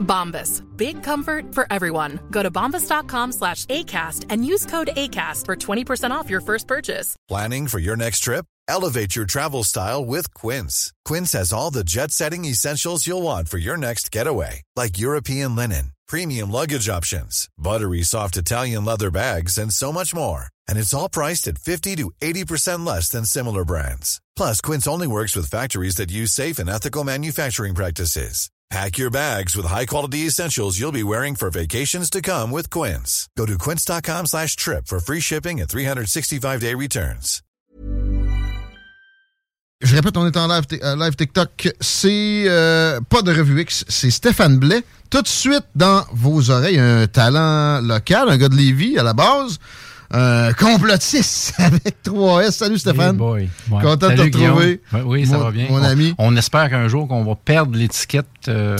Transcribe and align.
Bombas. 0.00 0.62
Big 0.76 1.02
comfort 1.02 1.54
for 1.54 1.66
everyone. 1.70 2.20
Go 2.30 2.42
to 2.42 2.50
bombas.com 2.50 3.32
slash 3.32 3.66
ACAST 3.66 4.26
and 4.28 4.44
use 4.44 4.66
code 4.66 4.90
ACAST 4.96 5.46
for 5.46 5.56
20% 5.56 6.10
off 6.10 6.28
your 6.30 6.40
first 6.40 6.66
purchase. 6.66 7.16
Planning 7.28 7.66
for 7.68 7.78
your 7.78 7.96
next 7.96 8.20
trip? 8.20 8.44
Elevate 8.68 9.16
your 9.16 9.26
travel 9.26 9.64
style 9.64 10.04
with 10.04 10.32
Quince. 10.32 10.92
Quince 11.04 11.32
has 11.32 11.52
all 11.52 11.70
the 11.70 11.84
jet 11.84 12.12
setting 12.12 12.44
essentials 12.44 13.06
you'll 13.06 13.22
want 13.22 13.48
for 13.48 13.58
your 13.58 13.76
next 13.76 14.12
getaway, 14.12 14.62
like 14.76 14.98
European 14.98 15.56
linen, 15.56 15.92
premium 16.06 16.50
luggage 16.50 16.88
options, 16.88 17.48
buttery 17.58 18.02
soft 18.02 18.36
Italian 18.36 18.84
leather 18.84 19.10
bags, 19.10 19.58
and 19.58 19.72
so 19.72 19.92
much 19.92 20.14
more. 20.14 20.46
And 20.68 20.78
it's 20.78 20.94
all 20.94 21.08
priced 21.08 21.48
at 21.48 21.58
50 21.58 21.96
to 21.96 22.12
80% 22.22 22.86
less 22.86 23.08
than 23.08 23.24
similar 23.24 23.64
brands. 23.64 24.20
Plus, 24.36 24.60
Quince 24.60 24.86
only 24.86 25.08
works 25.08 25.34
with 25.34 25.50
factories 25.50 25.96
that 25.96 26.12
use 26.12 26.30
safe 26.30 26.60
and 26.60 26.70
ethical 26.70 27.02
manufacturing 27.02 27.74
practices. 27.74 28.50
Pack 28.70 28.98
your 28.98 29.10
bags 29.10 29.56
with 29.56 29.66
high-quality 29.66 30.26
essentials 30.28 30.78
you'll 30.78 30.92
be 30.92 31.02
wearing 31.02 31.34
for 31.34 31.50
vacations 31.50 32.08
to 32.08 32.22
come 32.22 32.52
with 32.52 32.70
Quince. 32.70 33.28
Go 33.36 33.44
to 33.44 33.58
quince.com 33.58 34.26
slash 34.26 34.54
trip 34.54 34.86
for 34.86 35.00
free 35.00 35.18
shipping 35.18 35.60
and 35.60 35.68
365-day 35.68 36.76
returns. 36.76 37.42
Je 39.82 39.96
répète, 39.96 40.16
on 40.16 40.26
est 40.26 40.36
en 40.36 40.46
live, 40.46 40.66
euh, 40.84 40.94
live 40.94 41.16
TikTok. 41.16 41.70
C'est 41.80 42.44
euh, 42.46 43.00
pas 43.00 43.22
de 43.22 43.32
revue 43.32 43.62
X, 43.62 43.84
c'est 43.88 44.10
Stéphane 44.10 44.58
Blais. 44.58 44.84
Tout 45.10 45.22
de 45.22 45.26
suite 45.26 45.64
dans 45.74 46.04
vos 46.12 46.50
oreilles, 46.50 46.78
un 46.78 47.08
talent 47.08 47.80
local, 47.80 48.28
un 48.28 48.36
gars 48.36 48.50
de 48.50 48.54
Lévis 48.56 48.98
à 48.98 49.02
la 49.02 49.14
base. 49.14 49.58
Un 50.12 50.52
complotiste 50.54 51.54
avec 51.58 52.02
3S. 52.04 52.50
Salut 52.52 52.78
Stéphane. 52.78 53.12
Hey 53.14 53.18
boy. 53.18 53.48
Ouais. 53.70 53.82
Content 53.82 54.08
de 54.10 54.14
te 54.16 54.22
retrouver. 54.22 54.80
Ouais, 54.92 55.00
oui, 55.04 55.26
ça 55.26 55.38
Mon- 55.38 55.44
va 55.44 55.50
bien. 55.52 55.66
mon 55.70 55.76
On- 55.80 55.82
ami. 55.84 56.14
On, 56.18 56.36
espère 56.36 56.68
qu'un 56.68 56.88
jour 56.88 57.06
qu'on 57.06 57.24
va 57.24 57.36
perdre 57.36 57.76
l'étiquette 57.78 58.26
euh, 58.48 58.76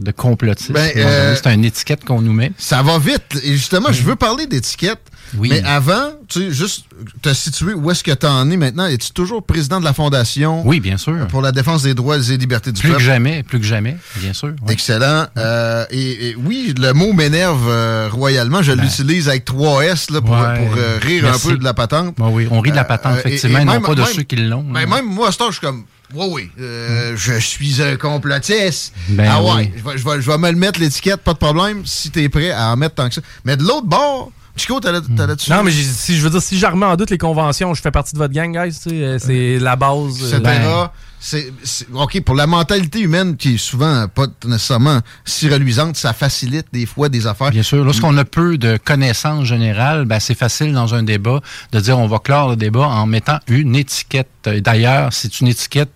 de 0.00 0.10
complotiste. 0.10 0.72
Ben, 0.72 0.90
euh, 0.96 1.36
C'est 1.36 1.52
une 1.52 1.66
étiquette 1.66 2.04
qu'on 2.06 2.22
nous 2.22 2.32
met. 2.32 2.52
Ça 2.56 2.82
va 2.82 2.98
vite. 2.98 3.38
Et 3.44 3.52
justement, 3.52 3.92
je 3.92 4.02
veux 4.02 4.16
parler 4.16 4.46
d'étiquette. 4.46 5.00
Oui. 5.36 5.48
Mais 5.50 5.62
avant, 5.64 6.10
tu 6.28 6.40
sais, 6.40 6.50
juste 6.52 6.84
te 7.22 7.32
situer 7.32 7.72
où 7.74 7.90
est-ce 7.90 8.02
que 8.02 8.10
tu 8.12 8.26
en 8.26 8.50
es 8.50 8.56
maintenant. 8.56 8.86
Es-tu 8.86 9.12
toujours 9.12 9.42
président 9.44 9.78
de 9.80 9.84
la 9.84 9.92
Fondation 9.92 10.66
Oui, 10.66 10.80
bien 10.80 10.96
sûr. 10.96 11.26
pour 11.28 11.40
la 11.42 11.52
défense 11.52 11.82
des 11.82 11.94
droits 11.94 12.16
et 12.18 12.36
libertés 12.36 12.72
du 12.72 12.80
Plus 12.80 12.88
que 12.88 12.94
peuple? 12.94 13.04
jamais, 13.04 13.42
plus 13.42 13.60
que 13.60 13.64
jamais, 13.66 13.96
bien 14.16 14.32
sûr. 14.32 14.52
Excellent. 14.68 15.26
Euh, 15.36 15.84
et, 15.90 16.30
et 16.30 16.36
oui, 16.36 16.74
le 16.78 16.92
mot 16.92 17.12
m'énerve 17.12 17.68
euh, 17.68 18.08
royalement. 18.10 18.62
Je 18.62 18.72
l'utilise 18.72 19.28
avec 19.28 19.46
3S 19.46 20.12
là, 20.12 20.20
pour, 20.20 20.30
Ben. 20.30 20.52
Ouais. 20.54 20.66
pour, 20.66 20.76
euh, 20.78 20.98
rire 21.00 21.22
Merci. 21.24 21.46
un 21.46 21.50
peu 21.52 21.56
de 21.58 21.64
la 21.64 21.74
patente. 21.74 22.14
Ben 22.18 22.28
oui, 22.28 22.48
on 22.50 22.60
rit 22.60 22.70
de 22.72 22.76
la 22.76 22.84
patente, 22.84 23.16
et- 23.16 23.28
effectivement, 23.28 23.58
et 23.60 23.64
non 23.64 23.72
même- 23.74 23.82
pas 23.82 23.94
de 23.94 24.00
même- 24.02 24.12
ceux 24.14 24.22
qui 24.22 24.36
l'ont. 24.36 24.62
Ben, 24.64 24.88
même 24.88 25.04
moi, 25.06 25.28
à 25.28 25.32
ce 25.32 25.38
temps, 25.38 25.46
je 25.50 25.58
suis 25.58 25.60
comme, 25.66 25.84
oui, 26.14 26.26
oui, 26.30 26.50
euh, 26.60 27.14
je 27.16 27.38
suis 27.38 27.80
un 27.82 27.96
complotiste. 27.96 28.92
Ben 29.10 29.28
ah 29.30 29.42
ouais, 29.42 29.50
oui. 29.56 29.72
je, 29.76 29.82
vais, 29.88 29.98
je 29.98 30.04
vais- 30.04 30.20
je 30.22 30.30
vais 30.30 30.38
me 30.38 30.50
le 30.50 30.56
mettre 30.56 30.80
l'étiquette, 30.80 31.18
pas 31.18 31.34
de 31.34 31.38
problème, 31.38 31.82
si 31.84 32.10
t'es 32.10 32.28
prêt 32.28 32.50
à 32.50 32.72
en 32.72 32.76
mettre 32.76 32.96
tant 32.96 33.08
que 33.08 33.14
ça. 33.14 33.20
Mais 33.44 33.56
de 33.56 33.62
l'autre 33.62 33.86
bord, 33.86 34.32
Chico, 34.56 34.78
t'allais 34.80 35.00
dessus. 35.00 35.50
Non, 35.50 35.62
mais 35.62 35.70
si 35.70 36.16
je 36.16 36.22
veux 36.22 36.30
dire, 36.30 36.42
si 36.42 36.58
je 36.58 36.66
remets 36.66 36.86
en 36.86 36.96
doute 36.96 37.10
les 37.10 37.18
conventions, 37.18 37.72
je 37.74 37.80
fais 37.80 37.90
partie 37.90 38.12
de 38.14 38.18
votre 38.18 38.34
gang, 38.34 38.52
guys. 38.52 38.72
tu 38.74 38.90
sais, 38.90 38.94
euh, 39.04 39.18
C'est 39.18 39.58
la 39.58 39.76
base. 39.76 40.22
euh, 40.22 40.26
etc. 40.38 40.40
ben, 40.42 40.90
C'est, 41.22 41.52
c'est- 41.62 41.86
OK, 41.92 42.20
pour 42.22 42.34
la 42.34 42.46
mentalité 42.46 43.00
humaine 43.00 43.36
qui 43.36 43.54
est 43.54 43.58
souvent 43.58 44.06
pas 44.08 44.26
nécessairement 44.46 45.00
si 45.24 45.48
reluisante, 45.50 45.96
ça 45.96 46.12
facilite 46.14 46.66
des 46.72 46.86
fois 46.86 47.08
des 47.10 47.26
affaires. 47.26 47.50
Bien 47.50 47.62
sûr, 47.62 47.84
lorsqu'on 47.84 48.16
a 48.16 48.24
peu 48.24 48.56
de 48.58 48.78
connaissances 48.82 49.44
générales, 49.44 50.04
ben, 50.06 50.18
c'est 50.18 50.34
facile 50.36 50.72
dans 50.72 50.94
un 50.94 51.02
débat 51.02 51.40
de 51.72 51.80
dire 51.80 51.98
on 51.98 52.06
va 52.06 52.18
clore 52.18 52.50
le 52.50 52.56
débat 52.56 52.86
en 52.88 53.06
mettant 53.06 53.38
une 53.48 53.76
étiquette. 53.76 54.28
Euh, 54.46 54.60
D'ailleurs, 54.60 55.12
c'est 55.12 55.40
une 55.40 55.48
étiquette 55.48 55.90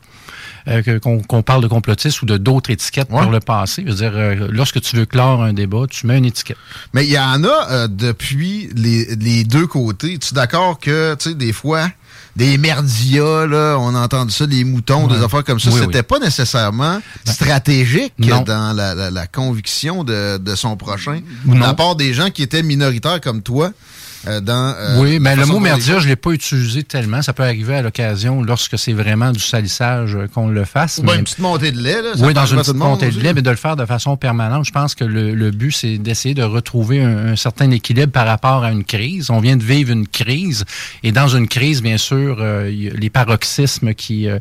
euh, 0.69 0.99
qu'on 1.01 1.43
parle 1.43 1.63
de 1.63 1.69
complotiste 1.69 2.23
ou 2.23 2.27
de 2.27 2.37
d'autres 2.37 2.71
étiquettes 2.71 3.11
Ouais. 3.11 3.23
pour 3.23 3.31
le 3.31 3.41
passé. 3.41 3.83
Je 3.87 3.91
veux 3.91 3.97
dire, 3.97 4.13
euh, 4.15 4.49
lorsque 4.51 4.81
tu 4.81 4.97
veux 4.97 5.07
clore 5.07 5.43
un 5.43 5.53
débat, 5.53 5.85
tu 5.91 6.07
mets 6.07 6.19
une 6.19 6.25
étiquette. 6.25 6.57
Mais 6.93 7.05
il 7.05 7.11
y 7.13 7.19
en 7.19 7.45
a 7.45 7.69
euh, 7.71 7.89
depuis 7.89 8.71
les, 8.75 9.15
les 9.17 9.45
deux 9.45 9.67
côtés. 9.67 10.19
Tu 10.19 10.33
es 10.33 10.35
d'accord 10.35 10.79
que, 10.79 11.15
tu 11.17 11.31
sais, 11.31 11.35
des 11.35 11.53
fois, 11.53 11.89
des 12.37 12.59
merdias, 12.59 13.47
là, 13.47 13.77
on 13.79 13.95
a 13.95 14.01
entendu 14.01 14.33
ça, 14.33 14.47
les 14.47 14.65
moutons, 14.65 15.07
Ouais. 15.07 15.17
des 15.19 15.23
affaires 15.25 15.45
comme 15.45 15.61
ça, 15.61 15.71
Oui, 15.71 15.81
c'était 15.81 15.99
oui. 15.99 16.03
pas 16.03 16.19
nécessairement 16.19 17.01
stratégique 17.25 18.13
Non. 18.19 18.43
dans 18.43 18.73
la, 18.75 18.95
la- 18.95 19.11
la 19.11 19.27
conviction 19.27 20.03
de, 20.05 20.39
de 20.39 20.55
son 20.55 20.77
prochain. 20.77 21.21
De 21.45 21.59
la 21.59 21.75
part 21.75 21.95
des 21.97 22.15
gens 22.15 22.31
qui 22.31 22.43
étaient 22.43 22.63
minoritaires 22.63 23.21
comme 23.21 23.43
toi. 23.43 23.71
Euh, 24.27 24.41
dans, 24.41 24.75
euh, 24.79 25.01
oui, 25.01 25.19
mais 25.21 25.37
le 25.37 25.47
mot 25.47 25.59
merdia, 25.61 25.99
je 25.99 26.05
ne 26.05 26.09
l'ai 26.11 26.17
pas 26.17 26.31
utilisé 26.31 26.83
tellement. 26.83 27.21
Ça 27.23 27.33
peut 27.33 27.43
arriver 27.43 27.77
à 27.77 27.83
l'occasion 27.83 28.43
lorsque 28.43 28.79
c'est 28.79 28.93
vraiment 28.93 29.33
du 29.33 29.41
salissage 29.41 30.15
euh, 30.17 30.27
qu'on 30.29 30.49
le 30.49 30.65
fasse. 30.65 31.01
Mais- 31.03 31.17
une 31.17 31.25
petite 31.25 31.39
montée 31.41 31.73
de 31.73 31.81
lait, 31.81 32.03
là. 32.03 32.17
ça 32.17 32.25
Oui, 32.25 32.35
dans 32.35 32.47
une 32.47 32.59
petite 32.59 32.75
montée 32.77 33.11
de 33.11 33.21
lait, 33.21 33.35
mais 33.35 33.43
de 33.43 33.51
le 33.51 33.57
faire 33.57 33.77
de 33.77 33.85
façon 33.87 34.17
permanente. 34.17 34.65
Je 34.65 34.73
pense 34.73 34.95
que 34.95 35.05
le, 35.05 35.35
le 35.35 35.51
but, 35.51 35.73
c'est 35.73 35.99
d'essayer 35.99 36.35
de 36.35 36.43
retrouver 36.43 37.03
un, 37.03 37.33
un 37.33 37.37
certain 37.37 37.71
équilibre 37.71 38.13
par 38.13 38.27
rapport 38.27 38.65
à 38.65 38.71
une 38.73 38.85
crise. 38.85 39.31
On 39.31 39.41
vient 39.41 39.57
de 39.57 39.63
vivre 39.65 39.91
une 39.93 40.07
crise, 40.09 40.65
et 41.03 41.13
dans 41.13 41.29
une 41.29 41.49
crise, 41.49 41.83
bien 41.83 41.99
sûr, 41.99 42.39
euh, 42.41 42.69
les 42.71 43.11
paroxysmes 43.11 43.95
qui, 43.95 44.29
euh, 44.29 44.39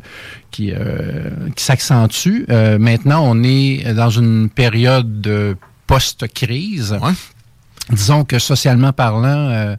qui, 0.50 0.72
euh, 0.72 1.30
qui 1.56 1.64
s'accentuent. 1.64 2.46
Euh, 2.50 2.78
maintenant, 2.78 3.22
on 3.24 3.42
est 3.42 3.92
dans 3.94 4.10
une 4.10 4.48
période 4.48 5.20
de 5.20 5.56
post-crise. 5.86 6.96
Disons 7.90 8.24
que 8.24 8.38
socialement 8.38 8.92
parlant, 8.92 9.28
euh, 9.50 9.76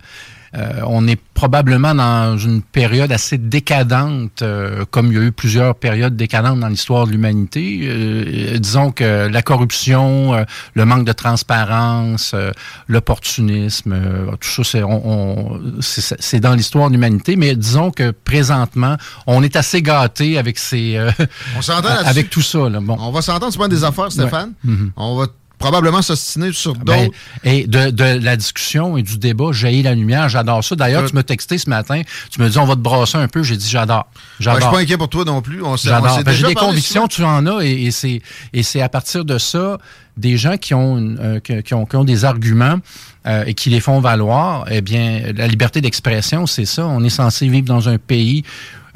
euh, 0.56 0.82
on 0.88 1.06
est 1.06 1.20
probablement 1.34 1.94
dans 1.94 2.38
une 2.38 2.62
période 2.62 3.12
assez 3.12 3.38
décadente, 3.38 4.42
euh, 4.42 4.86
comme 4.90 5.08
il 5.08 5.14
y 5.14 5.18
a 5.18 5.24
eu 5.24 5.34
plusieurs 5.34 5.76
périodes 5.76 6.16
décadentes 6.16 6.62
dans 6.62 6.70
l'histoire 6.70 7.08
de 7.08 7.12
l'humanité. 7.12 7.80
Euh, 7.84 8.58
disons 8.58 8.92
que 8.92 9.28
la 9.28 9.42
corruption, 9.42 10.34
euh, 10.34 10.44
le 10.76 10.86
manque 10.86 11.04
de 11.04 11.12
transparence, 11.12 12.32
euh, 12.34 12.52
l'opportunisme, 12.88 13.92
euh, 13.94 14.32
tout 14.40 14.48
ça, 14.50 14.64
c'est, 14.64 14.84
on, 14.84 15.10
on- 15.12 15.62
c'est, 15.82 16.40
dans 16.40 16.54
l'histoire 16.54 16.88
de 16.88 16.94
l'humanité. 16.94 17.36
Mais 17.36 17.56
disons 17.56 17.92
que 17.92 18.12
présentement, 18.12 18.96
on 19.28 19.44
est 19.44 19.58
assez 19.58 19.82
gâté 19.82 20.38
avec 20.38 20.58
ces, 20.58 20.96
euh, 20.96 21.12
On 21.58 21.62
avec 22.06 22.30
tout 22.30 22.42
ça. 22.42 22.70
Là. 22.70 22.80
Bon. 22.82 22.96
On 23.00 23.12
va 23.12 23.22
s'entendre 23.22 23.52
sur 23.52 23.68
des 23.68 23.84
affaires, 23.84 24.12
Stéphane. 24.12 24.54
Ouais. 24.64 24.72
Mhm. 24.72 24.92
On 24.96 25.18
va 25.18 25.28
probablement 25.66 26.02
s'ostiner 26.02 26.52
sur 26.54 26.74
d'autres. 26.74 26.86
Ben, 26.94 27.10
et 27.44 27.66
de, 27.68 27.90
de 27.90 28.04
la 28.24 28.36
discussion 28.38 28.98
et 28.98 29.02
du 29.04 29.18
débat, 29.18 29.52
jaillit 29.52 29.84
la 29.84 29.96
lumière. 29.96 30.30
J'adore 30.30 30.64
ça. 30.64 30.76
D'ailleurs, 30.76 31.04
Euh, 31.04 31.08
tu 31.08 31.16
m'as 31.16 31.24
texté 31.24 31.58
ce 31.58 31.70
matin. 31.70 32.02
Tu 32.32 32.42
me 32.42 32.50
dis, 32.50 32.58
on 32.58 32.66
va 32.66 32.76
te 32.76 32.80
brasser 32.82 33.18
un 33.18 33.28
peu. 33.28 33.44
J'ai 33.44 33.58
dit, 33.58 33.68
j'adore. 33.70 34.06
Ouais, 34.16 34.22
je 34.40 34.44
suis 34.50 34.54
J'adore. 34.54 34.72
pas 34.72 34.80
inquiet 34.80 34.98
pour 34.98 35.10
toi 35.10 35.26
non 35.26 35.42
plus. 35.42 35.62
On 35.64 35.76
J'adore. 35.76 36.22
Ben, 36.24 36.32
J'ai 36.34 36.48
des 36.48 36.54
convictions, 36.56 37.08
tu 37.08 37.24
en 37.24 37.46
as, 37.48 37.64
et, 37.66 37.86
et 37.86 37.92
c'est 37.92 38.22
et 38.54 38.64
c'est 38.64 38.82
à 38.82 38.90
partir 38.90 39.26
de 39.26 39.38
ça 39.38 39.78
des 40.18 40.38
gens 40.38 40.56
qui 40.58 40.74
ont 40.74 40.98
une- 40.98 41.20
euh, 41.22 41.40
qui, 41.42 41.62
qui 41.64 41.74
ont, 41.74 41.86
qui 41.86 41.96
ont 41.98 42.06
des 42.06 42.24
arguments 42.24 42.80
euh, 43.28 43.44
et 43.46 43.54
qui 43.54 43.70
les 43.70 43.82
font 43.82 44.00
valoir. 44.00 44.66
Eh 44.72 44.82
bien, 44.82 45.22
la 45.36 45.48
liberté 45.48 45.82
d'expression, 45.82 46.46
c'est 46.46 46.66
ça. 46.66 46.86
On 46.86 47.04
est 47.04 47.10
censé 47.10 47.48
vivre 47.50 47.66
dans 47.68 47.90
un 47.90 47.98
pays 47.98 48.44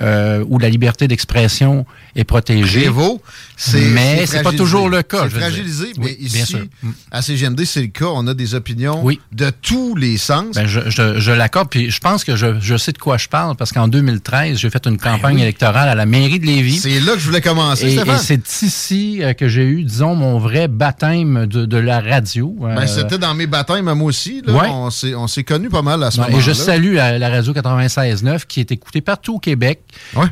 euh, 0.02 0.44
où 0.48 0.60
la 0.60 0.70
liberté 0.70 1.08
d'expression 1.08 1.86
est 2.16 2.24
protégée. 2.24 2.82
Prévaut, 2.82 3.22
c'est 3.58 3.80
mais 3.82 4.26
c'est 4.26 4.42
pas 4.44 4.52
toujours 4.54 4.90
le 4.90 5.02
cas. 5.04 5.24
C'est 5.30 5.40
fragilisé, 5.40 5.88
mais 5.98 6.06
Oui, 6.06 6.18
bien 6.32 6.44
ici, 6.44 6.46
sûr. 6.46 6.66
Mm. 6.84 6.90
à 7.12 7.22
CGMD, 7.22 7.66
c'est 7.66 7.82
le 7.82 7.88
cas. 7.88 8.06
On 8.14 8.26
a 8.28 8.34
des 8.34 8.56
opinions 8.56 9.02
Oui. 9.04 9.20
de 9.32 9.50
tous 9.62 9.96
les 9.96 10.18
sens. 10.18 10.56
Ben, 10.56 10.66
je, 10.68 10.90
je, 10.90 11.20
je 11.20 11.32
l'accorde, 11.32 11.70
puis 11.70 11.90
je 11.92 12.00
pense 12.00 12.24
que 12.24 12.36
je, 12.36 12.60
je 12.60 12.78
sais 12.78 12.92
de 12.92 12.98
quoi 12.98 13.18
je 13.18 13.28
parle, 13.28 13.56
parce 13.56 13.72
qu'en 13.72 13.88
2013, 13.88 14.58
j'ai 14.58 14.70
fait 14.70 14.86
une 14.88 14.98
campagne 14.98 15.36
oui. 15.36 15.42
électorale 15.42 15.90
à 15.90 15.96
la 15.96 16.06
mairie 16.06 16.40
de 16.40 16.46
Lévis. 16.46 16.78
C'est 16.80 17.00
là 17.00 17.14
que 17.14 17.20
je 17.20 17.26
voulais 17.26 17.42
commencer, 17.42 17.94
Et, 17.94 18.00
c'est 18.20 18.52
ici 18.64 19.20
euh, 19.22 19.34
que 19.34 19.48
j'ai 19.48 19.64
eu, 19.66 19.84
disons, 19.84 20.16
mon 20.16 20.40
vrai 20.40 20.68
baptême 20.68 21.46
de, 21.46 21.66
de 21.66 21.78
la 21.78 22.00
radio. 22.00 22.56
Ben, 22.60 22.78
Euh, 22.80 22.88
c'était 22.88 23.18
dans 23.18 23.34
mes 23.34 23.48
baptêmes, 23.48 23.92
moi 23.94 24.08
aussi. 24.08 24.42
Là. 24.46 24.54
Ouais. 24.54 24.68
On 24.70 24.90
s'est 24.90 25.14
on 25.16 25.28
s'est 25.28 25.44
connus 25.44 25.70
pas 25.70 25.82
mal 25.82 26.02
à 26.04 26.12
ce 26.12 26.18
moment-là. 26.22 26.38
et 26.38 26.42
je 26.42 26.52
salue 26.54 26.96
la, 26.96 27.18
la 27.20 27.30
radio 27.30 27.54
96.9 27.54 28.46
qui 28.48 28.60
est 28.62 28.72
écoutée 28.72 29.02
partout 29.02 29.36
au 29.36 29.40
Québec 29.40 29.80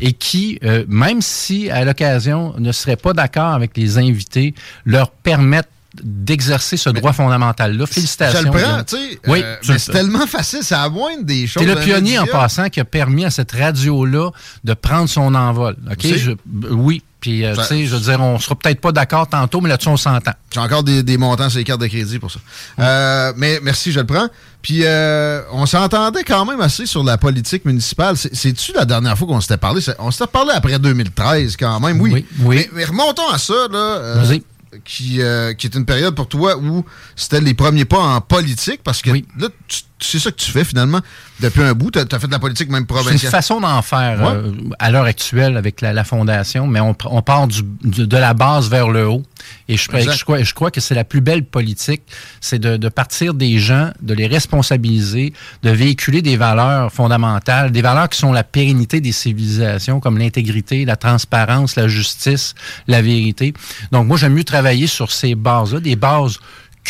et 0.01 0.13
qui, 0.13 0.59
euh, 0.63 0.83
même 0.87 1.21
si 1.21 1.69
à 1.69 1.83
l'occasion 1.85 2.53
ne 2.57 2.71
serait 2.71 2.95
pas 2.95 3.13
d'accord 3.13 3.53
avec 3.53 3.75
les 3.77 3.97
invités, 3.97 4.53
leur 4.85 5.11
permettent 5.11 5.69
d'exercer 6.03 6.77
ce 6.77 6.89
droit 6.89 7.13
fondamental-là. 7.13 7.85
Félicitations. 7.87 8.39
Je 8.39 8.45
le 8.45 8.51
prends, 8.51 8.59
Guillaume. 8.59 8.83
tu 8.85 8.95
sais. 8.97 9.19
Oui, 9.27 9.41
euh, 9.43 9.55
mais 9.67 9.73
le 9.73 9.79
c'est 9.79 9.91
tellement 9.91 10.27
facile, 10.27 10.59
à 10.71 10.89
moindre 10.89 11.23
des 11.23 11.47
choses. 11.47 11.63
C'est 11.63 11.69
le 11.69 11.75
d'un 11.75 11.81
pionnier 11.81 12.19
en 12.19 12.25
passant 12.27 12.69
qui 12.69 12.79
a 12.79 12.85
permis 12.85 13.25
à 13.25 13.31
cette 13.31 13.51
radio-là 13.51 14.29
de 14.63 14.73
prendre 14.73 15.09
son 15.09 15.33
envol. 15.33 15.75
OK? 15.89 16.05
Je- 16.05 16.31
oui. 16.69 17.01
Puis, 17.19 17.43
euh, 17.43 17.55
tu 17.55 17.63
sais, 17.63 17.85
je 17.87 17.95
veux 17.95 18.01
dire, 18.01 18.21
on 18.21 18.37
sera 18.37 18.53
peut-être 18.55 18.79
pas 18.79 18.91
d'accord 18.91 19.27
tantôt, 19.27 19.59
mais 19.59 19.69
là-dessus, 19.69 19.89
on 19.89 19.97
s'entend. 19.97 20.31
J'ai 20.53 20.59
encore 20.59 20.83
des, 20.83 21.01
des 21.01 21.17
montants 21.17 21.49
sur 21.49 21.57
les 21.57 21.63
cartes 21.63 21.81
de 21.81 21.87
crédit 21.87 22.19
pour 22.19 22.29
ça. 22.31 22.39
Euh, 22.79 23.33
mais 23.35 23.59
merci, 23.63 23.91
je 23.91 23.99
le 23.99 24.05
prends. 24.05 24.27
Puis 24.61 24.81
euh, 24.83 25.41
on 25.51 25.65
s'entendait 25.65 26.23
quand 26.23 26.45
même 26.45 26.61
assez 26.61 26.85
sur 26.85 27.03
la 27.03 27.17
politique 27.17 27.65
municipale. 27.65 28.17
C'est- 28.17 28.35
C'est-tu 28.35 28.71
la 28.73 28.85
dernière 28.85 29.17
fois 29.17 29.27
qu'on 29.27 29.41
s'était 29.41 29.57
parlé? 29.57 29.81
On 29.99 30.11
s'était 30.11 30.27
parlé 30.27 30.51
après 30.53 30.77
2013 30.77 31.57
quand 31.57 31.79
même, 31.79 31.99
oui. 32.01 32.11
Oui, 32.13 32.25
oui. 32.41 32.55
Mais, 32.57 32.69
mais 32.73 32.85
remontons 32.85 33.29
à 33.31 33.37
ça, 33.39 33.53
là. 33.71 33.77
euh, 33.77 34.21
Vas-y. 34.23 34.43
qui, 34.85 35.21
euh, 35.21 35.53
qui 35.53 35.65
est 35.67 35.75
une 35.75 35.85
période 35.85 36.13
pour 36.13 36.27
toi 36.27 36.55
où 36.57 36.85
c'était 37.15 37.41
les 37.41 37.53
premiers 37.55 37.85
pas 37.85 37.97
en 37.99 38.21
politique, 38.21 38.81
parce 38.83 39.01
que 39.01 39.09
Oui. 39.09 39.25
là, 39.39 39.47
tu- 39.67 39.81
c'est 39.99 40.19
ça 40.19 40.31
que 40.31 40.37
tu 40.37 40.51
fais 40.51 40.63
finalement 40.63 41.01
depuis 41.39 41.61
un 41.63 41.73
bout. 41.73 41.91
Tu 41.91 41.99
as, 41.99 42.19
fait 42.19 42.27
de 42.27 42.31
la 42.31 42.39
politique 42.39 42.69
même 42.69 42.85
C'est 42.87 42.95
une 42.95 43.01
provinciale. 43.03 43.31
façon 43.31 43.59
d'en 43.59 43.81
faire 43.81 44.19
Ouais. 44.21 44.27
euh, 44.33 44.51
à 44.79 44.91
l'heure 44.91 45.05
actuelle 45.05 45.57
avec 45.57 45.81
la, 45.81 45.93
la 45.93 46.03
fondation, 46.03 46.67
mais 46.67 46.79
on, 46.79 46.95
on 47.05 47.21
part 47.21 47.47
du, 47.47 47.61
du- 47.83 48.07
de 48.07 48.17
la 48.17 48.33
base 48.33 48.69
vers 48.69 48.89
le 48.89 49.07
haut. 49.07 49.23
Et 49.67 49.77
je, 49.77 49.89
Exact. 49.91 50.13
je, 50.17 50.23
crois, 50.23 50.43
je 50.43 50.53
crois 50.53 50.71
que 50.71 50.81
c'est 50.81 50.95
la 50.95 51.03
plus 51.03 51.21
belle 51.21 51.43
politique, 51.43 52.01
c'est 52.41 52.59
de, 52.59 52.77
de 52.77 52.89
partir 52.89 53.33
des 53.33 53.59
gens, 53.59 53.91
de 54.01 54.13
les 54.13 54.27
responsabiliser, 54.27 55.33
de 55.63 55.69
véhiculer 55.69 56.21
des 56.21 56.37
valeurs 56.37 56.91
fondamentales, 56.91 57.71
des 57.71 57.81
valeurs 57.81 58.09
qui 58.09 58.17
sont 58.19 58.31
la 58.33 58.43
pérennité 58.43 58.99
des 59.01 59.11
civilisations, 59.11 59.99
comme 59.99 60.17
l'intégrité, 60.17 60.85
la 60.85 60.95
transparence, 60.95 61.75
la 61.75 61.87
justice, 61.87 62.55
la 62.87 63.01
vérité. 63.01 63.53
Donc 63.91 64.07
moi, 64.07 64.17
j'aime 64.17 64.33
mieux 64.33 64.43
travailler 64.43 64.87
sur 64.87 65.11
ces 65.11 65.35
bases-là, 65.35 65.79
des 65.79 65.95
bases 65.95 66.39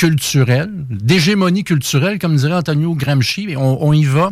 culturelles, 0.01 0.69
d'hégémonie 0.91 1.63
culturelle, 1.63 2.19
comme 2.19 2.35
dirait 2.35 2.53
Antonio 2.53 2.93
Gramsci. 2.93 3.47
Et 3.49 3.57
On, 3.57 3.83
on 3.83 3.93
y 3.93 4.05
va 4.05 4.29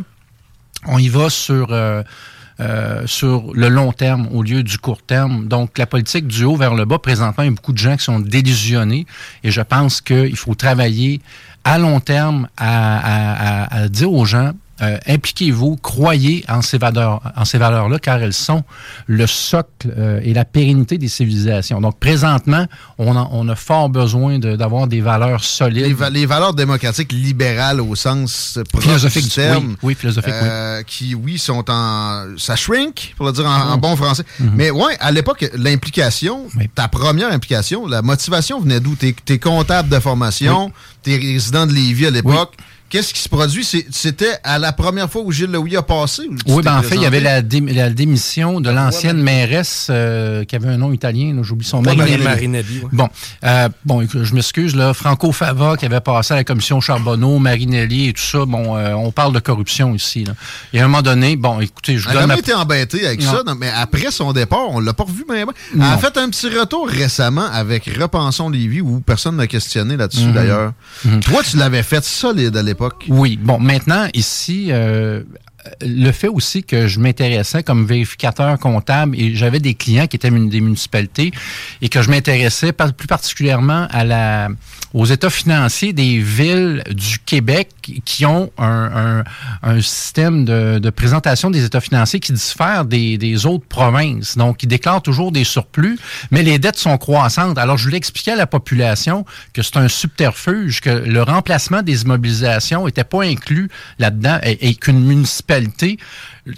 on 0.88 0.98
y 0.98 1.08
va 1.08 1.28
sur, 1.30 1.72
euh, 1.72 2.02
euh, 2.60 3.02
sur 3.06 3.52
le 3.54 3.68
long 3.68 3.90
terme 3.92 4.28
au 4.32 4.42
lieu 4.44 4.62
du 4.62 4.78
court 4.78 5.02
terme. 5.02 5.48
Donc, 5.48 5.76
la 5.78 5.86
politique 5.86 6.28
du 6.28 6.44
haut 6.44 6.54
vers 6.54 6.74
le 6.74 6.84
bas, 6.84 7.00
présentement, 7.00 7.42
il 7.42 7.46
y 7.46 7.48
a 7.48 7.54
beaucoup 7.54 7.72
de 7.72 7.78
gens 7.78 7.96
qui 7.96 8.04
sont 8.04 8.20
délusionnés 8.20 9.04
et 9.42 9.50
je 9.50 9.60
pense 9.62 10.00
qu'il 10.00 10.36
faut 10.36 10.54
travailler 10.54 11.20
à 11.64 11.78
long 11.78 11.98
terme 11.98 12.46
à, 12.56 12.98
à- 12.98 13.64
à- 13.64 13.76
à 13.82 13.88
dire 13.88 14.12
aux 14.12 14.24
gens, 14.26 14.52
euh, 14.82 14.98
impliquez-vous, 15.06 15.76
croyez 15.76 16.44
en 16.48 16.60
ces 16.62 16.78
valeurs, 16.78 17.20
en 17.36 17.44
ces 17.44 17.58
valeurs-là, 17.58 17.98
car 17.98 18.18
elles 18.22 18.32
sont 18.32 18.62
le 19.06 19.26
socle 19.26 19.92
euh, 19.96 20.20
et 20.22 20.34
la 20.34 20.44
pérennité 20.44 20.98
des 20.98 21.08
civilisations. 21.08 21.80
Donc, 21.80 21.98
présentement, 21.98 22.66
on 22.98 23.16
a, 23.16 23.28
on 23.32 23.48
a 23.48 23.54
fort 23.56 23.88
besoin 23.88 24.38
de- 24.38 24.56
d'avoir 24.56 24.86
des 24.86 25.00
valeurs 25.00 25.42
solides. 25.44 25.84
Les, 25.86 25.92
va- 25.94 26.10
les 26.10 26.26
valeurs 26.26 26.54
démocratiques 26.54 27.12
libérales 27.12 27.80
au 27.80 27.94
sens 27.94 28.58
Philosophique 28.78 29.24
du 29.24 29.30
terme. 29.30 29.66
oui, 29.68 29.76
oui, 29.82 29.94
philosophique, 29.94 30.34
oui. 30.42 30.48
euh, 30.48 30.82
Qui, 30.82 31.14
oui, 31.14 31.38
sont 31.38 31.64
en... 31.68 32.24
Ça 32.36 32.56
shrink, 32.56 33.14
pour 33.16 33.26
le 33.26 33.32
dire 33.32 33.46
en, 33.46 33.72
en 33.72 33.78
bon 33.78 33.96
français. 33.96 34.24
Mhm. 34.40 34.50
Mais 34.54 34.70
ouais, 34.70 34.96
à 35.00 35.10
l'époque, 35.12 35.44
l'implication, 35.54 36.46
Oui. 36.56 36.68
ta 36.74 36.88
première 36.88 37.32
implication, 37.32 37.86
la 37.86 38.02
motivation 38.02 38.60
venait 38.60 38.80
d'où? 38.80 38.94
T'es 38.96 39.14
es 39.28 39.38
comptable 39.38 39.88
de 39.88 39.98
formation, 40.00 40.72
t'es 41.02 41.16
résident 41.16 41.66
de 41.66 41.72
Lévis 41.72 42.06
à 42.06 42.10
l'époque. 42.10 42.54
Qu'est-ce 42.88 43.12
qui 43.12 43.20
se 43.20 43.28
produit? 43.28 43.66
C'était 43.90 44.34
à 44.44 44.58
la 44.60 44.72
première 44.72 45.10
fois 45.10 45.22
où 45.22 45.32
Gilles 45.32 45.50
Louis 45.50 45.76
a 45.76 45.82
passé? 45.82 46.22
Oui, 46.46 46.62
ben 46.62 46.78
en 46.78 46.82
fait, 46.82 46.94
il 46.94 47.02
y 47.02 47.06
avait 47.06 47.20
la, 47.20 47.42
dé- 47.42 47.60
la 47.60 47.90
démission 47.90 48.60
de 48.60 48.70
l'ancienne 48.70 49.20
mairesse 49.20 49.88
euh, 49.90 50.44
qui 50.44 50.54
avait 50.54 50.68
un 50.68 50.76
nom 50.76 50.92
italien, 50.92 51.36
j'oublie 51.42 51.66
son 51.66 51.82
nom. 51.82 51.94
Marinelli. 51.96 52.80
Ouais. 52.82 52.88
Bon, 52.92 53.08
euh, 53.44 53.68
bon, 53.84 54.00
écoute, 54.02 54.22
je 54.22 54.34
m'excuse, 54.34 54.76
là, 54.76 54.94
Franco 54.94 55.32
Fava 55.32 55.76
qui 55.76 55.84
avait 55.84 56.00
passé 56.00 56.34
à 56.34 56.36
la 56.36 56.44
commission 56.44 56.80
Charbonneau, 56.80 57.40
Marinelli 57.40 58.08
et 58.08 58.12
tout 58.12 58.22
ça, 58.22 58.44
bon, 58.46 58.76
euh, 58.76 58.92
on 58.94 59.10
parle 59.10 59.32
de 59.32 59.40
corruption 59.40 59.92
ici. 59.92 60.24
Là. 60.24 60.34
Et 60.72 60.80
à 60.80 60.84
un 60.84 60.88
moment 60.88 61.02
donné, 61.02 61.34
bon, 61.34 61.58
écoutez, 61.60 61.98
je 61.98 62.08
Elle 62.08 62.18
a 62.18 62.26
donne 62.28 62.38
été 62.38 62.54
embêtée 62.54 63.04
avec 63.04 63.20
Non. 63.24 63.32
ça, 63.32 63.42
non, 63.44 63.56
mais 63.58 63.70
après 63.74 64.12
son 64.12 64.32
départ, 64.32 64.70
on 64.70 64.78
l'a 64.78 64.92
pas 64.94 65.04
revu 65.04 65.24
mais 65.28 65.44
Elle 65.74 65.82
a 65.82 65.98
fait 65.98 66.16
un 66.18 66.28
petit 66.30 66.48
retour 66.56 66.88
récemment 66.88 67.46
avec 67.52 67.90
Repensons 68.00 68.48
Lévis 68.48 68.80
où 68.80 69.00
personne 69.00 69.36
n'a 69.36 69.48
questionné 69.48 69.96
là-dessus 69.96 70.26
Mhm. 70.26 70.32
d'ailleurs. 70.32 70.72
Toi, 71.24 71.42
tu 71.42 71.56
l'avais 71.56 71.82
fait 71.82 72.04
solide 72.04 72.56
à 72.56 72.62
l'époque. 72.62 72.75
Oui, 73.08 73.38
bon, 73.40 73.58
maintenant, 73.58 74.06
ici, 74.14 74.68
euh, 74.70 75.22
le 75.80 76.12
fait 76.12 76.28
aussi 76.28 76.62
que 76.64 76.86
je 76.86 77.00
m'intéressais 77.00 77.62
comme 77.62 77.86
vérificateur 77.86 78.58
comptable 78.58 79.16
et 79.18 79.34
j'avais 79.34 79.60
des 79.60 79.74
clients 79.74 80.06
qui 80.06 80.16
étaient 80.16 80.30
des 80.30 80.60
municipalités 80.60 81.32
et 81.82 81.88
que 81.88 82.02
je 82.02 82.10
m'intéressais 82.10 82.72
plus 82.72 83.06
particulièrement 83.06 83.86
à 83.90 84.04
la, 84.04 84.48
aux 84.94 85.06
états 85.06 85.30
financiers 85.30 85.92
des 85.92 86.18
villes 86.18 86.82
du 86.90 87.18
Québec 87.18 87.68
qui 88.04 88.26
ont 88.26 88.50
un, 88.58 89.22
un- 89.22 89.24
un 89.62 89.80
système 89.80 90.44
de, 90.44 90.78
de 90.78 90.90
présentation 90.90 91.50
des 91.50 91.64
états 91.64 91.80
financiers 91.80 92.20
qui 92.20 92.32
diffère 92.32 92.84
des, 92.84 93.16
des 93.18 93.46
autres 93.46 93.66
provinces. 93.66 94.36
Donc, 94.36 94.62
ils 94.62 94.66
déclarent 94.66 95.02
toujours 95.02 95.32
des 95.32 95.44
surplus, 95.44 95.98
mais 96.30 96.42
les 96.42 96.58
dettes 96.58 96.76
sont 96.78 96.96
croissantes. 96.98 97.58
Alors, 97.58 97.76
je 97.78 97.84
voulais 97.84 97.96
expliquer 97.96 98.32
à 98.32 98.36
la 98.36 98.46
population 98.46 99.24
que 99.52 99.62
c'est 99.62 99.76
un 99.76 99.88
subterfuge, 99.88 100.80
que 100.80 100.90
le 100.90 101.22
remplacement 101.22 101.82
des 101.82 102.02
immobilisations 102.02 102.86
n'était 102.86 103.04
pas 103.04 103.22
inclus 103.24 103.68
là-dedans 103.98 104.38
et 104.42 104.74
qu'une 104.74 105.00
municipalité, 105.04 105.55
totalité 105.56 105.98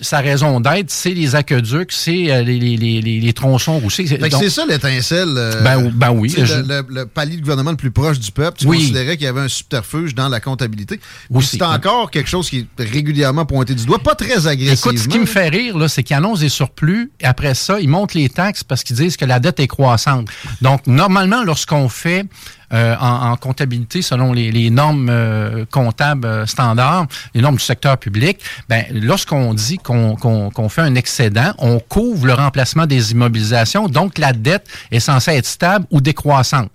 sa 0.02 0.18
raison 0.18 0.60
d'être, 0.60 0.90
c'est 0.90 1.14
les 1.14 1.34
aqueducs, 1.34 1.92
c'est 1.92 2.30
euh, 2.30 2.42
les, 2.42 2.58
les, 2.58 3.00
les, 3.00 3.32
tronçons 3.32 3.80
Donc, 3.80 3.90
c'est 3.90 4.50
ça 4.50 4.66
l'étincelle. 4.66 5.34
euh, 5.36 5.62
Ben, 5.62 5.90
ben 5.94 6.10
oui. 6.10 6.34
Je- 6.36 6.42
Le, 6.88 7.04
palier 7.06 7.36
de 7.36 7.40
gouvernement 7.40 7.70
le 7.70 7.76
plus 7.76 7.90
proche 7.90 8.18
du 8.18 8.30
peuple, 8.30 8.58
tu 8.58 8.66
Oui. 8.66 8.78
considérais 8.78 9.16
qu'il 9.16 9.24
y 9.24 9.28
avait 9.28 9.40
un 9.40 9.48
subterfuge 9.48 10.14
dans 10.14 10.28
la 10.28 10.40
comptabilité. 10.40 11.00
C'est 11.40 11.62
encore 11.62 12.10
quelque 12.10 12.28
chose 12.28 12.50
qui 12.50 12.66
est 12.78 12.82
régulièrement 12.82 13.46
pointé 13.46 13.74
du 13.74 13.86
doigt, 13.86 13.98
pas 13.98 14.14
très 14.14 14.46
agressivement. 14.46 14.92
Écoute, 14.92 14.98
ce 14.98 15.08
qui 15.08 15.18
me 15.18 15.26
fait 15.26 15.48
rire, 15.48 15.74
c'est 15.88 16.02
qu'ils 16.02 16.16
annoncent 16.16 16.40
des 16.40 16.48
surplus, 16.48 17.10
et 17.20 17.24
après 17.24 17.54
ça, 17.54 17.80
ils 17.80 17.88
montent 17.88 18.14
les 18.14 18.28
taxes 18.28 18.64
parce 18.64 18.82
qu'ils 18.84 18.96
disent 18.96 19.16
que 19.16 19.24
la 19.24 19.40
dette 19.40 19.58
est 19.60 19.68
croissante. 19.68 20.28
Donc, 20.60 20.86
normalement, 20.86 21.42
lorsqu'on 21.44 21.88
fait 21.88 22.26
euh, 22.74 22.94
en, 23.00 23.30
en 23.30 23.36
comptabilité, 23.36 24.02
selon 24.02 24.34
les, 24.34 24.50
les 24.52 24.68
normes 24.68 25.08
euh, 25.10 25.64
comptables 25.70 26.26
euh, 26.26 26.44
standards, 26.44 27.06
les 27.34 27.40
normes 27.40 27.56
du 27.56 27.64
secteur 27.64 27.96
public, 27.96 28.38
ben, 28.68 28.84
lorsqu'on 28.92 29.54
dit 29.54 29.77
qu'on 29.82 30.16
qu'on- 30.16 30.50
qu'on 30.50 30.68
fait 30.68 30.82
un 30.82 30.94
excédent, 30.94 31.52
on 31.58 31.78
couvre 31.78 32.26
le 32.26 32.34
remplacement 32.34 32.86
des 32.86 33.12
immobilisations, 33.12 33.88
donc 33.88 34.18
la 34.18 34.32
dette 34.32 34.66
est 34.90 35.00
censée 35.00 35.32
être 35.32 35.46
stable 35.46 35.86
ou 35.90 36.00
décroissante. 36.00 36.68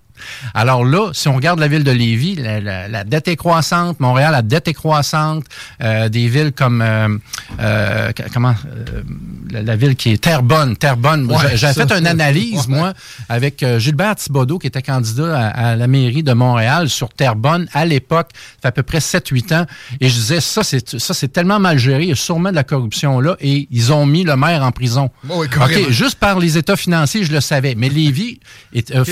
Alors 0.54 0.84
là, 0.84 1.10
si 1.12 1.28
on 1.28 1.34
regarde 1.36 1.58
la 1.60 1.68
ville 1.68 1.84
de 1.84 1.90
Lévis, 1.90 2.36
la, 2.36 2.60
la- 2.60 2.88
la 2.88 3.04
dette 3.04 3.28
est 3.28 3.36
croissante. 3.36 3.98
Montréal, 4.00 4.32
la 4.32 4.42
dette 4.42 4.68
est 4.68 4.74
croissante. 4.74 5.44
Euh, 5.82 6.08
des 6.08 6.28
villes 6.28 6.52
comme 6.52 6.82
euh, 6.82 7.08
euh, 7.60 8.12
comment 8.32 8.54
la, 9.50 9.62
la 9.62 9.76
ville 9.76 9.96
qui 9.96 10.12
est 10.12 10.18
Terrebonne, 10.22 10.76
Terrebonne. 10.76 11.30
Ouais, 11.30 11.56
J'avais 11.56 11.74
fait 11.86 11.98
une 11.98 12.06
analyse 12.06 12.66
ouais. 12.66 12.74
moi 12.76 12.92
avec 13.28 13.64
Gilbert 13.78 14.16
Thibodeau 14.16 14.58
qui 14.58 14.66
était 14.66 14.82
candidat 14.82 15.38
à, 15.38 15.70
à 15.70 15.76
la 15.76 15.86
mairie 15.86 16.22
de 16.22 16.32
Montréal 16.32 16.88
sur 16.88 17.08
Terrebonne 17.10 17.68
à 17.72 17.84
l'époque, 17.84 18.30
ça 18.34 18.62
fait 18.62 18.68
à 18.68 18.72
peu 18.72 18.82
près 18.82 18.98
7-8 18.98 19.54
ans, 19.54 19.66
et 20.00 20.08
je 20.08 20.14
disais 20.14 20.40
ça 20.40 20.62
c'est 20.62 20.98
ça 20.98 21.14
c'est 21.14 21.28
tellement 21.28 21.58
mal 21.60 21.78
géré, 21.78 22.02
il 22.04 22.08
y 22.08 22.12
a 22.12 22.16
sûrement 22.16 22.50
de 22.50 22.54
la 22.54 22.64
corruption 22.64 23.20
là, 23.20 23.36
et 23.40 23.68
ils 23.70 23.92
ont 23.92 24.06
mis 24.06 24.24
le 24.24 24.36
maire 24.36 24.62
en 24.62 24.72
prison. 24.72 25.10
Oh 25.28 25.34
oui, 25.38 25.48
carrément. 25.48 25.86
ok, 25.86 25.90
juste 25.90 26.18
par 26.18 26.38
les 26.38 26.58
états 26.58 26.76
financiers, 26.76 27.24
je 27.24 27.32
le 27.32 27.40
savais, 27.40 27.74
mais 27.76 27.88
Lévis 27.88 28.40
est, 28.74 28.90
a 28.94 29.04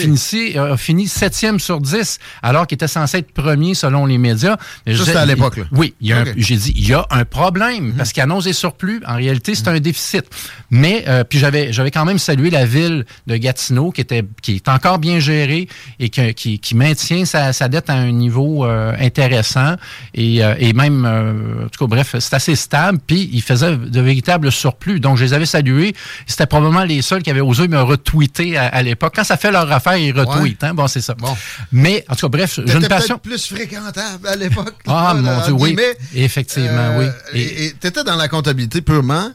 fini 0.92 1.08
septième 1.08 1.58
sur 1.58 1.80
10, 1.80 2.18
alors 2.42 2.66
qu'il 2.66 2.76
était 2.76 2.86
censé 2.86 3.18
être 3.18 3.32
premier 3.32 3.74
selon 3.74 4.04
les 4.04 4.18
médias. 4.18 4.58
Mais 4.86 4.92
je 4.92 4.98
Ça, 4.98 5.04
disais, 5.04 5.12
c'était 5.12 5.22
à 5.22 5.26
l'époque, 5.26 5.56
là. 5.56 5.64
Oui, 5.72 5.94
il 6.02 6.14
j'ai 6.36 6.56
dit, 6.56 6.74
il 6.76 6.86
y 6.86 6.92
a 6.92 7.06
un 7.10 7.24
problème, 7.24 7.94
parce 7.96 8.12
qu'il 8.12 8.22
annonce 8.22 8.44
des 8.44 8.52
surplus. 8.52 9.00
En 9.06 9.16
réalité, 9.16 9.54
c'est 9.54 9.68
un 9.68 9.80
déficit. 9.80 10.24
Mais, 10.70 11.04
euh, 11.08 11.24
puis 11.24 11.38
j'avais, 11.38 11.72
j'avais 11.72 11.90
quand 11.90 12.04
même 12.04 12.18
salué 12.18 12.50
la 12.50 12.66
ville 12.66 13.06
de 13.26 13.36
Gatineau, 13.38 13.90
qui 13.90 14.02
était, 14.02 14.22
qui 14.42 14.56
est 14.56 14.68
encore 14.68 14.98
bien 14.98 15.18
gérée 15.18 15.66
et 15.98 16.10
qui, 16.10 16.58
qui 16.58 16.74
maintient 16.74 17.24
sa, 17.24 17.54
sa 17.54 17.68
dette 17.68 17.88
à 17.88 17.94
un 17.94 18.12
niveau 18.12 18.66
euh, 18.66 18.94
intéressant 19.00 19.76
et, 20.12 20.44
euh, 20.44 20.54
et 20.58 20.74
même, 20.74 21.06
en 21.06 21.68
tout 21.70 21.86
cas, 21.86 21.88
bref, 21.88 22.16
c'est 22.18 22.34
assez 22.34 22.54
stable. 22.54 22.98
Puis 23.06 23.30
ils 23.32 23.42
faisaient 23.42 23.76
de 23.78 24.00
véritables 24.02 24.52
surplus. 24.52 25.00
Donc, 25.00 25.16
je 25.16 25.24
les 25.24 25.32
avais 25.32 25.46
salués. 25.46 25.94
C'était 26.26 26.46
probablement 26.46 26.84
les 26.84 27.00
seuls 27.00 27.22
qui 27.22 27.30
avaient 27.30 27.40
osé 27.40 27.66
me 27.66 27.80
retweeter 27.80 28.58
à, 28.58 28.66
à 28.66 28.82
l'époque. 28.82 29.14
Quand 29.16 29.24
ça 29.24 29.38
fait 29.38 29.50
leur 29.50 29.70
affaire, 29.72 29.96
ils 29.96 30.12
retweetent. 30.12 30.64
Hein? 30.64 30.74
Bon, 30.74 30.81
c'est 30.88 31.00
ça. 31.00 31.14
Bon. 31.14 31.34
Mais, 31.72 32.04
en 32.08 32.14
tout 32.14 32.28
cas, 32.28 32.38
bref, 32.38 32.60
j'ai 32.64 32.74
une 32.74 32.88
passion. 32.88 33.18
plus 33.18 33.46
fréquentable 33.46 34.26
à 34.26 34.36
l'époque. 34.36 34.74
Ah, 34.86 35.14
mon 35.14 35.40
Dieu, 35.44 35.52
oui. 35.54 35.76
Effectivement, 36.14 36.70
Euh, 36.98 37.10
oui. 37.32 37.38
Et 37.40 37.66
et 37.66 37.72
t'étais 37.72 38.04
dans 38.04 38.16
la 38.16 38.28
comptabilité 38.28 38.80
purement. 38.82 39.30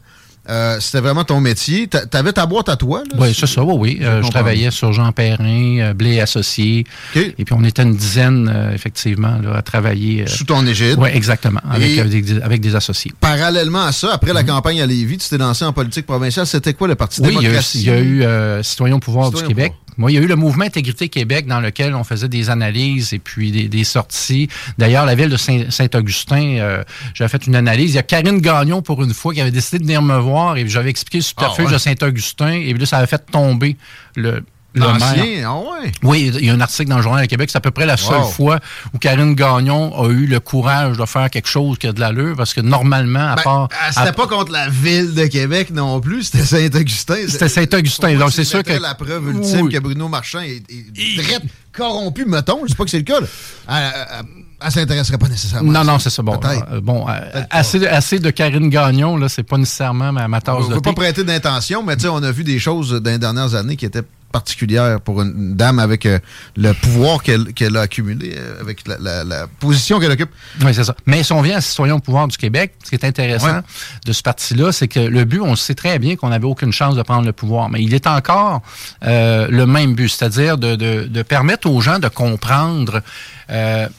Euh, 0.50 0.78
C'était 0.80 1.02
vraiment 1.02 1.26
ton 1.26 1.42
métier. 1.42 1.88
T'a- 1.88 2.06
T'avais 2.06 2.32
ta 2.32 2.46
boîte 2.46 2.70
à 2.70 2.78
toi, 2.78 3.04
là? 3.12 3.18
Oui, 3.20 3.34
c'est 3.38 3.48
ça, 3.48 3.64
oui, 3.64 3.76
oui. 3.78 4.00
Euh, 4.02 4.06
je 4.06 4.16
comprends. 4.22 4.30
travaillais 4.30 4.72
sur 4.72 4.94
Jean 4.94 5.12
Perrin, 5.12 5.80
euh, 5.80 5.94
Blé 5.94 6.22
Associé. 6.22 6.86
Et 7.16 7.34
puis, 7.44 7.54
on 7.54 7.66
était 7.66 7.84
une 7.84 7.98
dizaine, 7.98 8.50
euh, 8.56 8.72
effectivement, 8.74 9.40
là, 9.44 9.58
à 9.58 9.62
travailler. 9.62 10.26
Sous 10.26 10.46
ton 10.46 10.66
égide. 10.66 10.96
oui, 11.00 11.10
exactement, 11.12 11.60
avec, 11.70 12.10
des, 12.10 12.42
avec 12.42 12.62
des 12.62 12.76
associés. 12.76 13.12
Parallèlement 13.20 13.84
à 13.88 13.92
ça, 13.92 14.14
après 14.14 14.32
la 14.32 14.46
campagne 14.46 14.80
à 14.82 14.86
Lévis, 14.86 15.18
tu 15.18 15.28
t'es 15.28 15.38
lancé 15.38 15.66
en 15.66 15.74
politique 15.74 16.06
provinciale. 16.06 16.48
C'était 16.48 16.74
quoi 16.74 16.88
le 16.88 16.96
Parti 16.96 17.20
Oui, 17.22 17.28
il 17.30 17.34
y 17.34 17.38
a 17.38 17.40
eu, 17.40 17.44
démocratique? 17.52 17.82
il 17.82 17.88
y 17.88 17.90
a 17.90 18.00
eu 18.00 18.24
euh, 18.24 18.64
Citoyens 18.64 18.96
au 18.96 19.00
pouvoir 19.00 19.32
du 19.32 19.44
Québec. 19.44 19.74
Moi, 19.98 20.12
il 20.12 20.16
y 20.16 20.18
a 20.18 20.22
eu 20.22 20.28
le 20.28 20.36
mouvement 20.36 20.66
Intégrité 20.66 21.10
Québec 21.10 21.48
dans 21.48 21.60
lequel 21.60 21.96
on 21.96 22.04
faisait 22.04 22.28
des 22.30 22.50
analyses 22.50 23.14
et 23.14 23.20
puis 23.20 23.52
des, 23.52 23.68
des 23.68 23.84
sorties. 23.84 24.48
D'ailleurs, 24.78 25.06
la 25.06 25.16
ville 25.16 25.30
de 25.30 25.38
Saint- 25.38 25.70
Saint-Augustin, 25.72 26.58
euh, 26.60 26.84
j'avais 27.14 27.30
fait 27.30 27.48
une 27.48 27.56
analyse. 27.56 27.92
Il 27.92 27.96
y 27.96 28.00
a 28.00 28.04
Karine 28.04 28.40
Gagnon, 28.40 28.82
pour 28.82 29.04
une 29.04 29.14
fois, 29.14 29.34
qui 29.34 29.42
avait 29.42 29.52
décidé 29.52 29.80
de 29.80 29.84
venir 29.84 30.02
me 30.02 30.18
voir 30.18 30.58
et 30.58 30.68
j'avais 30.68 30.90
expliqué 30.90 31.18
le 31.20 31.24
Ah 31.38 31.50
ouais. 31.66 31.72
de 31.72 31.78
Saint-Augustin. 31.78 32.52
Et 32.54 32.72
puis 32.74 32.80
là, 32.80 32.86
ça 32.86 32.98
avait 32.98 33.08
fait 33.08 33.26
tomber 33.32 33.76
le. 34.16 34.44
L'ancien, 34.76 35.44
ah 35.46 35.56
ouais. 35.56 35.92
Oui, 36.04 36.32
il 36.36 36.46
y 36.46 36.50
a 36.50 36.54
un 36.54 36.62
article 36.62 36.90
dans 36.90 36.98
le 36.98 37.02
Journal 37.02 37.24
de 37.24 37.28
Québec. 37.30 37.50
C'est 37.52 37.58
à 37.58 37.62
peu 37.62 37.72
près 37.72 37.86
la 37.88 37.98
seule 37.98 38.18
Wow. 38.20 38.28
fois 38.28 38.60
où 38.94 39.00
Karine 39.00 39.34
Gagnon 39.34 39.92
a 40.00 40.08
eu 40.10 40.28
le 40.28 40.40
courage 40.40 40.98
de 40.98 41.06
faire 41.06 41.30
quelque 41.32 41.48
chose 41.48 41.78
qui 41.80 41.88
a 41.88 41.94
de 41.94 42.00
l'allure, 42.00 42.36
parce 42.36 42.54
que 42.54 42.62
normalement, 42.62 43.32
à 43.32 43.36
Ben, 43.38 43.42
part... 43.44 43.70
c'était 43.90 44.10
à- 44.10 44.14
pas 44.14 44.28
contre 44.28 44.52
la 44.52 44.70
ville 44.70 45.16
de 45.16 45.26
Québec 45.26 45.72
non 45.72 46.00
plus, 46.00 46.24
c'était 46.24 46.44
Saint-Augustin. 46.46 47.16
C'était 47.28 47.50
Saint-Augustin, 47.50 48.16
donc 48.18 48.32
c'est 48.32 48.44
sûr 48.44 48.62
que- 48.62 48.74
la 48.74 48.94
preuve 48.94 49.30
ultime 49.30 49.62
Oui. 49.62 49.74
que 49.74 49.80
Bruno 49.80 50.08
Marchand 50.10 50.42
est, 50.42 50.62
est 50.70 51.16
drette 51.24 51.44
corrompu, 51.72 52.26
mettons. 52.26 52.60
Je 52.66 52.70
sais 52.70 52.76
pas 52.76 52.84
que 52.84 52.90
c'est 52.92 52.98
le 53.00 53.04
cas. 53.04 53.20
là. 53.20 53.28
Elle, 53.70 53.76
elle- 54.20 54.26
elle 54.60 54.72
s'intéresserait 54.72 55.18
pas 55.18 55.28
nécessairement. 55.30 55.72
Non, 55.72 55.80
à 55.82 55.84
non, 55.84 56.00
c'est 56.00 56.10
ça. 56.10 56.22
Bon, 56.24 56.40
euh, 56.44 56.82
bon 56.82 57.08
euh, 57.08 57.14
pas. 57.32 57.48
assez, 57.52 57.86
assez 57.88 58.20
de 58.20 58.30
Karine 58.32 58.70
Gagnon, 58.70 59.16
là, 59.18 59.30
c'est 59.30 59.44
pas 59.44 59.58
nécessairement 59.58 60.12
ma, 60.12 60.28
ma 60.28 60.38
On 60.38 60.42
tasse 60.42 60.64
ne 60.66 60.70
de 60.70 60.74
veut 60.76 60.82
pas 60.82 60.90
thé. 60.92 60.96
prêter 60.96 61.24
d'intention, 61.24 61.84
mais 61.84 61.96
tu 61.96 62.04
sais, 62.04 62.08
on 62.10 62.22
a 62.24 62.32
vu 62.32 62.44
des 62.44 62.58
choses 62.60 62.92
dans 62.92 63.12
les 63.12 63.20
dernières 63.20 63.54
années 63.56 63.76
qui 63.76 63.86
étaient 63.86 64.02
particulières 64.32 65.00
pour 65.02 65.22
une 65.22 65.56
dame 65.56 65.80
avec 65.80 66.06
euh, 66.06 66.20
le 66.56 66.74
pouvoir 66.74 67.24
qu'elle 67.24 67.78
a 67.78 67.82
accumulé, 67.82 68.36
euh, 68.38 68.60
avec 68.62 68.88
la, 68.88 68.98
la- 69.00 69.24
la 69.24 69.48
position 69.48 70.00
qu'elle 70.00 70.12
occupe. 70.12 70.30
Oui, 70.64 70.74
c'est 70.74 70.84
ça. 70.84 70.96
Mais 71.06 71.24
si 71.24 71.32
on 71.34 71.42
vient 71.42 71.58
à 71.58 71.62
au 71.96 72.00
pouvoir 72.00 72.28
du 72.28 72.38
Québec, 72.38 72.74
ce 72.84 72.90
qui 72.90 72.96
est 72.96 73.06
intéressant 73.06 73.48
Ouais. 73.48 73.62
de 74.06 74.12
ce 74.14 74.22
parti-là, 74.22 74.72
c'est 74.72 74.88
que 74.88 75.00
le 75.00 75.24
but, 75.26 75.40
on 75.42 75.56
sait 75.56 75.76
très 75.76 76.00
bien 76.00 76.16
qu'on 76.16 76.30
n'avait 76.30 76.46
aucune 76.46 76.72
chance 76.74 76.96
de 76.96 77.02
prendre 77.02 77.26
le 77.26 77.34
pouvoir, 77.34 77.70
mais 77.70 77.82
il 77.82 77.94
est 77.94 78.08
encore 78.08 78.62
euh, 79.06 79.48
le 79.50 79.66
même 79.66 79.94
but, 79.96 80.10
c'est-à-dire 80.10 80.58
de, 80.58 80.76
de- 80.76 81.06
de 81.06 81.22
permettre 81.22 81.70
aux 81.70 81.80
gens 81.82 82.00
de 82.00 82.08
comprendre 82.10 83.02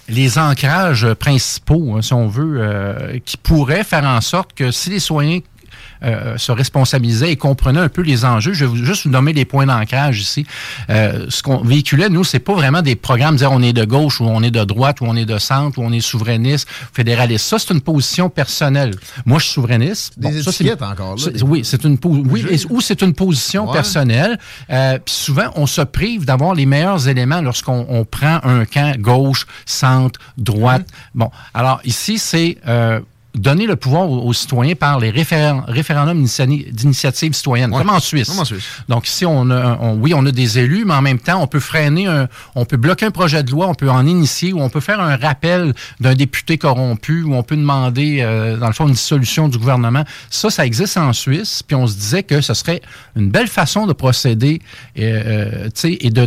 les 0.09 0.39
ancrages 0.39 1.07
principaux, 1.15 1.95
hein, 1.97 2.03
si 2.03 2.13
on 2.13 2.29
veut, 2.29 3.21
qui 3.25 3.37
pourraient 3.39 3.85
faire 3.85 4.05
en 4.05 4.21
sorte 4.21 4.53
que 4.55 4.71
si 4.71 4.91
les 4.91 5.01
citoyens 5.01 5.41
euh, 6.03 6.37
se 6.39 6.53
responsabilisaient 6.53 7.33
et 7.33 7.37
comprenaient 7.37 7.81
un 7.81 7.89
peu 7.89 8.03
les 8.03 8.25
enjeux. 8.25 8.53
Je 8.53 8.65
vais 8.65 8.85
juste 8.85 9.05
vous 9.07 9.11
nommer 9.11 9.33
les 9.33 9.45
points 9.45 9.67
d'ancrage 9.67 10.21
ici. 10.21 10.47
Euh, 10.91 11.27
ce 11.29 11.43
qu'on 11.43 11.59
véhiculait, 11.63 12.09
nous, 12.09 12.25
c'est 12.25 12.39
pas 12.39 12.55
vraiment 12.55 12.83
des 12.83 12.97
programmes 12.97 13.37
dire 13.37 13.53
on 13.53 13.63
est 13.63 13.73
de 13.73 13.85
gauche 13.85 14.21
ou 14.21 14.25
on 14.25 14.43
est 14.43 14.51
de 14.51 14.65
droite 14.65 15.01
ou 15.01 15.05
on 15.07 15.17
est 15.17 15.25
de 15.27 15.39
centre 15.39 15.79
ou 15.79 15.83
on 15.83 15.93
est 15.93 16.01
souverainiste, 16.01 16.69
fédéraliste. 16.93 17.47
Ça, 17.47 17.59
c'est 17.59 17.73
une 17.73 17.81
position 17.81 18.29
personnelle. 18.31 18.95
Moi, 19.27 19.39
je 19.39 19.45
suis 19.45 19.55
souverainiste. 19.55 20.19
Des 20.19 20.43
ça, 20.43 20.51
encore, 20.91 21.17
là, 21.17 21.23
c'est- 21.23 21.31
des- 21.33 21.43
Oui, 21.43 21.61
c'est 21.65 21.85
une 21.85 21.99
oui, 22.05 22.45
et- 22.51 22.59
ou 22.71 22.81
c'est 22.81 23.03
une 23.03 23.15
position 23.15 23.67
Ouais. 23.67 23.73
personnelle. 23.73 24.39
Euh, 24.71 24.99
Puis 25.05 25.15
souvent, 25.15 25.51
on 25.57 25.67
se 25.67 25.81
prive 25.81 26.25
d'avoir 26.25 26.55
les 26.55 26.67
meilleurs 26.67 27.09
éléments 27.09 27.41
lorsqu'on 27.41 27.87
on 27.89 28.05
prend 28.05 28.41
un 28.45 28.65
camp 28.65 28.95
gauche, 28.99 29.47
centre, 29.67 30.19
droite. 30.37 30.83
Mm-hmm. 30.83 31.15
Bon, 31.19 31.31
alors 31.55 31.81
ici, 31.85 32.19
c'est 32.19 32.59
euh, 32.67 33.01
donner 33.35 33.67
le 33.67 33.77
pouvoir 33.77 34.11
aux, 34.11 34.23
aux 34.27 34.33
citoyens 34.33 34.75
par 34.75 34.99
les 34.99 35.11
référendums 35.11 36.25
d'initiative 36.25 37.33
citoyenne, 37.35 37.71
Ouais. 37.73 37.79
comme 37.79 37.91
en 37.91 38.01
Suisse. 38.01 38.29
Comme 38.29 38.39
en 38.41 38.45
Suisse. 38.45 38.65
Donc 38.89 39.07
ici, 39.07 39.27
on 39.27 39.51
a, 39.51 39.77
on- 39.81 39.95
oui, 39.97 40.13
on 40.15 40.25
a 40.27 40.31
des 40.33 40.59
élus, 40.59 40.85
mais 40.85 40.95
en 40.95 41.03
même 41.03 41.19
temps, 41.19 41.41
on 41.43 41.47
peut 41.47 41.61
freiner, 41.61 42.07
un, 42.07 42.29
on 42.55 42.65
peut 42.65 42.77
bloquer 42.77 43.07
un 43.07 43.11
projet 43.11 43.43
de 43.43 43.51
loi, 43.51 43.69
on 43.69 43.75
peut 43.75 43.91
en 43.91 44.07
initier, 44.07 44.53
ou 44.53 44.61
on 44.61 44.71
peut 44.71 44.81
faire 44.81 45.01
un 45.01 45.17
rappel 45.17 45.75
d'un 46.01 46.15
député 46.15 46.59
corrompu, 46.59 47.23
ou 47.23 47.35
on 47.35 47.43
peut 47.43 47.57
demander, 47.57 48.19
euh, 48.23 48.57
dans 48.57 48.67
le 48.67 48.73
fond, 48.73 48.87
une 48.89 48.95
dissolution 48.95 49.49
du 49.49 49.59
gouvernement. 49.59 50.05
Ça, 50.31 50.51
ça 50.51 50.65
existe 50.67 50.97
en 50.97 51.13
Suisse, 51.13 51.63
puis 51.63 51.77
on 51.77 51.87
se 51.87 51.95
disait 51.97 52.23
que 52.23 52.41
ce 52.41 52.55
serait 52.55 52.81
une 53.15 53.31
belle 53.31 53.49
façon 53.49 53.87
de 53.87 53.93
procéder, 53.93 54.61
euh, 54.99 55.69
euh, 55.69 55.87
et 56.01 56.11
de- 56.11 56.27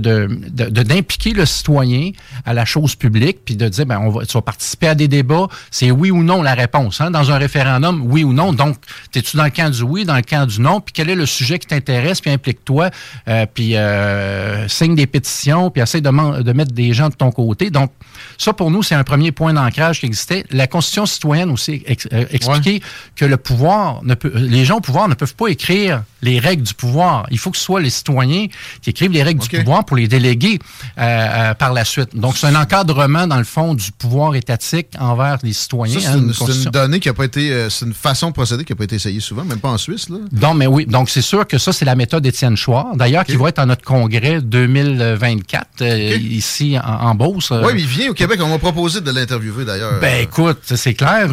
d'impliquer 0.84 1.34
le 1.34 1.46
citoyen 1.46 2.12
à 2.46 2.53
la 2.53 2.65
chose 2.65 2.96
publique, 2.96 3.39
puis 3.46 3.55
de 3.55 3.67
dire, 3.67 3.86
ben, 3.86 4.00
on 4.00 4.10
va, 4.10 4.25
tu 4.25 4.34
vas 4.34 4.41
participer 4.41 4.88
à 4.88 4.96
des 4.96 5.08
débats, 5.08 5.48
c'est 5.72 5.91
oui 5.91 6.12
ou 6.12 6.24
non 6.24 6.41
la 6.41 6.53
réponse. 6.53 6.90
Hein, 7.00 7.12
dans 7.12 7.31
un 7.31 7.38
référendum, 7.38 8.01
oui 8.05 8.24
ou 8.24 8.33
non. 8.33 8.53
Donc, 8.53 8.77
es-tu 9.15 9.38
dans 9.38 9.43
le 9.43 9.50
camp 9.50 9.69
du 9.69 9.81
oui, 9.83 10.05
dans 10.05 10.15
le 10.15 10.21
camp 10.21 10.45
du 10.45 10.60
non, 10.60 10.81
puis 10.81 10.93
quel 10.93 11.10
est 11.10 11.15
le 11.15 11.25
sujet 11.25 11.60
qui 11.60 11.67
t'intéresse, 11.67 12.21
puis 12.21 12.31
implique-toi, 12.31 12.89
euh, 13.27 13.45
puis 13.51 13.75
euh, 13.75 14.67
signe 14.67 14.95
des 14.95 15.07
pétitions, 15.07 15.69
puis 15.69 15.81
essaie 15.81 16.01
de, 16.01 16.10
mettre 16.10 16.74
des 16.74 16.93
gens 16.93 17.10
de 17.10 17.15
ton 17.15 17.31
côté. 17.31 17.69
Donc, 17.69 17.91
ça, 18.38 18.53
pour 18.53 18.71
nous, 18.71 18.83
c'est 18.83 18.95
un 18.95 19.03
premier 19.03 19.31
point 19.31 19.53
d'ancrage 19.53 20.00
qui 20.00 20.05
existait. 20.05 20.43
La 20.51 20.67
Constitution 20.67 21.05
citoyenne 21.05 21.51
aussi 21.51 21.83
ex- 21.86 22.07
euh, 22.12 22.25
expliquait 22.31 22.81
que 23.15 23.25
le 23.25 23.38
pouvoir, 23.38 24.03
ne 24.03 24.15
peut, 24.15 24.31
les 24.36 24.65
gens 24.65 24.77
au 24.77 24.81
pouvoir 24.81 25.07
ne 25.07 25.13
peuvent 25.13 25.36
pas 25.36 25.48
écrire 25.48 26.03
les 26.21 26.39
règles 26.39 26.63
du 26.63 26.74
pouvoir. 26.74 27.25
Il 27.31 27.39
faut 27.39 27.51
que 27.51 27.57
ce 27.57 27.63
soit 27.63 27.81
les 27.81 27.89
citoyens 27.89 28.48
qui 28.81 28.89
écrivent 28.89 29.12
les 29.12 29.24
règles 29.24 29.41
du 29.41 29.50
pouvoir 29.50 29.86
pour 29.86 29.98
les 29.98 30.07
déléguer 30.07 30.60
euh, 30.98 31.01
euh, 31.01 31.53
par 31.53 31.74
la 31.74 31.86
suite. 31.86 32.15
Donc, 32.15 32.38
c'est 32.38 32.48
un 32.48 32.55
encadrement, 32.55 33.27
dans 33.27 33.38
le 33.38 33.43
fond, 33.43 33.74
du 33.74 33.91
pouvoir 33.91 34.36
étatique 34.36 34.88
envers 35.00 35.38
les 35.43 35.53
citoyens. 35.53 36.00
Ça, 36.00 36.12
hein, 36.12 36.17
une, 36.17 36.27
une 36.27 36.33
c'est 36.33 36.65
une 36.65 36.71
pas 37.16 37.26
été. 37.26 37.52
euh, 37.52 37.70
c'est 37.70 37.86
une 37.86 37.94
façon 37.94 38.30
de 38.30 38.34
procéder 38.34 38.64
qui 38.64 38.72
n'a 38.72 38.76
pas 38.78 38.84
été 38.86 38.96
essayée 38.96 39.20
souvent, 39.20 39.44
même 39.44 39.60
pas 39.60 39.70
en 39.70 39.78
Suisse. 39.78 40.10
Là. 40.10 40.18
Donc, 40.32 40.58
mais 40.58 40.68
oui, 40.68 40.86
donc 40.86 41.10
c'est 41.10 41.22
sûr 41.22 41.46
que 41.48 41.58
ça, 41.58 41.72
c'est 41.74 41.86
la 41.86 41.96
méthode 41.96 42.26
Étienne 42.26 42.56
Chouard, 42.58 42.96
d'ailleurs, 42.96 43.26
qui 43.26 43.36
va 43.36 43.50
être 43.50 43.60
à 43.60 43.66
notre 43.66 43.84
congrès 43.84 44.42
2024, 44.42 45.82
euh, 45.82 46.18
ici 46.18 46.78
en, 46.84 46.88
en 47.10 47.16
Beauce. 47.16 47.52
Euh, 47.52 47.64
Oui, 47.66 47.74
mais 47.76 47.82
il 47.82 47.88
vient 47.88 48.10
au 48.10 48.14
Québec. 48.14 48.40
On 48.44 48.48
m'a 48.50 48.58
proposé 48.60 49.02
de 49.02 49.12
l'interviewer 49.12 49.66
d'ailleurs. 49.66 50.00
Ben 50.00 50.22
écoute, 50.24 50.60
c'est 50.64 50.94
clair. 50.94 51.30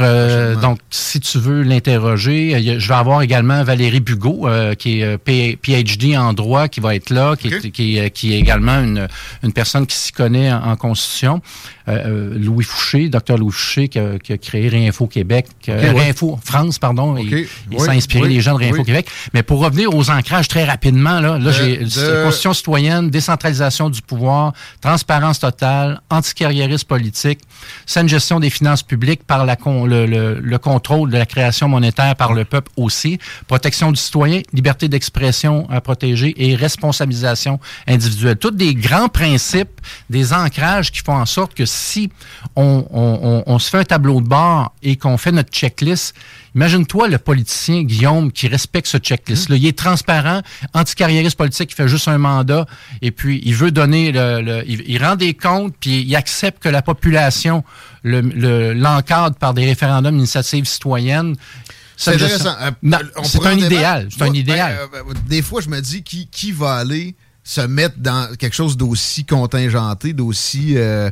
donc, 0.60 0.78
si 0.90 1.20
tu 1.20 1.38
veux 1.38 1.62
l'interroger, 1.62 2.78
je 2.78 2.88
vais 2.88 2.94
avoir 2.94 3.22
également 3.22 3.62
Valérie 3.64 4.00
Bugot, 4.00 4.46
qui 4.78 5.00
est 5.00 5.56
PhD 5.62 6.16
en 6.16 6.32
droit, 6.32 6.68
qui 6.68 6.80
va 6.80 6.94
être 6.94 7.10
là, 7.10 7.36
qui, 7.36 7.48
est, 7.48 7.70
qui, 7.70 7.98
est- 7.98 8.10
qui 8.10 8.34
est 8.34 8.38
également 8.38 8.78
une, 8.80 9.08
une 9.42 9.52
personne 9.52 9.86
qui 9.86 9.96
s'y 9.96 10.12
connaît 10.12 10.52
en, 10.52 10.62
en 10.72 10.76
constitution. 10.76 11.40
Euh, 11.88 12.32
euh, 12.34 12.38
Louis 12.38 12.64
Fouché, 12.64 13.08
docteur 13.08 13.38
Louis 13.38 13.50
Fouché, 13.52 13.88
qui 13.88 13.98
a, 13.98 14.18
qui 14.18 14.32
a 14.34 14.38
créé 14.38 14.68
Réinfo 14.68 15.06
Québec, 15.06 15.46
euh, 15.68 15.78
OK, 15.78 15.82
ouais. 15.94 16.00
Réinfo 16.02 16.38
France, 16.44 16.78
pardon. 16.78 17.16
Il, 17.16 17.26
il 17.32 17.46
Oui, 17.72 17.80
s'est 17.80 17.90
inspiré 17.90 18.24
oui, 18.28 18.34
des 18.34 18.40
gens 18.42 18.52
de 18.54 18.58
Réinfo 18.58 18.78
oui. 18.80 18.84
Québec. 18.84 19.08
Mais 19.32 19.42
pour 19.42 19.60
revenir 19.60 19.94
aux 19.94 20.10
ancrages 20.10 20.48
très 20.48 20.64
rapidement, 20.64 21.20
là, 21.20 21.38
j'ai 21.50 21.78
de- 21.78 22.24
constitution 22.24 22.52
citoyenne, 22.52 23.08
décentralisation 23.10 23.88
du 23.88 24.02
pouvoir, 24.02 24.52
transparence 24.82 25.38
totale, 25.38 26.00
anticarriérisme 26.10 26.86
politique, 26.86 27.40
saine 27.86 28.08
gestion 28.08 28.38
des 28.38 28.50
finances 28.50 28.82
publiques 28.82 29.24
par 29.24 29.46
la 29.46 29.56
con- 29.56 29.86
le, 29.86 30.04
le- 30.06 30.40
le 30.40 30.58
contrôle 30.58 31.10
de 31.10 31.16
la 31.16 31.26
création 31.26 31.68
monétaire 31.68 32.16
par 32.16 32.34
le 32.34 32.44
peuple 32.44 32.70
aussi, 32.76 33.18
protection 33.46 33.92
du 33.92 33.98
citoyen, 34.00 34.42
liberté 34.52 34.88
d'expression 34.88 35.66
à 35.70 35.80
protéger 35.80 36.34
et 36.36 36.54
responsabilisation 36.54 37.60
individuelle. 37.86 38.36
Tous 38.36 38.50
des 38.50 38.74
grands 38.74 39.08
principes, 39.08 39.80
des 40.10 40.32
ancrages 40.32 40.90
qui 40.92 41.00
font 41.00 41.14
en 41.16 41.26
sorte 41.26 41.54
que 41.54 41.64
si 41.64 41.77
on, 42.56 42.86
on- 42.90 43.20
on- 43.22 43.42
on 43.46 43.58
se 43.58 43.70
fait 43.70 43.78
un 43.78 43.84
tableau 43.84 44.20
de 44.20 44.26
bord 44.28 44.74
et 44.82 44.96
qu'on 44.96 45.16
fait 45.18 45.32
notre 45.32 45.50
checklist, 45.50 46.14
Imagine-toi 46.54 47.08
le 47.08 47.18
politicien, 47.18 47.82
Guillaume, 47.84 48.32
qui 48.32 48.48
respecte 48.48 48.88
ce 48.88 48.96
checklist-là. 48.96 49.54
Il 49.56 49.66
est 49.66 49.78
transparent, 49.78 50.40
anticarriériste 50.74 51.36
politique, 51.36 51.70
il 51.70 51.74
fait 51.74 51.86
juste 51.86 52.08
un 52.08 52.18
mandat, 52.18 52.66
et 53.00 53.12
puis 53.12 53.40
il 53.44 53.54
veut 53.54 53.70
donner 53.70 54.10
le... 54.10 54.40
le- 54.40 54.64
il, 54.66 54.82
il 54.88 55.04
rend 55.04 55.14
des 55.14 55.34
comptes, 55.34 55.74
puis 55.78 56.00
il 56.02 56.16
accepte 56.16 56.60
que 56.60 56.68
la 56.68 56.82
population 56.82 57.62
le- 58.02 58.22
le- 58.22 58.72
l'encadre 58.72 59.36
par 59.36 59.54
des 59.54 59.66
référendums 59.66 60.16
d'initiative 60.16 60.64
citoyenne. 60.64 61.36
C'est 61.96 62.14
intéressant. 62.14 62.56
Euh, 62.60 62.70
c'est 63.22 63.46
un 63.46 63.58
idéal. 63.58 64.08
C'est 64.10 64.22
un 64.22 64.24
Moi, 64.26 64.32
ben, 64.34 64.40
idéal. 64.40 64.78
euh, 64.80 64.86
ben, 65.04 65.20
des 65.28 65.42
fois, 65.42 65.60
je 65.60 65.68
me 65.68 65.80
dis 65.80 66.02
qui, 66.02 66.26
qui 66.28 66.50
va 66.50 66.72
aller 66.76 67.14
se 67.44 67.60
mettre 67.60 67.98
dans 67.98 68.34
quelque 68.36 68.56
chose 68.56 68.76
d'aussi 68.76 69.24
contingenté, 69.24 70.12
d'aussi. 70.12 70.74
euh, 70.76 71.10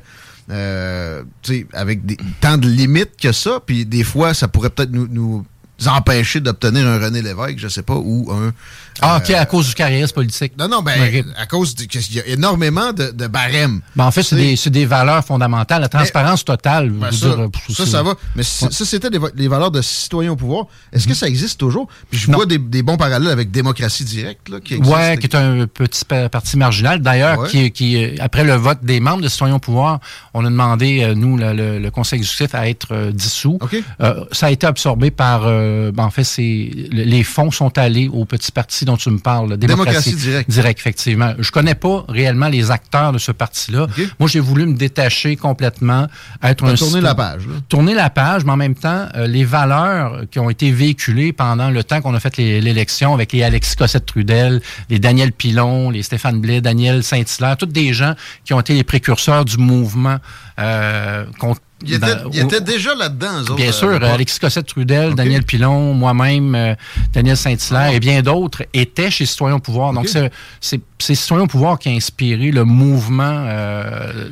euh, 0.51 1.25
avec 1.73 2.05
des, 2.07 2.17
tant 2.41 2.59
de 2.59 2.69
limites 2.69 3.17
que 3.21 3.33
ça. 3.33 3.61
Puis 3.65 3.85
des 3.85 4.05
fois, 4.05 4.35
ça 4.35 4.49
pourrait 4.49 4.71
peut-être 4.71 4.93
nous, 4.93 5.09
nous 5.09 5.45
empêcher 5.87 6.41
d'obtenir 6.41 6.87
un 6.87 6.99
René 6.99 7.23
Lévesque, 7.23 7.59
je 7.59 7.69
sais 7.69 7.83
pas, 7.83 7.97
ou 7.97 8.31
un. 8.31 8.53
Ah, 9.03 9.17
euh, 9.17 9.19
OK, 9.19 9.31
à 9.31 9.47
cause 9.47 9.69
du 9.69 9.75
carriérisme 9.75 10.15
politique. 10.15 10.53
Non, 10.59 10.69
non, 10.69 10.83
ben, 10.83 11.25
à 11.37 11.47
cause 11.47 11.75
du- 11.75 11.87
qu'il 11.87 12.17
y 12.17 12.21
a 12.21 12.27
énormément 12.27 12.93
de, 12.93 13.11
de 13.11 13.27
barèmes. 13.27 13.81
Ben, 13.95 14.05
en 14.05 14.11
fait, 14.11 14.23
c'est 14.23 14.71
des, 14.71 14.87
valeurs 14.87 15.25
fondamentales. 15.25 15.83
La 15.83 15.89
transparence 15.89 16.45
totale. 16.45 16.91
Ben, 16.91 17.11
ça, 17.11 17.27
dire, 17.37 17.49
ça, 17.71 17.87
ça 17.87 18.03
va. 18.03 18.15
Mais 18.35 18.43
Ouais. 18.43 18.71
ça, 18.71 18.85
c'était 18.85 19.11
les, 19.11 19.19
va- 19.19 19.29
les 19.35 19.49
valeurs 19.49 19.71
de 19.71 19.83
citoyen 19.83 20.33
au 20.33 20.37
pouvoir. 20.37 20.67
Est-ce 20.93 21.07
que 21.09 21.15
ça 21.15 21.27
existe 21.29 21.59
toujours? 21.59 21.89
Puis 22.11 22.21
je 22.21 22.31
Non. 22.31 22.39
vois 22.39 22.47
des, 22.47 22.59
des 22.59 22.83
bons 22.83 22.97
parallèles 22.97 23.31
avec 23.31 23.51
démocratie 23.51 24.05
directe, 24.05 24.49
là, 24.49 24.61
qui 24.61 24.75
existe. 24.75 24.95
Ouais, 24.95 25.17
qui 25.19 25.27
est 25.27 25.35
un 25.37 25.67
petit 25.67 26.05
pa- 26.05 26.29
parti 26.29 26.57
marginal. 26.57 27.01
D'ailleurs, 27.01 27.41
Ouais. 27.41 27.49
qui, 27.49 27.71
qui, 27.73 28.21
après 28.21 28.45
le 28.45 28.55
vote 28.55 28.79
des 28.83 29.01
membres 29.01 29.23
de 29.23 29.29
Citoyens 29.29 29.57
au 29.57 29.59
pouvoir, 29.59 30.01
on 30.35 30.45
a 30.45 30.49
demandé, 30.49 31.03
euh, 31.03 31.15
nous, 31.15 31.37
le, 31.37 31.53
le- 31.53 31.79
le 31.79 31.91
conseil 31.91 32.19
exécutif, 32.21 32.55
à 32.55 32.69
être 32.69 32.89
euh, 32.93 33.13
dissous. 33.13 33.59
OK. 33.61 33.77
Euh, 34.01 34.25
ça 34.33 34.47
a 34.47 34.51
été 34.51 34.67
absorbé 34.67 35.11
par 35.11 35.43
ben, 35.43 35.93
en 36.05 36.11
fait, 36.11 36.25
c'est 36.25 36.71
les 36.91 37.23
fonds 37.25 37.51
sont 37.51 37.77
allés 37.79 38.09
au 38.09 38.25
petit 38.25 38.53
parti 38.53 38.85
dont 38.87 38.97
tu 38.97 39.11
me 39.11 39.19
parles, 39.19 39.57
Démocratie, 39.59 40.15
Directe. 40.15 40.51
Direct, 40.51 40.79
effectivement. 40.79 41.35
Je 41.39 41.51
connais 41.51 41.75
pas 41.75 42.05
réellement 42.09 42.49
les 42.49 42.71
acteurs 42.71 43.13
de 43.13 43.19
ce 43.19 43.33
parti-là. 43.33 43.87
Moi, 44.19 44.29
j'ai 44.29 44.41
voulu 44.41 44.65
me 44.65 44.75
détacher 44.75 45.37
complètement, 45.37 46.07
être 46.43 46.65
un 46.65 46.75
tourner 46.75 47.01
la 47.01 47.15
page. 47.15 47.43
Tourner 47.69 47.95
la 47.95 48.09
page, 48.09 48.45
mais 48.45 48.53
en 48.53 48.57
même 48.57 48.75
temps, 48.75 49.07
euh, 49.15 49.27
les 49.27 49.45
valeurs 49.45 50.23
qui 50.31 50.39
ont 50.39 50.49
été 50.49 50.71
véhiculées 50.71 51.33
pendant 51.33 51.71
le 51.71 51.85
temps 51.85 52.01
qu'on 52.01 52.15
a 52.15 52.21
fait 52.21 52.37
l'élection 52.39 53.13
avec 53.13 53.33
les 53.33 53.43
Alexis 53.43 53.77
Cossette-Trudel, 53.77 54.63
les 54.89 54.99
Daniel 54.99 55.33
Pilon, 55.33 55.91
les 55.91 56.03
Stéphane 56.03 56.41
Blais, 56.41 56.61
Daniel 56.61 57.03
Saint-Hilaire, 57.03 57.57
tous 57.57 57.67
des 57.67 57.93
gens 57.93 58.15
qui 58.45 58.55
ont 58.55 58.61
été 58.61 58.75
les 58.75 58.85
précurseurs 58.85 59.45
du 59.45 59.59
mouvement 59.59 60.19
euh, 60.59 61.25
contre 61.39 61.61
il 61.83 61.93
était, 61.93 62.07
ben, 62.07 62.31
il 62.33 62.41
était 62.41 62.63
déjà 62.63 62.95
là-dedans, 62.95 63.43
eux 63.51 63.55
Bien 63.55 63.71
sûr, 63.71 64.03
Alexis 64.03 64.39
Cossette-Trudel, 64.41 65.15
Daniel 65.15 65.43
Pilon, 65.43 65.93
moi-même, 65.93 66.55
euh, 66.55 66.75
Daniel 67.13 67.37
Saint-Hilaire 67.37 67.93
et 67.93 68.01
bien 68.01 68.23
d'autres 68.23 68.63
étaient 68.73 69.11
chez 69.11 69.27
Citoyens 69.27 69.57
au 69.57 69.61
pouvoir. 69.61 69.93
Donc, 69.93 70.09
c'est 70.61 70.81
Citoyens 70.99 71.45
au 71.45 71.47
pouvoir 71.47 71.79
qui 71.79 71.91
a 71.91 71.93
inspiré 71.93 72.51
le 72.51 72.65
mouvement 72.65 73.45
euh, 73.47 74.31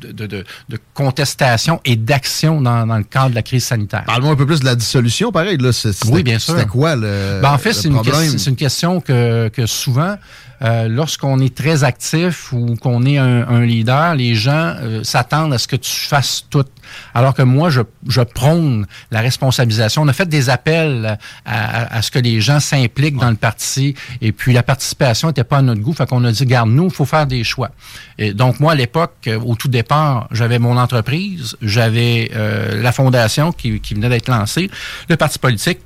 de, 0.00 0.26
de, 0.26 0.44
de, 0.68 0.78
contestation 0.94 1.78
et 1.84 1.96
d'action 1.96 2.62
dans, 2.62 2.86
dans, 2.86 2.96
le 2.96 3.04
cadre 3.04 3.30
de 3.30 3.34
la 3.34 3.42
crise 3.42 3.64
sanitaire. 3.64 4.04
Parle-moi 4.06 4.32
un 4.32 4.36
peu 4.36 4.46
plus 4.46 4.60
de 4.60 4.64
la 4.64 4.74
dissolution, 4.74 5.30
pareil. 5.30 5.58
Là, 5.58 5.70
oui, 6.10 6.22
bien 6.22 6.38
sûr. 6.38 6.54
C'était 6.54 6.66
quoi 6.66 6.96
le 6.96 7.40
ben, 7.42 7.52
En 7.52 7.58
fait, 7.58 7.74
c'est 7.74 7.88
une, 7.88 8.00
une, 8.46 8.56
question 8.56 9.02
que, 9.02 9.48
que 9.48 9.66
souvent... 9.66 10.16
Euh, 10.62 10.88
lorsqu'on 10.88 11.38
est 11.40 11.54
très 11.54 11.84
actif 11.84 12.52
ou 12.52 12.76
qu'on 12.76 13.04
est 13.04 13.18
un, 13.18 13.64
leader, 13.64 14.14
les 14.14 14.34
gens 14.34 14.74
euh, 14.80 15.04
s'attendent 15.04 15.52
à 15.52 15.58
ce 15.58 15.68
que 15.68 15.76
tu 15.76 15.92
fasses 15.92 16.46
tout. 16.50 16.64
Alors 17.14 17.34
que 17.34 17.42
moi, 17.42 17.70
je, 17.70 17.82
je 18.08 18.22
prône 18.22 18.86
la 19.10 19.20
responsabilisation. 19.20 20.02
On 20.02 20.08
a 20.08 20.12
fait 20.12 20.28
des 20.28 20.50
appels 20.50 21.18
à, 21.44 21.96
à 21.96 22.02
ce 22.02 22.10
que 22.10 22.18
les 22.18 22.40
gens 22.40 22.60
s'impliquent 22.60 23.18
dans 23.18 23.30
le 23.30 23.36
parti 23.36 23.94
et 24.20 24.32
puis 24.32 24.52
la 24.52 24.62
participation 24.62 25.28
n'était 25.28 25.44
pas 25.44 25.58
à 25.58 25.62
notre 25.62 25.80
goût. 25.80 25.92
Fait 25.92 26.08
qu'on 26.08 26.24
a 26.24 26.32
dit, 26.32 26.46
garde, 26.46 26.70
nous, 26.70 26.86
il 26.86 26.90
faut 26.90 27.04
faire 27.04 27.26
des 27.26 27.44
choix. 27.44 27.70
Et 28.16 28.32
donc, 28.32 28.58
moi, 28.58 28.72
à 28.72 28.74
l'époque, 28.74 29.28
au 29.44 29.54
tout 29.54 29.68
départ, 29.68 30.28
j'avais 30.30 30.58
mon 30.58 30.76
entreprise, 30.76 31.56
j'avais 31.62 32.30
euh, 32.34 32.82
la 32.82 32.92
fondation 32.92 33.52
qui, 33.52 33.80
qui 33.80 33.94
venait 33.94 34.08
d'être 34.08 34.28
lancée, 34.28 34.70
le 35.08 35.16
parti 35.16 35.38
politique, 35.38 35.78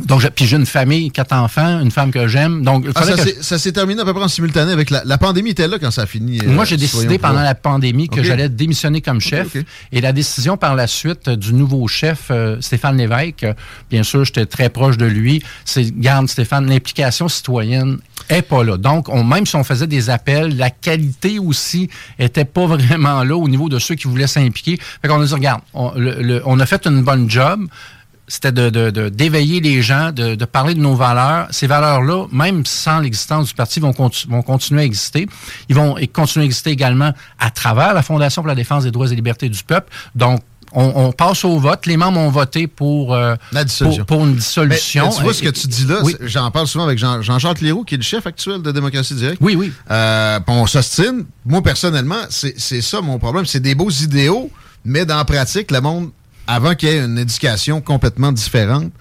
donc, 0.00 0.26
puis 0.30 0.46
j'ai 0.46 0.56
une 0.56 0.66
famille, 0.66 1.10
quatre 1.10 1.34
enfants, 1.34 1.80
une 1.80 1.90
femme 1.90 2.10
que 2.10 2.26
j'aime. 2.26 2.64
Donc, 2.64 2.86
ah, 2.94 3.04
ça, 3.40 3.58
s'est 3.58 3.72
terminé 3.72 4.00
à 4.00 4.04
peu 4.06 4.14
près 4.14 4.22
en 4.22 4.28
simultané 4.28 4.72
avec 4.72 4.88
la, 4.88 5.02
la 5.04 5.18
pandémie 5.18 5.50
était 5.50 5.68
là 5.68 5.78
quand 5.78 5.90
ça 5.90 6.02
a 6.02 6.06
fini. 6.06 6.40
Euh, 6.40 6.48
Moi, 6.48 6.64
j'ai 6.64 6.78
décidé 6.78 7.18
pendant 7.18 7.42
la 7.42 7.54
pandémie 7.54 8.08
que 8.08 8.22
j'allais 8.22 8.48
démissionner 8.48 9.02
comme 9.02 9.20
chef. 9.20 9.54
Et 9.92 10.00
la 10.00 10.12
décision 10.12 10.56
par 10.56 10.74
la 10.74 10.86
suite 10.86 11.28
du 11.28 11.52
nouveau 11.52 11.86
chef, 11.88 12.28
euh, 12.30 12.56
Stéphane 12.60 12.96
Lévesque, 12.96 13.44
euh, 13.44 13.52
bien 13.90 14.02
sûr, 14.02 14.24
j'étais 14.24 14.46
très 14.46 14.70
proche 14.70 14.96
de 14.96 15.04
lui. 15.04 15.42
C'est, 15.66 15.90
garde 15.98 16.28
Stéphane, 16.28 16.66
l'implication 16.68 17.28
citoyenne 17.28 17.98
est 18.30 18.42
pas 18.42 18.64
là. 18.64 18.78
Donc, 18.78 19.10
on, 19.10 19.22
même 19.24 19.44
si 19.44 19.56
on 19.56 19.64
faisait 19.64 19.86
des 19.86 20.08
appels, 20.08 20.56
la 20.56 20.70
qualité 20.70 21.38
aussi 21.38 21.90
était 22.18 22.46
pas 22.46 22.66
vraiment 22.76 23.24
là 23.24 23.36
au 23.36 23.48
niveau 23.48 23.68
de 23.68 23.78
ceux 23.78 23.94
qui 23.94 24.08
voulaient 24.08 24.26
s'impliquer. 24.26 24.78
Fait 25.02 25.08
qu'on 25.08 25.20
a 25.20 25.26
dit, 25.26 25.34
regarde, 25.34 25.60
on, 25.74 25.92
on 26.46 26.60
a 26.60 26.66
fait 26.66 26.86
une 26.86 27.02
bonne 27.02 27.28
job 27.28 27.68
c'était 28.32 28.50
de, 28.50 29.10
d'éveiller 29.10 29.60
les 29.60 29.82
gens, 29.82 30.10
de, 30.10 30.42
parler 30.46 30.72
de 30.72 30.80
nos 30.80 30.94
valeurs. 30.94 31.48
Ces 31.50 31.66
valeurs-là, 31.66 32.28
même 32.32 32.64
sans 32.64 33.00
l'existence 33.00 33.48
du 33.48 33.54
parti, 33.54 33.78
vont, 33.78 33.92
vont 33.92 34.42
continuer 34.42 34.80
à 34.80 34.84
exister. 34.84 35.26
Ils 35.68 35.76
vont 35.76 35.96
continuer 36.14 36.44
à 36.44 36.46
exister 36.46 36.70
également 36.70 37.12
à 37.38 37.50
travers 37.50 37.92
la 37.92 38.02
Fondation 38.02 38.40
pour 38.40 38.48
la 38.48 38.54
défense 38.54 38.84
des 38.84 38.90
droits 38.90 39.12
et 39.12 39.14
libertés 39.14 39.50
du 39.50 39.62
peuple. 39.62 39.92
Donc, 40.14 40.40
on, 40.72 41.12
passe 41.12 41.44
au 41.44 41.58
vote. 41.58 41.84
Les 41.84 41.98
membres 41.98 42.20
ont 42.20 42.30
voté 42.30 42.68
pour, 42.68 43.14
euh, 43.14 43.34
pour, 44.06 44.24
une 44.24 44.36
dissolution. 44.36 45.10
tu 45.10 45.22
vois 45.22 45.34
ce 45.34 45.42
que 45.42 45.50
tu 45.50 45.66
dis 45.66 45.84
là, 45.84 46.00
j'en 46.22 46.50
parle 46.50 46.66
souvent 46.66 46.84
avec 46.84 46.98
Jean, 46.98 47.20
Jean-Jacques 47.20 47.60
Leroux, 47.60 47.84
qui 47.84 47.96
est 47.96 47.98
le 47.98 48.02
chef 48.02 48.26
actuel 48.26 48.62
de 48.62 48.72
Démocratie 48.72 49.14
Directe. 49.14 49.36
Oui, 49.42 49.56
oui. 49.56 49.70
Euh, 49.90 50.40
on 50.46 50.66
s'ostine. 50.66 51.26
Moi, 51.44 51.62
personnellement, 51.62 52.22
c'est, 52.30 52.58
c'est 52.58 52.80
ça 52.80 53.02
mon 53.02 53.18
problème. 53.18 53.44
C'est 53.44 53.60
des 53.60 53.74
beaux 53.74 53.90
idéaux, 53.90 54.50
mais 54.86 55.04
dans 55.04 55.18
la 55.18 55.26
pratique, 55.26 55.70
le 55.70 55.82
monde 55.82 56.10
avant 56.46 56.74
qu'il 56.74 56.88
y 56.88 56.92
ait 56.92 57.04
une 57.04 57.18
éducation 57.18 57.80
complètement 57.80 58.32
différente, 58.32 58.92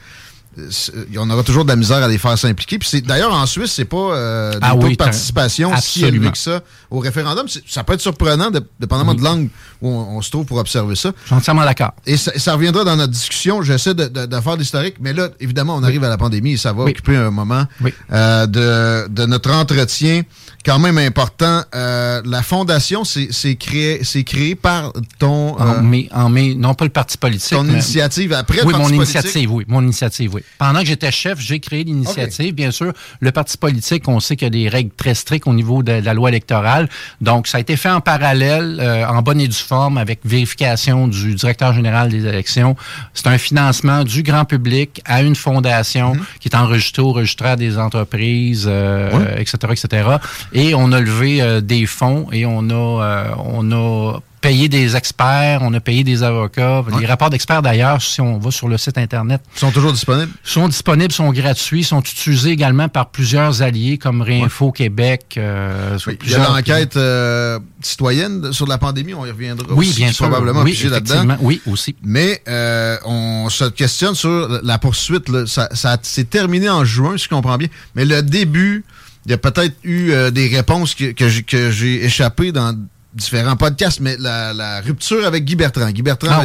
on 1.17 1.29
aura 1.29 1.43
toujours 1.43 1.63
de 1.65 1.69
la 1.69 1.75
misère 1.75 1.97
à 1.97 2.07
les 2.07 2.17
faire 2.17 2.37
s'impliquer. 2.37 2.79
Puis 2.79 3.01
d'ailleurs 3.01 3.33
en 3.33 3.45
Suisse, 3.45 3.71
c'est 3.71 3.85
pas 3.85 3.97
euh, 3.97 4.51
des 4.53 4.59
ah 4.61 4.75
taux 4.79 4.89
de 4.89 4.95
participation 4.95 5.71
si 5.79 6.05
élevé 6.05 6.31
que 6.31 6.37
ça 6.37 6.61
au 6.89 6.99
référendum. 6.99 7.47
Ça 7.67 7.83
peut 7.83 7.93
être 7.93 8.01
surprenant, 8.01 8.51
dépendamment 8.79 9.13
de 9.13 9.23
l'angle 9.23 9.49
où 9.81 9.89
on, 9.89 10.21
se 10.21 10.29
trouve 10.29 10.45
pour 10.45 10.57
observer 10.57 10.95
ça. 10.95 11.11
Je 11.21 11.27
suis 11.27 11.35
entièrement 11.35 11.63
d'accord. 11.63 11.93
Et 12.05 12.17
ça, 12.17 12.53
reviendra 12.53 12.83
dans 12.83 12.95
notre 12.95 13.11
discussion. 13.13 13.61
J'essaie 13.63 13.93
de, 13.93 14.07
de, 14.07 14.41
faire 14.41 14.55
l'historique, 14.55 14.95
mais 14.99 15.13
là, 15.13 15.29
évidemment, 15.39 15.75
on 15.75 15.83
arrive 15.83 16.03
à 16.03 16.09
la 16.09 16.17
pandémie 16.17 16.53
et 16.53 16.57
ça 16.57 16.73
va 16.73 16.83
occuper 16.83 17.15
un 17.15 17.31
moment 17.31 17.65
euh, 18.11 18.45
de, 18.45 19.07
de, 19.07 19.25
notre 19.25 19.51
entretien 19.51 20.23
quand 20.65 20.79
même 20.79 20.97
important. 20.97 21.63
Euh, 21.73 22.21
la 22.25 22.43
fondation, 22.43 23.03
c'est 23.03 23.55
créé, 23.55 24.01
créé 24.23 24.55
par 24.55 24.93
ton... 25.17 25.59
en, 25.59 25.81
mai, 25.81 26.09
en 26.13 26.29
mai, 26.29 26.53
non 26.55 26.73
pas 26.73 26.85
le 26.85 26.91
parti 26.91 27.17
politique. 27.17 27.57
Ton 27.57 27.67
initiative 27.67 28.33
après 28.33 28.63
Oui, 28.63 28.73
mon 28.77 28.89
initiative, 28.89 29.51
oui. 29.51 29.65
Mon 29.67 29.81
initiative, 29.81 30.35
oui. 30.35 30.41
Pendant 30.57 30.81
que 30.81 30.85
j'étais 30.85 31.11
chef, 31.11 31.39
j'ai 31.39 31.59
créé 31.59 31.83
l'initiative. 31.83 32.53
Bien 32.53 32.71
sûr, 32.71 32.93
le 33.19 33.31
parti 33.31 33.57
politique, 33.57 34.07
on 34.07 34.19
sait 34.19 34.35
qu'il 34.35 34.45
y 34.45 34.47
a 34.47 34.49
des 34.51 34.69
règles 34.69 34.91
très 34.95 35.15
strictes 35.15 35.47
au 35.47 35.53
niveau 35.53 35.83
de, 35.83 35.93
la 35.93 36.13
loi 36.13 36.29
électorale. 36.29 36.87
Donc, 37.19 37.47
ça 37.47 37.57
a 37.57 37.61
été 37.61 37.75
fait 37.77 37.89
en 37.89 38.01
parallèle, 38.01 38.77
euh, 38.79 39.05
en 39.07 39.21
bonne 39.21 39.41
et 39.41 39.47
due 39.47 39.55
forme, 39.55 39.97
avec 39.97 40.19
vérification 40.23 41.07
du 41.07 41.35
directeur 41.35 41.73
général 41.73 42.09
des 42.09 42.25
élections. 42.25 42.75
C'est 43.13 43.27
un 43.27 43.37
financement 43.37 44.03
du 44.03 44.23
grand 44.23 44.45
public 44.45 45.01
à 45.05 45.21
une 45.23 45.35
fondation 45.35 46.15
mhm. 46.15 46.23
qui 46.39 46.49
est 46.49 46.55
enregistrée 46.55 47.01
au 47.01 47.11
registraire 47.11 47.57
des 47.57 47.77
entreprises, 47.77 48.65
euh, 48.67 49.37
etc., 49.37 49.57
etc. 49.71 50.09
Et 50.53 50.75
on 50.75 50.91
a 50.91 50.99
levé 50.99 51.41
euh, 51.41 51.61
des 51.61 51.85
fonds 51.85 52.27
et 52.31 52.45
on 52.45 52.69
a, 52.69 53.35
on 53.37 53.71
a 53.71 54.19
payé 54.41 54.67
des 54.67 54.95
experts, 54.95 55.59
on 55.61 55.73
a 55.73 55.79
payé 55.79 56.03
des 56.03 56.23
avocats. 56.23 56.83
Les 56.99 57.05
rapports 57.05 57.29
d'experts, 57.29 57.61
d'ailleurs, 57.61 58.01
si 58.01 58.19
on 58.19 58.39
va 58.39 58.49
sur 58.49 58.67
le 58.67 58.77
site 58.77 58.97
Internet... 58.97 59.41
sont 59.55 59.71
toujours 59.71 59.93
disponibles? 59.93 60.31
sont 60.43 60.67
disponibles, 60.67 61.13
sont 61.13 61.31
gratuits, 61.31 61.83
sont 61.83 62.01
utilisés 62.01 62.49
également 62.49 62.89
par 62.89 63.11
plusieurs 63.11 63.61
alliés 63.61 63.99
comme 63.99 64.21
Réinfo 64.21 64.71
Québec. 64.71 65.35
Euh, 65.37 65.97
il 66.23 66.29
y 66.29 66.35
a 66.35 66.39
l'enquête 66.39 66.97
euh, 66.97 67.59
citoyenne 67.81 68.51
sur 68.51 68.67
la 68.67 68.79
pandémie, 68.79 69.13
on 69.13 69.25
y 69.25 69.31
reviendra 69.31 69.67
oui, 69.73 69.89
aussi, 69.89 69.97
bien 69.97 70.11
sûr. 70.11 70.27
probablement 70.27 70.63
oui, 70.63 70.77
là-dedans. 70.89 71.37
Oui, 71.39 71.61
aussi. 71.67 71.95
Mais 72.03 72.41
euh, 72.47 72.97
on 73.05 73.47
se 73.49 73.65
questionne 73.65 74.15
sur 74.15 74.59
la 74.63 74.79
poursuite. 74.79 75.45
Ça, 75.45 75.69
ça 75.73 75.97
s'est 76.01 76.23
terminé 76.23 76.69
en 76.69 76.83
juin, 76.83 77.17
si 77.17 77.25
je 77.25 77.29
comprends 77.29 77.57
bien. 77.57 77.67
Mais 77.95 78.05
le 78.05 78.23
début, 78.23 78.83
il 79.25 79.31
y 79.31 79.33
a 79.35 79.37
peut-être 79.37 79.75
eu 79.83 80.13
des 80.31 80.47
réponses 80.47 80.95
que, 80.95 81.11
que 81.11 81.71
j'ai 81.71 82.03
échappées 82.03 82.51
dans 82.51 82.75
différents 83.13 83.57
podcasts, 83.57 83.99
mais 83.99 84.15
la, 84.17 84.81
rupture 84.81 85.25
avec 85.25 85.43
Guy 85.43 85.55
Bertrand. 85.55 85.89
Guy 85.91 86.01
Bertrand 86.01 86.29
ah 86.31 86.41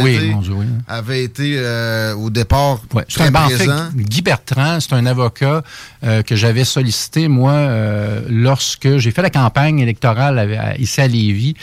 avait, 0.88 1.22
été, 1.22 1.54
euh, 1.56 2.14
au 2.14 2.30
départ 2.30 2.80
très 3.08 3.30
présent. 3.30 3.88
Guy 3.94 4.22
Bertrand, 4.22 4.80
c'est 4.80 4.92
un 4.92 5.06
avocat 5.06 5.62
euh, 6.04 6.22
que 6.22 6.34
j'avais 6.34 6.64
sollicité, 6.64 7.28
moi, 7.28 7.52
euh, 7.52 8.20
lorsque 8.28 8.96
j'ai 8.98 9.10
fait 9.12 9.22
la 9.22 9.30
campagne 9.30 9.78
électorale 9.78 10.76
ici 10.78 11.00
à 11.00 11.06
Lévis. 11.06 11.54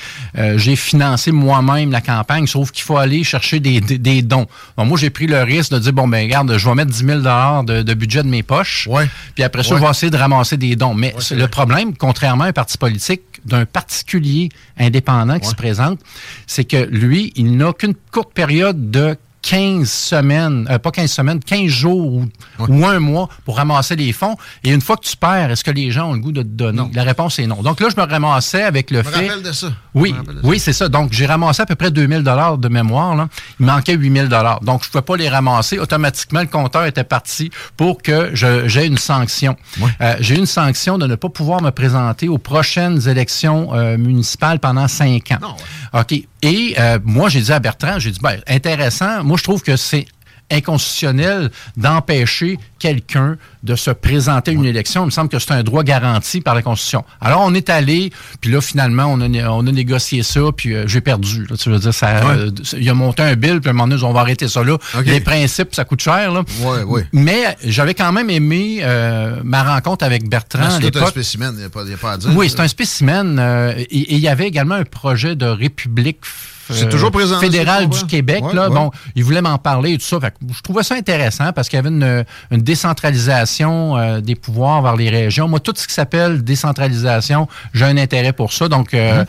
j'ai 0.55 0.75
financé 0.75 1.31
moi-même 1.31 1.91
la 1.91 2.01
campagne, 2.01 2.47
sauf 2.47 2.71
qu'il 2.71 2.83
faut 2.83 2.97
aller 2.97 3.23
chercher 3.23 3.59
des, 3.59 4.21
dons. 4.21 4.47
moi, 4.77 4.97
j'ai 4.97 5.09
pris 5.09 5.27
le 5.27 5.43
risque 5.43 5.73
de 5.73 5.79
dire, 5.79 5.93
bon, 5.93 6.07
ben 6.07 6.23
regarde, 6.23 6.57
je 6.57 6.69
vais 6.69 6.75
mettre 6.75 6.91
10 6.91 7.05
000 7.05 7.19
de, 7.19 7.81
de 7.81 7.93
budget 7.93 8.23
de 8.23 8.29
mes 8.29 8.43
poches, 8.43 8.87
puis 9.35 9.43
après 9.43 9.63
ça, 9.63 9.75
je 9.75 9.81
vais 9.81 9.89
essayer 9.89 10.09
de 10.09 10.17
ramasser 10.17 10.55
des 10.55 10.75
dons. 10.75 10.93
Mais 10.93 11.13
le 11.31 11.47
problème, 11.47 11.95
contrairement 11.95 12.45
à 12.45 12.47
un 12.47 12.53
parti 12.53 12.77
politique, 12.77 13.21
d'un 13.45 13.65
particulier 13.65 14.49
indépendant 14.77 15.39
qui 15.39 15.47
se 15.47 15.55
présente, 15.55 15.99
c'est 16.47 16.65
que 16.65 16.77
lui, 16.77 17.31
il 17.35 17.57
n'a 17.57 17.73
qu'une 17.73 17.95
courte 18.11 18.33
période 18.33 18.91
de 18.91 19.17
15 19.43 19.89
semaines, 19.89 20.67
euh, 20.69 20.79
pas 20.79 20.91
15 20.91 21.11
semaines, 21.11 21.39
15 21.39 21.67
jours 21.67 22.23
ou, 22.59 22.85
un 22.85 22.99
mois 22.99 23.29
pour 23.45 23.57
ramasser 23.57 23.95
les 23.95 24.13
fonds. 24.13 24.35
Et 24.63 24.71
une 24.71 24.81
fois 24.81 24.97
que 24.97 25.05
tu 25.05 25.17
perds, 25.17 25.51
est-ce 25.51 25.63
que 25.63 25.71
les 25.71 25.91
gens 25.91 26.09
ont 26.09 26.13
le 26.13 26.19
goût 26.19 26.31
de 26.31 26.41
te 26.41 26.47
donner? 26.47 26.89
La 26.93 27.03
réponse 27.03 27.37
est 27.39 27.47
non. 27.47 27.61
Donc 27.61 27.79
là, 27.79 27.89
je 27.89 28.01
me 28.01 28.07
ramassais 28.07 28.63
avec 28.63 28.89
le 28.89 29.03
je 29.03 29.09
fait... 29.09 29.21
Me 29.21 29.27
rappelle 29.27 29.43
de 29.43 29.51
ça. 29.51 29.67
Oui, 29.93 30.15
oui, 30.43 30.59
c'est 30.59 30.73
ça. 30.73 30.89
Donc, 30.89 31.13
j'ai 31.13 31.25
ramassé 31.25 31.61
à 31.61 31.65
peu 31.65 31.75
près 31.75 31.91
2000 31.91 32.23
dollars 32.23 32.57
de 32.57 32.67
mémoire. 32.67 33.15
Là. 33.15 33.29
Il 33.59 33.65
manquait 33.65 33.93
8000 33.93 34.27
dollars. 34.27 34.61
Donc, 34.61 34.83
je 34.83 34.87
ne 34.87 34.91
pouvais 34.91 35.03
pas 35.03 35.17
les 35.17 35.29
ramasser. 35.29 35.77
Automatiquement, 35.77 36.41
le 36.41 36.47
compteur 36.47 36.85
était 36.85 37.03
parti 37.03 37.51
pour 37.77 38.01
que 38.01 38.31
j'ai 38.33 38.85
une 38.85 38.97
sanction. 38.97 39.55
Euh, 40.01 40.15
j'ai 40.19 40.35
une 40.35 40.45
sanction 40.45 40.97
de 40.97 41.05
ne 41.05 41.15
pas 41.15 41.29
pouvoir 41.29 41.61
me 41.61 41.69
présenter 41.69 42.27
aux 42.27 42.37
prochaines 42.37 43.07
élections 43.07 43.73
euh, 43.73 43.97
municipales 43.97 44.59
pendant 44.59 44.87
cinq 44.87 45.31
ans. 45.31 45.55
OK. 45.93 46.13
Et 46.41 46.75
euh, 46.79 46.99
moi, 47.03 47.29
j'ai 47.29 47.41
dit 47.41 47.51
à 47.51 47.59
Bertrand, 47.59 47.99
j'ai 47.99 48.11
dit, 48.11 48.19
ben, 48.21 48.39
intéressant. 48.47 49.23
Moi, 49.23 49.37
je 49.37 49.43
trouve 49.43 49.61
que 49.61 49.77
c'est 49.77 50.05
inconstitutionnel 50.53 51.51
d'empêcher 51.77 52.57
quelqu'un 52.79 53.37
de 53.63 53.75
se 53.75 53.91
présenter 53.91 54.51
à 54.51 54.53
une 54.53 54.65
élection. 54.65 55.03
Il 55.03 55.05
me 55.07 55.11
semble 55.11 55.29
que 55.29 55.39
c'est 55.39 55.51
un 55.51 55.63
droit 55.63 55.83
garanti 55.83 56.41
par 56.41 56.53
la 56.55 56.61
Constitution. 56.61 57.03
Alors, 57.21 57.41
on 57.45 57.53
est 57.53 57.69
allé, 57.69 58.11
puis 58.41 58.51
là, 58.51 58.59
finalement, 58.61 59.05
on 59.05 59.21
a, 59.21 59.49
on 59.49 59.65
a 59.67 59.71
négocié 59.71 60.21
ça, 60.23 60.41
puis 60.55 60.73
euh, 60.73 60.85
j'ai 60.87 60.99
perdu. 61.01 61.45
Là, 61.49 61.55
tu 61.55 61.69
veux 61.69 61.79
dire, 61.79 61.93
ça, 61.93 62.25
Ouais. 62.25 62.35
euh, 62.37 62.51
il 62.77 62.89
a 62.89 62.93
monté 62.93 63.23
un 63.23 63.35
bill, 63.35 63.59
puis 63.61 63.69
à 63.69 63.71
un 63.71 63.73
moment 63.73 63.87
donné, 63.87 64.03
on 64.03 64.11
va 64.13 64.19
arrêter 64.21 64.47
ça 64.47 64.63
là. 64.63 64.77
Les 65.05 65.19
principes, 65.21 65.73
ça 65.73 65.85
coûte 65.85 66.01
cher. 66.01 66.31
Là. 66.31 66.43
Ouais, 66.61 66.83
ouais. 66.83 67.07
Mais 67.13 67.55
j'avais 67.63 67.93
quand 67.93 68.11
même 68.11 68.29
aimé 68.29 68.79
euh, 68.81 69.37
ma 69.43 69.63
rencontre 69.63 70.03
avec 70.05 70.27
Bertrand 70.27 70.79
C'est 70.81 70.95
un 70.97 71.07
spécimen, 71.07 71.51
il 71.53 71.57
n'y 71.59 71.63
a, 71.63 71.67
a 71.67 71.97
pas 71.97 72.11
à 72.11 72.17
dire. 72.17 72.29
Oui, 72.35 72.49
c'est 72.49 72.59
un 72.59 72.67
spécimen. 72.67 73.39
et 73.79 74.13
il 74.15 74.19
y 74.19 74.27
avait 74.27 74.47
également 74.47 74.75
un 74.75 74.83
projet 74.85 75.35
de 75.35 75.45
république 75.45 76.19
C'est 76.69 76.89
toujours 76.89 77.11
présent, 77.11 77.39
je 77.41 77.85
du. 77.85 78.05
Québec. 78.05 78.43
Ouais, 78.43 78.53
là, 78.53 78.69
ouais. 78.69 78.75
Bon, 78.75 78.91
il 79.15 79.23
voulait 79.23 79.41
m'en 79.41 79.57
parler 79.57 79.93
et 79.93 79.97
tout 79.97 80.05
ça. 80.05 80.19
Fait 80.19 80.31
que 80.31 80.35
je 80.55 80.61
trouvais 80.61 80.83
ça 80.83 80.95
intéressant 80.95 81.51
parce 81.53 81.69
qu'il 81.69 81.77
y 81.77 81.79
avait 81.79 81.89
une, 81.89 82.25
une 82.51 82.61
décentralisation 82.61 83.97
euh, 83.97 84.21
des 84.21 84.35
pouvoirs 84.35 84.81
vers 84.81 84.95
les 84.95 85.09
régions. 85.09 85.47
Moi, 85.47 85.59
tout 85.59 85.73
ce 85.75 85.87
qui 85.87 85.93
s'appelle 85.93 86.43
décentralisation, 86.43 87.47
j'ai 87.73 87.85
un 87.85 87.97
intérêt 87.97 88.33
pour 88.33 88.53
ça. 88.53 88.67
Donc, 88.67 88.93
euh, 88.93 89.25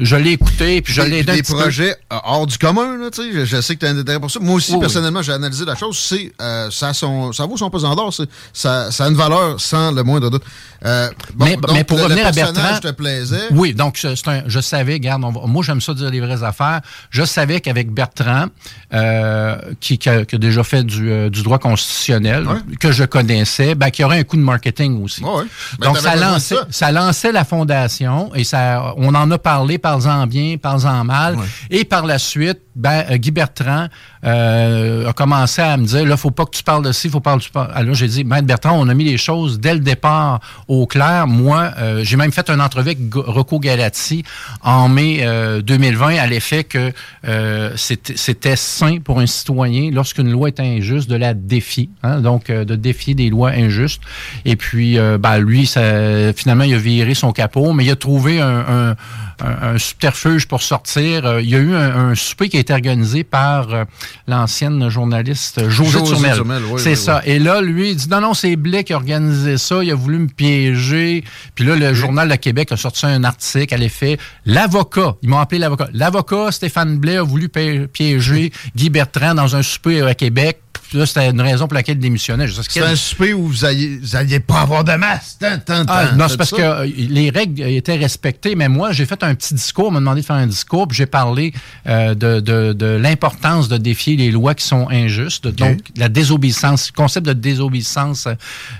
je 0.00 0.16
l'ai 0.16 0.30
écouté 0.32 0.80
puis 0.80 0.92
je 0.92 1.02
l'ai 1.02 1.22
des, 1.22 1.42
peu. 1.42 1.54
projets 1.54 1.96
euh, 2.12 2.16
hors 2.24 2.46
du 2.46 2.56
commun, 2.56 2.96
là, 2.96 3.10
tu 3.10 3.22
sais. 3.22 3.32
Je, 3.32 3.44
je 3.44 3.60
sais 3.60 3.74
que 3.74 3.80
tu 3.80 3.86
as 3.86 3.90
un 3.90 3.98
intérêt 3.98 4.20
pour 4.20 4.30
ça. 4.30 4.40
Moi 4.40 4.54
aussi, 4.54 4.70
Oui, 4.70 4.76
oui. 4.76 4.80
personnellement, 4.80 5.22
j'ai 5.22 5.32
analysé 5.32 5.64
la 5.64 5.74
chose. 5.74 5.98
C'est, 5.98 6.32
euh, 6.40 6.70
ça, 6.70 6.94
son, 6.94 7.32
ça 7.32 7.46
vaut 7.46 7.56
son 7.56 7.68
pesant 7.70 7.94
d'or. 7.94 8.12
Ça, 8.52 8.90
ça 8.90 9.04
a 9.04 9.08
une 9.08 9.16
valeur 9.16 9.60
sans 9.60 9.92
le 9.92 10.02
moindre 10.02 10.30
doute. 10.30 10.42
Euh, 10.84 11.08
bon, 11.34 11.44
Mais- 11.44 11.56
donc, 11.56 11.72
mais 11.74 11.84
pour 11.84 11.98
le, 11.98 12.04
revenir 12.04 12.24
le 12.24 12.28
à 12.28 12.32
Bertrand- 12.32 12.80
te 12.80 12.90
plaisait? 12.90 13.48
Oui, 13.50 13.74
donc 13.74 13.98
c'est 13.98 14.28
un, 14.28 14.42
je 14.46 14.60
savais, 14.60 14.94
regarde, 14.94 15.22
on 15.24 15.30
va- 15.30 15.46
moi 15.46 15.62
j'aime 15.62 15.80
ça 15.80 15.92
dire 15.92 16.10
les 16.10 16.20
vraies 16.20 16.42
affaires. 16.42 16.80
Je 17.10 17.22
savais 17.24 17.60
qu'avec 17.60 17.90
Bertrand, 17.92 18.46
euh, 18.94 19.56
qui, 19.80 19.98
qui 19.98 20.08
a, 20.08 20.24
qui 20.24 20.36
a 20.36 20.38
déjà 20.38 20.64
fait 20.64 20.82
du, 20.84 21.10
euh, 21.10 21.28
du 21.30 21.42
droit 21.42 21.58
constitutionnel, 21.58 22.46
Ouais. 22.46 22.76
que 22.78 22.92
je 22.92 23.04
connaissais, 23.04 23.74
ben, 23.74 23.90
qu'il 23.90 24.02
y 24.02 24.06
aurait 24.06 24.18
un 24.20 24.24
coup 24.24 24.36
de 24.36 24.42
marketing 24.42 25.02
aussi. 25.04 25.22
Ouais, 25.22 25.30
ouais. 25.30 25.44
Ben, 25.78 25.88
donc 25.88 25.98
ça 25.98 26.16
lançait, 26.16 26.54
ça. 26.56 26.66
ça. 26.70 26.92
lançait 26.92 27.32
la 27.32 27.44
fondation 27.44 28.34
et 28.34 28.44
ça, 28.44 28.94
on 28.96 29.14
en 29.14 29.30
a 29.30 29.38
parlé, 29.38 29.78
parle-en 29.78 30.26
bien, 30.26 30.56
parle-en 30.56 31.04
mal. 31.04 31.36
Et 31.70 31.84
par 31.84 32.06
la 32.06 32.18
suite, 32.18 32.60
ben, 32.74 33.04
euh, 33.10 33.16
Guy 33.16 33.30
Bertrand 33.30 33.88
euh, 34.24 35.08
a 35.08 35.12
commencé 35.12 35.62
à 35.62 35.76
me 35.76 35.84
dire, 35.86 36.04
là, 36.04 36.16
faut 36.16 36.30
pas 36.30 36.44
que 36.44 36.50
tu 36.56 36.62
parles 36.62 36.84
de 36.84 36.92
ci, 36.92 37.08
faut 37.08 37.20
pas 37.20 37.36
que 37.36 37.42
tu. 37.42 37.50
Alors 37.54 37.94
j'ai 37.94 38.08
dit, 38.08 38.24
Maître 38.24 38.46
Bertrand, 38.46 38.78
on 38.78 38.88
a 38.88 38.94
mis 38.94 39.04
les 39.04 39.16
choses 39.16 39.60
dès 39.60 39.74
le 39.74 39.80
départ 39.80 40.40
au 40.68 40.86
clair. 40.86 41.26
Moi, 41.26 41.70
euh, 41.78 42.00
j'ai 42.04 42.16
même 42.16 42.32
fait 42.32 42.48
une 42.50 42.60
entrevue 42.60 42.90
avec 42.90 42.98
Rocco 43.14 43.58
Galati 43.58 44.24
en 44.62 44.88
mai 44.88 45.20
euh, 45.22 45.62
2020 45.62 46.16
à 46.18 46.26
l'effet 46.26 46.64
que 46.64 46.92
euh, 47.26 47.70
c'était 47.76 48.56
sain 48.56 48.98
pour 49.02 49.20
un 49.20 49.26
citoyen, 49.26 49.90
lorsqu'une 49.90 50.30
loi 50.30 50.48
est 50.48 50.60
injuste, 50.60 51.08
de 51.08 51.16
la 51.16 51.34
défier. 51.34 51.88
hein, 52.02 52.20
donc, 52.20 52.50
euh, 52.50 52.64
de 52.64 52.76
défier 52.76 53.14
des 53.14 53.30
lois 53.30 53.50
injustes. 53.50 54.02
Et 54.44 54.56
puis, 54.56 54.98
euh, 54.98 55.18
ben, 55.18 55.38
lui, 55.38 55.66
ça, 55.66 56.32
finalement, 56.34 56.64
il 56.64 56.74
a 56.74 56.78
viré 56.78 57.14
son 57.14 57.32
capot, 57.32 57.72
mais 57.72 57.84
il 57.84 57.90
a 57.90 57.96
trouvé 57.96 58.40
un, 58.40 58.64
un, 58.90 58.96
un- 59.42 59.74
un 59.74 59.78
subterfuge 59.78 60.46
pour 60.46 60.62
sortir. 60.62 61.24
Euh, 61.26 61.40
il 61.42 61.48
y 61.50 61.54
a 61.54 61.58
eu 61.58 61.74
un, 61.74 62.10
un 62.10 62.14
souper 62.14 62.48
qui 62.48 62.56
a 62.56 62.60
été 62.60 62.72
organisé 62.72 63.24
par 63.24 63.72
euh, 63.74 63.84
l'ancienne 64.26 64.88
journaliste 64.88 65.68
Josée, 65.68 66.02
Turmel. 66.02 66.34
Turmel, 66.34 66.62
oui, 66.70 66.80
C'est 66.82 66.90
oui, 66.90 66.96
ça. 66.96 67.22
Et 67.24 67.38
là, 67.38 67.60
lui, 67.60 67.90
il 67.90 67.96
dit 67.96 68.08
non, 68.08 68.20
non, 68.20 68.34
c'est 68.34 68.56
Blais 68.56 68.84
qui 68.84 68.92
a 68.92 68.96
organisé 68.96 69.56
ça. 69.58 69.82
Il 69.82 69.90
a 69.90 69.94
voulu 69.94 70.18
me 70.18 70.28
piéger. 70.28 71.24
Puis 71.54 71.64
là, 71.64 71.76
le 71.76 71.94
Journal 71.94 72.28
de 72.28 72.34
Québec 72.36 72.72
a 72.72 72.76
sorti 72.76 73.06
un 73.06 73.24
article 73.24 73.72
à 73.74 73.76
l'effet. 73.76 74.18
L'avocat, 74.46 75.14
ils 75.22 75.28
m'ont 75.28 75.38
appelé 75.38 75.58
l'avocat. 75.58 75.88
L'avocat, 75.92 76.50
Stéphane 76.52 76.98
Blais, 76.98 77.16
a 77.16 77.22
voulu 77.22 77.48
pi- 77.48 77.86
piéger 77.92 78.52
Guy 78.76 78.90
Bertrand 78.90 79.34
dans 79.34 79.56
un 79.56 79.62
souper 79.62 80.02
à 80.02 80.14
Québec. 80.14 80.60
Puis 80.90 80.98
là, 80.98 81.06
c'était 81.06 81.30
une 81.30 81.40
raison 81.40 81.68
pour 81.68 81.74
laquelle 81.74 81.96
il 81.98 82.00
démissionnait. 82.00 82.46
C'est 82.68 82.82
un 82.82 82.96
souper 82.96 83.32
où 83.32 83.46
vous 83.46 83.64
alliez, 83.64 83.98
vous 84.02 84.16
alliez 84.16 84.40
pas 84.40 84.60
avoir 84.62 84.82
de 84.82 84.92
masse. 84.94 85.38
Tant, 85.40 85.56
tant, 85.64 85.84
ah, 85.86 86.06
tant. 86.08 86.16
non, 86.16 86.26
C'est 86.28 86.36
parce 86.36 86.50
ça? 86.50 86.56
que 86.56 86.62
euh, 86.62 86.86
les 86.96 87.30
règles 87.30 87.62
étaient 87.62 87.94
respectées, 87.96 88.56
mais 88.56 88.68
moi, 88.68 88.90
j'ai 88.90 89.06
fait 89.06 89.22
un 89.22 89.34
petit 89.36 89.54
discours, 89.54 89.86
on 89.86 89.90
m'a 89.92 90.00
demandé 90.00 90.20
de 90.22 90.26
faire 90.26 90.34
un 90.36 90.48
discours, 90.48 90.88
puis 90.88 90.96
j'ai 90.98 91.06
parlé 91.06 91.52
euh, 91.86 92.14
de, 92.14 92.40
de, 92.40 92.72
de 92.72 92.86
l'importance 92.86 93.68
de 93.68 93.76
défier 93.76 94.16
les 94.16 94.32
lois 94.32 94.54
qui 94.56 94.64
sont 94.64 94.88
injustes, 94.90 95.46
donc 95.46 95.78
la 95.96 96.08
désobéissance, 96.08 96.88
le 96.92 96.96
concept 96.96 97.24
de 97.26 97.32
désobéissance 97.34 98.26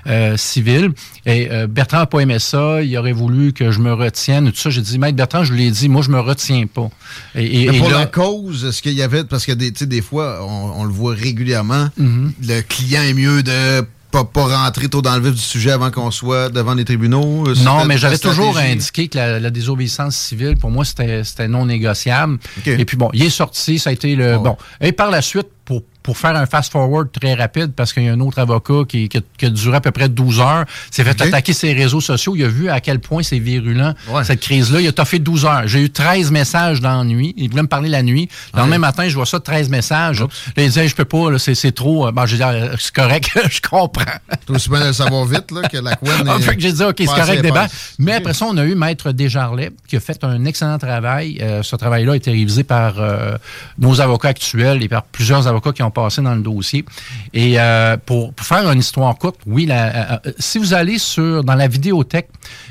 euh, 0.07 0.35
civile. 0.35 0.91
Et 1.25 1.49
euh, 1.49 1.67
Bertrand 1.67 1.99
n'a 1.99 2.05
pas 2.07 2.19
aimé 2.19 2.39
ça, 2.39 2.81
il 2.81 2.97
aurait 2.97 3.13
voulu 3.13 3.53
que 3.53 3.71
je 3.71 3.79
me 3.79 3.93
retienne, 3.93 4.47
et 4.47 4.51
tout 4.51 4.57
ça. 4.59 4.69
J'ai 4.69 4.81
dit, 4.81 4.99
Maître 4.99 5.15
Bertrand, 5.15 5.45
je 5.45 5.53
lui 5.53 5.65
ai 5.67 5.71
dit, 5.71 5.87
moi, 5.87 6.01
je 6.01 6.09
me 6.09 6.19
retiens 6.19 6.65
pas. 6.67 6.89
Et, 7.35 7.63
et- 7.63 7.69
Mais 7.69 7.77
et 7.77 7.79
pour 7.79 7.89
là- 7.89 7.99
la 7.99 8.05
cause, 8.07 8.65
est-ce 8.65 8.81
qu'il 8.81 8.93
y 8.95 9.01
avait. 9.01 9.23
Parce 9.23 9.45
que 9.45 9.53
des, 9.53 9.71
tu 9.71 9.79
sais, 9.79 9.85
des 9.85 10.01
fois, 10.01 10.39
on, 10.45 10.81
on 10.81 10.83
le 10.83 10.91
voit 10.91 11.13
régulièrement, 11.13 11.87
Mm-hmm. 12.01 12.31
le 12.47 12.61
client 12.61 13.01
est 13.03 13.13
mieux 13.13 13.43
de 13.43 13.85
pas, 14.11 14.25
pas 14.25 14.43
rentrer 14.63 14.89
trop 14.89 15.01
dans 15.01 15.15
le 15.15 15.21
vif 15.21 15.35
du 15.35 15.41
sujet 15.41 15.71
avant 15.71 15.89
qu'on 15.89 16.11
soit 16.11 16.49
devant 16.49 16.73
les 16.73 16.83
tribunaux. 16.83 17.47
euh, 17.47 17.55
Non, 17.63 17.85
mais 17.85 17.97
j'avais 17.97 18.17
toujours 18.17 18.57
indiqué 18.57 19.07
que 19.07 19.17
la, 19.17 19.39
la 19.39 19.49
désobéissance 19.49 20.17
civile, 20.17 20.57
pour 20.57 20.69
moi, 20.69 20.83
c'était 20.83 21.47
non 21.47 21.65
négociable. 21.65 22.37
Et 22.65 22.83
puis 22.83 22.97
bon, 22.97 23.09
il 23.13 23.23
est 23.23 23.29
sorti, 23.29 23.79
ça 23.79 23.89
a 23.89 23.93
été 23.93 24.15
le... 24.15 24.37
Bon. 24.37 24.57
Et 24.81 24.91
par 24.91 25.11
la 25.11 25.21
suite, 25.21 25.47
pour, 25.65 25.83
pour 26.03 26.17
faire 26.17 26.35
un 26.35 26.45
fast-forward 26.47 27.09
très 27.11 27.35
rapide, 27.35 27.73
parce 27.75 27.93
qu'il 27.93 28.03
y 28.03 28.09
a 28.09 28.13
un 28.13 28.19
autre 28.19 28.39
avocat 28.39 28.81
qui, 28.89 29.07
qui, 29.07 29.17
a, 29.17 29.21
qui 29.37 29.45
a 29.45 29.49
duré 29.49 29.77
à 29.77 29.81
peu 29.81 29.91
près 29.91 30.09
12 30.09 30.39
heures, 30.39 30.65
s'est 30.89 31.03
fait 31.03 31.21
attaquer 31.21 31.53
ses 31.53 31.73
réseaux 31.73 32.01
sociaux. 32.01 32.35
Il 32.35 32.43
a 32.43 32.47
vu 32.47 32.69
à 32.69 32.79
quel 32.81 32.99
point 32.99 33.21
c'est 33.21 33.37
virulent, 33.37 33.93
Ouais. 34.09 34.23
cette 34.23 34.39
crise-là. 34.39 34.81
Il 34.81 34.87
a 34.87 34.91
toffé 34.91 35.19
12 35.19 35.45
heures. 35.45 35.67
J'ai 35.67 35.81
eu 35.83 35.89
13 35.91 36.31
messages 36.31 36.81
dans 36.81 36.97
la 36.97 37.03
nuit. 37.03 37.35
Il 37.37 37.49
voulait 37.51 37.61
me 37.61 37.67
parler 37.67 37.89
la 37.89 38.01
nuit. 38.01 38.27
Le 38.55 38.59
lendemain 38.61 38.79
matin, 38.79 39.07
je 39.07 39.13
vois 39.15 39.27
ça, 39.27 39.39
13 39.39 39.69
messages. 39.69 40.21
Là, 40.21 40.27
il 40.57 40.65
disait, 40.65 40.87
je 40.87 40.95
peux 40.95 41.05
pas, 41.05 41.37
c'est 41.37 41.53
c'est 41.55 41.71
trop. 41.71 42.11
Ben, 42.11 42.25
j'ai 42.25 42.37
dit, 42.37 42.43
Ah, 42.43 42.55
c'est 42.79 42.93
correct, 42.93 43.29
je 43.51 43.61
comprends. 43.61 44.03
C'est 44.47 44.49
aussi 44.55 44.69
bien 44.69 44.87
de 44.87 44.91
savoir 44.93 45.25
vite 45.25 45.51
là, 45.51 45.69
que 45.69 45.77
la 45.77 45.91
est- 45.93 46.59
j'ai 46.59 46.73
dit, 46.73 46.83
OK, 46.83 46.95
c'est 46.97 47.05
correct, 47.05 47.41
débat. 47.43 47.67
Mais 47.99 48.13
après 48.13 48.33
ça, 48.33 48.47
on 48.49 48.57
a 48.57 48.63
eu 48.65 48.73
Maître 48.73 49.11
Desjarlais 49.11 49.69
qui 49.87 49.97
a 49.97 49.99
fait 49.99 50.23
un 50.23 50.45
excellent 50.45 50.79
travail. 50.79 51.37
Euh, 51.41 51.61
ce 51.61 51.75
travail-là 51.75 52.13
a 52.13 52.15
été 52.15 52.31
révisé 52.31 52.63
par 52.63 52.95
euh, 52.99 53.37
nos 53.77 54.01
avocats 54.01 54.29
actuels 54.29 54.81
et 54.81 54.87
par 54.89 55.03
plusieurs 55.03 55.45
avocats 55.47 55.50
qui 55.59 55.83
ont 55.83 55.91
passé 55.91 56.21
dans 56.21 56.35
le 56.35 56.41
dossier. 56.41 56.85
Et 57.33 57.59
euh, 57.59 57.97
pour, 57.97 58.33
pour 58.33 58.45
faire 58.45 58.69
une 58.71 58.79
histoire 58.79 59.15
courte, 59.17 59.39
oui, 59.45 59.65
la, 59.65 59.85
euh, 59.85 60.17
euh, 60.25 60.31
si 60.39 60.57
vous 60.57 60.73
allez 60.73 60.97
sur 60.97 61.43
dans 61.43 61.55
la 61.55 61.67
vidéothèque 61.67 62.29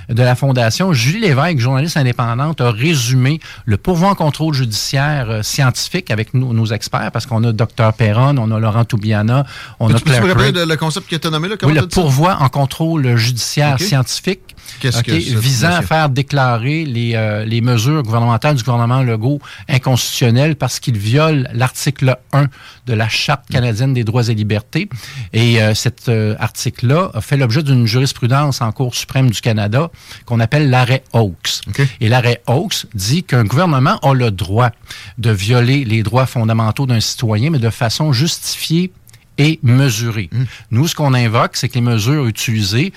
de 0.09 0.23
la 0.23 0.35
Fondation, 0.35 0.93
Julie 0.93 1.21
Lévesque, 1.21 1.59
journaliste 1.59 1.97
indépendante, 1.97 2.61
a 2.61 2.71
résumé 2.71 3.41
le 3.65 3.77
pourvoi 3.77 4.11
en 4.11 4.15
contrôle 4.15 4.55
judiciaire 4.55 5.31
euh, 5.31 5.43
scientifique 5.43 6.11
avec 6.11 6.35
nos, 6.35 6.53
nos 6.53 6.67
experts, 6.67 7.11
parce 7.13 7.27
qu'on 7.27 7.45
a 7.45 7.53
Dr 7.53 7.93
Perron, 7.97 8.37
on 8.39 8.51
a 8.51 8.59
Laurent 8.59 8.85
Toubiana, 8.85 9.45
on 9.79 9.89
a 9.93 9.95
Tu 9.95 10.05
peux 10.05 10.11
Claire 10.11 10.27
rappeler 10.27 10.65
le 10.67 10.77
concept 10.77 11.09
tu 11.09 11.27
as 11.27 11.31
nommé 11.31 11.49
là? 11.49 11.57
Oui, 11.63 11.75
le 11.75 11.87
pourvoi 11.87 12.39
en 12.41 12.49
contrôle 12.49 13.17
judiciaire 13.17 13.79
scientifique. 13.81 14.57
Qu'est-ce 14.79 14.99
OK, 14.99 15.05
que 15.05 15.39
visant 15.39 15.73
à 15.73 15.83
faire 15.83 16.09
déclarer 16.09 16.85
les, 16.85 17.13
euh, 17.15 17.45
les 17.45 17.61
mesures 17.61 18.03
gouvernementales 18.03 18.57
du 18.57 18.63
gouvernement 18.63 19.03
Legault 19.03 19.41
inconstitutionnelles 19.69 20.57
parce 20.57 20.81
qu'il 20.81 20.97
viole 20.97 21.49
l'article 21.53 22.17
1 22.33 22.47
de 22.87 22.95
la 22.95 23.09
Charte 23.09 23.49
canadienne 23.51 23.95
des 23.95 24.05
droits 24.05 24.29
et 24.29 24.35
libertés. 24.35 24.89
Et 25.33 25.61
euh, 25.61 25.75
cet 25.75 26.09
euh, 26.09 26.35
article-là 26.39 27.11
a 27.15 27.21
fait 27.21 27.37
l'objet 27.37 27.63
d'une 27.63 27.87
jurisprudence 27.87 28.61
en 28.61 28.73
Cour 28.73 28.95
suprême 28.95 29.31
du 29.31 29.41
Canada 29.41 29.91
qu'on 30.27 30.41
appelle 30.41 30.71
l'arrêt 30.71 31.05
Oakes. 31.13 31.61
OK. 31.69 31.83
Et 32.01 32.09
l'arrêt 32.09 32.43
Oakes 32.47 32.87
dit 32.95 33.25
qu'un 33.25 33.45
gouvernement 33.45 33.99
a 33.99 34.15
le 34.15 34.31
droit 34.31 34.71
de 35.19 35.31
violer 35.31 35.85
les 35.85 36.03
droits 36.03 36.27
fondamentaux 36.27 36.87
d'un 36.87 37.01
citoyen, 37.01 37.51
mais 37.51 37.59
de 37.59 37.71
façon 37.71 38.13
justifiée 38.13 38.93
et 39.39 39.59
mesurée. 39.63 40.29
Nous, 40.71 40.87
ce 40.87 40.95
qu'on 40.95 41.15
invoque, 41.15 41.57
c'est 41.57 41.71
que 41.71 41.75
les 41.75 41.81
mesures 41.81 42.27
utilisées 42.27 42.93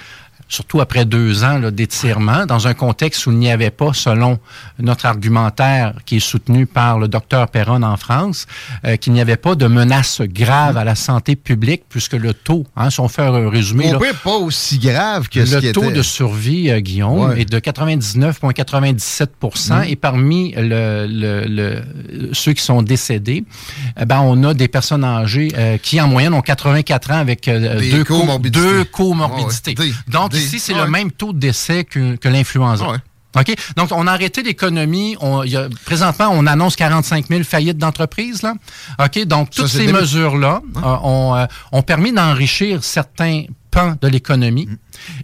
surtout 0.53 0.81
après 0.81 1.05
deux 1.05 1.43
ans 1.43 1.59
d'étirement, 1.71 2.45
dans 2.45 2.67
un 2.67 2.73
contexte 2.75 3.25
où 3.25 3.31
il 3.31 3.37
n'y 3.39 3.49
avait 3.51 3.71
pas, 3.71 3.91
selon 3.93 4.37
notre 4.79 5.05
argumentaire 5.07 5.95
qui 6.05 6.17
est 6.17 6.19
soutenu 6.19 6.65
par 6.67 6.99
le 6.99 7.07
docteur 7.07 7.47
Perron 7.47 7.81
en 7.81 7.97
France, 7.97 8.45
euh, 8.85 8.95
qu'il 8.97 9.13
n'y 9.13 9.21
avait 9.21 9.37
pas 9.37 9.55
de 9.55 9.65
menace 9.67 10.21
grave 10.21 10.77
à 10.77 10.83
la 10.83 10.93
santé 10.95 11.35
publique, 11.35 11.83
puisque 11.89 12.13
le 12.13 12.33
taux, 12.33 12.65
hein, 12.75 12.89
si 12.91 12.99
on 12.99 13.07
fait 13.07 13.23
un 13.23 13.49
résumé, 13.49 13.91
là, 13.91 13.97
pas 14.23 14.35
aussi 14.37 14.77
grave 14.77 15.27
que 15.27 15.43
ce 15.45 15.57
qui 15.57 15.65
le 15.67 15.71
taux 15.73 15.83
était. 15.85 15.93
de 15.93 16.01
survie, 16.03 16.69
euh, 16.69 16.79
Guillaume, 16.79 17.29
Ouais. 17.29 17.41
est 17.41 17.45
de 17.49 17.59
99,97% 17.59 19.81
Et 19.87 19.95
parmi 19.95 20.53
le, 20.55 21.07
le- 21.07 21.45
le- 21.47 21.81
ceux 22.33 22.53
qui 22.53 22.63
sont 22.63 22.81
décédés, 22.81 23.43
eh 23.99 24.05
ben, 24.05 24.19
on 24.21 24.43
a 24.43 24.53
des 24.53 24.67
personnes 24.67 25.03
âgées 25.03 25.51
euh, 25.57 25.77
qui, 25.77 25.99
en 25.99 26.07
moyenne, 26.07 26.33
ont 26.33 26.41
84 26.41 27.11
ans 27.11 27.17
avec 27.17 27.45
deux, 27.49 28.03
co- 28.03 28.19
comorbidités. 28.19 28.65
deux 28.65 28.83
comorbidités. 28.85 29.75
Ouais, 29.77 29.85
ouais. 29.85 29.91
Des- 30.07 30.11
Donc, 30.11 30.31
des- 30.31 30.42
ici, 30.43 30.59
c'est 30.59 30.73
ouais. 30.73 30.83
le 30.85 30.89
même 30.89 31.11
taux 31.11 31.33
de 31.33 31.39
décès 31.39 31.83
que, 31.83 32.15
que 32.15 32.29
l'influenza. 32.29 32.89
Ouais. 32.89 32.97
OK? 33.35 33.53
Donc, 33.75 33.89
on 33.91 34.05
a 34.05 34.11
arrêté 34.11 34.43
l'économie. 34.43 35.15
On, 35.19 35.41
il 35.43 35.51
y 35.51 35.57
a- 35.57 35.67
présentement, 35.85 36.27
on 36.31 36.45
annonce 36.45 36.75
45 36.75 37.27
000 37.29 37.43
faillites 37.43 37.77
d'entreprises. 37.79 38.43
là. 38.43 38.53
OK? 38.99 39.25
Donc, 39.25 39.49
toutes 39.49 39.67
ces 39.67 39.91
mesures-là 39.91 40.61
euh, 40.77 40.81
ont, 41.03 41.35
euh, 41.35 41.45
ont 41.71 41.81
permis 41.81 42.11
d'enrichir 42.11 42.83
certains 42.83 43.45
pan 43.73 43.95
de 44.01 44.07
l'économie 44.07 44.69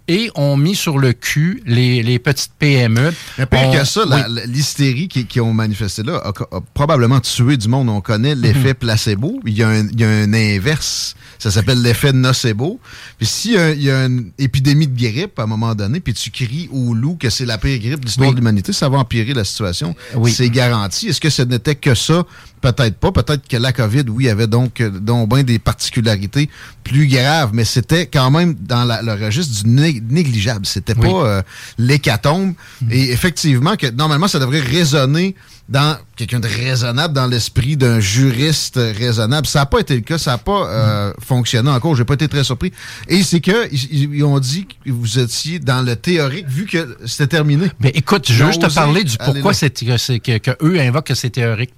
et 0.08 0.30
ont 0.34 0.56
mis 0.56 0.74
sur 0.74 0.98
le 0.98 1.12
cul 1.12 1.62
les, 1.66 2.02
les 2.02 2.18
petites 2.18 2.52
PME. 2.58 3.12
Mais 3.38 3.46
pire 3.46 3.60
On- 3.68 3.72
que 3.72 3.84
ça, 3.84 4.02
oui. 4.08 4.40
l'hystérie 4.46 5.08
qui, 5.08 5.24
qui 5.26 5.40
ont 5.40 5.52
manifesté 5.52 6.02
là 6.02 6.16
a, 6.24 6.28
a 6.28 6.60
probablement 6.74 7.20
tué 7.20 7.56
du 7.56 7.68
monde. 7.68 7.88
On 7.88 8.00
connaît 8.00 8.34
l'effet 8.34 8.74
placebo. 8.74 9.40
Il 9.46 9.56
y, 9.56 9.62
a 9.62 9.68
un, 9.68 9.86
il 9.88 10.00
y 10.00 10.04
a 10.04 10.08
un 10.08 10.32
inverse. 10.32 11.14
Ça 11.38 11.50
s'appelle 11.50 11.80
l'effet 11.80 12.12
nocebo. 12.12 12.80
Puis 13.18 13.26
s'il 13.26 13.52
y, 13.52 13.56
a- 13.58 13.70
il 13.72 13.82
y 13.82 13.90
a 13.90 14.04
une 14.06 14.30
épidémie 14.38 14.86
de 14.88 14.96
grippe 15.00 15.38
à 15.38 15.44
un 15.44 15.46
moment 15.46 15.74
donné, 15.74 16.00
puis 16.00 16.12
tu 16.14 16.30
cries 16.30 16.68
au 16.72 16.92
loup 16.94 17.16
que 17.16 17.30
c'est 17.30 17.46
la 17.46 17.56
pire 17.58 17.78
grippe 17.78 18.00
de 18.00 18.06
l'histoire 18.06 18.28
Oui. 18.28 18.34
de 18.34 18.40
l'humanité, 18.40 18.72
ça 18.72 18.88
va 18.88 18.98
empirer 18.98 19.32
la 19.32 19.44
situation. 19.44 19.94
Oui. 20.16 20.32
C'est 20.32 20.50
garanti. 20.50 21.08
Est-ce 21.08 21.20
que 21.20 21.30
ce 21.30 21.42
n'était 21.42 21.76
que 21.76 21.94
ça? 21.94 22.24
Peut-être 22.60 22.96
pas. 22.96 23.10
Peut-être 23.10 23.48
que 23.48 23.56
la 23.56 23.72
COVID, 23.72 24.04
oui, 24.10 24.28
avait 24.28 24.46
donc, 24.46 24.82
euh, 24.82 24.90
donc 24.90 25.30
bien 25.30 25.42
des 25.44 25.58
particularités 25.58 26.50
plus 26.84 27.06
graves, 27.06 27.50
mais 27.54 27.64
c'était 27.64 28.06
quand 28.06 28.30
même 28.30 28.39
dans 28.46 28.84
la- 28.84 29.02
le 29.02 29.12
registre 29.14 29.62
du 29.64 29.70
né- 29.70 30.02
négligeable. 30.08 30.66
C'était 30.66 30.94
Oui. 30.96 31.08
pas 31.08 31.26
euh, 31.26 31.42
l'hécatombe. 31.78 32.54
Et 32.90 33.10
effectivement, 33.12 33.76
que 33.76 33.86
normalement, 33.90 34.28
ça 34.28 34.38
devrait 34.38 34.60
résonner 34.60 35.34
dans 35.68 35.96
quelqu'un 36.16 36.40
de 36.40 36.48
raisonnable, 36.48 37.14
dans 37.14 37.28
l'esprit 37.28 37.76
d'un 37.76 38.00
juriste 38.00 38.74
raisonnable. 38.76 39.46
Ça 39.46 39.60
n'a 39.60 39.66
pas 39.66 39.78
été 39.78 39.94
le 39.94 40.00
cas, 40.00 40.18
ça 40.18 40.32
n'a 40.32 40.38
pas 40.38 40.66
euh, 40.68 41.12
fonctionné 41.24 41.70
encore. 41.70 41.94
J'ai 41.94 42.04
pas 42.04 42.14
été 42.14 42.26
très 42.26 42.42
surpris. 42.42 42.72
Et 43.06 43.22
c'est 43.22 43.40
que 43.40 43.68
ils, 43.72 44.12
ils 44.14 44.24
ont 44.24 44.40
dit 44.40 44.66
que 44.66 44.90
vous 44.90 45.18
étiez 45.20 45.60
dans 45.60 45.82
le 45.82 45.94
théorique, 45.94 46.48
vu 46.48 46.66
que 46.66 46.96
c'était 47.06 47.28
terminé. 47.36 47.70
Mais 47.78 47.90
écoute, 47.94 48.26
je 48.30 48.42
veux 48.44 48.50
juste 48.50 48.66
te 48.68 48.74
parler 48.74 49.04
du 49.04 49.16
pourquoi 49.16 49.52
là. 49.52 49.56
c'est 49.56 49.70
que, 49.84 49.96
c'est 49.96 50.18
que, 50.18 50.38
que 50.38 50.50
eux 50.62 50.80
invoquent 50.80 51.06
que 51.06 51.14
c'est 51.14 51.30
théorique. 51.30 51.72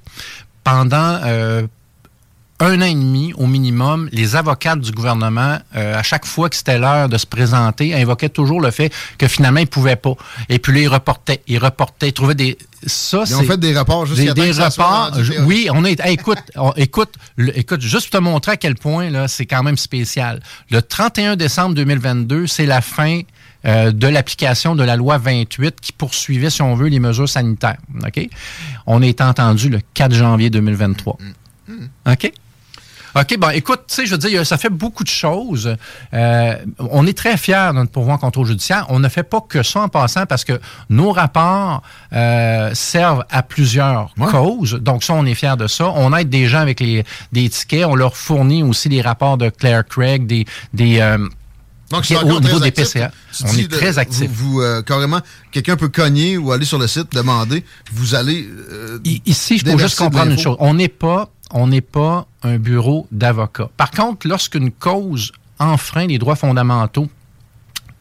Pendant 0.64 1.18
euh, 1.24 1.66
un 2.62 2.80
an 2.80 2.84
et 2.84 2.94
demi 2.94 3.32
au 3.36 3.46
minimum, 3.46 4.08
les 4.12 4.36
avocats 4.36 4.76
du 4.76 4.92
gouvernement, 4.92 5.58
euh, 5.76 5.98
à 5.98 6.02
chaque 6.02 6.24
fois 6.26 6.48
que 6.48 6.56
c'était 6.56 6.78
l'heure 6.78 7.08
de 7.08 7.18
se 7.18 7.26
présenter, 7.26 7.94
invoquaient 7.94 8.28
toujours 8.28 8.60
le 8.60 8.70
fait 8.70 8.92
que 9.18 9.26
finalement 9.28 9.60
ils 9.60 9.66
pouvaient 9.66 9.96
pas. 9.96 10.14
Et 10.48 10.58
puis 10.58 10.72
là, 10.72 10.80
ils 10.80 10.88
reportaient, 10.88 11.42
ils 11.48 11.58
reportaient, 11.58 12.08
ils 12.08 12.12
trouvaient 12.12 12.34
des 12.34 12.56
ça 12.86 13.24
Ils 13.26 13.34
ont 13.36 13.42
fait 13.44 13.58
des 13.58 13.74
rapports 13.74 14.06
jusqu'à 14.06 14.34
des, 14.34 14.52
rapports. 14.52 15.10
oui, 15.46 15.68
on 15.72 15.84
est. 15.84 16.00
hey, 16.00 16.14
écoute, 16.14 16.38
on- 16.56 16.72
écoute, 16.76 17.14
le- 17.36 17.56
écoute, 17.58 17.80
juste 17.80 18.10
pour 18.10 18.18
te 18.18 18.24
montrer 18.24 18.52
à 18.52 18.56
quel 18.56 18.74
point 18.74 19.08
là, 19.10 19.28
c'est 19.28 19.46
quand 19.46 19.62
même 19.62 19.76
spécial. 19.76 20.40
Le 20.70 20.82
31 20.82 21.36
décembre 21.36 21.74
2022, 21.76 22.46
c'est 22.46 22.66
la 22.66 22.80
fin 22.80 23.20
euh, 23.64 23.92
de 23.92 24.08
l'application 24.08 24.74
de 24.74 24.82
la 24.82 24.96
loi 24.96 25.18
28 25.18 25.80
qui 25.80 25.92
poursuivait, 25.92 26.50
si 26.50 26.62
on 26.62 26.74
veut, 26.74 26.88
les 26.88 26.98
mesures 26.98 27.28
sanitaires. 27.28 27.76
Ok, 28.04 28.28
on 28.86 29.00
est 29.02 29.20
entendu 29.20 29.68
le 29.68 29.78
4 29.94 30.12
janvier 30.14 30.50
2023. 30.50 31.18
Ok? 32.10 32.32
OK, 33.14 33.36
bon, 33.38 33.50
écoute, 33.50 33.80
tu 33.88 33.94
sais, 33.94 34.06
je 34.06 34.12
veux 34.12 34.18
dire, 34.18 34.46
ça 34.46 34.56
fait 34.56 34.70
beaucoup 34.70 35.04
de 35.04 35.08
choses. 35.08 35.76
Euh, 36.14 36.54
on 36.78 37.06
est 37.06 37.16
très 37.16 37.36
fiers 37.36 37.68
de 37.68 37.74
notre 37.76 37.90
pouvoir 37.90 38.16
en 38.16 38.18
contrôle 38.18 38.46
judiciaire. 38.46 38.86
On 38.88 38.98
ne 39.00 39.08
fait 39.08 39.22
pas 39.22 39.40
que 39.46 39.62
ça 39.62 39.80
en 39.80 39.88
passant 39.88 40.24
parce 40.26 40.44
que 40.44 40.58
nos 40.88 41.12
rapports 41.12 41.82
euh, 42.12 42.70
servent 42.74 43.24
à 43.30 43.42
plusieurs 43.42 44.12
Ouais. 44.18 44.30
causes. 44.30 44.74
Donc, 44.80 45.04
ça, 45.04 45.12
on 45.14 45.26
est 45.26 45.34
fiers 45.34 45.56
de 45.58 45.66
ça. 45.66 45.90
On 45.94 46.14
aide 46.16 46.30
des 46.30 46.46
gens 46.46 46.60
avec 46.60 46.80
les, 46.80 47.04
des 47.32 47.48
tickets. 47.48 47.84
On 47.84 47.94
leur 47.94 48.16
fournit 48.16 48.62
aussi 48.62 48.88
les 48.88 49.02
rapports 49.02 49.36
de 49.38 49.50
Claire 49.50 49.84
Craig, 49.86 50.26
des... 50.26 50.46
des 50.72 51.00
euh, 51.00 51.18
Donc, 51.90 52.06
c'est 52.06 52.16
Au 52.16 52.40
niveau 52.40 52.58
des 52.60 52.68
actif. 52.68 52.84
PCA, 52.94 53.10
Tu 53.36 53.44
on 53.46 53.52
est 53.58 53.68
de- 53.68 53.76
très 53.76 53.98
actif. 53.98 54.30
Vous, 54.32 54.52
vous, 54.54 54.60
euh, 54.62 54.80
carrément, 54.82 55.20
quelqu'un 55.50 55.76
peut 55.76 55.88
cogner 55.88 56.38
ou 56.38 56.50
aller 56.52 56.64
sur 56.64 56.78
le 56.78 56.86
site, 56.86 57.12
demander. 57.12 57.64
Vous 57.92 58.14
allez. 58.14 58.46
euh, 58.70 58.98
Ici, 59.26 59.58
faut 59.58 59.64
déverser 59.66 59.84
juste 59.84 59.98
comprendre 59.98 60.30
une 60.32 60.38
chose. 60.38 60.56
On 60.60 60.72
n'est 60.74 60.88
pas, 60.88 61.28
on 61.52 61.68
n'est 61.68 61.80
pas 61.80 62.26
un 62.42 62.56
bureau 62.56 63.06
d'avocats. 63.10 63.70
Par 63.76 63.90
contre, 63.90 64.26
lorsqu'une 64.26 64.70
cause 64.70 65.32
enfreint 65.58 66.06
les 66.06 66.18
droits 66.18 66.36
fondamentaux 66.36 67.08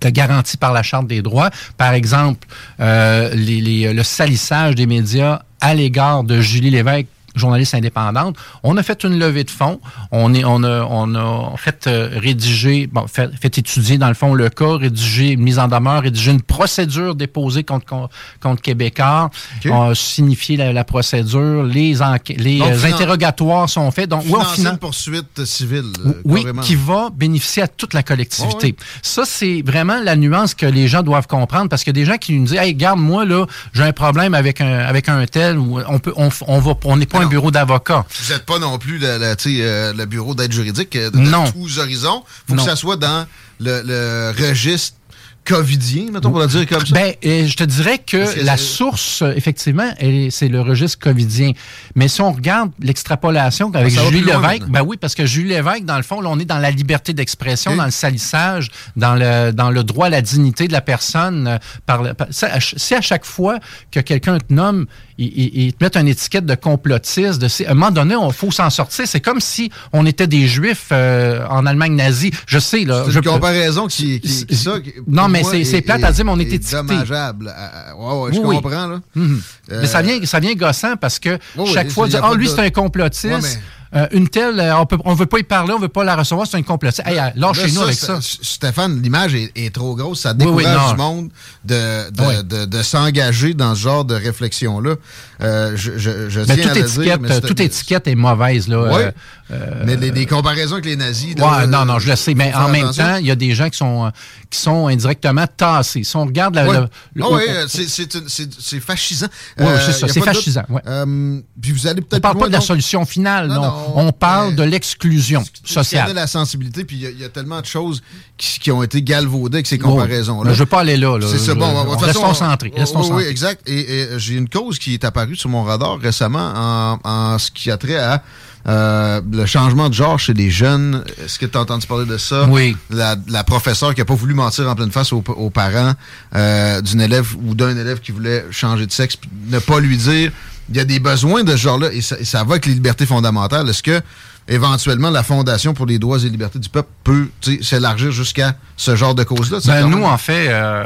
garantis 0.10 0.58
par 0.58 0.74
la 0.74 0.84
Charte 0.84 1.08
des 1.08 1.22
droits, 1.22 1.50
par 1.78 1.94
exemple, 1.94 2.48
euh, 2.80 3.32
le 3.36 4.04
salissage 4.04 4.76
des 4.76 4.86
médias 4.86 5.44
à 5.60 5.76
l'égard 5.76 6.24
de 6.24 6.42
Julie 6.42 6.72
Lévesque, 6.72 7.08
journaliste 7.36 7.74
indépendante, 7.76 8.36
on 8.64 8.78
a 8.78 8.84
fait 8.84 9.04
une 9.04 9.18
levée 9.18 9.44
de 9.44 9.50
fonds, 9.50 9.80
on, 10.12 10.34
est, 10.34 10.44
on, 10.44 10.64
a, 10.64 10.82
on 10.90 11.16
a 11.16 11.56
fait 11.58 11.88
euh, 11.88 12.10
rédiger, 12.14 12.88
bon, 12.88 13.08
fait, 13.08 13.32
fait 13.40 13.58
étudier 13.58 13.98
dans 13.98 14.08
le 14.08 14.14
fond 14.14 14.34
le 14.34 14.50
cas, 14.50 14.78
rédiger 14.78 15.32
une 15.32 15.42
mise 15.42 15.60
en 15.60 15.68
demeure, 15.68 16.02
rédiger 16.04 16.32
une 16.32 16.42
procédure 16.42 17.16
déposée 17.16 17.64
contre, 17.64 18.10
contre, 18.42 18.62
Québécois, 18.62 19.30
on 19.66 19.90
a 19.90 19.96
signifié 19.96 20.58
la, 20.58 20.74
la 20.74 20.84
procédure, 20.84 21.64
les, 21.64 21.96
les 22.38 22.60
Donc, 22.60 22.68
euh, 22.70 22.86
interrogatoires 22.86 23.70
sont 23.70 23.90
faits. 23.92 24.10
Donc, 24.10 24.24
oui, 24.26 24.34
on 24.36 24.44
une 24.72 24.78
poursuite 24.78 25.46
civile. 25.46 25.92
euh, 26.06 26.14
oui, 26.26 26.42
carrément. 26.42 26.62
qui 26.62 26.76
va 26.76 27.10
bénéficier 27.14 27.64
à 27.64 27.68
toute 27.68 27.94
la 27.94 28.04
collectivité. 28.04 28.76
Oh, 28.78 28.84
Ça, 29.02 29.24
c'est 29.26 29.64
vraiment 29.66 30.00
la 30.02 30.16
nuance 30.16 30.54
que 30.54 30.66
les 30.66 30.88
gens 30.88 31.02
doivent 31.04 31.28
comprendre 31.28 31.70
parce 31.70 31.84
a 31.88 31.94
des 31.94 32.06
gens 32.06 32.18
qui 32.18 32.34
nous 32.34 32.46
disent 32.46 32.58
Hey, 32.58 32.74
regarde, 32.74 33.00
moi, 33.00 33.26
là, 33.26 33.46
j'ai 33.74 33.84
un 33.84 33.94
problème 33.94 34.34
avec 34.34 34.62
un, 34.62 34.80
avec 34.80 35.10
un 35.10 35.26
tel 35.26 35.58
ou 35.58 35.80
on 35.88 36.00
peut 36.00 36.14
on, 36.16 36.30
on 36.48 36.60
va 36.60 36.74
on 36.86 36.98
n'est 36.98 37.06
pas 37.06 37.21
un 37.22 37.28
bureau 37.28 37.52
d'avocat. 37.52 38.06
Vous 38.24 38.34
n'êtes 38.34 38.46
pas 38.46 38.60
non 38.60 38.78
plus 38.78 38.98
le, 38.98 39.08
euh, 39.08 39.94
le 39.94 40.06
bureau 40.06 40.36
d'aide 40.36 40.52
juridique 40.52 40.96
euh, 40.96 41.10
de, 41.12 41.18
Non. 41.18 41.50
tous 41.52 41.80
horizons. 41.80 42.24
faut 42.48 42.56
Non. 42.56 42.64
que 42.64 42.70
ça 42.70 42.76
soit 42.76 42.98
dans 42.98 43.26
le, 43.60 43.82
le 43.86 44.34
registre 44.50 44.98
covidien, 45.46 46.06
mettons, 46.12 46.30
pour 46.32 46.40
le 46.40 46.48
dire 46.48 46.68
comme 46.68 46.86
ça? 46.86 46.94
Ben, 46.94 47.14
euh, 47.26 47.48
je 47.48 47.56
te 47.56 47.64
dirais 47.64 47.98
que 47.98 48.44
la 48.46 48.58
source, 48.58 49.22
euh, 49.22 49.34
effectivement, 49.36 49.90
c'est 50.30 50.48
le 50.48 50.62
registre 50.62 51.00
covidien. 51.00 51.52
Mais 51.96 52.08
si 52.08 52.22
on 52.22 52.32
regarde 52.32 52.72
l'extrapolation 52.80 53.72
avec 53.74 53.92
ça 53.92 54.04
Julie 54.06 54.22
Lévesque, 54.22 54.68
ben 54.70 54.82
oui, 54.86 54.98
parce 55.00 55.16
que 55.16 55.26
Julie 55.26 55.50
Lévesque, 55.50 55.86
dans 55.86 55.98
le 55.98 56.04
fond, 56.04 56.22
là, 56.22 56.30
on 56.32 56.40
est 56.40 56.46
dans 56.46 56.60
la 56.60 56.72
liberté 56.72 57.14
d'expression, 57.14 57.76
dans 57.76 57.86
le 57.86 57.92
salissage, 57.92 58.70
dans 58.96 59.16
le, 59.16 59.52
dans 59.52 59.72
le 59.72 59.84
droit 59.84 60.08
à 60.08 60.10
la 60.10 60.22
dignité 60.22 60.68
de 60.68 60.74
la 60.74 60.82
personne. 60.82 61.48
euh, 61.48 61.58
par 61.86 62.04
le- 62.04 62.14
par- 62.14 62.28
si 62.32 62.94
à 62.96 63.02
chaque 63.02 63.26
fois 63.26 63.60
que 63.92 64.00
quelqu'un 64.00 64.38
te 64.38 64.54
nomme, 64.54 64.86
il, 65.18 65.28
il- 65.28 65.64
il 65.66 65.74
te 65.74 65.84
met 65.84 65.92
une 66.02 66.08
étiquette 66.08 66.46
de 66.46 66.56
complotiste, 66.56 67.40
de, 67.42 67.48
à 67.68 67.72
un 67.72 67.74
moment 67.74 67.92
donné, 67.92 68.16
il 68.20 68.34
faut 68.34 68.52
s'en 68.52 68.70
sortir. 68.70 69.06
C'est 69.08 69.20
comme 69.22 69.40
si 69.40 69.72
on 69.94 70.06
était 70.06 70.28
des 70.28 70.48
juifs 70.48 70.88
euh, 70.92 71.46
en 71.50 71.66
Allemagne 71.66 71.96
nazie. 71.96 72.32
Je 72.48 72.60
sais, 72.60 72.86
là. 72.86 73.04
C'est 73.06 73.12
je 73.12 73.20
une 73.20 73.26
comparaison 73.26 73.88
qui, 73.88 74.20
qui, 74.20 74.30
qui- 74.30 74.46
qui, 74.48 74.56
ça, 74.56 74.80
qui, 74.80 74.94
Non, 75.08 75.28
mais 75.32 75.44
c'est- 75.44 75.64
c'est 75.64 75.78
est- 75.78 75.82
plate 75.82 76.04
à 76.04 76.12
dire, 76.12 76.26
mais 76.26 76.32
on 76.32 76.40
est 76.40 76.44
étiqueté. 76.44 76.76
dommageable. 76.76 77.54
Ouais, 77.98 78.14
ouais, 78.22 78.34
je 78.34 78.40
Oui, 78.40 78.46
oui. 78.48 78.56
comprends, 78.62 78.88
là. 78.88 79.00
Mhm. 79.16 79.42
Euh, 79.72 79.82
Mais 79.82 79.88
ça 79.88 80.02
vient, 80.02 80.20
ça 80.26 80.40
vient 80.40 80.54
gossant 80.54 80.96
parce 80.98 81.20
que 81.20 81.38
Oui, 81.58 81.72
chaque 81.74 81.90
fois, 81.92 82.08
dire, 82.08 82.22
ah, 82.24 82.34
lui, 82.36 82.48
c'est 82.50 82.60
un 82.60 82.70
complotiste. 82.70 83.26
Ouais, 83.26 83.40
mais- 83.42 83.62
Euh, 83.94 84.08
une 84.12 84.30
telle, 84.30 84.58
euh, 84.60 84.78
on 84.78 84.86
peut, 84.86 84.98
on 85.04 85.14
veut 85.14 85.26
pas 85.26 85.40
y 85.40 85.44
parler, 85.44 85.74
on 85.74 85.80
veut 85.80 85.90
pas 85.90 86.06
la 86.06 86.16
recevoir, 86.16 86.48
c'est 86.48 86.56
un 86.56 86.62
complotiste. 86.64 87.06
Hey, 87.06 87.20
euh, 87.20 87.24
lâchez-nous 87.36 87.82
avec 87.82 87.96
ça. 87.96 88.20
Stéphane, 88.22 89.02
l'image 89.02 89.36
est, 89.36 89.52
est 89.56 89.74
trop 89.76 89.96
grosse. 89.96 90.22
Ça 90.22 90.32
Oui, 90.32 90.38
décourage 90.38 90.66
oui, 90.66 90.72
non. 90.78 90.92
du 90.92 90.98
monde 90.98 91.30
de, 91.66 92.10
de, 92.10 92.24
Oui. 92.24 92.44
de, 92.46 92.66
de 92.66 92.84
s'engager 92.84 93.54
dans 93.54 93.76
ce 93.76 93.82
genre 93.82 94.06
de 94.06 94.16
réflexion-là. 94.16 94.96
Euh, 95.42 95.74
je, 95.76 95.98
je, 95.98 96.30
je 96.30 96.40
Mais 96.40 96.46
tiens 96.56 96.56
toute 96.56 96.66
à 96.72 96.74
le 96.76 96.80
étiquette, 96.86 97.02
dire. 97.04 97.18
mais 97.20 97.30
c'est- 97.34 97.42
toute 97.42 97.60
étiquette 97.60 98.08
est 98.08 98.16
mauvaise, 98.16 98.68
là. 98.70 98.78
Oui. 98.84 99.02
Euh, 99.02 99.12
euh, 99.52 99.84
Mais 99.86 99.98
les, 99.98 100.12
les 100.12 100.26
comparaisons 100.26 100.74
avec 100.76 100.86
les 100.86 100.96
nazis. 100.96 101.36
là, 101.38 101.60
ouais, 101.60 101.68
non, 101.68 101.84
non, 101.84 102.00
je 102.00 102.10
le 102.10 102.16
sais. 102.16 102.34
Mais 102.34 102.54
en 102.54 102.70
même 102.70 102.84
attention. 102.86 103.04
temps, 103.04 103.16
il 103.18 103.26
y 103.26 103.32
a 103.32 103.36
des 103.36 103.54
gens 103.54 103.70
qui 103.70 103.78
sont, 103.78 104.10
qui 104.50 104.58
sont 104.60 104.88
indirectement 104.88 105.46
tassés. 105.58 106.06
Si 106.06 106.16
on 106.16 106.24
regarde 106.26 106.56
la, 106.56 106.64
le- 106.64 106.88
le- 107.16 107.24
Ah 107.24 107.28
on- 107.30 107.38
euh, 107.38 107.66
c'est- 107.68 108.16
une- 108.16 108.80
fascisant. 108.82 109.28
Ouais, 109.60 109.66
c'est 109.86 109.92
ça, 109.92 110.08
c'est 110.08 110.22
fascisant, 110.22 110.64
ouais. 110.70 110.82
Euh, 110.88 111.42
puis 111.62 111.74
vous 111.74 111.88
allez 111.88 112.00
on 112.02 112.06
peut-être 112.06 112.22
parle 112.22 112.36
plus 112.36 112.42
pas 112.44 112.48
de 112.48 112.54
la 112.54 112.62
solution 112.62 113.04
finale, 113.06 113.48
non, 113.50 113.81
on 113.96 114.12
parle 114.12 114.56
de 114.56 114.64
l'exclusion 114.64 115.44
tu 115.44 115.50
connais 115.74 115.74
sociale. 115.84 116.14
la 116.14 116.28
sensibilité, 116.28 116.84
puis 116.86 116.96
il 116.98 117.02
y 117.02 117.06
a- 117.06 117.10
il 117.12 117.20
y, 117.20 117.24
a 117.24 117.30
tellement 117.30 117.62
de 117.62 117.66
choses 117.66 118.02
qui, 118.38 118.60
qui 118.60 118.72
ont 118.72 118.82
été 118.84 119.02
galvaudées 119.02 119.58
avec 119.58 119.68
ces 119.68 119.78
comparaisons-là. 119.78 120.54
je 120.54 120.60
veux 120.60 120.66
pas 120.66 120.80
aller 120.82 120.98
là. 120.98 121.18
là. 121.18 121.28
C'est 121.30 121.38
ça, 121.40 121.54
bon, 121.56 121.68
toute 121.86 122.00
façon, 122.00 122.06
restons 122.22 122.34
centrés. 122.34 122.72
oui, 122.74 122.80
Restons 122.80 123.02
oui, 123.02 123.08
centrés. 123.08 123.28
exact. 123.30 123.62
Et, 123.68 123.92
et 124.02 124.08
j'ai 124.20 124.36
une 124.36 124.50
cause 124.50 124.80
qui 124.80 124.94
est 124.94 125.04
apparue 125.04 125.36
sur 125.36 125.50
mon 125.50 125.64
radar 125.64 126.00
récemment 126.00 126.54
en, 126.56 127.00
en 127.04 127.38
ce 127.40 127.52
qui 127.52 127.70
a 127.72 127.78
trait 127.78 127.98
à 127.98 128.24
euh, 128.68 129.22
le 129.32 129.46
changement 129.48 129.90
de 129.90 129.94
genre 129.96 130.20
chez 130.20 130.34
les 130.36 130.52
jeunes. 130.52 131.04
Est-ce 131.24 131.40
que 131.40 131.48
tu 131.48 131.58
as 131.58 131.62
entendu 131.62 131.88
parler 131.88 132.06
de 132.06 132.18
ça? 132.18 132.46
Oui. 132.48 132.78
La, 132.92 133.16
la 133.28 133.44
professeure 133.44 133.96
qui 133.96 134.02
a 134.02 134.06
pas 134.06 134.14
voulu 134.14 134.36
mentir 134.36 134.70
en 134.70 134.76
pleine 134.76 134.92
face 134.92 135.12
aux, 135.14 135.24
aux 135.36 135.50
parents 135.50 135.94
euh, 136.36 136.80
d'une 136.82 137.02
élève 137.02 137.28
ou 137.44 137.56
d'un 137.56 137.76
élève 137.76 138.00
qui 138.02 138.12
voulait 138.12 138.46
changer 138.52 138.86
de 138.86 138.92
sexe, 138.92 139.16
ne 139.50 139.58
pas 139.58 139.80
lui 139.80 139.98
dire 139.98 140.32
il 140.72 140.78
y 140.78 140.80
a 140.80 140.86
des 140.86 141.00
besoins 141.00 141.44
de 141.44 141.52
ce 141.52 141.58
genre-là 141.58 141.92
et 141.94 142.02
ça, 142.02 142.44
va 142.44 142.52
avec 142.54 142.66
les 142.66 142.74
libertés 142.74 143.06
fondamentales. 143.06 143.70
Est-ce 143.70 143.84
que 143.84 144.02
éventuellement 144.48 145.10
la 145.12 145.22
Fondation 145.24 145.74
pour 145.74 145.86
les 145.86 146.00
droits 146.00 146.18
et 146.20 146.30
libertés 146.30 146.60
du 146.60 146.70
peuple 146.70 146.90
peut 147.04 147.28
s'élargir 147.62 148.12
jusqu'à 148.12 148.56
ce 148.76 148.96
genre 148.96 149.14
de 149.16 149.24
cause-là? 149.24 149.60
Ben, 149.66 149.88
nous, 149.88 150.04
en 150.04 150.18
fait, 150.18 150.48
euh, 150.50 150.84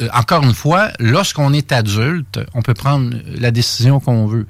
euh, 0.00 0.08
encore 0.12 0.42
une 0.42 0.54
fois, 0.54 0.88
lorsqu'on 0.98 1.52
est 1.52 1.70
adulte, 1.72 2.40
on 2.54 2.62
peut 2.62 2.74
prendre 2.74 3.14
la 3.38 3.50
décision 3.50 4.00
qu'on 4.00 4.26
veut. 4.26 4.46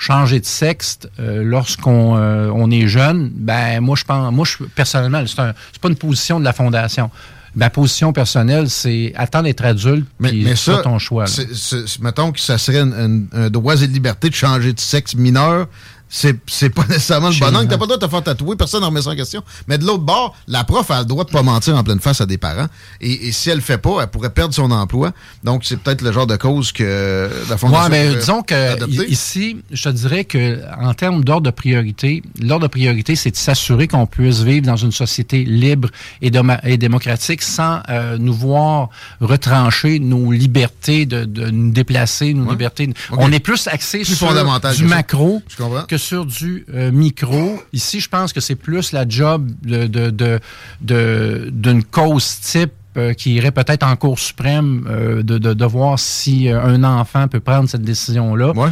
Changer 0.00 0.38
de 0.38 0.46
sexe 0.46 1.00
euh, 1.18 1.42
lorsqu'on 1.42 2.16
euh, 2.16 2.52
on 2.54 2.70
est 2.70 2.86
jeune, 2.86 3.30
ben 3.34 3.80
moi 3.80 3.96
je 3.96 4.04
pense, 4.04 4.32
moi 4.32 4.44
je 4.46 4.62
personnellement, 4.62 5.24
c'est 5.26 5.40
un- 5.40 5.54
c'est 5.72 5.80
pas 5.82 5.88
une 5.88 5.96
position 5.96 6.38
de 6.38 6.44
la 6.44 6.52
fondation. 6.52 7.10
Ma 7.58 7.70
position 7.70 8.12
personnelle, 8.12 8.70
c'est 8.70 9.12
attendre 9.16 9.44
d'être 9.44 9.64
adulte, 9.64 10.06
Mais, 10.20 10.28
puis 10.30 10.44
mais 10.44 10.54
ça, 10.56 10.78
ton 10.78 10.98
choix. 10.98 11.26
c'est- 11.26 11.98
mettons 12.00 12.30
que 12.32 12.38
ça 12.40 12.56
serait 12.56 12.78
un 12.78 13.50
droit 13.50 13.74
et 13.82 13.86
liberté 13.88 14.30
de 14.30 14.34
changer 14.34 14.72
de 14.72 14.80
sexe 14.80 15.14
mineur 15.16 15.66
c'est 16.08 16.36
c'est 16.46 16.70
pas 16.70 16.84
nécessairement 16.88 17.28
le 17.30 17.38
bon 17.38 17.54
angle. 17.54 17.68
T'as 17.68 17.76
pas 17.76 17.84
le 17.84 17.88
droit 17.88 17.96
de 17.98 18.06
te 18.06 18.10
faire 18.10 18.22
tatouer, 18.22 18.56
personne 18.56 18.80
n'en 18.80 18.88
remet 18.88 19.02
ça 19.02 19.10
en 19.10 19.16
question. 19.16 19.42
Mais 19.66 19.78
de 19.78 19.84
l'autre 19.84 20.04
bord, 20.04 20.34
la 20.46 20.64
prof 20.64 20.90
a 20.90 21.00
le 21.00 21.04
droit 21.04 21.24
de 21.24 21.30
pas 21.30 21.42
mentir 21.42 21.76
en 21.76 21.84
pleine 21.84 22.00
face 22.00 22.20
à 22.20 22.26
des 22.26 22.38
parents. 22.38 22.66
Et, 23.00 23.28
et 23.28 23.32
si 23.32 23.50
elle 23.50 23.56
le 23.56 23.62
fait 23.62 23.78
pas, 23.78 24.00
elle 24.02 24.08
pourrait 24.08 24.30
perdre 24.30 24.54
son 24.54 24.70
emploi. 24.70 25.12
Donc, 25.44 25.64
c'est 25.64 25.76
peut-être 25.78 26.02
le 26.02 26.12
genre 26.12 26.26
de 26.26 26.36
cause 26.36 26.72
que 26.72 27.30
la 27.48 27.56
Fondation 27.58 27.82
Ouais, 27.84 27.88
mais 27.90 28.06
pourrait 28.08 28.20
disons 28.20 28.42
que 28.42 28.72
adopter. 28.72 29.10
ici, 29.10 29.56
je 29.70 29.82
te 29.84 29.88
dirais 29.90 30.24
que 30.24 30.60
en 30.80 30.94
termes 30.94 31.22
d'ordre 31.24 31.46
de 31.46 31.50
priorité, 31.50 32.22
l'ordre 32.40 32.64
de 32.66 32.70
priorité, 32.70 33.14
c'est 33.16 33.30
de 33.30 33.36
s'assurer 33.36 33.86
qu'on 33.88 34.06
puisse 34.06 34.40
vivre 34.40 34.66
dans 34.66 34.76
une 34.76 34.92
société 34.92 35.44
libre 35.44 35.88
et, 36.22 36.30
et 36.64 36.76
démocratique 36.78 37.42
sans 37.42 37.80
euh, 37.90 38.16
nous 38.18 38.32
voir 38.34 38.88
retrancher 39.20 39.98
nos 39.98 40.32
libertés 40.32 41.04
de, 41.06 41.24
de 41.24 41.50
nous 41.50 41.70
déplacer, 41.70 42.32
nos 42.34 42.44
Ouais. 42.44 42.52
libertés. 42.52 42.88
On 43.10 43.30
est 43.30 43.40
plus 43.40 43.66
axé 43.68 43.98
Plus 43.98 44.14
sur 44.14 44.32
du 44.76 44.84
macro 44.84 45.42
Je 45.48 45.56
comprends. 45.56 45.82
que 45.82 45.97
sur 45.98 46.24
du 46.24 46.64
euh, 46.72 46.90
micro. 46.90 47.60
Ici, 47.72 48.00
je 48.00 48.08
pense 48.08 48.32
que 48.32 48.40
c'est 48.40 48.54
plus 48.54 48.92
la 48.92 49.06
job 49.08 49.50
de 49.62 49.86
de- 49.86 50.10
de- 50.10 50.40
de- 50.80 51.50
d'une 51.52 51.84
cause 51.84 52.40
type 52.40 52.72
euh, 52.96 53.12
qui 53.12 53.34
irait 53.34 53.52
peut-être 53.52 53.84
en 53.86 53.94
Cour 53.96 54.18
suprême 54.18 54.86
euh, 54.88 55.22
de, 55.22 55.38
de, 55.38 55.52
de 55.52 55.64
voir 55.66 55.98
si 55.98 56.48
euh, 56.48 56.60
un 56.62 56.82
enfant 56.84 57.28
peut 57.28 57.40
prendre 57.40 57.68
cette 57.68 57.82
décision-là. 57.82 58.52
Ouais. 58.56 58.70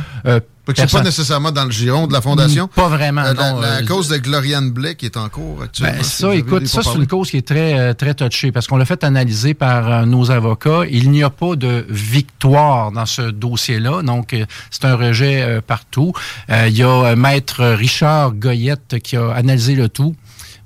Que 0.74 0.80
c'est 0.80 0.90
pas 0.90 1.02
nécessairement 1.02 1.52
dans 1.52 1.64
le 1.64 1.70
giron 1.70 2.06
de 2.06 2.12
la 2.12 2.20
Fondation. 2.20 2.68
Pas 2.68 2.88
vraiment, 2.88 3.22
Euh, 3.22 3.34
la, 3.34 3.52
non, 3.52 3.60
la 3.60 3.68
euh, 3.78 3.86
cause 3.86 4.08
de 4.08 4.16
Gloriane 4.16 4.70
Blais 4.70 4.94
qui 4.96 5.06
est 5.06 5.16
en 5.16 5.28
cours 5.28 5.62
actuellement. 5.62 5.96
Ben, 5.98 6.02
ça, 6.04 6.34
écoute, 6.34 6.66
ça, 6.66 6.82
c'est 6.82 6.94
une 6.94 7.06
cause 7.06 7.30
qui 7.30 7.36
est 7.38 7.46
très, 7.46 7.78
euh, 7.78 7.94
très 7.94 8.14
touchée 8.14 8.50
parce 8.52 8.66
qu'on 8.66 8.76
l'a 8.76 8.84
fait 8.84 9.04
analyser 9.04 9.54
par 9.54 10.06
nos 10.06 10.30
avocats. 10.30 10.82
Il 10.90 11.10
n'y 11.10 11.22
a 11.22 11.30
pas 11.30 11.54
de 11.56 11.86
victoire 11.88 12.90
dans 12.92 13.06
ce 13.06 13.22
dossier-là. 13.22 14.02
Donc, 14.02 14.34
c'est 14.70 14.84
un 14.84 14.96
rejet 14.96 15.42
euh, 15.42 15.60
partout. 15.60 16.12
Il 16.48 16.76
y 16.76 16.82
a 16.82 17.14
Maître 17.16 17.64
Richard 17.64 18.32
Goyette 18.32 18.98
qui 19.02 19.16
a 19.16 19.30
analysé 19.32 19.74
le 19.74 19.88
tout. 19.88 20.14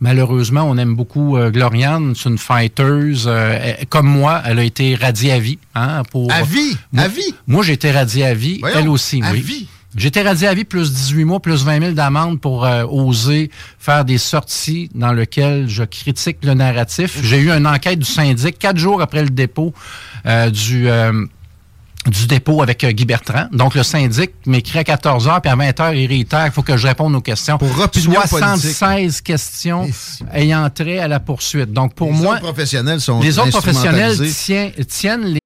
Malheureusement, 0.03 0.63
on 0.63 0.79
aime 0.79 0.95
beaucoup 0.97 1.37
euh, 1.37 1.51
Gloriane. 1.51 2.15
C'est 2.17 2.31
une 2.31 2.39
fighteuse. 2.39 3.27
euh, 3.27 3.59
elle- 3.79 3.87
comme 3.89 4.07
moi, 4.07 4.41
elle 4.47 4.59
a 4.59 4.65
été 4.65 4.95
radiée 4.95 5.33
à 5.33 5.39
vie. 5.39 5.59
Hein, 5.75 6.03
pour, 6.11 6.33
À 6.33 6.43
vie! 6.43 6.75
Moi, 6.93 7.05
À 7.05 7.09
vie! 7.09 7.35
Moi, 7.47 7.63
j'ai 7.63 7.75
été 7.75 7.91
radiée 7.91 8.25
à 8.25 8.33
vie. 8.35 8.59
Voyons, 8.61 8.79
elle 8.79 8.89
aussi, 8.89 9.21
à 9.23 9.31
oui. 9.33 9.41
vie? 9.43 9.69
J'étais 9.97 10.23
radié 10.23 10.47
à 10.47 10.55
vie 10.55 10.65
plus 10.65 10.93
18 10.93 11.25
mois, 11.25 11.41
plus 11.41 11.65
20 11.65 11.81
000 11.81 11.93
d'amende 11.93 12.41
pour 12.41 12.65
euh, 12.65 12.85
oser 12.89 13.51
faire 13.79 14.05
des 14.05 14.19
sorties 14.19 14.89
dans 14.95 15.13
lesquelles 15.13 15.69
je 15.69 15.83
critique 15.83 16.39
le 16.45 16.55
narratif. 16.55 17.19
J'ai 17.23 17.39
eu 17.39 17.51
une 17.51 17.67
enquête 17.67 17.99
du 17.99 18.05
syndic 18.05 18.59
quatre 18.59 18.77
jours 18.79 19.03
après 19.03 19.23
le 19.23 19.31
dépôt 19.31 19.75
euh, 20.27 20.49
du... 20.51 20.89
euh, 20.89 21.25
du 22.07 22.27
dépôt 22.27 22.63
avec 22.63 22.83
euh, 22.83 22.93
Guy 22.93 23.05
Bertrand. 23.05 23.49
Donc, 23.53 23.75
le 23.75 23.83
syndic 23.83 24.31
m'écrit 24.47 24.79
à 24.79 24.85
14 24.85 25.27
h 25.29 25.41
puis 25.43 25.51
à 25.51 25.55
20 25.55 25.69
h 25.71 25.95
il 25.97 26.07
réitère 26.07 26.47
il 26.47 26.51
faut 26.53 26.63
que 26.63 26.75
je 26.79 26.87
réponde 26.87 27.15
aux 27.15 27.21
questions. 27.21 27.59
Pour 27.59 27.79
opinion 27.79 28.21
76 28.27 29.21
questions 29.21 29.85
Et 29.85 29.93
si- 29.93 30.25
ayant 30.33 30.71
trait 30.71 30.99
à 30.99 31.09
la 31.09 31.21
poursuite. 31.21 31.73
Donc, 31.75 31.95
pour 31.95 32.11
les 32.11 32.15
moi, 32.17 32.35
autres 32.35 32.43
professionnels 32.43 33.03
sont 33.03 33.21
les 33.21 33.39
autres 33.39 33.51
professionnels 33.51 34.17
tient- 34.33 34.71
tiennent 34.89 35.25
les 35.27 35.41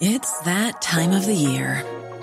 It's 0.00 0.30
that 0.44 0.80
time 0.80 1.12
of 1.12 1.26
the 1.26 1.34
year. 1.34 1.82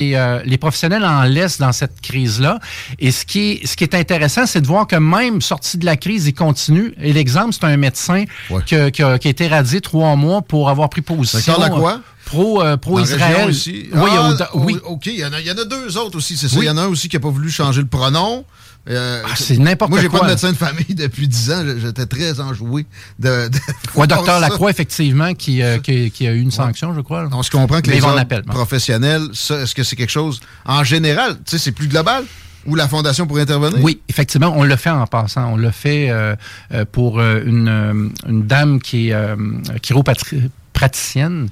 Et, 0.00 0.16
euh, 0.16 0.40
les 0.44 0.58
professionnels 0.58 1.04
en 1.04 1.24
laissent 1.24 1.58
dans 1.58 1.72
cette 1.72 2.00
crise-là. 2.00 2.60
Et 3.00 3.10
ce 3.10 3.24
qui 3.24 3.50
est, 3.50 3.66
ce 3.66 3.76
qui 3.76 3.82
est 3.82 3.96
intéressant, 3.96 4.46
c'est 4.46 4.60
de 4.60 4.66
voir 4.68 4.86
que 4.86 4.94
même 4.94 5.40
sorti 5.42 5.76
de 5.76 5.84
la 5.84 5.96
crise, 5.96 6.28
ils 6.28 6.34
continuent. 6.34 6.92
Et 7.02 7.12
l'exemple, 7.12 7.52
c'est 7.52 7.64
un 7.64 7.76
médecin 7.76 8.24
Ouais. 8.48 8.62
qui, 8.64 8.76
a, 8.76 9.18
qui 9.18 9.28
été 9.28 9.48
radié 9.48 9.80
trois 9.80 10.14
mois 10.14 10.42
pour 10.42 10.70
avoir 10.70 10.88
pris 10.88 11.00
position. 11.02 11.58
Lacroix? 11.58 12.00
Pro, 12.26 12.62
euh, 12.62 12.72
Dans 12.72 12.78
pro 12.78 12.98
la 12.98 13.04
Israël. 13.04 13.22
région 13.36 13.46
aussi. 13.48 13.88
Oui, 13.92 14.10
Ah, 14.14 14.50
au- 14.54 14.60
oui. 14.60 14.76
oh, 14.84 14.90
OK, 14.90 15.06
il 15.06 15.14
y, 15.18 15.24
en 15.24 15.32
a, 15.32 15.40
il 15.40 15.46
y 15.46 15.50
en 15.50 15.56
a 15.58 15.64
deux 15.64 15.96
autres 15.96 16.18
aussi, 16.18 16.36
c'est 16.36 16.46
ça. 16.48 16.58
Oui. 16.58 16.66
Il 16.66 16.68
y 16.68 16.70
en 16.70 16.76
a 16.76 16.82
un 16.82 16.86
aussi 16.88 17.08
qui 17.08 17.16
n'a 17.16 17.20
pas 17.20 17.30
voulu 17.30 17.50
changer 17.50 17.80
le 17.80 17.86
pronom. 17.88 18.44
Euh, 18.88 19.22
Ah, 19.24 19.34
c'est 19.36 19.58
n'importe 19.58 19.90
Moi, 19.90 20.00
j'ai 20.00 20.08
quoi. 20.08 20.20
pas 20.20 20.26
de 20.26 20.30
médecin 20.30 20.50
de 20.52 20.56
famille 20.56 20.94
depuis 20.94 21.28
10 21.28 21.50
ans. 21.50 21.64
J'étais 21.78 22.06
très 22.06 22.40
enjoué 22.40 22.86
de. 23.18 23.48
de 23.48 23.58
docteur. 24.06 24.40
Lacroix, 24.40 24.70
effectivement, 24.70 25.34
qui, 25.34 25.62
euh, 25.62 25.78
qui, 25.78 26.10
qui 26.10 26.26
a 26.26 26.32
eu 26.32 26.40
une 26.40 26.50
sanction, 26.50 26.94
je 26.94 27.00
crois. 27.00 27.22
là. 27.24 27.28
On 27.32 27.42
se 27.42 27.50
comprend 27.50 27.80
que 27.80 27.88
Mais 27.90 27.96
les 27.96 28.00
bon. 28.00 28.42
professionnels, 28.46 29.28
ça, 29.34 29.60
est-ce 29.60 29.74
que 29.74 29.82
c'est 29.82 29.96
quelque 29.96 30.10
chose 30.10 30.40
en 30.64 30.84
général, 30.84 31.34
tu 31.36 31.42
sais, 31.52 31.58
c'est 31.58 31.72
plus 31.72 31.88
global 31.88 32.24
où 32.66 32.74
la 32.74 32.88
fondation 32.88 33.26
pourrait 33.26 33.42
intervenir? 33.42 33.78
Oui, 33.82 34.00
effectivement, 34.08 34.52
on 34.56 34.64
le 34.64 34.76
fait 34.76 34.90
en 34.90 35.06
passant. 35.06 35.52
On 35.52 35.56
le 35.56 35.70
fait 35.70 36.08
euh, 36.10 36.34
pour 36.92 37.20
une, 37.20 38.10
une 38.28 38.46
dame 38.46 38.80
qui 38.80 39.10
est 39.10 39.16
chiropraticienne. 39.82 41.48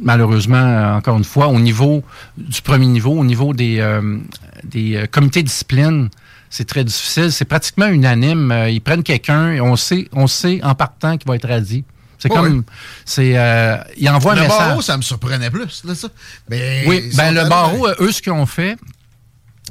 Malheureusement, 0.00 0.56
euh, 0.56 0.94
encore 0.96 1.16
une 1.18 1.24
fois, 1.24 1.48
au 1.48 1.58
niveau 1.60 2.02
du 2.36 2.60
premier 2.62 2.86
niveau, 2.86 3.12
au 3.12 3.24
niveau 3.24 3.54
des, 3.54 3.78
euh, 3.80 4.18
des 4.64 4.96
euh, 4.96 5.06
comités 5.06 5.42
de 5.42 5.48
discipline, 5.48 6.08
c'est 6.50 6.66
très 6.66 6.84
difficile. 6.84 7.32
C'est 7.32 7.44
pratiquement 7.44 7.86
unanime. 7.86 8.52
Ils 8.68 8.80
prennent 8.80 9.02
quelqu'un 9.02 9.52
et 9.52 9.60
on 9.60 9.76
sait, 9.76 10.08
on 10.12 10.26
sait 10.26 10.60
en 10.62 10.74
partant 10.74 11.16
qu'il 11.16 11.28
va 11.28 11.36
être 11.36 11.48
radié. 11.48 11.84
C'est 12.18 12.28
comme, 12.30 12.64
c'est, 13.04 13.36
euh, 13.36 13.76
ils 13.98 14.08
envoient 14.08 14.32
un 14.32 14.36
Le 14.36 14.40
message. 14.42 14.58
barreau, 14.58 14.80
ça 14.80 14.96
me 14.96 15.02
surprenait 15.02 15.50
plus, 15.50 15.82
là, 15.84 15.94
ça. 15.94 16.08
Mais 16.48 16.84
Oui, 16.86 17.10
ben 17.14 17.34
le 17.34 17.46
barreau, 17.48 17.86
euh, 17.86 17.94
eux, 18.00 18.12
ce 18.12 18.22
qu'ils 18.22 18.32
ont 18.32 18.46
fait, 18.46 18.76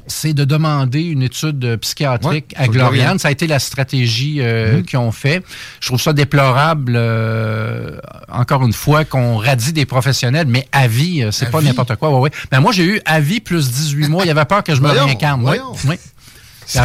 c'est 0.07 0.33
de 0.33 0.43
demander 0.45 1.01
une 1.01 1.21
étude 1.23 1.77
psychiatrique 1.77 2.53
Ouais, 2.57 2.63
à 2.63 2.67
Gloriane. 2.67 3.19
Ça 3.19 3.29
a 3.29 3.31
été 3.31 3.47
la 3.47 3.59
stratégie 3.59 4.37
euh, 4.41 4.77
Mhm. 4.77 4.83
qu'ils 4.83 4.99
ont 4.99 5.11
fait. 5.11 5.43
Je 5.79 5.87
trouve 5.87 6.01
ça 6.01 6.13
déplorable, 6.13 6.93
euh, 6.95 7.97
encore 8.31 8.63
une 8.65 8.73
fois, 8.73 9.05
qu'on 9.05 9.37
radie 9.37 9.73
des 9.73 9.85
professionnels, 9.85 10.47
mais 10.47 10.67
à 10.71 10.87
vie, 10.87 11.23
euh, 11.23 11.31
c'est 11.31 11.49
pas 11.49 11.61
n'importe 11.61 11.95
quoi. 11.95 12.09
Ouais, 12.11 12.19
ouais. 12.19 12.31
Ben 12.51 12.59
moi, 12.59 12.71
j'ai 12.71 12.83
eu 12.85 13.01
à 13.05 13.19
vie 13.19 13.39
plus 13.39 13.71
18 13.71 14.07
mois. 14.09 14.23
Il 14.23 14.27
y 14.27 14.31
avait 14.31 14.45
peur 14.45 14.63
que 14.63 14.75
je 14.75 14.81
me 14.81 14.87
Voyons, 14.87 15.05
réincarne. 15.05 15.39
Oui, 15.41 15.45
voyons. 15.57 15.73
oui. 15.87 15.95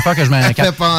Peur 0.02 0.14
que 0.16 0.24
je 0.24 0.30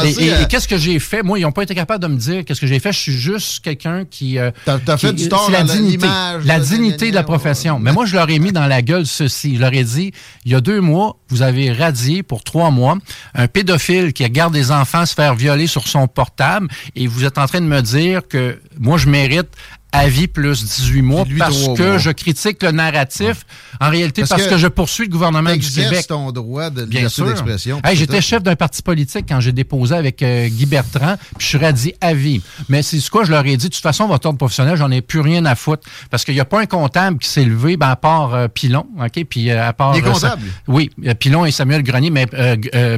Et, 0.05 0.25
et- 0.25 0.33
à- 0.33 0.41
et 0.41 0.45
qu'est-ce 0.47 0.67
que 0.67 0.77
j'ai 0.77 0.99
fait? 0.99 1.23
Moi, 1.23 1.39
ils 1.39 1.43
n'ont 1.43 1.51
pas 1.51 1.63
été 1.63 1.75
capables 1.75 2.01
de 2.03 2.07
me 2.07 2.17
dire 2.17 2.43
qu'est-ce 2.45 2.61
que 2.61 2.67
j'ai 2.67 2.79
fait. 2.79 2.91
Je 2.91 2.99
suis 2.99 3.13
juste 3.17 3.63
quelqu'un 3.63 4.05
qui... 4.05 4.37
euh, 4.37 4.51
T'as- 4.65 4.79
fait 4.97 5.13
du 5.13 5.29
tort 5.29 5.45
c'est 5.47 5.51
la 5.53 5.63
dignité. 5.63 6.07
La 6.45 6.59
dignité 6.59 7.09
de 7.09 7.15
la 7.15 7.23
profession. 7.23 7.75
ouais. 7.75 7.81
Mais 7.81 7.91
moi, 7.91 8.05
je 8.05 8.15
leur 8.15 8.29
ai 8.29 8.39
mis 8.39 8.51
dans 8.51 8.67
la 8.67 8.81
gueule 8.81 9.05
ceci. 9.05 9.55
Je 9.55 9.59
leur 9.61 9.73
ai 9.73 9.83
dit, 9.83 10.11
il 10.45 10.51
y 10.51 10.55
a 10.55 10.61
deux 10.61 10.81
mois, 10.81 11.17
vous 11.29 11.41
avez 11.41 11.71
radié 11.71 12.23
pour 12.23 12.43
trois 12.43 12.71
mois 12.71 12.97
un 13.35 13.47
pédophile 13.47 14.13
qui 14.13 14.23
regarde 14.23 14.53
des 14.53 14.71
enfants 14.71 15.05
se 15.05 15.13
faire 15.13 15.35
violer 15.35 15.67
sur 15.67 15.87
son 15.87 16.07
portable 16.07 16.67
et 16.95 17.07
vous 17.07 17.25
êtes 17.25 17.37
en 17.37 17.45
train 17.45 17.61
de 17.61 17.65
me 17.65 17.81
dire 17.81 18.21
que 18.27 18.59
moi, 18.79 18.97
je 18.97 19.07
mérite 19.09 19.47
à 19.91 20.07
vie 20.07 20.27
plus 20.27 20.63
18 20.63 21.01
mois 21.01 21.23
lui, 21.25 21.39
parce 21.39 21.67
que 21.69 21.81
mois. 21.89 21.97
je 21.97 22.11
critique 22.11 22.61
le 22.61 22.71
narratif. 22.71 23.45
En 23.79 23.89
réalité, 23.89 24.21
Parce 24.21 24.29
parce, 24.29 24.43
que 24.43 24.49
que, 24.51 24.57
je 24.57 24.67
poursuis 24.67 25.05
le 25.05 25.09
gouvernement 25.11 25.51
du 25.55 25.67
Québec. 25.67 26.05
ton 26.07 26.31
droit 26.31 26.69
de 26.69 26.85
Bien 26.85 26.99
liberté 26.99 27.15
sûr. 27.15 27.25
d'expression. 27.27 27.81
Hey, 27.83 27.95
J'étais 27.95 28.21
chef 28.21 28.43
d'un 28.43 28.55
parti 28.55 28.81
politique 28.83 29.25
quand 29.27 29.39
j'ai 29.39 29.51
déposé 29.51 29.95
avec 29.95 30.21
euh, 30.21 30.47
Guy 30.47 30.65
Bertrand, 30.67 31.15
puis 31.37 31.39
je 31.39 31.45
suis 31.45 31.57
radié 31.57 31.95
à 32.01 32.13
vie. 32.13 32.41
Mais 32.67 32.83
c'est 32.83 32.99
ce 32.99 33.09
quoi, 33.09 33.23
je 33.23 33.31
leur 33.31 33.45
ai 33.45 33.57
dit, 33.57 33.69
de 33.69 33.73
toute 33.73 33.81
façon, 33.81 34.07
votre 34.07 34.27
ordre 34.27 34.37
professionnel, 34.37 34.75
j'en 34.77 34.91
ai 34.91 35.01
plus 35.01 35.21
rien 35.21 35.43
à 35.45 35.55
foutre. 35.55 35.87
Parce 36.11 36.23
qu'il 36.23 36.33
n'y 36.35 36.39
a 36.39 36.45
pas 36.45 36.61
un 36.61 36.65
comptable 36.67 37.17
qui 37.17 37.27
s'est 37.27 37.45
levé, 37.45 37.75
ben, 37.77 37.87
à 37.89 37.95
part 37.95 38.33
euh, 38.35 38.47
Pilon, 38.47 38.85
OK? 38.99 39.23
Puis 39.29 39.49
euh, 39.49 39.67
à 39.67 39.73
part. 39.73 39.95
Il 39.95 39.99
est 39.99 40.01
comptable, 40.01 40.19
ça- 40.19 40.35
lui. 40.67 40.91
oui, 40.97 41.15
Pilon 41.15 41.45
et 41.45 41.51
Samuel 41.51 41.81
Grenier, 41.83 42.11
mais 42.11 42.27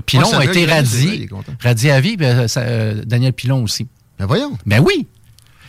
Pilon 0.06 0.34
a 0.34 0.44
été 0.46 0.66
radié. 0.66 1.30
Radié 1.64 1.92
à 1.92 2.02
vie, 2.02 2.18
ben, 2.18 2.48
ça, 2.48 2.64
Daniel 3.06 3.34
Pilon 3.34 3.64
aussi. 3.64 3.88
Ben 4.20 4.26
voyons. 4.26 4.58
Ben 4.66 4.84
oui! 4.86 5.08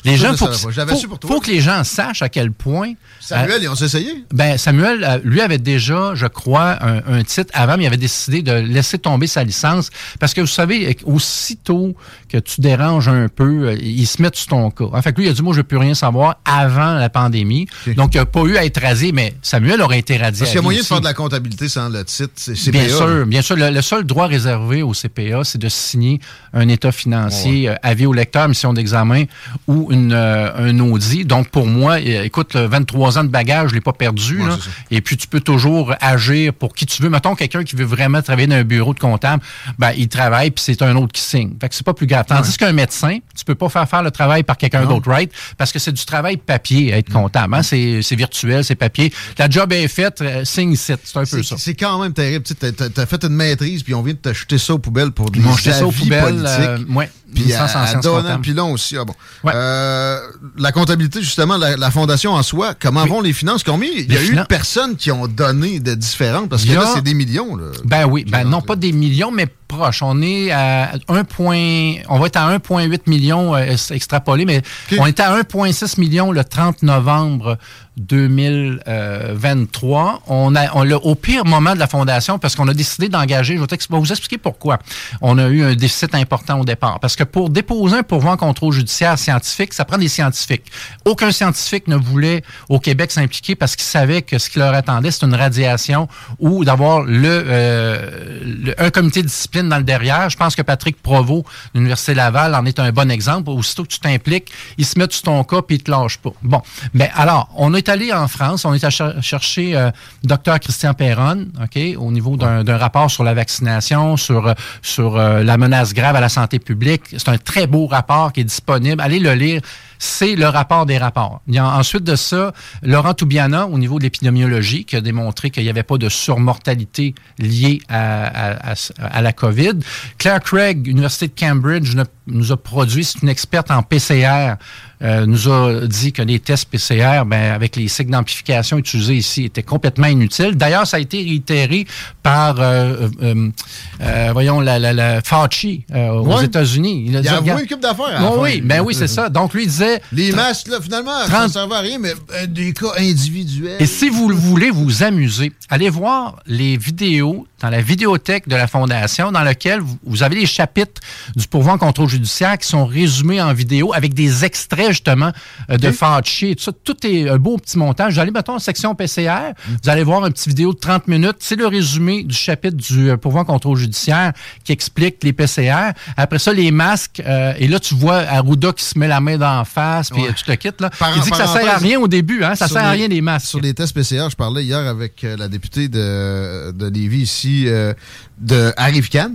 Les 0.05 0.17
gens, 0.17 0.37
faut, 0.37 0.47
que- 0.47 0.53
faut- 0.95 1.01
faut 1.29 1.41
que 1.41 1.51
les 1.51 1.61
gens 1.61 1.85
sachent 1.85 2.23
à 2.23 2.29
quel 2.29 2.51
point. 2.53 2.93
Samuel, 3.21 3.53
euh, 3.53 3.59
ils 3.63 3.69
ont 3.69 3.75
essayé? 3.75 4.25
ben, 4.35 4.59
Samuel, 4.59 5.05
euh, 5.05 5.19
lui, 5.23 5.41
avait 5.41 5.59
déjà, 5.59 6.13
je 6.15 6.27
crois, 6.27 6.77
un, 6.85 7.03
un 7.19 7.23
titre 7.23 7.51
avant, 7.55 7.77
mais 7.77 7.85
il 7.85 7.87
avait 7.87 7.97
décidé 7.97 8.43
de 8.43 8.53
laisser 8.53 8.99
tomber 8.99 9.27
sa 9.29 9.45
licence. 9.45 9.91
Parce 10.19 10.35
que 10.35 10.41
vous 10.41 10.47
savez, 10.49 10.97
aussitôt 11.05 11.95
que 12.29 12.39
tu 12.39 12.61
déranges 12.61 13.09
un 13.09 13.29
peu, 13.29 13.69
euh, 13.69 13.77
il 13.81 14.07
se 14.07 14.21
met 14.21 14.31
sur 14.33 14.49
ton 14.49 14.71
cas. 14.71 14.87
En 14.93 15.03
fait, 15.03 15.17
lui, 15.17 15.27
il 15.27 15.31
a 15.31 15.33
dit, 15.33 15.43
moi, 15.43 15.53
je 15.53 15.59
ne 15.59 15.63
veux 15.63 15.69
plus 15.69 15.77
rien 15.79 15.95
savoir 15.95 16.37
avant 16.45 16.95
la 16.95 17.09
pandémie. 17.09 17.67
Donc, 17.97 18.15
il 18.15 18.19
n'a 18.19 18.27
pas 18.27 18.43
eu 18.43 18.57
à 18.57 18.65
être 18.65 18.81
rasé, 18.83 19.13
mais 19.13 19.35
Samuel 19.43 19.81
aurait 19.83 19.99
été 20.01 20.17
radié. 20.17 20.41
Parce 20.41 20.51
qu'il 20.51 20.57
y 20.57 20.59
a 20.59 20.63
moyen 20.63 20.81
de 20.81 20.85
faire 20.87 21.01
de 21.01 21.05
la 21.05 21.15
comptabilité 21.15 21.69
sans 21.69 21.89
le 21.89 22.05
titre. 22.05 22.33
C'est 22.37 22.55
CPA. 22.55 22.71
Bien 22.73 22.89
sûr, 22.89 23.27
bien 23.27 23.43
sûr. 23.43 23.57
Le, 23.57 23.71
le 23.71 23.83
seul 23.83 24.05
droit 24.05 24.27
réservé 24.27 24.83
au 24.83 24.93
CPA, 24.93 25.45
c'est 25.45 25.59
de 25.59 25.69
signer 25.69 26.21
un 26.53 26.69
état 26.69 26.91
financier, 26.93 27.69
euh, 27.69 27.75
avis 27.83 28.07
au 28.07 28.13
lecteur, 28.13 28.49
mission 28.49 28.73
d'examen 28.73 29.25
ou 29.69 29.92
une, 29.93 30.13
euh, 30.13 30.51
un 30.57 30.79
audit. 30.81 31.25
Donc, 31.25 31.49
pour 31.49 31.67
moi, 31.67 32.01
écoute, 32.01 32.55
le 32.55 32.67
23 32.67 33.19
ans 33.19 33.25
de 33.25 33.29
bagage, 33.29 33.71
je 33.71 33.75
l'ai 33.75 33.81
pas 33.81 33.93
perdu. 33.93 34.41
Ouais, 34.41 34.49
là. 34.49 34.59
Et 34.91 35.01
puis, 35.01 35.17
tu 35.17 35.27
peux 35.29 35.41
toujours 35.41 35.95
agir 36.01 36.53
pour 36.55 36.75
qui 36.75 36.87
tu 36.87 37.03
veux. 37.03 37.09
Mettons, 37.11 37.35
quelqu'un 37.35 37.63
qui 37.65 37.77
veut 37.77 37.85
vraiment 37.85 38.23
travailler 38.23 38.47
dans 38.49 38.57
un 38.57 38.65
bureau 38.65 38.95
de 38.95 38.99
comptable, 38.99 39.43
ben, 39.79 39.93
il 39.97 40.09
travaille, 40.09 40.51
puis 40.51 40.63
c'est 40.65 40.83
un 40.83 40.97
autre 40.97 41.13
qui 41.13 41.21
signe. 41.21 41.53
Fait 41.61 41.69
que 41.69 41.75
c'est 41.75 41.85
pas 41.87 41.95
plus 41.95 42.07
grave. 42.07 42.25
Tandis 42.29 42.57
qu'un 42.57 42.73
médecin, 42.73 43.19
tu 43.37 43.45
peux 43.45 43.55
pas 43.55 43.69
faire 43.69 43.89
faire 43.89 44.03
le 44.03 44.11
travail 44.11 44.43
par 44.43 44.57
quelqu'un 44.57 44.85
d'autre, 44.87 45.09
right? 45.11 45.31
Parce 45.59 45.73
que 45.73 45.79
c'est 45.79 45.93
du 45.93 46.05
travail 46.05 46.37
papier, 46.37 46.93
être 46.93 47.11
comptable. 47.13 47.55
hein. 47.55 47.63
C'est 47.63 48.01
c'est 48.03 48.17
virtuel, 48.17 48.65
c'est 48.65 48.75
papier. 48.75 49.13
La 49.39 49.49
job 49.49 49.73
est 49.73 49.89
faite, 49.89 50.21
euh, 50.23 50.45
signe 50.45 50.73
ici. 50.73 50.93
C'est 51.05 51.17
un 51.19 51.25
peu 51.25 51.43
ça. 51.43 51.57
c'est 51.59 51.75
quand 51.75 52.01
même 52.03 52.13
terrible. 52.13 52.45
Tu 52.45 52.55
t'as 52.55 53.07
fait 53.07 53.25
une 53.25 53.35
maîtrise, 53.35 53.83
puis 53.83 53.95
on 53.95 54.03
vient 54.03 54.15
de 54.15 54.19
te 54.19 54.33
jeter 54.33 54.59
ça 54.59 54.75
aux 54.75 54.79
poubelles 54.79 55.11
pour 55.13 55.31
des 55.31 55.41
ça 55.41 55.87
aux 55.87 55.91
poubelles, 55.93 56.23
politiques. 56.23 56.59
euh, 56.61 56.79
ouais, 56.95 57.11
Puis 57.35 57.53
à, 57.55 57.65
à. 57.65 58.39
Pilon 58.39 58.73
aussi. 58.73 58.97
Ah 58.97 59.05
bon. 59.05 59.15
Ouais. 59.45 59.53
Euh, 59.55 60.19
la 60.57 60.73
comptabilité, 60.73 61.21
justement, 61.23 61.57
la, 61.57 61.77
la 61.77 61.91
fondation 61.91 62.33
en 62.35 62.43
soi, 62.43 62.75
comment 62.81 63.05
vont 63.07 63.21
les 63.21 63.33
finances? 63.33 63.63
Combien? 63.63 63.89
Il 63.93 64.01
y 64.01 64.07
Les 64.09 64.17
a 64.17 64.21
eu 64.21 64.25
de 64.25 64.31
finances- 64.31 64.47
personnes 64.49 64.97
qui 64.97 65.11
ont 65.11 65.27
donné 65.27 65.81
de 65.81 65.95
différentes? 65.95 66.49
Parce 66.49 66.65
que 66.65 66.71
a- 66.73 66.75
là, 66.81 66.93
c'est 66.95 67.03
des 67.03 67.15
millions. 67.15 67.57
Là. 67.57 67.67
Ben 67.85 68.05
oui, 68.07 68.25
ben 68.29 68.45
non 68.45 68.61
pas 68.61 68.77
des 68.77 68.93
millions, 68.93 69.31
mais 69.31 69.47
proche. 69.77 70.03
On 70.03 70.21
est 70.23 70.51
à 70.51 70.93
1 71.09 71.25
point, 71.25 71.95
on 72.09 72.19
va 72.19 72.27
être 72.27 72.37
à 72.37 72.57
1,8 72.57 73.01
million 73.07 73.55
euh, 73.55 73.65
ex- 73.65 73.91
extrapolé, 73.91 74.45
mais 74.45 74.63
on 74.99 75.07
était 75.07 75.23
à 75.23 75.37
1,6 75.41 76.01
million 76.01 76.33
le 76.33 76.45
30 76.45 76.83
novembre 76.83 77.59
2023. 77.97 80.23
On 80.29 80.55
a, 80.57 80.75
on 80.75 80.83
l'a 80.83 80.97
au 80.97 81.15
pire 81.15 81.45
moment 81.45 81.75
de 81.75 81.79
la 81.79 81.87
fondation 81.87 82.39
parce 82.39 82.55
qu'on 82.57 82.69
a 82.69 82.75
décidé 82.75 83.09
d'engager. 83.09 83.57
Je 83.57 83.61
vais 83.61 83.67
t'ex- 83.67 83.87
je 83.89 83.95
vais 83.95 84.01
vous 84.01 84.11
expliquer 84.11 84.39
pourquoi. 84.39 84.79
On 85.21 85.39
a 85.39 85.49
eu 85.49 85.63
un 85.65 85.75
déficit 85.75 86.15
important 86.15 86.61
au 86.61 86.65
départ. 86.65 87.01
Parce 87.01 87.17
que 87.17 87.25
pour 87.25 87.51
déposer 87.51 87.97
un 87.99 88.03
pourvoi 88.03 88.33
en 88.33 88.37
contrôle 88.37 88.73
judiciaire 88.73 89.19
scientifique, 89.19 89.75
ça 89.75 89.85
prend 89.85 89.99
des 89.99 90.09
scientifiques. 90.09 90.65
Aucun 91.05 91.31
scientifique 91.33 91.89
ne 91.89 91.97
voulait 91.97 92.43
au 92.69 92.79
Québec 92.79 93.11
s'impliquer 93.13 93.55
parce 93.57 93.77
qu'il 93.77 93.85
savait 93.85 94.23
que 94.23 94.39
ce 94.39 94.49
qui 94.51 94.59
leur 94.59 94.75
attendait, 94.75 95.11
c'est 95.11 95.25
une 95.27 95.35
radiation 95.35 96.09
ou 96.39 96.65
d'avoir 96.65 97.03
le, 97.03 97.45
euh, 97.47 98.41
le- 98.65 98.81
un 98.83 98.91
comité 98.91 99.23
de 99.23 99.27
discipline 99.29 99.62
dans 99.69 99.79
le 99.79 99.85
derrière. 99.85 100.29
Je 100.31 100.37
pense 100.37 100.55
que 100.55 100.63
Patrick 100.63 101.01
Provost 101.03 101.45
de 101.75 101.79
l'Université 101.79 102.15
Laval 102.15 102.55
en 102.55 102.65
est 102.65 102.79
un 102.79 102.91
bon 102.93 103.11
exemple. 103.11 103.51
Aussitôt 103.51 103.83
que 103.85 103.89
tu 103.89 103.99
t'impliques, 103.99 104.51
ils 104.79 104.85
se 104.87 104.99
mettent 104.99 105.13
sur 105.13 105.23
ton 105.23 105.45
cas 105.45 105.63
puis 105.63 105.77
ils 105.77 105.83
te 105.83 105.91
lâchent 105.91 106.19
pas. 106.19 106.31
Bon, 106.43 106.63
mais 106.95 107.11
alors, 107.15 107.49
on 107.57 107.75
est 107.75 107.89
allé 107.89 108.13
en 108.13 108.29
France, 108.29 108.65
on 108.65 108.75
est 108.75 108.83
allé 108.85 108.91
cher- 108.91 109.23
chercher 109.23 109.77
euh, 109.77 109.91
Dr 110.25 110.59
Christian 110.61 110.95
Perron, 110.95 111.47
ok, 111.63 111.79
au 111.99 112.11
niveau 112.11 112.37
d'un 112.37 112.77
rapport 112.77 113.11
sur 113.11 113.25
la 113.25 113.35
vaccination, 113.35 114.17
sur 114.17 114.47
euh, 114.49 114.55
sur 114.83 115.17
euh, 115.17 115.43
la 115.43 115.57
menace 115.57 115.95
grave 115.95 116.17
à 116.17 116.21
la 116.21 116.29
santé 116.29 116.59
publique. 116.59 117.03
C'est 117.11 117.29
un 117.29 117.39
très 117.39 117.67
beau 117.67 117.87
rapport 117.87 118.33
qui 118.33 118.41
est 118.41 118.45
disponible. 118.45 119.01
Allez 119.01 119.19
le 119.19 119.35
lire. 119.35 119.61
C'est 120.05 120.35
le 120.35 120.49
rapport 120.49 120.85
des 120.85 120.99
rapports. 120.99 121.43
Ensuite 121.57 122.03
de 122.03 122.17
ça, 122.17 122.53
Laurent 122.83 123.15
Toubiana, 123.15 123.69
au 123.69 123.79
niveau 123.79 124.01
de 124.01 124.03
l'épidémiologie, 124.03 124.85
qui 124.85 124.97
a 124.97 125.01
démontré 125.01 125.51
qu'il 125.51 125.63
n'y 125.63 125.71
avait 125.71 125.85
pas 125.85 125.97
de 125.97 126.09
surmortalité 126.09 127.15
liée 127.39 127.81
à, 127.89 128.75
la 129.23 129.33
COVID. 129.33 129.75
Claire 130.19 130.41
Craig, 130.41 130.89
Université 130.89 131.29
de 131.29 131.35
Cambridge, 131.39 131.95
nous 132.27 132.51
a 132.51 132.57
produit, 132.57 133.05
c'est 133.05 133.23
une 133.23 133.29
experte 133.29 133.71
en 133.71 133.85
PCR, 133.85 134.55
euh, 135.03 135.27
nous 135.27 135.49
a 135.51 135.87
dit 135.87 136.13
que 136.13 136.23
les 136.23 136.39
tests 136.39 136.67
PCR, 136.71 137.25
ben, 137.27 137.53
avec 137.53 137.77
les 137.77 137.89
cycles 137.89 138.11
d'amplification 138.11 138.79
utilisés 138.79 139.17
ici, 139.17 139.45
étaient 139.45 139.63
complètement 139.63 140.07
inutiles. 140.07 140.55
D'ailleurs, 140.55 140.87
ça 140.87 140.99
a 140.99 141.01
été 141.01 141.19
réitéré 141.19 141.87
par, 142.23 142.57
euh, 142.61 143.09
euh, 143.23 144.31
voyons, 144.33 144.61
la, 144.61 144.79
la, 144.79 144.93
la 144.93 145.21
Fauci 145.23 145.85
aux. 145.95 146.41
États-Unis. 146.41 147.05
Il 147.09 147.17
a 147.17 147.23
dit, 147.23 147.29
avoué 147.29 147.41
regarde- 147.41 147.61
une 147.63 147.69
coupe 147.69 147.81
d'affaires. 147.81 148.21
la 148.21 148.37
Oui, 148.37 148.61
ben 148.61 148.81
oui, 148.81 148.95
c'est 148.95 149.09
ça. 149.09 149.29
Donc, 149.29 149.55
lui, 149.55 149.65
il 149.65 149.69
disait... 149.69 150.01
Les 150.13 150.33
masques, 150.33 150.69
là, 150.69 150.79
finalement, 150.81 151.19
ça 151.21 151.25
ne 151.27 151.29
30 151.31 151.51
servait 151.53 151.75
à 151.75 151.81
rien, 151.81 151.99
mais 151.99 152.13
des 152.49 152.73
cas 152.73 152.93
individuels. 152.99 153.77
Et 153.81 153.87
si 153.87 154.09
vous 154.09 154.29
le 154.29 154.35
voulez 154.35 154.71
vous 154.71 155.03
amuser, 155.03 155.53
allez 155.69 155.89
voir 155.91 156.37
les 156.47 156.77
vidéos 156.77 157.47
dans 157.61 157.71
la 157.71 157.81
vidéothèque 157.81 158.49
de 158.49 158.57
la 158.57 158.67
Fondation, 158.67 159.31
dans 159.31 159.43
lequel 159.43 159.81
vous, 159.81 159.97
vous 160.05 160.23
avez 160.25 160.35
les 160.35 160.47
chapitres 160.47 161.01
du 161.37 161.47
pourvoi 161.47 161.75
en 161.75 161.79
contrôle 161.79 162.09
judiciaire 162.09 162.59
qui 162.59 162.67
sont 162.67 162.85
résumés 162.85 163.41
en 163.41 163.53
vidéo 163.55 163.93
avec 163.95 164.15
des 164.15 164.45
extraits, 164.45 164.92
justement, 164.93 165.33
euh, 165.71 165.77
de 165.77 165.91
Fauci 165.91 166.49
et 166.49 166.57
tout 166.57 166.63
ça. 166.65 166.73
Tout 166.85 166.97
est 167.07 167.29
un 167.29 167.37
beau 167.39 167.57
petit 167.59 167.77
montage. 167.79 168.15
Vous 168.15 168.21
allez, 168.21 168.31
mettons, 168.31 168.55
en 168.55 168.59
section 168.59 168.95
PCR, 168.95 169.53
vous 169.83 169.91
allez 169.91 170.05
voir 170.05 170.25
un 170.25 170.31
petit 170.31 170.49
vidéo 170.49 170.73
de 170.73 170.79
30 170.79 171.09
minutes. 171.09 171.37
C'est 171.41 171.57
le 171.57 171.67
résumé 171.67 172.23
du 172.23 172.35
chapitre 172.35 172.77
du 172.77 173.11
euh, 173.11 173.17
pourvoi 173.17 173.43
en 173.43 173.45
contrôle 173.45 173.77
judiciaire 173.79 174.33
qui 174.65 174.73
explique 174.73 175.23
les 175.23 175.33
PCR. 175.33 175.93
Après 176.17 176.39
ça, 176.39 176.53
les 176.53 176.71
masques. 176.71 177.21
euh, 177.27 177.53
et 177.59 177.69
là, 177.69 177.79
tu 177.81 177.95
vois 177.95 178.19
Arruda 178.19 178.73
qui 178.73 178.85
se 178.85 178.99
met 178.99 179.09
la 179.09 179.21
main 179.21 179.37
d'en 179.37 179.65
face, 179.65 180.11
puis 180.11 180.23
Ouais. 180.23 180.29
tout 180.29 180.45
le 180.49 180.57
kit. 180.57 180.69
Là. 180.81 180.91
Par- 180.91 181.17
Il 181.17 181.23
dit 181.23 181.31
que 181.31 181.37
ça 181.37 181.47
sert 181.47 181.69
à 181.75 181.79
rien 181.79 181.99
au 182.01 182.09
début. 182.09 182.43
Hein? 182.45 182.55
Ça 182.55 182.69
sert 182.69 182.85
à 182.85 182.91
rien 182.91 183.09
les 183.09 183.21
masques. 183.21 183.47
Sur 183.49 183.61
les 183.61 183.75
tests 183.75 183.95
PCR, 183.95 184.29
je 184.31 184.37
parlais 184.37 184.65
hier 184.65 184.79
avec 184.79 185.23
la 185.23 185.49
députée 185.49 185.89
de, 185.89 186.71
de 186.73 186.87
Lévis 186.89 187.23
ici, 187.23 187.65
euh, 187.67 187.93
de 188.39 188.73
Arrivcan. 188.77 189.31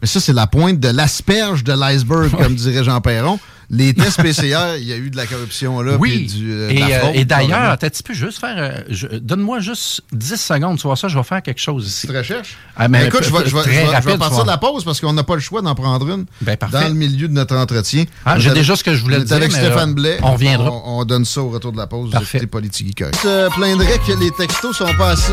Mais 0.00 0.06
ça, 0.06 0.20
c'est 0.20 0.32
la 0.32 0.46
pointe 0.46 0.78
de 0.78 0.88
l'asperge 0.88 1.64
de 1.64 1.72
l'iceberg, 1.72 2.30
comme 2.42 2.54
dirait 2.54 2.84
Jean 2.84 3.00
Perron. 3.00 3.38
Les 3.70 3.92
tests 3.92 4.22
PCR, 4.22 4.76
il 4.78 4.84
y 4.86 4.94
a 4.94 4.96
eu 4.96 5.10
de 5.10 5.16
la 5.16 5.26
corruption 5.26 5.82
là. 5.82 5.96
Oui. 5.98 6.10
puis 6.10 6.26
du, 6.38 6.52
euh, 6.52 6.70
et, 6.70 6.82
euh, 6.94 7.12
et 7.12 7.24
d'ailleurs, 7.26 7.76
tu 7.78 8.02
peux 8.02 8.14
juste 8.14 8.38
faire. 8.40 8.54
euh, 8.56 8.80
je- 8.88 9.06
Donne-moi 9.18 9.60
juste 9.60 10.00
10 10.12 10.36
secondes, 10.40 10.78
tu 10.78 10.86
vois 10.86 10.96
ça, 10.96 11.08
je 11.08 11.18
vais 11.18 11.22
faire 11.22 11.42
quelque 11.42 11.60
chose 11.60 11.86
ici. 11.86 12.06
Tu 12.06 12.12
te 12.12 12.16
recherches? 12.18 12.56
Ah, 12.76 12.88
mais 12.88 13.00
Ben, 13.00 13.06
écoute, 13.08 13.24
je 13.24 13.30
vais, 13.30 13.46
je 13.46 13.54
vais- 13.54 13.62
très 13.62 13.72
je 13.72 13.76
vais- 13.76 13.84
je 13.84 13.90
vais 13.90 13.94
rapide, 13.94 14.18
partir 14.18 14.42
de 14.44 14.48
la 14.48 14.56
pause 14.56 14.84
parce 14.84 15.00
qu'on 15.02 15.12
n'a 15.12 15.22
pas 15.22 15.34
le 15.34 15.42
choix 15.42 15.60
d'en 15.60 15.74
prendre 15.74 16.08
une 16.08 16.24
Ben, 16.40 16.56
parfait. 16.56 16.80
dans 16.80 16.88
le 16.88 16.94
milieu 16.94 17.28
de 17.28 17.34
notre 17.34 17.56
entretien. 17.56 18.04
Ah, 18.24 18.38
j'ai 18.38 18.52
déjà 18.52 18.74
ce 18.74 18.82
que 18.82 18.94
je 18.94 19.02
voulais 19.02 19.20
dire, 19.22 19.36
avec 19.36 19.52
mais, 19.52 19.58
Stéphane 19.58 19.90
euh, 19.90 19.94
Blais. 19.94 20.18
on 20.22 20.32
reviendra. 20.32 20.70
On, 20.72 21.00
on 21.00 21.04
donne 21.04 21.26
ça 21.26 21.42
au 21.42 21.50
retour 21.50 21.72
de 21.72 21.76
la 21.76 21.86
pause. 21.86 22.10
Parfait. 22.10 22.46
Politique 22.46 22.86
Geek. 22.96 23.04
Je 23.16 23.20
te 23.20 23.54
plaindrais 23.54 23.98
que 24.06 24.12
les 24.18 24.30
textos 24.30 24.78
sont 24.78 24.94
pas 24.96 25.10
assez 25.10 25.32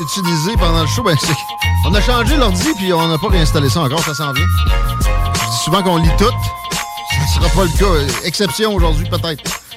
utilisés 0.00 0.52
pendant 0.58 0.80
le 0.80 0.86
show. 0.88 1.02
Ben, 1.02 1.16
c'est- 1.20 1.32
on 1.86 1.94
a 1.94 2.00
changé 2.00 2.36
l'ordi 2.38 2.68
puis 2.78 2.92
on 2.94 3.08
n'a 3.08 3.18
pas 3.18 3.28
réinstallé 3.28 3.68
ça 3.68 3.80
encore. 3.82 4.02
Ça 4.02 4.14
s'en 4.14 4.32
vient. 4.32 4.44
Je 5.34 5.50
dis 5.50 5.64
souvent 5.64 5.82
qu'on 5.82 5.98
lit 5.98 6.08
tout. 6.18 6.67
Sera 7.38 7.50
pas 7.50 7.64
le 7.64 7.78
cas. 7.78 8.24
Exception 8.24 8.74
aujourd'hui, 8.74 9.08
peut-être. 9.08 9.67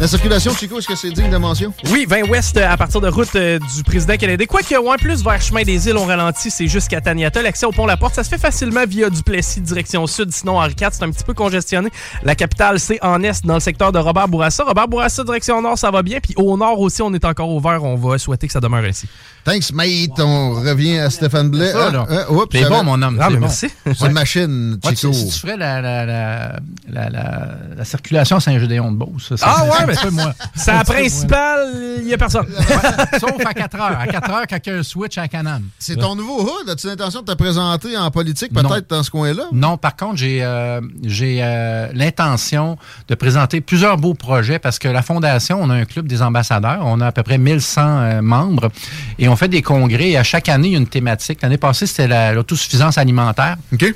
La 0.00 0.08
circulation, 0.08 0.52
Chico, 0.54 0.78
est-ce 0.78 0.88
que 0.88 0.96
c'est 0.96 1.10
digne 1.10 1.30
de 1.30 1.36
mention? 1.36 1.72
Oui, 1.90 2.04
20 2.08 2.24
ouest 2.28 2.56
euh, 2.56 2.68
à 2.68 2.76
partir 2.76 3.00
de 3.00 3.08
route 3.08 3.34
euh, 3.36 3.58
du 3.76 3.82
président 3.84 4.16
canadien. 4.16 4.44
Quoique, 4.46 4.74
ouais, 4.74 4.96
plus 4.98 5.22
vers 5.22 5.40
chemin 5.40 5.62
des 5.62 5.88
îles, 5.88 5.96
on 5.96 6.04
ralentit, 6.04 6.50
c'est 6.50 6.66
jusqu'à 6.66 7.00
Taniata. 7.00 7.40
L'accès 7.42 7.64
au 7.64 7.70
pont 7.70 7.86
La 7.86 7.96
Porte, 7.96 8.14
ça 8.14 8.24
se 8.24 8.28
fait 8.28 8.38
facilement 8.38 8.84
via 8.88 9.08
Duplessis, 9.08 9.60
direction 9.60 10.06
sud. 10.06 10.32
Sinon, 10.32 10.58
Henri 10.58 10.74
IV, 10.80 10.88
c'est 10.92 11.04
un 11.04 11.10
petit 11.10 11.24
peu 11.24 11.32
congestionné. 11.32 11.90
La 12.24 12.34
capitale, 12.34 12.80
c'est 12.80 12.98
en 13.04 13.22
est, 13.22 13.46
dans 13.46 13.54
le 13.54 13.60
secteur 13.60 13.92
de 13.92 13.98
Robert 13.98 14.26
Bourassa. 14.28 14.64
Robert 14.64 14.88
Bourassa, 14.88 15.22
direction 15.22 15.62
nord, 15.62 15.78
ça 15.78 15.90
va 15.92 16.02
bien. 16.02 16.18
Puis 16.20 16.34
au 16.36 16.56
nord 16.56 16.80
aussi, 16.80 17.00
on 17.00 17.14
est 17.14 17.24
encore 17.24 17.48
ouvert. 17.50 17.82
On 17.84 17.94
va 17.96 18.18
souhaiter 18.18 18.46
que 18.48 18.52
ça 18.52 18.60
demeure 18.60 18.84
ainsi. 18.84 19.06
Thanks, 19.44 19.72
mate. 19.72 20.18
On 20.18 20.54
revient 20.54 20.98
à 20.98 21.10
Stéphane 21.10 21.50
Blais. 21.50 21.70
C'est. 21.72 21.78
Ah, 21.78 22.06
ah, 22.10 22.32
oups, 22.32 22.46
C'est 22.50 22.58
j'avais- 22.60 22.70
bon, 22.74 22.82
mon 22.84 23.00
homme. 23.02 23.18
Ah, 23.20 23.26
c'est 23.26 23.30
mais 23.34 23.36
bon. 23.36 23.40
merci. 23.42 23.68
C'est 23.84 24.06
une 24.06 24.12
machine, 24.12 24.78
Ouais, 24.84 24.94
Chico. 24.96 25.12
tu- 25.12 25.18
si 25.18 25.28
tu 25.28 25.38
ferais 25.40 25.56
la, 25.56 25.80
la, 25.80 26.04
la, 26.06 26.52
la, 26.88 27.10
la- 27.10 27.48
la 27.76 27.84
circulation 27.84 28.40
Saint-Gédéon 28.40 28.90
de 28.92 28.96
Beauce. 28.96 29.34
ça, 29.36 29.46
Ah 29.46 29.63
ouais, 29.64 29.70
c'est 29.80 29.86
mais 29.86 29.98
un 29.98 30.02
peu 30.02 30.10
moi. 30.10 30.34
C'est 30.54 30.72
la 30.72 30.84
principale, 30.84 31.72
il 32.02 32.08
y 32.08 32.14
a 32.14 32.18
personne. 32.18 32.46
Ouais, 32.46 33.18
Sauf 33.20 33.44
à 33.44 33.54
4 33.54 33.76
heures. 33.80 33.98
À 33.98 34.06
4 34.06 34.30
heures, 34.30 34.44
quand 34.48 34.58
il 34.66 34.72
y 34.72 34.76
a 34.76 34.78
un 34.78 34.82
switch 34.82 35.18
à 35.18 35.28
Canam. 35.28 35.62
C'est 35.78 35.96
ton 35.96 36.14
nouveau 36.14 36.42
hood. 36.42 36.68
As-tu 36.70 36.86
l'intention 36.86 37.20
de 37.22 37.26
te 37.32 37.36
présenter 37.36 37.96
en 37.96 38.10
politique, 38.10 38.52
peut-être 38.52 38.88
dans 38.90 39.02
ce 39.02 39.10
coin-là? 39.10 39.44
Non, 39.52 39.76
par 39.76 39.96
contre, 39.96 40.16
j'ai 40.16 40.42
euh, 40.42 40.80
j'ai 41.02 41.38
euh, 41.42 41.88
l'intention 41.94 42.76
de 43.08 43.14
présenter 43.14 43.60
plusieurs 43.60 43.96
beaux 43.96 44.14
projets 44.14 44.58
parce 44.58 44.78
que 44.78 44.88
la 44.88 45.02
Fondation, 45.02 45.58
on 45.60 45.70
a 45.70 45.74
un 45.74 45.84
club 45.84 46.06
des 46.06 46.22
ambassadeurs. 46.22 46.80
On 46.82 47.00
a 47.00 47.06
à 47.08 47.12
peu 47.12 47.22
près 47.22 47.38
1100 47.38 47.80
euh, 47.82 48.22
membres 48.22 48.70
et 49.18 49.28
on 49.28 49.36
fait 49.36 49.48
des 49.48 49.62
congrès. 49.62 50.10
Et 50.10 50.16
à 50.18 50.22
chaque 50.22 50.48
année, 50.48 50.68
il 50.68 50.72
y 50.72 50.76
a 50.76 50.78
une 50.78 50.86
thématique. 50.86 51.40
L'année 51.42 51.58
passée, 51.58 51.86
c'était 51.86 52.08
la- 52.08 52.32
l'autosuffisance 52.32 52.98
alimentaire. 52.98 53.56
OK. 53.72 53.94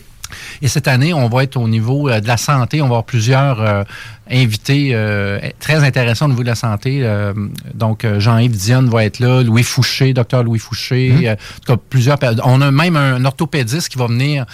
Et 0.62 0.68
cette 0.68 0.88
année, 0.88 1.12
on 1.14 1.28
va 1.28 1.42
être 1.44 1.56
au 1.56 1.68
niveau 1.68 2.08
euh, 2.08 2.20
de 2.20 2.26
la 2.26 2.36
santé. 2.36 2.80
On 2.80 2.84
va 2.86 2.90
avoir 2.96 3.04
plusieurs 3.04 3.60
euh, 3.60 3.84
invités 4.30 4.90
euh, 4.92 5.38
très 5.58 5.84
intéressants 5.84 6.26
au 6.26 6.30
niveau 6.30 6.42
de 6.42 6.48
la 6.48 6.54
santé. 6.54 7.00
Euh, 7.02 7.32
donc, 7.74 8.06
Jean-Yves 8.18 8.56
Dionne 8.56 8.88
va 8.88 9.04
être 9.04 9.20
là, 9.20 9.42
Louis 9.42 9.62
Fouché, 9.62 10.12
docteur 10.12 10.42
Louis 10.44 10.58
Fouché. 10.58 11.28
euh, 11.28 11.32
en 11.32 11.36
tout 11.64 11.76
cas, 11.76 11.82
plusieurs. 11.88 12.18
On 12.44 12.60
a 12.60 12.70
même 12.70 12.96
un 12.96 13.24
orthopédiste 13.24 13.88
qui 13.88 13.98
va 13.98 14.06
venir 14.06 14.44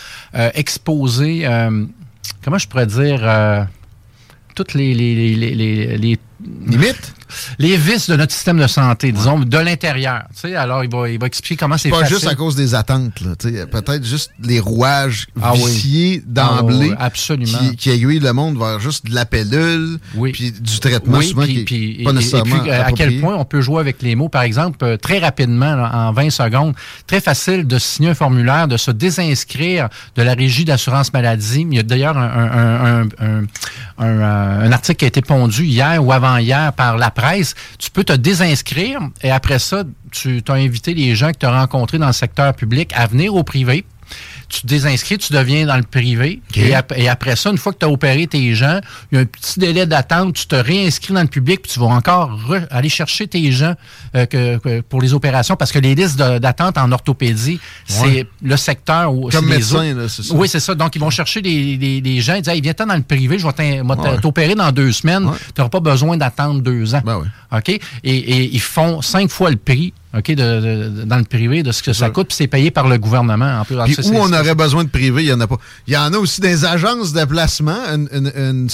exposer, 0.55 1.47
comment 2.43 2.59
je 2.59 2.69
pourrais 2.69 2.87
dire, 2.87 3.67
toutes 4.55 4.75
les, 4.75 4.95
les, 4.95 5.35
les, 5.35 5.55
les, 5.55 5.99
les 5.99 6.19
Limite? 6.67 7.13
les 7.59 7.77
vices 7.77 8.09
de 8.09 8.15
notre 8.17 8.33
système 8.33 8.59
de 8.61 8.67
santé, 8.69 9.11
disons, 9.11 9.41
de 9.41 9.59
l'intérieur. 9.59 10.23
Alors, 10.57 10.85
il 10.85 10.91
va, 10.91 11.09
il 11.09 11.19
va 11.19 11.27
expliquer 11.27 11.57
comment 11.57 11.77
c'est 11.77 11.89
Pas 11.89 12.01
facile. 12.01 12.15
juste 12.17 12.29
à 12.29 12.37
cause 12.37 12.55
des 12.55 12.77
attentes, 12.77 13.13
peut-être 13.43 14.05
juste 14.05 14.31
les 14.41 14.61
rouages 14.61 15.27
Ah 15.43 15.53
viciés 15.55 16.23
Ah 16.25 16.29
d'emblée 16.61 16.93
absolument. 16.97 17.59
qui, 17.59 17.77
qui 17.77 17.91
aiguillent 17.91 18.21
le 18.21 18.33
monde 18.33 18.57
vers 18.57 18.79
juste 18.79 19.07
de 19.07 19.15
la 19.15 19.25
pilule, 19.27 19.99
Oui. 20.15 20.31
puis 20.33 20.53
du 20.53 20.79
traitement 20.79 21.19
Oui, 21.19 21.27
souvent 21.29 21.43
puis, 21.43 21.55
qui 21.55 21.61
est 21.61 21.65
puis- 21.65 22.05
pas 22.05 22.11
et- 22.13 22.43
puis, 22.43 22.71
euh, 22.71 22.85
à 22.85 22.93
quel 22.93 23.21
point 23.21 23.35
on 23.35 23.45
peut 23.45 23.61
jouer 23.63 23.81
avec 23.81 24.01
les 24.03 24.15
mots. 24.15 24.29
Par 24.29 24.43
exemple, 24.43 24.79
euh, 24.85 24.97
très 24.97 25.19
rapidement, 25.19 25.75
là, 25.75 25.91
en 25.93 26.13
20 26.13 26.31
secondes, 26.31 26.75
très 27.09 27.21
facile 27.21 27.67
de 27.67 27.79
signer 27.79 28.11
un 28.11 28.15
formulaire, 28.15 28.69
de 28.69 28.77
se 28.77 28.93
désinscrire 28.93 29.89
de 30.15 30.23
la 30.23 30.35
régie 30.35 30.65
d'assurance 30.65 31.13
maladie. 31.13 31.67
Il 31.69 31.75
y 31.75 31.81
a 31.81 31.83
d'ailleurs 31.83 32.17
un, 32.17 32.23
un- 32.23 33.09
un- 33.21 33.45
euh, 34.01 34.71
article 34.71 34.99
qui 34.99 35.05
a 35.05 35.09
été 35.09 35.23
pondu 35.23 35.65
hier 35.65 36.05
ou 36.05 36.13
avant-hier 36.35 36.73
par 36.73 36.97
la 36.97 37.11
presse. 37.11 37.55
Tu 37.79 37.91
peux 37.91 38.05
te 38.05 38.13
désinscrire 38.13 39.01
et 39.23 39.31
après 39.31 39.59
ça, 39.59 39.85
tu 40.11 40.43
as 40.49 40.53
invité 40.53 40.95
les 40.95 41.15
gens 41.15 41.33
que 41.33 41.39
tu 41.39 41.47
as 41.47 41.61
rencontrés 41.61 41.99
dans 41.99 42.09
le 42.09 42.13
secteur 42.13 42.55
public 42.55 42.93
à 42.95 43.07
venir 43.07 43.35
au 43.35 43.43
privé. 43.43 43.85
Tu 44.55 44.61
te 44.61 44.67
désinscris, 44.69 45.19
tu 45.19 45.33
deviens 45.33 45.67
dans 45.67 45.77
le 45.77 45.83
privé. 45.83 46.41
Et, 46.55 46.75
ap- 46.77 46.93
et 46.97 47.09
après 47.09 47.35
ça, 47.35 47.51
une 47.51 47.59
fois 47.59 47.73
que 47.73 47.79
tu 47.79 47.87
as 47.87 47.89
opéré 47.89 48.29
tes 48.29 48.55
gens, 48.55 48.79
il 49.11 49.17
y 49.17 49.19
a 49.19 49.23
un 49.23 49.25
petit 49.25 49.59
délai 49.59 49.85
d'attente, 49.85 50.35
tu 50.35 50.47
te 50.47 50.55
réinscris 50.55 51.13
dans 51.13 51.23
le 51.23 51.27
public, 51.27 51.63
puis 51.63 51.73
tu 51.73 51.81
vas 51.81 51.87
encore 51.87 52.31
re- 52.49 52.65
aller 52.71 52.89
chercher 52.89 53.27
tes 53.27 53.51
gens 53.51 53.75
euh, 54.15 54.27
que, 54.27 54.59
que 54.59 54.81
pour 54.83 55.03
les 55.03 55.13
opérations, 55.13 55.57
parce 55.57 55.73
que 55.73 55.81
les 55.81 55.97
listes 55.97 56.17
d'attente 56.19 56.79
en 56.79 56.93
orthopédie, 56.93 57.59
c'est 57.85 58.27
le 58.43 58.57
secteur 58.57 59.13
où... 59.13 59.29
Comme 59.29 59.47
médecin, 59.49 59.93
c'est 60.09 60.23
ça. 60.23 60.35
Oui, 60.35 60.47
c'est 60.49 60.61
ça. 60.61 60.75
Donc, 60.77 60.95
ils 60.95 61.01
vont 61.01 61.11
chercher 61.11 61.43
des, 61.43 61.77
des- 61.77 62.01
des 62.01 62.21
gens, 62.21 62.35
ils 62.35 62.43
disent, 62.43 62.53
hey, 62.55 62.61
viens-t'en 62.61 62.87
dans 62.87 62.95
le 62.97 63.03
privé, 63.03 63.39
je 63.39 63.47
vais 63.49 63.81
Ouais. 63.83 64.21
t'opérer 64.21 64.55
dans 64.55 64.71
deux 64.71 64.93
semaines, 64.93 65.25
Ouais. 65.27 65.37
tu 65.55 65.61
n'auras 65.61 65.71
pas 65.71 65.81
besoin 65.81 66.17
d'attendre 66.17 66.61
deux 66.61 66.95
ans. 66.95 67.03
Ben. 67.05 67.23
OK? 67.53 67.69
Et, 67.71 67.81
et 68.05 68.55
ils 68.55 68.61
font 68.61 69.03
cinq 69.03 69.31
fois 69.31 69.51
le 69.51 69.57
prix, 69.57 69.93
OK, 70.17 70.29
de, 70.29 70.35
de- 70.35 70.89
de- 71.01 71.05
dans 71.05 71.17
le 71.17 71.25
privé 71.25 71.63
de 71.65 71.73
ce 71.73 71.83
que 71.83 71.93
ça 71.93 72.09
coûte, 72.11 72.29
puis 72.29 72.37
c'est 72.37 72.47
payé 72.47 72.71
par 72.71 72.87
le 72.87 72.99
gouvernement 72.99 73.61
en 73.61 73.65
plus. 73.65 73.75
Où 73.77 74.15
on 74.17 74.33
aurait 74.45 74.55
besoin 74.55 74.85
de 74.85 74.89
privé, 74.89 75.23
il 75.23 75.27
n'y 75.27 75.33
en 75.33 75.41
a 75.41 75.47
pas. 75.47 75.59
Il 75.87 75.95
y 75.95 75.97
en 75.97 76.13
a 76.13 76.19
aussi 76.19 76.41
des 76.41 76.65
agences 76.65 77.13
de 77.13 77.25
placement, 77.25 77.79
une, 77.93 78.09
une, 78.13 78.69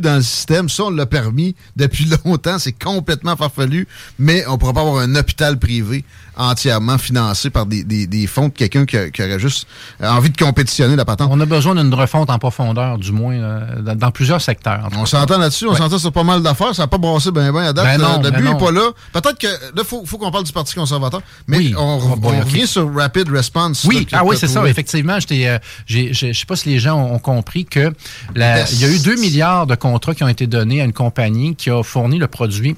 dans 0.00 0.16
le 0.16 0.22
système. 0.22 0.68
Ça, 0.68 0.84
on 0.84 0.90
l'a 0.90 1.06
permis 1.06 1.54
depuis 1.76 2.06
longtemps. 2.24 2.58
C'est 2.58 2.72
complètement 2.72 3.36
farfelu, 3.36 3.86
mais 4.18 4.46
on 4.46 4.52
ne 4.52 4.56
pourra 4.56 4.72
pas 4.72 4.80
avoir 4.80 4.98
un 4.98 5.14
hôpital 5.14 5.58
privé 5.58 6.04
entièrement 6.36 6.98
financé 6.98 7.50
par 7.50 7.66
des, 7.66 7.84
des, 7.84 8.06
des 8.06 8.26
fonds 8.26 8.48
de 8.48 8.52
quelqu'un 8.52 8.84
qui, 8.86 8.96
aurait 9.22 9.38
juste 9.38 9.66
envie 10.02 10.30
de 10.30 10.36
compétitionner 10.36 10.96
la 10.96 11.04
patente. 11.04 11.28
On 11.32 11.40
a 11.40 11.46
besoin 11.46 11.74
d'une 11.74 11.92
refonte 11.94 12.30
en 12.30 12.38
profondeur, 12.38 12.98
du 12.98 13.12
moins, 13.12 13.34
euh, 13.34 13.80
dans, 13.82 13.94
dans 13.96 14.10
plusieurs 14.10 14.40
secteurs. 14.40 14.88
On 14.96 15.06
s'entend 15.06 15.38
là-dessus, 15.38 15.66
on 15.66 15.72
Ouais. 15.72 15.78
s'entend 15.78 15.98
sur 15.98 16.12
pas 16.12 16.24
mal 16.24 16.42
d'affaires, 16.42 16.74
ça 16.74 16.82
n'a 16.82 16.86
pas 16.88 16.98
brassé 16.98 17.30
bien 17.32 17.52
ben 17.52 17.64
à 17.64 17.72
date. 17.72 17.84
Ben 17.84 17.98
non, 17.98 18.20
le 18.22 18.30
ben 18.30 18.40
but 18.40 18.48
n'est 18.52 18.58
pas 18.58 18.70
là. 18.70 18.90
Peut-être 19.12 19.38
que 19.38 19.46
là, 19.46 19.52
il 19.78 19.84
faut, 19.84 20.04
faut 20.06 20.18
qu'on 20.18 20.30
parle 20.30 20.44
du 20.44 20.52
Parti 20.52 20.74
conservateur, 20.74 21.20
mais 21.46 21.58
Oui. 21.58 21.74
on, 21.76 22.00
Ah, 22.12 22.16
bon, 22.16 22.32
on 22.32 22.40
revient 22.40 22.66
sur 22.66 22.92
Rapid 22.94 23.28
Response. 23.30 23.84
Oui, 23.84 24.06
ah 24.12 24.22
oui, 24.24 24.36
c'est 24.38 24.48
ça. 24.48 24.64
Effectivement, 24.66 25.18
euh, 25.30 25.58
je 25.86 26.32
sais 26.32 26.46
pas 26.46 26.56
si 26.56 26.68
les 26.68 26.78
gens 26.78 26.96
ont, 26.98 27.14
ont 27.14 27.18
compris 27.18 27.64
que 27.64 27.92
la- 28.34 28.68
il 28.70 28.80
y 28.80 28.84
a 28.84 28.88
eu 28.88 28.98
2 28.98 29.16
milliards 29.16 29.66
de 29.66 29.74
contrats 29.74 30.14
qui 30.14 30.22
ont 30.24 30.28
été 30.28 30.46
donnés 30.46 30.80
à 30.80 30.84
une 30.84 30.92
compagnie 30.92 31.54
qui 31.56 31.70
a 31.70 31.82
fourni 31.82 32.18
le 32.18 32.26
produit 32.28 32.76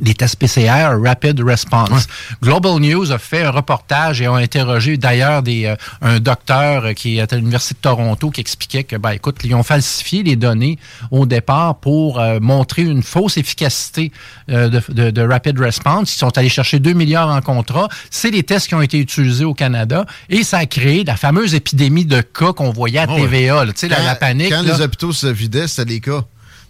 des 0.00 0.14
tests 0.14 0.36
PCR 0.36 0.96
Rapid 1.02 1.40
Response. 1.40 2.06
Global 2.42 2.78
News 2.80 3.10
a 3.12 3.18
fait 3.18 3.42
un 3.44 3.50
reportage 3.50 4.20
et 4.20 4.26
a 4.26 4.32
interrogé 4.34 4.96
d'ailleurs 4.96 5.42
des 5.42 5.66
euh, 5.66 5.76
un 6.02 6.20
docteur 6.20 6.94
qui 6.94 7.18
est 7.18 7.32
à 7.32 7.36
l'université 7.36 7.74
de 7.74 7.80
Toronto 7.80 8.30
qui 8.30 8.40
expliquait 8.40 8.84
que 8.84 8.96
ben 8.96 9.10
écoute, 9.12 9.36
ils 9.44 9.54
ont 9.54 9.62
falsifié 9.62 10.22
les 10.22 10.36
données 10.36 10.78
au 11.10 11.26
départ 11.26 11.76
pour 11.76 12.18
euh, 12.20 12.38
montrer 12.40 12.82
une 12.82 13.02
fausse 13.02 13.36
efficacité 13.36 14.12
euh, 14.50 14.68
de, 14.68 14.82
de- 14.88 15.10
de 15.10 15.22
Rapid 15.22 15.58
Response. 15.58 16.14
Ils 16.14 16.18
sont 16.18 16.36
allés 16.38 16.48
chercher 16.48 16.78
2 16.78 16.92
milliards 16.92 17.28
en 17.30 17.40
contrat. 17.40 17.88
C'est 18.10 18.30
les 18.30 18.42
tests 18.42 18.68
qui 18.68 18.74
ont 18.74 18.82
été 18.82 18.98
utilisés 18.98 19.44
au 19.44 19.54
Canada 19.54 20.04
et 20.28 20.42
ça 20.44 20.58
a 20.58 20.66
créé 20.66 21.04
la 21.04 21.16
fameuse 21.16 21.54
épidémie 21.54 22.04
de 22.04 22.20
cas 22.20 22.52
qu'on 22.52 22.70
voyait 22.70 22.98
à 23.00 23.06
Ah 23.08 23.14
ouais. 23.14 23.22
TVA. 23.22 23.64
là. 23.64 23.72
Tu 23.72 23.80
sais, 23.80 23.88
la, 23.88 24.14
panique. 24.14 24.50
Quand 24.50 24.62
là. 24.62 24.74
les 24.76 24.80
hôpitaux 24.82 25.12
se 25.12 25.26
vidaient, 25.26 25.68
c'était 25.68 25.84
des 25.86 26.00
cas. 26.00 26.22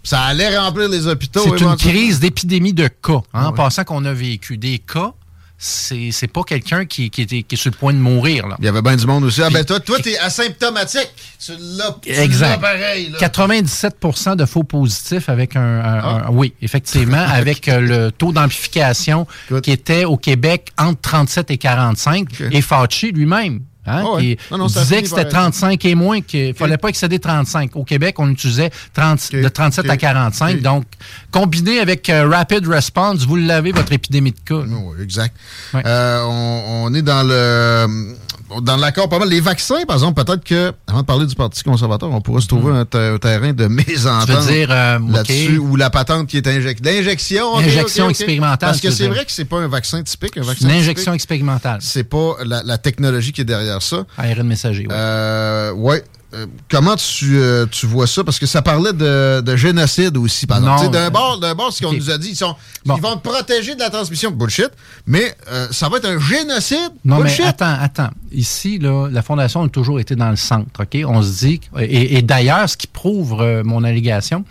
Ça 0.05 0.21
allait 0.23 0.57
remplir 0.57 0.89
les 0.89 1.07
hôpitaux. 1.09 1.43
C'est 1.45 1.65
une 1.65 1.77
crise 1.77 2.21
d'épidémie 2.21 2.73
de 2.73 2.87
cas, 2.89 3.13
hein, 3.15 3.23
Ah 3.33 3.47
en 3.49 3.51
ouais. 3.51 3.57
passant 3.57 3.83
qu'on 3.85 4.05
a 4.05 4.13
vécu. 4.13 4.57
Des 4.59 4.79
cas, 4.79 5.13
c'est 5.57 6.11
c'est 6.13 6.27
pas 6.27 6.43
quelqu'un 6.43 6.85
qui, 6.85 7.09
qui, 7.11 7.23
était- 7.23 7.43
qui 7.43 7.55
est 7.55 7.59
sur 7.59 7.71
le 7.71 7.77
point 7.77 7.93
de 7.95 7.99
mourir. 7.99 8.47
Là. 8.47 8.57
Il 8.59 8.65
y 8.67 8.69
avait 8.69 8.83
bien 8.83 8.97
du 8.97 9.07
monde 9.07 9.25
aussi. 9.25 9.41
Ah 9.43 9.49
ben 9.51 9.65
toi, 9.65 9.81
toi 9.81 9.99
t'es 9.99 10.19
asymptomatique. 10.19 11.11
Tu 11.45 11.53
l'as 11.59 11.97
Exact. 12.23 12.61
pareil. 12.61 13.11
Là. 13.11 13.19
97% 13.19 14.37
de 14.37 14.45
faux 14.45 14.65
positifs 14.65 15.29
avec 15.29 15.57
un, 15.57 15.61
un- 15.63 15.83
Ah. 16.03 16.27
un- 16.27 16.31
oui, 16.33 16.53
effectivement, 16.61 17.17
avec 17.29 17.69
euh, 17.69 17.81
le 17.81 18.13
taux 18.13 18.33
d'amplification 18.33 19.27
qui 19.63 19.71
était 19.71 20.05
au 20.05 20.17
Québec 20.19 20.71
entre 20.79 21.01
37 21.01 21.51
et 21.51 21.57
45 21.59 22.29
Ok. 22.41 22.47
et 22.51 22.61
Fauci 22.61 23.13
lui-même. 23.13 23.61
Hein, 23.87 24.03
Ah 24.07 24.13
ouais. 24.15 24.23
qui 24.37 24.39
Non, 24.51 24.59
non, 24.59 24.69
ça 24.69 24.81
disait 24.83 25.03
que 25.03 25.09
c'était 25.09 25.23
par 25.23 25.27
être- 25.27 25.53
35 25.53 25.85
et 25.85 25.95
moins, 25.95 26.21
qu'il 26.23 26.49
ne 26.49 26.53
fallait 26.55 26.79
pas 26.79 26.89
excéder 26.89 27.19
35. 27.19 27.77
Au 27.77 27.85
Québec, 27.85 28.15
on 28.19 28.31
utilisait 28.31 28.71
30 28.95 29.21
Ok. 29.33 29.41
de 29.43 29.49
37 29.49 29.91
à 29.91 29.93
Ok. 29.95 29.99
45. 30.01 30.57
Ok. 30.57 30.63
Donc, 30.63 30.85
combiné 31.31 31.81
avec 31.81 32.09
euh, 32.09 32.29
Rapid 32.29 32.67
Response, 32.67 33.27
vous 33.27 33.37
l'avez, 33.37 33.73
votre 33.73 33.93
épidémie 33.93 34.33
de 34.33 34.41
cas. 34.45 34.65
Oui, 34.67 35.03
exact. 35.03 35.37
Ouais. 35.75 35.83
Euh, 35.85 36.23
on, 36.25 36.85
on 36.87 36.95
est 36.95 37.03
dans 37.03 37.23
le 37.27 38.15
dans 38.63 38.77
l'accord 38.77 39.09
pas 39.09 39.19
mal. 39.19 39.29
Les 39.29 39.41
vaccins, 39.41 39.85
par 39.87 39.97
exemple, 39.97 40.23
peut-être 40.25 40.45
que, 40.45 40.73
avant 40.87 41.01
de 41.01 41.07
parler 41.07 41.27
du 41.27 41.35
Parti 41.35 41.63
conservateur, 41.63 42.11
on 42.11 42.21
pourrait 42.21 42.41
se 42.43 42.47
trouver 42.49 42.73
un, 42.77 42.85
te- 42.85 43.15
un 43.15 43.19
terrain 43.19 43.53
de 43.53 43.67
mésentente 43.67 44.27
Tu 44.27 44.33
veux 44.33 44.53
dire, 44.53 44.69
euh, 44.71 44.99
là-dessus, 45.11 45.59
ou 45.59 45.77
la 45.77 45.91
patente 45.91 46.27
qui 46.29 46.37
est 46.37 46.47
injectée. 46.47 46.97
L'injection. 46.97 47.61
expérimentale, 48.11 48.59
Parce 48.71 48.81
que 48.81 48.91
c'est 48.91 49.09
vrai 49.09 49.25
que 49.25 49.33
c'est 49.33 49.45
pas 49.45 49.59
un 49.59 49.69
vaccin 49.69 50.03
typique. 50.03 50.37
Un 50.37 50.43
vaccin 50.43 50.69
Une 50.69 50.75
injection 50.75 51.13
typique, 51.13 51.15
expérimentale. 51.23 51.79
c'est 51.83 52.05
pas 52.05 52.35
la, 52.45 52.63
la 52.63 52.79
technologie 52.79 53.33
qui 53.33 53.41
est 53.41 53.45
derrière 53.45 53.83
ça. 53.83 54.05
ARN 54.19 54.43
messager, 54.47 54.83
oui. 54.89 54.95
Euh, 54.95 55.73
ouais. 55.73 56.03
Euh, 56.35 56.47
comment 56.69 56.97
tu, 56.97 57.37
euh, 57.39 57.67
tu 57.71 57.87
vois 57.87 58.07
ça? 58.07 58.25
Parce 58.25 58.39
que 58.39 58.47
ça 58.47 58.63
parlait 58.63 58.93
de, 58.93 59.41
de 59.41 59.57
génocide 59.57 60.17
aussi, 60.17 60.47
par 60.47 60.59
exemple. 60.59 60.91
D'un 60.91 61.11
bord, 61.11 61.39
d'un 61.39 61.55
bord, 61.55 61.73
ce 61.73 61.83
qu'on 61.85 61.93
nous 61.93 62.11
a 62.11 62.19
dit, 62.19 62.31
ils, 62.31 62.37
sont, 62.37 62.55
Bon. 62.85 62.97
ils 62.97 63.03
vont 63.03 63.17
te 63.17 63.29
protéger 63.29 63.75
de 63.75 63.81
la 63.81 63.91
transmission. 63.91 64.31
Bullshit. 64.31 64.71
Mais 65.07 65.35
euh, 65.51 65.69
ça 65.71 65.89
va 65.89 65.99
être 65.99 66.07
un 66.09 66.19
génocide. 66.19 66.91
Non, 67.05 67.17
Bullshit? 67.19 67.41
mais 67.41 67.47
attends, 67.47 67.77
attends. 67.81 68.11
Ici, 68.33 68.79
là, 68.79 69.09
la 69.11 69.23
Fondation 69.23 69.63
a 69.63 69.69
toujours 69.69 70.01
été 70.01 70.17
dans 70.17 70.31
le 70.31 70.37
centre, 70.37 70.83
OK? 70.83 70.99
On 71.07 71.23
se 71.23 71.39
dit, 71.47 71.61
et, 71.79 72.19
et 72.19 72.23
d'ailleurs, 72.23 72.69
ce 72.69 72.77
qui 72.77 72.87
prouve 72.89 73.41
euh, 73.41 73.63
mon 73.65 73.85
allégation, 73.85 74.45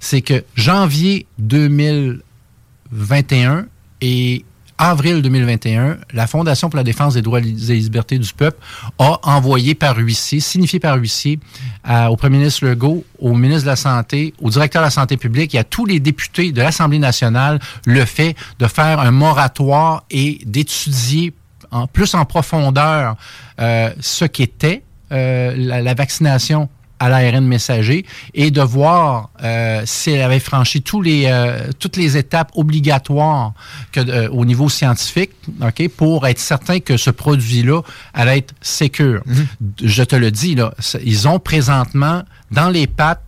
c'est 0.00 0.22
que 0.22 0.42
janvier 0.54 1.26
2021 1.38 3.66
et 4.00 4.44
avril 4.78 5.22
2021, 5.22 5.96
la 6.12 6.26
Fondation 6.26 6.68
pour 6.68 6.76
la 6.76 6.84
défense 6.84 7.14
des 7.14 7.22
droits 7.22 7.38
et 7.38 7.42
libertés 7.42 8.18
du 8.18 8.32
peuple 8.32 8.58
a 8.98 9.18
envoyé 9.22 9.74
par 9.74 9.96
huissier, 9.96 10.40
signifié 10.40 10.78
par 10.80 10.96
huissier, 10.96 11.38
à- 11.84 12.10
au 12.10 12.16
premier 12.16 12.38
ministre 12.38 12.66
Legault, 12.66 13.04
au 13.18 13.34
ministre 13.34 13.62
de 13.64 13.70
la 13.70 13.76
Santé, 13.76 14.34
au 14.40 14.50
directeur 14.50 14.82
de 14.82 14.86
la 14.86 14.90
Santé 14.90 15.16
publique 15.16 15.54
et 15.54 15.58
à 15.58 15.64
tous 15.64 15.86
les 15.86 16.00
députés 16.00 16.52
de 16.52 16.60
l'Assemblée 16.60 16.98
nationale 16.98 17.58
le 17.86 18.04
fait 18.04 18.34
de 18.58 18.66
faire 18.66 19.00
un 19.00 19.10
moratoire 19.10 20.04
et 20.10 20.40
d'étudier 20.44 21.32
en, 21.70 21.86
plus 21.86 22.14
en 22.14 22.24
profondeur 22.24 23.16
euh, 23.60 23.90
ce 24.00 24.24
qu'était 24.24 24.82
euh, 25.12 25.54
la 25.56 25.94
vaccination 25.94 26.68
à 26.98 27.08
l'ARN 27.08 27.46
messager 27.46 28.06
et 28.34 28.50
de 28.50 28.60
voir 28.60 29.30
euh, 29.42 29.82
si 29.84 30.10
elle 30.10 30.22
avait 30.22 30.40
franchi 30.40 30.82
tous 30.82 31.02
les, 31.02 31.26
euh, 31.26 31.70
toutes 31.78 31.96
les 31.96 32.16
étapes 32.16 32.50
obligatoires 32.54 33.52
que, 33.92 34.00
euh, 34.00 34.28
au 34.30 34.44
niveau 34.44 34.68
scientifique 34.68 35.32
ok, 35.60 35.88
pour 35.90 36.26
être 36.26 36.38
certain 36.38 36.80
que 36.80 36.96
ce 36.96 37.10
produit-là 37.10 37.82
allait 38.14 38.38
être 38.38 38.54
sécure. 38.60 39.22
Je 39.82 40.02
te 40.02 40.16
le 40.16 40.30
dis, 40.30 40.54
là, 40.54 40.72
ils 41.04 41.28
ont 41.28 41.38
présentement 41.38 42.22
dans 42.50 42.70
les 42.70 42.86
pattes 42.86 43.22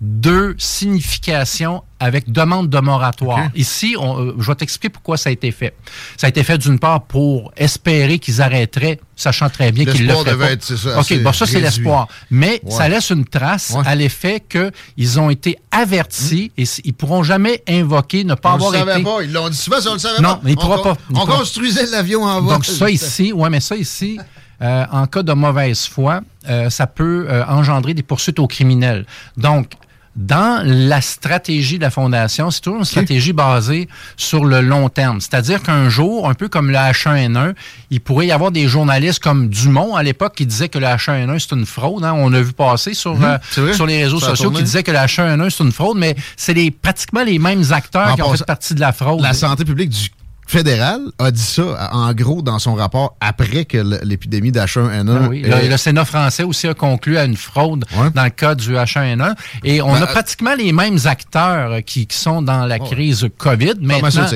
deux 0.00 0.54
significations 0.58 1.82
avec 2.00 2.30
demande 2.30 2.68
de 2.70 2.78
moratoire. 2.78 3.48
Ici, 3.56 3.96
on, 3.98 4.20
euh, 4.20 4.34
je 4.38 4.46
vais 4.46 4.54
t'expliquer 4.54 4.88
pourquoi 4.90 5.16
ça 5.16 5.30
a 5.30 5.32
été 5.32 5.50
fait. 5.50 5.74
Ça 6.16 6.26
a 6.28 6.30
été 6.30 6.44
fait 6.44 6.56
d'une 6.58 6.78
part 6.78 7.02
pour 7.02 7.52
espérer 7.56 8.20
qu'ils 8.20 8.40
arrêteraient, 8.40 9.00
sachant 9.16 9.48
très 9.50 9.72
bien 9.72 9.84
qu'ils 9.84 10.02
le 10.06 10.06
L'espoir 10.06 10.24
feraient 10.24 10.34
devait 10.36 10.46
pas. 10.46 10.52
être, 10.52 10.62
c'est 10.64 10.76
ça, 10.76 11.00
OK, 11.00 11.22
bon, 11.22 11.32
ça, 11.32 11.46
c'est 11.46 11.60
l'espoir. 11.60 12.06
Mais 12.30 12.60
Ouais. 12.62 12.70
ça 12.70 12.88
laisse 12.88 13.10
une 13.10 13.24
trace 13.24 13.70
Ouais. 13.76 13.82
à 13.86 13.94
l'effet 13.96 14.40
qu'ils 14.48 15.18
ont 15.20 15.30
été 15.30 15.58
avertis 15.72 16.52
et 16.56 16.62
s- 16.62 16.80
ils 16.84 16.94
pourront 16.94 17.24
jamais 17.24 17.62
invoquer 17.68 18.22
ne 18.22 18.34
pas 18.34 18.50
on 18.50 18.54
avoir 18.54 18.70
le 18.72 18.78
savait 18.78 18.92
été... 18.92 19.02
pas. 19.02 19.22
Ils 19.22 19.32
l'ont 19.32 19.48
dit 19.48 19.56
souvent, 19.56 19.80
ça, 19.80 19.90
on 19.90 19.94
le 19.94 19.98
savait 19.98 20.22
Non, 20.22 20.34
pas. 20.34 20.40
mais 20.44 20.52
il 20.52 20.58
on, 20.58 20.60
pourra 20.60 20.76
con- 20.76 20.82
pas. 20.94 20.96
On 21.10 21.14
pourra- 21.26 21.38
construisait 21.38 21.86
l'avion 21.86 22.22
en 22.22 22.40
vol. 22.40 22.54
Donc 22.54 22.64
ça 22.64 22.88
ici, 22.90 23.32
ouais, 23.32 23.50
mais 23.50 23.58
ça 23.60 23.74
ici, 23.74 24.20
euh, 24.62 24.84
en 24.92 25.06
cas 25.08 25.24
de 25.24 25.32
mauvaise 25.32 25.86
foi, 25.86 26.20
euh, 26.48 26.70
ça 26.70 26.86
peut 26.86 27.26
euh, 27.28 27.44
engendrer 27.46 27.94
des 27.94 28.02
poursuites 28.04 28.38
aux 28.38 28.46
criminels. 28.46 29.04
Donc, 29.36 29.72
dans 30.18 30.62
la 30.64 31.00
stratégie 31.00 31.78
de 31.78 31.82
la 31.82 31.90
Fondation, 31.90 32.50
c'est 32.50 32.60
toujours 32.60 32.80
une 32.80 32.84
stratégie 32.84 33.32
basée 33.32 33.88
sur 34.16 34.44
le 34.44 34.60
long 34.60 34.88
terme. 34.88 35.20
C'est-à-dire 35.20 35.62
qu'un 35.62 35.88
jour, 35.88 36.28
un 36.28 36.34
peu 36.34 36.48
comme 36.48 36.70
le 36.70 36.76
H1N1, 36.76 37.54
il 37.90 38.00
pourrait 38.00 38.26
y 38.26 38.32
avoir 38.32 38.50
des 38.50 38.66
journalistes 38.66 39.20
comme 39.22 39.48
Dumont 39.48 39.94
à 39.94 40.02
l'époque 40.02 40.34
qui 40.34 40.44
disaient 40.44 40.68
que 40.68 40.78
le 40.78 40.86
H1N1 40.86 41.38
c'est 41.38 41.54
une 41.54 41.66
fraude. 41.66 42.04
Hein. 42.04 42.14
On 42.16 42.32
a 42.32 42.40
vu 42.40 42.52
passer 42.52 42.94
sur, 42.94 43.14
Mhm, 43.14 43.38
euh, 43.58 43.72
sur 43.72 43.86
les 43.86 44.02
réseaux 44.02 44.18
sociaux 44.18 44.50
qui 44.50 44.64
disaient 44.64 44.82
que 44.82 44.90
le 44.90 44.98
H1N1 44.98 45.50
c'est 45.50 45.62
une 45.62 45.72
fraude, 45.72 45.96
mais 45.96 46.16
c'est 46.36 46.54
les, 46.54 46.72
pratiquement 46.72 47.22
les 47.22 47.38
mêmes 47.38 47.64
acteurs 47.70 48.08
En 48.08 48.14
qui 48.16 48.22
ont 48.22 48.34
fait 48.34 48.44
partie 48.44 48.74
de 48.74 48.80
la 48.80 48.92
fraude. 48.92 49.20
La 49.20 49.34
santé 49.34 49.64
publique 49.64 49.90
du 49.90 50.08
fédéral 50.48 51.00
a 51.18 51.30
dit 51.30 51.40
ça, 51.42 51.90
en 51.92 52.12
gros, 52.14 52.42
dans 52.42 52.58
son 52.58 52.74
rapport 52.74 53.16
après 53.20 53.64
que 53.64 53.78
l'épidémie 54.04 54.50
d'H1N1. 54.50 55.18
Ah 55.24 55.28
oui. 55.28 55.42
euh, 55.44 55.62
Le, 55.62 55.68
le 55.68 55.76
Sénat 55.76 56.04
français 56.04 56.42
aussi 56.42 56.66
a 56.66 56.74
conclu 56.74 57.16
à 57.18 57.24
une 57.24 57.36
fraude 57.36 57.84
dans 58.14 58.24
le 58.24 58.30
cas 58.30 58.54
du 58.54 58.74
H1N1. 58.74 59.34
Et 59.64 59.80
on 59.82 59.92
Ben, 59.92 60.02
a 60.02 60.06
pratiquement 60.06 60.54
les 60.54 60.72
mêmes 60.72 60.98
acteurs 61.04 61.72
euh, 61.72 61.80
qui, 61.80 62.06
qui 62.06 62.16
sont 62.16 62.42
dans 62.42 62.64
la 62.66 62.78
crise 62.78 63.26
COVID 63.38 63.74
maintenant. 63.80 64.26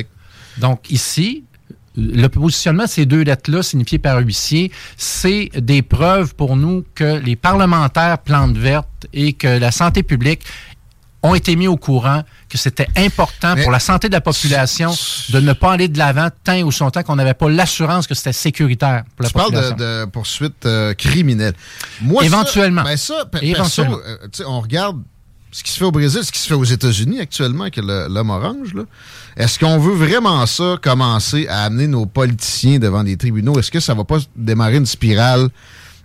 Donc 0.58 0.90
ici, 0.90 1.44
le 1.96 2.26
positionnement 2.28 2.84
de 2.84 2.88
ces 2.88 3.04
deux 3.06 3.22
lettres-là, 3.22 3.62
signifiées 3.62 3.98
par 3.98 4.18
huissier, 4.18 4.70
c'est 4.96 5.50
des 5.56 5.82
preuves 5.82 6.34
pour 6.34 6.56
nous 6.56 6.84
que 6.94 7.18
les 7.18 7.36
parlementaires 7.36 8.18
plantes 8.18 8.56
vertes 8.56 9.06
et 9.12 9.32
que 9.34 9.48
la 9.58 9.70
santé 9.70 10.02
publique 10.02 10.40
ont 11.24 11.34
été 11.34 11.54
mis 11.56 11.68
au 11.68 11.76
courant 11.76 12.22
que 12.48 12.58
c'était 12.58 12.88
important 12.96 13.54
Mais- 13.54 13.62
pour 13.62 13.70
la 13.72 13.78
santé 13.78 14.08
de 14.08 14.12
la 14.14 14.20
population 14.20 14.92
de 15.30 15.40
ne 15.40 15.52
pas 15.52 15.72
aller 15.72 15.88
de 15.88 15.96
l'avant 15.98 16.28
tant 16.44 16.60
ou 16.62 16.72
son 16.72 16.90
temps 16.90 17.02
qu'on 17.02 17.16
n'avait 17.16 17.34
pas 17.34 17.48
l'assurance 17.48 18.06
que 18.06 18.14
c'était 18.14 18.32
sécuritaire 18.32 19.04
pour 19.16 19.22
la 19.24 19.28
Tu 19.28 19.34
parles 19.34 19.76
de, 19.76 20.02
de 20.02 20.04
poursuites 20.06 20.66
euh, 20.66 20.94
criminelles. 20.94 21.54
Moi, 22.00 22.22
ça- 22.22 22.26
Éventuellement. 22.26 22.82
ben 22.82 22.96
ça, 22.96 23.24
pe- 23.30 23.38
Éventuellement. 23.42 23.98
perso, 23.98 24.42
euh, 24.42 24.46
on 24.48 24.60
regarde 24.60 25.00
ce 25.54 25.62
qui 25.62 25.70
se 25.70 25.78
fait 25.78 25.84
au 25.84 25.92
Brésil, 25.92 26.24
ce 26.24 26.32
qui 26.32 26.38
se 26.40 26.48
fait 26.48 26.54
aux 26.54 26.64
États-Unis 26.64 27.20
actuellement 27.20 27.62
avec 27.64 27.76
l'homme 27.76 28.30
orange. 28.30 28.72
Est-ce 29.36 29.58
qu'on 29.58 29.78
veut 29.78 29.94
vraiment 29.94 30.44
ça 30.46 30.76
commencer 30.82 31.46
à 31.46 31.64
amener 31.64 31.86
nos 31.86 32.06
politiciens 32.06 32.78
devant 32.78 33.04
des 33.04 33.16
tribunaux? 33.16 33.58
Est-ce 33.58 33.70
que 33.70 33.78
ça 33.80 33.92
va 33.94 34.04
pas 34.04 34.18
démarrer 34.34 34.76
une 34.78 34.86
spirale 34.86 35.50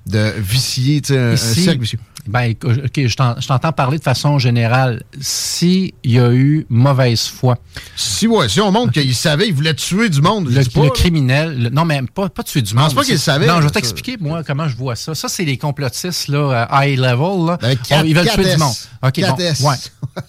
de 0.05 0.33
vicier, 0.37 1.01
un, 1.11 1.31
un 1.31 1.33
Ici, 1.33 1.63
cercle 1.63 1.79
vicieux? 1.81 1.99
Ben, 2.27 2.41
écou- 2.53 2.67
OK, 2.71 3.07
je 3.07 3.15
t'en- 3.15 3.39
je 3.39 3.47
t'entends 3.47 3.71
parler 3.71 3.97
de 3.97 4.03
façon 4.03 4.37
générale. 4.39 5.03
S'il 5.19 5.91
y 6.03 6.19
a 6.19 6.31
eu 6.31 6.65
mauvaise 6.69 7.27
foi, 7.27 7.57
Si, 7.95 8.27
ouais, 8.27 8.49
si 8.49 8.59
on 8.61 8.71
montre 8.71 8.91
qu'il 8.93 9.15
savait, 9.15 9.47
il 9.47 9.53
voulait 9.53 9.73
tuer 9.73 10.09
du 10.09 10.21
monde, 10.21 10.49
je 10.51 10.59
le, 10.59 10.65
pas, 10.65 10.89
criminel, 10.93 11.63
le- 11.63 11.69
non, 11.69 11.85
mais 11.85 12.01
pas, 12.13 12.29
pas 12.29 12.43
tuer 12.43 12.61
du 12.61 12.73
pense 12.73 12.83
monde. 12.87 12.95
pas 12.95 13.03
qu'il 13.03 13.13
le 13.13 13.17
C'est- 13.19 13.25
savait, 13.25 13.47
Non, 13.47 13.57
je 13.61 13.65
vais 13.65 13.69
t'expliquer, 13.71 14.17
moi, 14.19 14.43
comment 14.43 14.67
je 14.67 14.75
vois 14.75 14.95
ça. 14.95 15.15
Ça, 15.15 15.27
c'est 15.29 15.45
les 15.45 15.57
complotistes, 15.57 16.27
là, 16.27 16.67
à 16.69 16.85
high 16.87 16.97
level, 16.99 17.45
là. 17.47 17.57
Ben, 17.61 17.77
On- 17.91 18.03
ils 18.03 18.15
veulent 18.15 18.27
tuer 18.29 18.43
du 18.43 18.49
4S. 18.49 18.59
monde. 18.59 18.73
OK, 19.03 19.19
bon. 19.21 19.27
4S. 19.35 19.61
Ouais. 19.61 19.75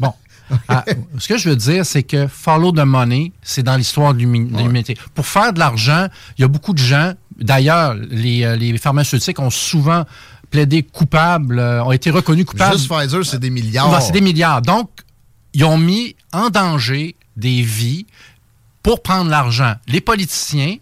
Bon. 0.00 0.12
Ah, 0.66 0.82
ce 1.18 1.28
que 1.28 1.36
je 1.36 1.50
veux 1.50 1.56
dire, 1.56 1.84
c'est 1.84 2.02
que 2.02 2.26
follow 2.26 2.72
the 2.72 2.78
money, 2.78 3.32
c'est 3.42 3.62
dans 3.62 3.76
l'histoire 3.76 4.14
de 4.14 4.20
l'humanité. 4.20 4.96
Pour 5.14 5.26
faire 5.26 5.52
de 5.52 5.58
l'argent, 5.58 6.06
il 6.38 6.40
y 6.40 6.44
a 6.44 6.48
beaucoup 6.48 6.72
de 6.72 6.78
gens, 6.78 7.12
d'ailleurs, 7.38 7.94
les, 8.10 8.44
euh, 8.44 8.56
les 8.56 8.78
pharmaceutiques 8.78 9.38
ont 9.40 9.50
souvent 9.50 10.04
plaidé 10.50 10.82
coupables, 10.82 11.58
euh, 11.58 11.84
ont 11.84 11.92
été 11.92 12.10
reconnus 12.10 12.44
coupables. 12.46 12.76
Juste 12.78 12.90
Pfizer, 12.90 13.24
c'est 13.24 13.38
des 13.40 13.50
milliards. 13.50 13.90
C'est 14.00 14.12
des 14.12 14.20
milliards. 14.20 14.62
Donc, 14.62 14.90
ils 15.54 15.64
ont 15.64 15.78
mis 15.78 16.14
en 16.32 16.50
danger 16.50 17.14
des 17.36 17.62
vies 17.62 18.06
pour 18.82 19.02
prendre 19.02 19.30
l'argent. 19.30 19.74
Les 19.86 20.00
politiciens, 20.00 20.76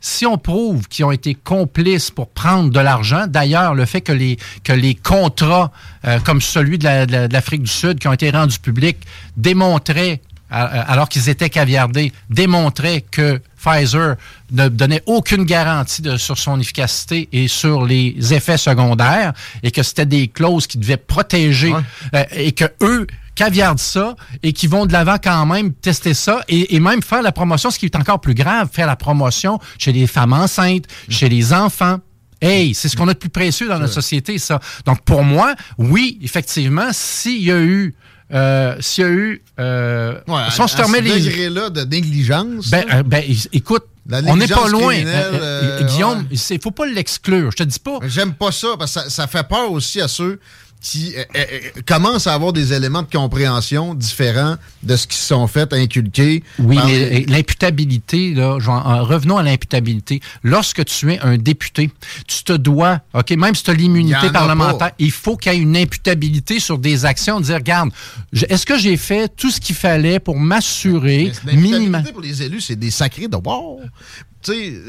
si 0.00 0.24
on 0.26 0.38
prouve 0.38 0.86
qu'ils 0.88 1.04
ont 1.04 1.10
été 1.10 1.34
complices 1.34 2.10
pour 2.10 2.28
prendre 2.28 2.70
de 2.70 2.78
l'argent, 2.80 3.26
d'ailleurs, 3.26 3.74
le 3.74 3.84
fait 3.84 4.00
que 4.00 4.12
les, 4.12 4.38
que 4.62 4.72
les 4.72 4.94
contrats, 4.94 5.72
euh, 6.06 6.20
comme 6.20 6.40
celui 6.40 6.78
de 6.78 6.84
la- 6.84 7.06
de 7.06 7.12
la- 7.12 7.28
de 7.28 7.32
l'Afrique 7.32 7.62
du 7.62 7.70
Sud, 7.70 7.98
qui 7.98 8.06
ont 8.06 8.12
été 8.12 8.30
rendus 8.30 8.60
publics, 8.60 8.98
démontraient, 9.36 10.20
à- 10.50 10.64
alors 10.92 11.08
qu'ils 11.08 11.28
étaient 11.28 11.50
caviardés, 11.50 12.12
démontraient 12.30 13.00
que 13.10 13.40
Pfizer 13.62 14.16
ne 14.52 14.68
donnait 14.68 15.02
aucune 15.06 15.44
garantie 15.44 16.02
de- 16.02 16.16
sur 16.16 16.38
son 16.38 16.58
efficacité 16.60 17.28
et 17.32 17.48
sur 17.48 17.84
les 17.84 18.14
effets 18.32 18.56
secondaires, 18.56 19.32
et 19.62 19.70
que 19.70 19.82
c'était 19.82 20.06
des 20.06 20.28
clauses 20.28 20.66
qui 20.66 20.78
devaient 20.78 20.96
protéger, 20.96 21.74
euh, 22.14 22.24
et 22.32 22.52
que 22.52 22.64
eux 22.82 23.06
caviardent 23.34 23.78
ça 23.78 24.16
et 24.42 24.52
qui 24.52 24.66
vont 24.66 24.84
de 24.84 24.92
l'avant 24.92 25.16
quand 25.22 25.46
même 25.46 25.72
tester 25.72 26.12
ça 26.12 26.40
et, 26.48 26.74
et 26.74 26.80
même 26.80 27.02
faire 27.02 27.22
la 27.22 27.30
promotion, 27.30 27.70
ce 27.70 27.78
qui 27.78 27.84
est 27.86 27.94
encore 27.96 28.20
plus 28.20 28.34
grave, 28.34 28.68
faire 28.72 28.86
la 28.88 28.96
promotion 28.96 29.60
chez 29.78 29.92
les 29.92 30.06
femmes 30.08 30.32
enceintes, 30.32 30.84
chez 31.08 31.28
les 31.28 31.52
enfants. 31.52 31.98
Hey, 32.40 32.74
c'est 32.74 32.88
ce 32.88 32.96
qu'on 32.96 33.06
a 33.08 33.14
de 33.14 33.18
plus 33.18 33.28
précieux 33.30 33.68
dans 33.68 33.78
notre 33.80 33.92
société, 33.94 34.38
ça. 34.38 34.60
Donc, 34.86 35.02
pour 35.02 35.22
moi, 35.24 35.54
oui, 35.76 36.18
effectivement, 36.22 36.88
s'il 36.92 37.42
y 37.42 37.52
a 37.52 37.58
eu... 37.60 37.94
Euh, 38.32 38.76
s'il 38.80 39.04
y 39.04 39.06
a 39.06 39.10
eu... 39.10 39.42
Euh, 39.58 40.20
Ouais, 40.28 40.42
si 40.50 40.60
on 40.60 40.68
se 40.68 40.74
à 40.74 40.78
fermait 40.78 40.98
ce 40.98 41.04
les... 41.04 41.20
degré-là 41.20 41.70
de 41.70 41.82
négligence. 41.82 42.68
Ben, 42.70 42.84
euh, 42.92 43.02
ben, 43.02 43.24
écoute, 43.52 43.84
on 44.10 44.36
n'est 44.36 44.46
pas 44.46 44.68
loin. 44.68 44.94
Euh, 44.94 45.04
euh, 45.06 45.82
Guillaume, 45.84 46.26
ouais. 46.30 46.36
il 46.50 46.60
faut 46.60 46.70
pas 46.70 46.86
l'exclure. 46.86 47.50
Je 47.50 47.56
te 47.56 47.62
dis 47.62 47.78
pas... 47.78 47.98
J'aime 48.06 48.34
pas 48.34 48.52
ça 48.52 48.68
parce 48.78 48.94
que 48.94 49.00
ça, 49.00 49.10
ça 49.10 49.26
fait 49.26 49.46
peur 49.46 49.72
aussi 49.72 50.00
à 50.00 50.08
ceux 50.08 50.40
qui 50.80 51.14
euh, 51.16 51.24
euh, 51.36 51.44
euh, 51.52 51.80
commencent 51.86 52.26
à 52.26 52.34
avoir 52.34 52.52
des 52.52 52.72
éléments 52.72 53.02
de 53.02 53.08
compréhension 53.10 53.94
différents 53.94 54.56
de 54.82 54.96
ce 54.96 55.06
qui 55.06 55.16
se 55.16 55.26
sont 55.28 55.46
fait 55.46 55.72
inculquer. 55.72 56.42
Oui, 56.58 56.78
l'imputabilité, 57.26 58.34
là, 58.34 58.58
revenons 59.02 59.38
à 59.38 59.42
l'imputabilité. 59.42 60.20
Lorsque 60.42 60.84
tu 60.84 61.12
es 61.12 61.18
un 61.20 61.36
député, 61.36 61.90
tu 62.26 62.44
te 62.44 62.52
dois, 62.52 63.00
OK, 63.14 63.30
même 63.32 63.54
si 63.54 63.64
tu 63.64 63.70
as 63.70 63.74
l'immunité 63.74 64.30
parlementaire, 64.30 64.92
il 64.98 65.10
faut 65.10 65.36
qu'il 65.36 65.52
y 65.52 65.56
ait 65.56 65.58
une 65.58 65.76
imputabilité 65.76 66.60
sur 66.60 66.78
des 66.78 67.04
actions, 67.04 67.40
dire, 67.40 67.56
regarde, 67.56 67.90
est-ce 68.32 68.66
que 68.66 68.78
j'ai 68.78 68.96
fait 68.96 69.28
tout 69.34 69.50
ce 69.50 69.60
qu'il 69.60 69.74
fallait 69.74 70.20
pour 70.20 70.38
m'assurer 70.38 71.32
minimum. 71.52 72.04
pour 72.12 72.20
les 72.20 72.42
élus, 72.42 72.60
c'est 72.60 72.76
des 72.76 72.90
sacrés 72.90 73.28
de 73.28 73.36
wow. 73.36 73.80
Tu 73.80 73.88
sais, 73.88 74.27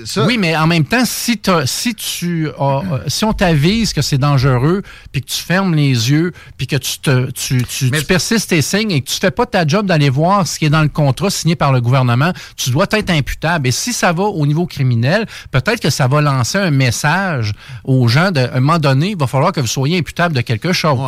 ça. 0.06 0.26
Oui, 0.26 0.38
mais 0.38 0.56
en 0.56 0.68
même 0.68 0.86
temps, 0.86 1.04
si, 1.06 1.40
si 1.66 1.96
tu 1.96 2.50
as- 2.50 2.62
euh, 2.62 3.00
si 3.08 3.26
on 3.26 3.34
t'avise 3.34 3.94
que 3.94 4.02
c'est 4.02 4.18
dangereux, 4.18 4.84
puis 5.12 5.22
que 5.22 5.28
tu 5.28 5.42
fermes 5.44 5.74
les 5.76 6.12
yeux, 6.12 6.32
puis 6.58 6.68
que 6.68 6.76
tu, 6.76 7.00
te, 7.00 7.32
tu, 7.32 7.64
tu, 7.64 7.90
tu 7.92 8.04
persistes 8.06 8.50
tes 8.50 8.62
signes 8.62 8.92
et 8.92 9.02
que 9.02 9.10
tu 9.10 9.18
fais 9.20 9.32
pas 9.32 9.46
ta 9.46 9.66
job 9.68 9.86
d'aller 9.88 10.10
voir 10.10 10.48
ce 10.48 10.60
qui 10.60 10.66
est 10.66 10.70
dans 10.70 10.84
le 10.84 10.88
contrat 10.88 11.30
signé 11.30 11.56
par 11.56 11.72
le 11.74 11.82
gouvernement, 11.82 12.32
tu 12.56 12.70
dois 12.70 12.86
être 12.92 13.10
imputable. 13.10 13.68
Et 13.68 13.72
si 13.72 13.92
ça 13.92 14.14
va 14.14 14.24
au 14.24 14.46
niveau 14.46 14.66
criminel, 14.66 15.26
peut-être 15.52 15.80
que 15.82 15.90
ça 15.90 16.08
va 16.08 16.22
lancer 16.22 16.58
un 16.58 16.72
message 16.72 17.54
aux 17.84 18.08
gens 18.08 18.32
de, 18.32 18.42
à 18.42 18.56
un 18.56 18.60
moment 18.60 18.80
donné, 18.80 19.10
il 19.12 19.18
va 19.18 19.28
falloir 19.28 19.52
que 19.52 19.62
vous 19.62 19.68
soyez 19.68 19.98
imputable 19.98 20.36
de 20.36 20.42
quelque 20.42 20.74
chose. 20.74 21.00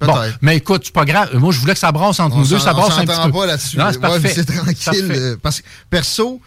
Ouais, 0.00 0.06
Bon, 0.06 0.16
mais 0.40 0.56
écoute, 0.56 0.80
c'est 0.86 0.94
pas 0.94 1.04
grave. 1.04 1.28
Moi, 1.36 1.52
je 1.52 1.60
voulais 1.60 1.74
que 1.74 1.78
ça 1.78 1.92
brasse 1.92 2.18
entre 2.20 2.34
On 2.36 2.38
nous 2.38 2.46
deux. 2.48 2.58
Ça 2.58 2.72
brasse 2.72 2.92
un 2.92 3.00
s'entend 3.00 3.12
petit 3.24 3.26
peu. 3.30 3.38
pas 3.38 3.46
là-dessus. 3.46 3.76
Non, 3.76 3.88
c'est 3.90 3.96
Ouais, 3.98 4.00
parfait. 4.08 4.28
C'est 4.34 4.44
tranquille. 4.46 4.74
Parfait. 4.84 5.04
euh, 5.10 5.36
Parce 5.42 5.60
que 5.60 5.66
perso, 5.90 6.40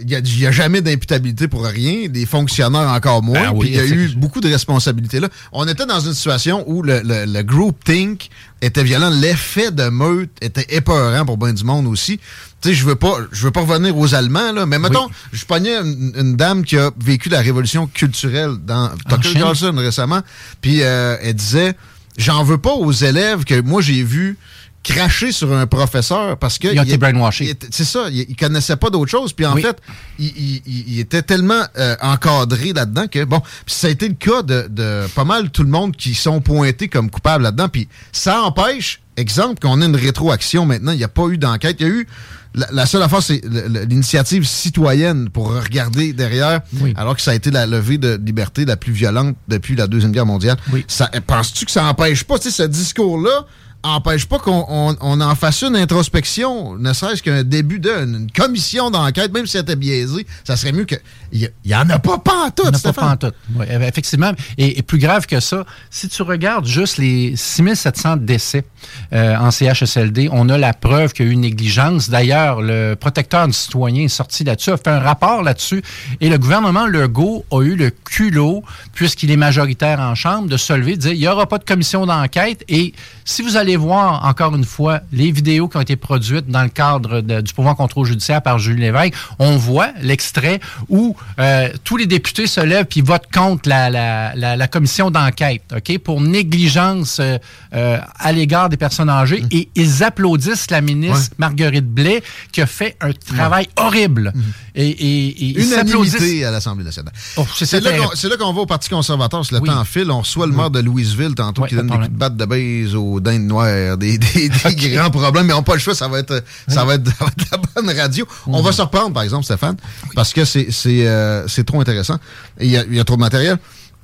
il 0.00 0.06
n'y 0.06 0.46
a, 0.46 0.50
jamais 0.50 0.80
d'imputabilité 0.80 1.48
pour 1.48 1.64
rien, 1.64 2.08
des 2.08 2.26
fonctionnaires 2.26 2.88
encore 2.88 3.22
moins. 3.22 3.40
Ben 3.40 3.52
oui, 3.54 3.66
puis 3.66 3.68
il 3.70 3.74
y 3.76 3.80
a 3.80 3.86
eu 3.86 4.08
beaucoup 4.16 4.40
de 4.40 4.48
responsabilités 4.48 5.20
là. 5.20 5.28
On 5.52 5.66
était 5.66 5.86
dans 5.86 6.00
une 6.00 6.14
situation 6.14 6.64
où 6.66 6.82
le, 6.82 7.00
le, 7.04 7.26
le 7.26 7.42
group 7.42 7.84
think 7.84 8.30
était 8.62 8.82
violent, 8.82 9.10
l'effet 9.10 9.70
de 9.70 9.88
meute 9.88 10.30
était 10.40 10.66
épeurant 10.74 11.24
pour 11.24 11.36
bien 11.36 11.52
du 11.52 11.64
monde 11.64 11.86
aussi. 11.86 12.18
Tu 12.60 12.70
sais, 12.70 12.74
je 12.74 12.84
veux 12.84 12.96
pas, 12.96 13.18
je 13.30 13.44
veux 13.44 13.50
pas 13.50 13.60
revenir 13.60 13.96
aux 13.96 14.14
Allemands 14.14 14.52
là, 14.52 14.66
mais 14.66 14.78
mettons, 14.78 15.08
je 15.32 15.44
pognais 15.44 15.76
une, 15.76 16.12
une 16.16 16.36
dame 16.36 16.64
qui 16.64 16.76
a 16.76 16.90
vécu 16.98 17.28
la 17.28 17.40
révolution 17.40 17.86
culturelle 17.86 18.56
dans 18.64 18.90
Tucker. 19.08 19.38
Carlson 19.38 19.74
récemment, 19.76 20.22
puis 20.60 20.82
euh, 20.82 21.16
elle 21.22 21.34
disait, 21.34 21.74
j'en 22.16 22.42
veux 22.42 22.58
pas 22.58 22.72
aux 22.72 22.92
élèves 22.92 23.44
que 23.44 23.60
moi 23.60 23.80
j'ai 23.80 24.02
vu 24.02 24.38
cracher 24.82 25.32
sur 25.32 25.52
un 25.52 25.66
professeur 25.66 26.38
parce 26.38 26.58
que 26.58 26.68
il 26.68 26.78
été 26.80 26.96
brainwashés. 26.96 27.44
il 27.44 27.50
était- 27.50 27.66
C'est 27.70 27.84
ça, 27.84 28.06
il, 28.10 28.26
il 28.28 28.36
connaissait 28.36 28.76
pas 28.76 28.90
d'autre 28.90 29.10
chose. 29.10 29.32
Puis 29.32 29.44
en 29.44 29.54
Oui. 29.54 29.62
fait, 29.62 29.76
il, 30.18 30.26
il- 30.26 30.62
il- 30.66 30.84
il 30.94 30.98
était 31.00 31.22
tellement 31.22 31.62
euh, 31.78 31.96
encadré 32.00 32.72
là-dedans 32.72 33.06
que, 33.06 33.24
bon, 33.24 33.42
ça 33.66 33.88
a 33.88 33.90
été 33.90 34.08
le 34.08 34.14
cas 34.14 34.42
de, 34.42 34.66
de 34.70 35.06
pas 35.14 35.24
mal 35.24 35.50
tout 35.50 35.62
le 35.64 35.70
monde 35.70 35.94
qui 35.96 36.14
sont 36.14 36.40
pointés 36.40 36.88
comme 36.88 37.10
coupables 37.10 37.44
là-dedans. 37.44 37.68
Puis 37.68 37.88
ça 38.12 38.42
empêche, 38.42 39.00
exemple, 39.16 39.60
qu'on 39.60 39.82
ait 39.82 39.86
une 39.86 39.96
rétroaction 39.96 40.64
maintenant. 40.64 40.92
Il 40.92 40.98
n'y 40.98 41.04
a 41.04 41.08
pas 41.08 41.26
eu 41.28 41.38
d'enquête. 41.38 41.76
Il 41.80 41.86
y 41.86 41.90
a 41.90 41.92
eu. 41.92 42.06
La, 42.54 42.66
la 42.72 42.86
seule 42.86 43.02
affaire, 43.02 43.22
c'est 43.22 43.42
l'initiative 43.86 44.44
citoyenne 44.46 45.28
pour 45.28 45.52
regarder 45.54 46.12
derrière, 46.14 46.62
Oui. 46.80 46.94
alors 46.96 47.14
que 47.14 47.20
ça 47.22 47.32
a 47.32 47.34
été 47.34 47.50
la 47.50 47.66
levée 47.66 47.98
de 47.98 48.18
liberté 48.24 48.64
la 48.64 48.76
plus 48.76 48.92
violente 48.92 49.36
depuis 49.48 49.76
la 49.76 49.86
Deuxième 49.86 50.12
Guerre 50.12 50.26
mondiale. 50.26 50.56
Oui. 50.72 50.84
Ça- 50.88 51.10
Penses-tu 51.26 51.66
que 51.66 51.70
ça 51.70 51.84
empêche 51.84 52.24
pas, 52.24 52.36
ce 52.40 52.62
discours-là 52.62 53.46
empêche 53.82 54.26
pas 54.26 54.38
qu'on 54.38 54.64
on- 54.68 54.96
on 55.00 55.20
en 55.20 55.34
fasse 55.34 55.62
une 55.62 55.76
introspection, 55.76 56.76
ne 56.76 56.92
serait-ce 56.92 57.22
qu'un 57.22 57.44
début 57.44 57.78
d'une 57.78 57.98
une 58.18 58.30
commission 58.32 58.90
d'enquête, 58.90 59.32
même 59.32 59.46
si 59.46 59.52
c'était 59.58 59.76
biaisé, 59.76 60.26
ça 60.44 60.56
serait 60.56 60.72
mieux 60.72 60.84
que. 60.84 60.96
Il 61.30 61.50
y, 61.66 61.74
en 61.74 61.88
a 61.90 61.98
pas 61.98 62.16
pas 62.16 62.46
en 62.46 62.50
tout, 62.50 62.62
Il 62.64 62.68
n'y 62.68 62.68
en 62.68 62.70
a 62.70 62.72
pas 62.72 62.78
Stéphane. 62.78 63.08
pantoute. 63.18 63.34
Oui, 63.54 63.66
effectivement. 63.68 64.32
Et, 64.56 64.78
et 64.78 64.82
plus 64.82 64.96
grave 64.96 65.26
que 65.26 65.40
ça, 65.40 65.66
si 65.90 66.08
tu 66.08 66.22
regardes 66.22 66.64
juste 66.64 66.96
les 66.96 67.36
6700 67.36 68.16
décès 68.16 68.64
euh, 69.12 69.36
en 69.36 69.50
CHSLD, 69.50 70.30
on 70.32 70.48
a 70.48 70.56
la 70.56 70.72
preuve 70.72 71.12
qu'il 71.12 71.26
y 71.26 71.28
a 71.28 71.30
eu 71.30 71.34
une 71.34 71.42
négligence. 71.42 72.08
D'ailleurs, 72.08 72.62
le 72.62 72.94
protecteur 72.94 73.46
du 73.46 73.52
citoyen 73.52 74.04
est 74.04 74.08
sorti 74.08 74.42
là-dessus, 74.42 74.70
a 74.70 74.78
fait 74.78 74.88
un 74.88 75.00
rapport 75.00 75.42
là-dessus. 75.42 75.82
Et 76.22 76.30
le 76.30 76.38
gouvernement 76.38 76.86
Legault 76.86 77.44
a 77.50 77.60
eu 77.62 77.76
le 77.76 77.90
culot, 77.90 78.62
puisqu'il 78.94 79.30
est 79.30 79.36
majoritaire 79.36 80.00
en 80.00 80.14
Chambre, 80.14 80.48
de 80.48 80.56
se 80.56 80.72
lever, 80.72 80.96
de 80.96 81.02
dire 81.02 81.12
il 81.12 81.18
n'y 81.18 81.28
aura 81.28 81.46
pas 81.46 81.58
de 81.58 81.64
commission 81.64 82.06
d'enquête. 82.06 82.64
Et 82.68 82.94
si 83.26 83.42
vous 83.42 83.58
allez 83.58 83.67
allez 83.68 83.76
voir, 83.76 84.24
encore 84.24 84.54
une 84.54 84.64
fois, 84.64 85.00
les 85.12 85.30
vidéos 85.30 85.68
qui 85.68 85.76
ont 85.76 85.80
été 85.80 85.96
produites 85.96 86.46
dans 86.48 86.62
le 86.62 86.68
cadre 86.70 87.20
de- 87.20 87.40
du 87.40 87.52
pouvoir 87.52 87.76
contrôle 87.76 88.06
judiciaire 88.06 88.40
par 88.42 88.58
Julie 88.58 88.80
Lévesque, 88.82 89.14
on 89.38 89.56
voit 89.56 89.88
l'extrait 90.00 90.60
où 90.88 91.14
euh, 91.38 91.68
tous 91.84 91.96
les 91.96 92.06
députés 92.06 92.46
se 92.46 92.60
lèvent 92.60 92.86
puis 92.86 93.00
votent 93.02 93.28
contre 93.32 93.68
la, 93.68 93.90
la, 93.90 94.34
la, 94.34 94.56
la 94.56 94.68
commission 94.68 95.10
d'enquête, 95.10 95.62
OK, 95.76 95.98
pour 95.98 96.20
négligence 96.20 97.18
euh, 97.20 97.36
euh, 97.74 97.98
à 98.18 98.32
l'égard 98.32 98.68
des 98.68 98.76
personnes 98.76 99.10
âgées. 99.10 99.44
Et 99.50 99.68
ils 99.74 100.02
applaudissent 100.02 100.70
la 100.70 100.80
ministre 100.80 101.34
Marguerite 101.38 101.86
Blais 101.88 102.22
qui 102.52 102.60
a 102.62 102.66
fait 102.66 102.96
un 103.00 103.12
travail 103.12 103.68
horrible. 103.76 104.32
Et, 104.74 104.86
et, 104.88 105.26
et 105.28 105.44
ils. 105.58 105.72
Unanimité 105.72 106.44
à 106.44 106.50
l'Assemblée 106.50 106.84
nationale. 106.84 107.12
Oh, 107.36 107.44
c'est 107.54 107.66
C'est 107.66 107.80
là 107.80 107.92
qu'on 107.98 108.10
c'est 108.14 108.38
qu'on 108.38 108.52
va 108.52 108.60
au 108.60 108.66
Parti 108.66 108.88
conservateur, 108.88 109.44
si 109.44 109.52
le 109.54 109.60
Oui. 109.60 109.68
temps 109.68 109.84
file. 109.84 110.10
On 110.10 110.20
reçoit 110.20 110.46
le 110.46 110.52
maire 110.52 110.70
de 110.70 110.80
Louisville 110.80 111.34
tantôt 111.34 111.62
Ouais, 111.62 111.68
qui 111.68 111.74
donne 111.74 111.86
de 111.88 111.92
des 111.92 111.98
coups 111.98 112.10
de 112.10 112.16
batte 112.16 112.36
de 112.36 112.44
base 112.44 112.94
aux 112.94 113.18
dindes 113.20 113.42
noires, 113.46 113.57
des, 113.96 114.18
des- 114.18 114.48
des 114.48 114.90
grands 114.94 115.10
problèmes, 115.10 115.46
mais 115.46 115.52
on 115.52 115.58
n'a 115.58 115.62
pas 115.62 115.74
le 115.74 115.78
choix, 115.80 115.94
ça 115.94 116.08
va 116.08 116.18
être, 116.20 116.42
ça 116.68 116.84
va 116.84 116.94
être, 116.94 117.06
ça 117.18 117.24
va 117.24 117.26
être 117.28 117.50
la 117.50 117.58
bonne 117.82 117.96
radio. 117.98 118.26
On 118.46 118.58
Mhm. 118.58 118.64
va 118.64 118.72
se 118.72 118.82
reprendre, 118.82 119.12
par 119.12 119.22
exemple, 119.22 119.44
Stéphane, 119.44 119.76
parce 120.14 120.32
que 120.32 120.44
c'est 120.44 120.68
c'est, 120.70 121.06
euh, 121.06 121.46
trop 121.66 121.80
intéressant. 121.80 122.18
Il 122.60 122.68
y, 122.70 122.76
a, 122.76 122.84
il 122.84 122.94
y 122.94 123.00
a 123.00 123.04
trop 123.04 123.16
de 123.16 123.20
matériel. 123.20 123.58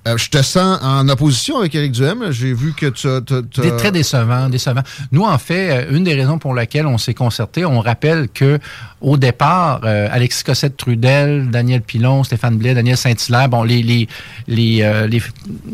Euh, 0.07 0.19
je 0.19 0.29
te 0.29 0.43
sens 0.43 0.79
en 0.83 1.09
opposition 1.09 1.59
avec 1.59 1.75
Éric 1.75 1.93
Duhem. 1.93 2.31
J'ai 2.31 2.53
vu 2.53 2.75
que 2.75 2.87
tu 2.87 3.09
as... 3.09 3.21
Des 3.21 3.75
très 3.77 3.91
décevant, 3.91 4.51
décevant. 4.51 4.83
Nous, 5.13 5.23
en 5.23 5.39
fait, 5.39 5.71
euh, 5.87 5.97
une 5.97 6.05
des 6.05 6.15
raisons 6.15 6.39
pour 6.39 6.55
lesquelles 6.55 6.87
on 6.87 6.99
s'est 6.99 7.15
concerté, 7.15 7.65
on 7.65 7.81
rappelle 7.81 8.29
que 8.29 8.59
au 9.01 9.17
départ, 9.17 9.81
euh, 9.85 10.09
Alexis 10.11 10.45
Cossette-Trudel, 10.45 11.51
Daniel 11.51 11.81
Pilon, 11.81 12.23
Stéphane 12.23 12.57
Blais, 12.59 12.75
Daniel 12.75 12.97
Saint-Hilaire, 12.99 13.49
bon, 13.49 13.63
les, 13.63 13.83
les, 13.83 14.09
les, 14.47 14.83
euh, 14.83 15.07
les- 15.07 15.23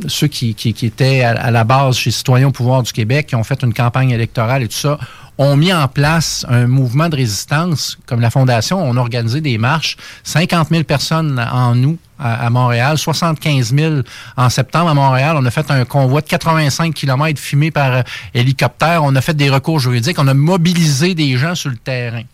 ceux 0.07 0.29
qui, 0.29 0.55
qui, 0.55 0.75
qui 0.75 0.87
étaient 0.87 1.23
à 1.23 1.51
la 1.51 1.65
base 1.65 1.97
chez 1.97 2.11
Citoyens 2.13 2.49
au 2.49 2.53
pouvoir 2.53 2.83
du 2.85 2.93
Québec, 2.93 3.27
qui 3.27 3.35
ont 3.37 3.45
fait 3.45 3.61
une 3.63 3.75
campagne 3.75 4.11
électorale 4.11 4.63
et 4.63 4.69
tout 4.69 4.77
ça, 4.77 4.99
ont 5.41 5.57
mis 5.57 5.73
en 5.73 5.89
place 5.89 6.45
un 6.51 6.67
mouvement 6.67 7.09
de 7.09 7.17
résistance, 7.17 7.97
comme 8.05 8.21
la 8.21 8.29
Fondation, 8.29 8.79
on 8.79 8.95
a 8.99 9.01
organisé 9.01 9.41
des 9.41 9.57
marches, 9.57 9.97
50 10.23 10.69
000 10.69 10.85
personnes 10.85 11.43
en 11.51 11.75
nous 11.75 11.97
à, 12.19 12.51
Montréal, 12.51 12.99
75 12.99 13.75
000 13.75 13.95
en 14.37 14.51
septembre 14.51 14.91
à 14.91 14.95
Montréal. 14.95 15.37
On 15.39 15.47
a 15.47 15.51
fait 15.51 15.71
un 15.71 15.87
convoi 15.87 16.21
de 16.21 16.27
85 16.27 16.93
km 16.93 17.41
filmé 17.41 17.71
par 17.71 17.93
euh, 17.95 18.03
hélicoptère. 18.35 19.03
On 19.03 19.17
a 19.17 19.23
fait 19.23 19.33
des 19.33 19.49
recours 19.49 19.81
juridiques. 19.81 20.19
On 20.19 20.29
a 20.29 20.35
mobilisé 20.35 21.15
des 21.15 21.39
gens 21.39 21.55
sur 21.55 21.71
le 21.71 21.79
terrain. 21.79 22.25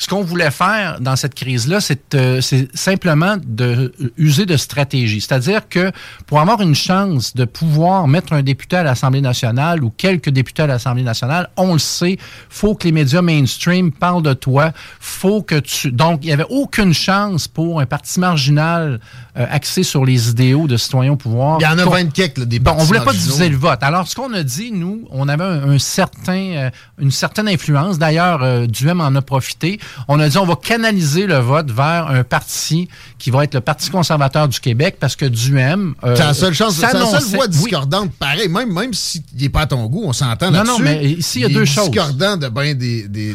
Ce 0.00 0.08
qu'on 0.08 0.22
voulait 0.22 0.50
faire 0.50 0.98
dans 0.98 1.14
cette 1.14 1.34
crise-là, 1.34 1.78
c'est 1.82 2.14
euh, 2.14 2.40
simplement 2.72 3.36
de 3.46 3.92
euh, 4.00 4.12
user 4.16 4.46
de 4.46 4.56
stratégie. 4.56 5.20
C'est-à-dire 5.20 5.68
que 5.68 5.92
pour 6.26 6.40
avoir 6.40 6.62
une 6.62 6.74
chance 6.74 7.36
de 7.36 7.44
pouvoir 7.44 8.08
mettre 8.08 8.32
un 8.32 8.42
député 8.42 8.76
à 8.76 8.82
l'Assemblée 8.82 9.20
nationale 9.20 9.84
ou 9.84 9.90
quelques 9.94 10.30
députés 10.30 10.62
à 10.62 10.66
l'Assemblée 10.66 11.02
nationale, 11.02 11.50
on 11.58 11.74
le 11.74 11.78
sait, 11.78 12.16
faut 12.48 12.74
que 12.74 12.84
les 12.84 12.92
médias 12.92 13.20
mainstream 13.20 13.92
parlent 13.92 14.22
de 14.22 14.32
toi. 14.32 14.72
Faut 15.00 15.42
que 15.42 15.56
tu. 15.56 15.92
Donc, 15.92 16.20
il 16.22 16.28
n'y 16.28 16.32
avait 16.32 16.46
aucune 16.48 16.94
chance 16.94 17.46
pour 17.46 17.78
un 17.78 17.84
parti 17.84 18.20
marginal 18.20 19.00
euh, 19.36 19.46
axé 19.50 19.82
sur 19.82 20.06
les 20.06 20.30
idéaux 20.30 20.66
de 20.66 20.78
citoyens 20.78 21.12
au 21.12 21.16
pouvoir. 21.16 21.58
Il 21.60 21.64
y 21.64 21.66
en 21.66 21.78
a 21.78 21.84
Qu'on- 21.84 21.90
20 21.90 22.10
quelques, 22.14 22.38
là, 22.38 22.46
des 22.46 22.58
Bon, 22.58 22.72
on 22.78 22.84
voulait 22.84 23.00
pas 23.00 23.12
diviser 23.12 23.50
le 23.50 23.56
vote. 23.58 23.82
Alors, 23.82 24.08
ce 24.08 24.14
qu'on 24.14 24.32
a 24.32 24.42
dit, 24.42 24.72
nous, 24.72 25.06
on 25.10 25.28
avait 25.28 25.44
un, 25.44 25.72
un 25.72 25.78
certain, 25.78 26.32
euh, 26.56 26.70
une 26.98 27.10
certaine 27.10 27.48
influence. 27.48 27.98
D'ailleurs, 27.98 28.42
euh, 28.42 28.66
Duhem 28.66 29.02
en 29.02 29.14
a 29.14 29.20
profité. 29.20 29.78
On 30.08 30.18
a 30.20 30.28
dit, 30.28 30.38
on 30.38 30.46
va 30.46 30.56
canaliser 30.56 31.26
le 31.26 31.38
vote 31.38 31.70
vers 31.70 32.08
un 32.08 32.24
parti 32.24 32.88
qui 33.18 33.30
va 33.30 33.44
être 33.44 33.54
le 33.54 33.60
Parti 33.60 33.90
conservateur 33.90 34.48
du 34.48 34.58
Québec 34.60 34.96
parce 34.98 35.16
que 35.16 35.26
Duhem... 35.26 35.94
euh, 36.04 36.16
C'est 36.16 36.22
la 36.24 36.34
seule 36.34 36.54
chance, 36.54 36.74
c'est 36.74 36.92
la 36.92 37.04
seule 37.06 37.22
voix 37.24 37.44
oui. 37.44 37.50
discordante. 37.50 38.12
Pareil, 38.18 38.48
même, 38.48 38.72
même 38.72 38.94
s'il 38.94 39.22
n'est 39.38 39.48
pas 39.48 39.62
à 39.62 39.66
ton 39.66 39.86
goût, 39.86 40.02
on 40.06 40.12
s'entend 40.12 40.50
Non, 40.50 40.58
là-dessus. 40.64 40.70
non, 40.72 40.78
mais 40.80 41.04
ici, 41.04 41.40
il 41.40 41.42
y 41.42 41.44
a 41.44 41.48
deux 41.48 41.64
choses. 41.64 41.90
discordant 41.90 42.36
de 42.36 42.48
bien 42.48 42.74
des... 42.74 43.06
des, 43.08 43.34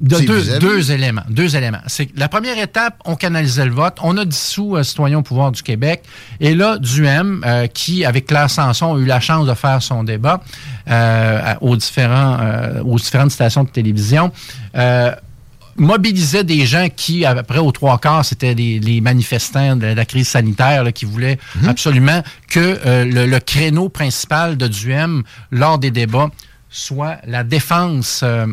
De 0.00 0.58
deux, 0.58 0.90
éléments. 0.92 1.22
Deux 1.28 1.56
éléments. 1.56 1.80
C'est 1.86 2.08
la 2.16 2.28
première 2.28 2.58
étape, 2.58 2.94
on 3.04 3.16
canalisait 3.16 3.64
le 3.66 3.72
vote. 3.72 3.96
On 4.02 4.16
a 4.16 4.24
dissous 4.24 4.76
euh, 4.76 4.82
Citoyens 4.82 5.18
au 5.18 5.22
pouvoir 5.22 5.52
du 5.52 5.62
Québec. 5.62 6.02
Et 6.40 6.54
là, 6.54 6.78
Duhem, 6.78 7.42
euh, 7.44 7.66
qui, 7.66 8.04
avec 8.04 8.26
Claire 8.26 8.50
Sanson, 8.50 8.94
a 8.94 8.98
eu 8.98 9.04
la 9.04 9.20
chance 9.20 9.46
de 9.46 9.54
faire 9.54 9.82
son 9.82 10.04
débat 10.04 10.40
aux, 11.60 11.76
différents, 11.76 12.38
aux 12.84 12.96
différentes 12.98 13.32
stations 13.32 13.64
de 13.64 13.68
télévision, 13.70 14.30
euh, 14.76 15.12
mobilisait 15.78 16.44
des 16.44 16.66
gens 16.66 16.88
qui, 16.94 17.24
après 17.24 17.58
aux 17.58 17.72
trois 17.72 17.98
quarts, 17.98 18.24
c'était 18.24 18.54
les, 18.54 18.78
les 18.78 19.00
manifestants 19.00 19.76
de 19.76 19.86
la 19.86 20.04
crise 20.04 20.28
sanitaire 20.28 20.84
là, 20.84 20.92
qui 20.92 21.04
voulaient 21.04 21.38
absolument 21.66 22.22
que 22.48 22.78
euh, 22.86 23.04
le, 23.04 23.26
le 23.26 23.40
créneau 23.40 23.88
principal 23.88 24.56
de 24.56 24.68
Duhem 24.68 25.22
lors 25.50 25.78
des 25.78 25.90
débats 25.90 26.30
soit 26.68 27.18
la 27.26 27.44
défense 27.44 28.20
euh, 28.22 28.46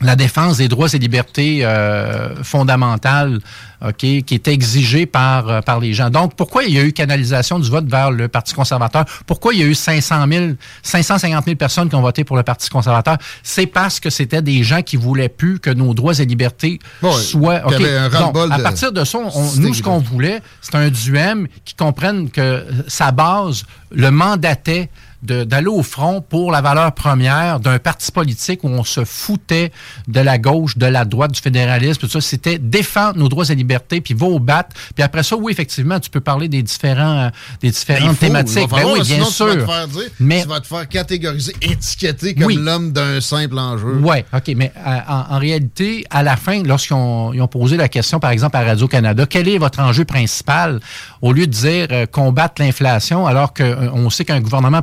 la 0.00 0.16
défense 0.16 0.56
des 0.56 0.68
droits 0.68 0.88
et 0.92 0.98
libertés 0.98 1.60
euh, 1.62 2.34
fondamentales 2.42 3.40
ok, 3.86 3.96
qui 3.96 4.24
est 4.30 4.48
exigée 4.48 5.06
par, 5.06 5.48
euh, 5.48 5.60
par 5.60 5.80
les 5.80 5.92
gens. 5.94 6.10
Donc, 6.10 6.34
pourquoi 6.34 6.64
il 6.64 6.74
y 6.74 6.78
a 6.78 6.82
eu 6.82 6.92
canalisation 6.92 7.58
du 7.58 7.68
vote 7.70 7.86
vers 7.86 8.10
le 8.10 8.28
Parti 8.28 8.54
conservateur? 8.54 9.04
Pourquoi 9.26 9.54
il 9.54 9.60
y 9.60 9.62
a 9.62 9.66
eu 9.66 9.74
500 9.74 10.26
000, 10.30 10.46
550 10.82 11.44
000 11.44 11.56
personnes 11.56 11.88
qui 11.88 11.94
ont 11.94 12.00
voté 12.02 12.24
pour 12.24 12.36
le 12.36 12.42
Parti 12.42 12.68
conservateur? 12.70 13.16
C'est 13.42 13.66
parce 13.66 14.00
que 14.00 14.10
c'était 14.10 14.42
des 14.42 14.62
gens 14.62 14.82
qui 14.82 14.96
voulaient 14.96 15.28
plus 15.28 15.58
que 15.60 15.70
nos 15.70 15.94
droits 15.94 16.18
et 16.18 16.24
libertés 16.24 16.78
soient... 17.02 17.60
qu'il 17.60 17.72
y 17.72 17.74
ok. 17.74 17.80
avait 17.80 17.96
un 17.98 18.08
Donc, 18.08 18.36
à 18.50 18.58
partir 18.58 18.92
de 18.92 19.04
ça, 19.04 19.18
on- 19.18 19.56
nous, 19.56 19.74
ce 19.74 19.82
qu'on 19.82 19.98
voulait, 19.98 20.40
c'est 20.60 20.74
un 20.74 20.88
duem 20.88 21.46
qui 21.64 21.74
comprenne 21.74 22.30
que 22.30 22.64
sa 22.88 23.12
base 23.12 23.64
le 23.90 24.10
mandatait 24.10 24.88
d'aller 25.22 25.66
au 25.66 25.82
front 25.82 26.20
pour 26.22 26.50
la 26.50 26.60
valeur 26.60 26.92
première 26.92 27.60
d'un 27.60 27.78
parti 27.78 28.10
politique 28.10 28.64
où 28.64 28.68
on 28.68 28.84
se 28.84 29.04
foutait 29.04 29.70
de 30.08 30.20
la 30.20 30.38
gauche, 30.38 30.78
de 30.78 30.86
la 30.86 31.04
droite, 31.04 31.32
du 31.32 31.40
fédéralisme, 31.40 32.00
tout 32.00 32.08
ça. 32.08 32.20
C'était 32.20 32.58
défendre 32.58 33.18
nos 33.18 33.28
droits 33.28 33.48
et 33.50 33.54
libertés, 33.54 34.00
puis 34.00 34.14
va 34.14 34.26
au 34.26 34.38
battre. 34.38 34.74
Puis 34.94 35.02
après 35.02 35.22
ça, 35.22 35.36
oui, 35.36 35.52
effectivement, 35.52 36.00
tu 36.00 36.10
peux 36.10 36.20
parler 36.20 36.48
des 36.48 36.62
différents, 36.62 37.26
euh, 37.26 37.30
des 37.60 37.70
différentes 37.70 38.16
faut, 38.16 38.26
thématiques. 38.26 38.68
Ben 38.70 38.84
oui, 38.86 39.00
bien 39.02 39.24
sinon, 39.24 39.26
Tu 39.26 39.44
vas 39.44 39.52
sûr. 39.52 39.66
te 39.66 39.70
faire 39.72 39.88
dire, 39.88 40.02
Mais 40.20 40.42
tu 40.42 40.48
vas 40.48 40.60
te 40.60 40.66
faire 40.66 40.88
catégoriser, 40.88 41.54
étiqueter 41.60 42.34
comme 42.34 42.44
Oui. 42.46 42.56
l'homme 42.60 42.92
d'un 42.92 43.20
simple 43.20 43.58
enjeu. 43.58 43.98
Oui, 44.02 44.18
OK, 44.32 44.52
mais 44.56 44.72
euh, 44.76 44.98
en, 45.08 45.34
en 45.36 45.38
réalité, 45.38 46.04
à 46.10 46.22
la 46.22 46.36
fin, 46.36 46.62
lorsqu'ils 46.62 46.94
ont, 46.94 47.32
ils 47.32 47.42
ont 47.42 47.48
posé 47.48 47.76
la 47.76 47.88
question, 47.88 48.20
par 48.20 48.30
exemple, 48.30 48.56
à 48.56 48.62
Radio-Canada, 48.64 49.26
quel 49.28 49.48
est 49.48 49.58
votre 49.58 49.80
enjeu 49.80 50.04
principal, 50.04 50.80
au 51.22 51.32
lieu 51.32 51.46
de 51.46 51.52
dire 51.52 51.88
euh, 51.90 52.06
combattre 52.06 52.62
l'inflation, 52.62 53.26
alors 53.26 53.52
qu'on 53.54 54.08
sait 54.10 54.24
qu'un 54.24 54.40
gouvernement 54.40 54.82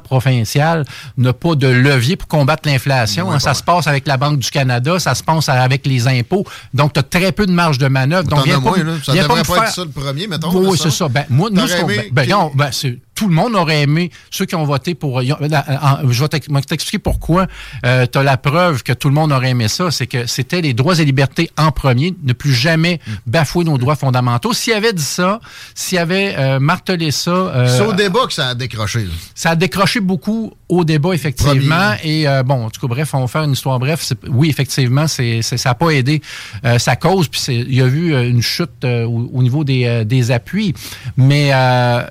n'a 1.17 1.34
pas 1.34 1.55
de 1.55 1.67
levier 1.67 2.15
pour 2.15 2.28
combattre 2.28 2.67
l'inflation. 2.67 3.32
hein, 3.32 3.39
ça 3.39 3.53
se 3.53 3.63
passe 3.63 3.88
avec 3.88 4.07
la 4.07 4.17
Banque 4.17 4.39
du 4.39 4.49
Canada, 4.49 4.99
ça 4.99 5.15
se 5.15 5.23
passe 5.23 5.49
avec 5.49 5.86
les 5.86 6.07
impôts. 6.07 6.45
Donc, 6.73 6.93
tu 6.93 6.99
as 6.99 7.03
très 7.03 7.32
peu 7.32 7.45
de 7.45 7.51
marge 7.51 7.78
de 7.78 7.88
manœuvre. 7.88 8.28
Donc, 8.28 8.45
viens 8.45 8.57
as 8.57 8.61
pas 8.61 8.69
moins, 8.69 8.84
là. 8.84 8.93
Ça 9.03 9.13
viens 9.13 9.23
devrait 9.23 9.43
pas 9.43 9.53
faire- 9.55 9.63
être 9.63 9.73
ça 9.73 9.84
le 9.84 9.89
premier, 9.91 10.28
mettons. 10.28 10.51
oui, 10.53 10.78
c'est 10.82 10.91
ça. 10.91 11.07
Ben, 11.07 11.25
moi, 11.30 11.49
nous, 11.51 11.67
ce 11.67 11.75
ben, 12.11 12.25
ben, 12.55 12.69
c'est- 12.71 12.97
tout 13.18 13.28
le 13.28 13.34
monde 13.34 13.55
aurait 13.55 13.82
aimé 13.82 14.11
ceux 14.32 14.45
qui 14.45 14.55
ont 14.55 14.63
voté 14.63 14.95
pour. 14.95 15.15
ont- 15.15 15.22
euh, 15.22 15.49
en- 15.82 16.09
je 16.09 16.22
vais 16.24 16.30
t'expliquer 16.30 16.99
pourquoi. 16.99 17.47
tu 17.84 18.18
as 18.18 18.24
la 18.24 18.38
preuve 18.38 18.84
que 18.84 18.93
tout 18.93 19.09
le 19.09 19.15
monde 19.15 19.32
aurait 19.32 19.49
aimé 19.49 19.68
ça. 19.68 19.91
C'est 19.91 20.07
que 20.07 20.26
c'était 20.28 20.61
les 20.61 20.74
droits 20.74 20.97
et 20.99 21.05
libertés 21.05 21.49
en 21.57 21.72
premier, 21.72 22.13
ne 22.24 22.34
plus 22.34 22.53
jamais 22.53 22.99
Mm. 23.07 23.11
bafouer 23.26 23.63
nos 23.65 23.78
droits 23.78 23.95
fondamentaux. 23.95 24.53
S'il 24.53 24.74
avait 24.74 24.93
dit 24.93 25.01
ça, 25.03 25.39
s'il 25.76 25.97
avait 25.97 26.36
euh, 26.38 26.59
martelé 26.59 27.11
ça. 27.11 27.32
euh, 27.32 27.78
C'est 27.78 27.86
au 27.86 27.93
débat 27.93 28.28
que 28.28 28.34
ça 28.34 28.49
a 28.49 28.55
décroché. 28.55 29.07
ça 29.36 29.51
a 29.51 29.55
décroché 29.55 29.99
beaucoup 29.99 30.53
au 30.70 30.84
débat, 30.84 31.13
effectivement. 31.13 31.93
Et 32.03 32.28
euh, 32.28 32.43
bon, 32.43 32.65
en 32.65 32.70
tout 32.70 32.82
cas, 32.82 32.88
bref, 32.88 33.13
on 33.13 33.22
va 33.22 33.28
faire 33.28 33.43
une 33.43 33.53
histoire 33.53 33.80
bref. 33.80 34.11
Oui, 34.30 34.49
effectivement, 34.49 35.07
c'est, 35.07 35.41
ça 35.41 35.55
n'a 35.70 35.76
pas 35.76 35.91
aidé 35.91 36.22
euh, 36.65 36.78
sa 36.78 36.95
cause. 36.95 37.28
Puis 37.30 37.41
il 37.49 37.74
y 37.76 37.82
a 37.82 37.86
eu 37.86 38.13
euh, 38.13 38.28
une 38.30 38.41
chute 38.41 38.84
euh, 38.84 39.05
au, 39.05 39.30
au 39.34 39.43
niveau 39.43 39.63
des, 39.63 39.86
euh, 39.86 40.03
des 40.03 40.32
appuis. 40.32 40.74
Mais 41.15 41.51
euh, 41.53 42.01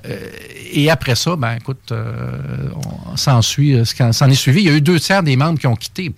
et 0.73 0.89
après 0.89 1.15
ça, 1.15 1.35
ben 1.35 1.55
écoute, 1.59 1.91
euh, 1.91 2.31
on 3.11 3.15
s'ensuit, 3.15 3.73
euh, 3.75 3.85
ce 3.85 3.93
qui 3.95 4.03
en- 4.03 4.11
s'en 4.11 4.29
est 4.29 4.35
suivi. 4.35 4.61
Il 4.61 4.67
y 4.67 4.69
a 4.69 4.73
eu 4.73 4.81
deux 4.81 4.99
tiers 4.99 5.23
des 5.23 5.35
membres 5.35 5.59
qui 5.59 5.67
ont 5.67 5.75
quitté. 5.75 6.13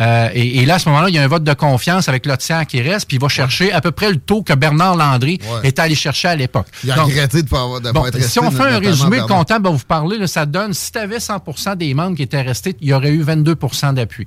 Euh, 0.00 0.28
et, 0.34 0.58
et 0.62 0.66
là, 0.66 0.74
à 0.74 0.78
ce 0.78 0.88
moment-là, 0.88 1.08
il 1.08 1.14
y 1.14 1.18
a 1.18 1.22
un 1.22 1.28
vote 1.28 1.44
de 1.44 1.52
confiance 1.54 2.08
avec 2.08 2.26
le 2.26 2.36
tiers 2.36 2.66
qui 2.66 2.82
reste, 2.82 3.06
puis 3.08 3.16
il 3.16 3.20
va 3.20 3.28
chercher 3.28 3.72
à 3.72 3.80
peu 3.80 3.90
près 3.92 4.10
le 4.10 4.16
taux 4.18 4.42
que 4.42 4.52
Bernard 4.52 4.96
Landry 4.96 5.38
Ouais. 5.44 5.68
était 5.68 5.82
allé 5.82 5.94
chercher 5.94 6.28
à 6.28 6.36
l'époque. 6.36 6.66
Il 6.84 6.90
a 6.92 6.96
Donc, 6.96 7.06
regretté 7.06 7.38
de 7.38 7.42
ne 7.46 7.48
pas, 7.50 7.62
avoir- 7.62 7.80
de 7.80 7.90
Bon, 7.92 8.02
pas 8.02 8.08
être 8.08 8.14
resté. 8.16 8.30
si 8.30 8.38
on 8.40 8.50
fait 8.50 8.62
un 8.62 8.78
résumé, 8.78 9.18
le 9.18 9.26
comptable 9.26 9.64
va 9.66 9.70
vous 9.70 9.84
parler, 9.84 10.18
là, 10.18 10.26
ça 10.26 10.46
donne, 10.46 10.72
si 10.74 10.90
tu 10.92 10.98
avais 10.98 11.20
100 11.20 11.76
des 11.76 11.83
membres 11.92 12.16
qui 12.16 12.22
étaient 12.22 12.40
restés, 12.40 12.74
il 12.80 12.88
y 12.88 12.92
aurait 12.94 13.10
eu 13.10 13.22
22% 13.22 13.92
d'appui. 13.92 14.26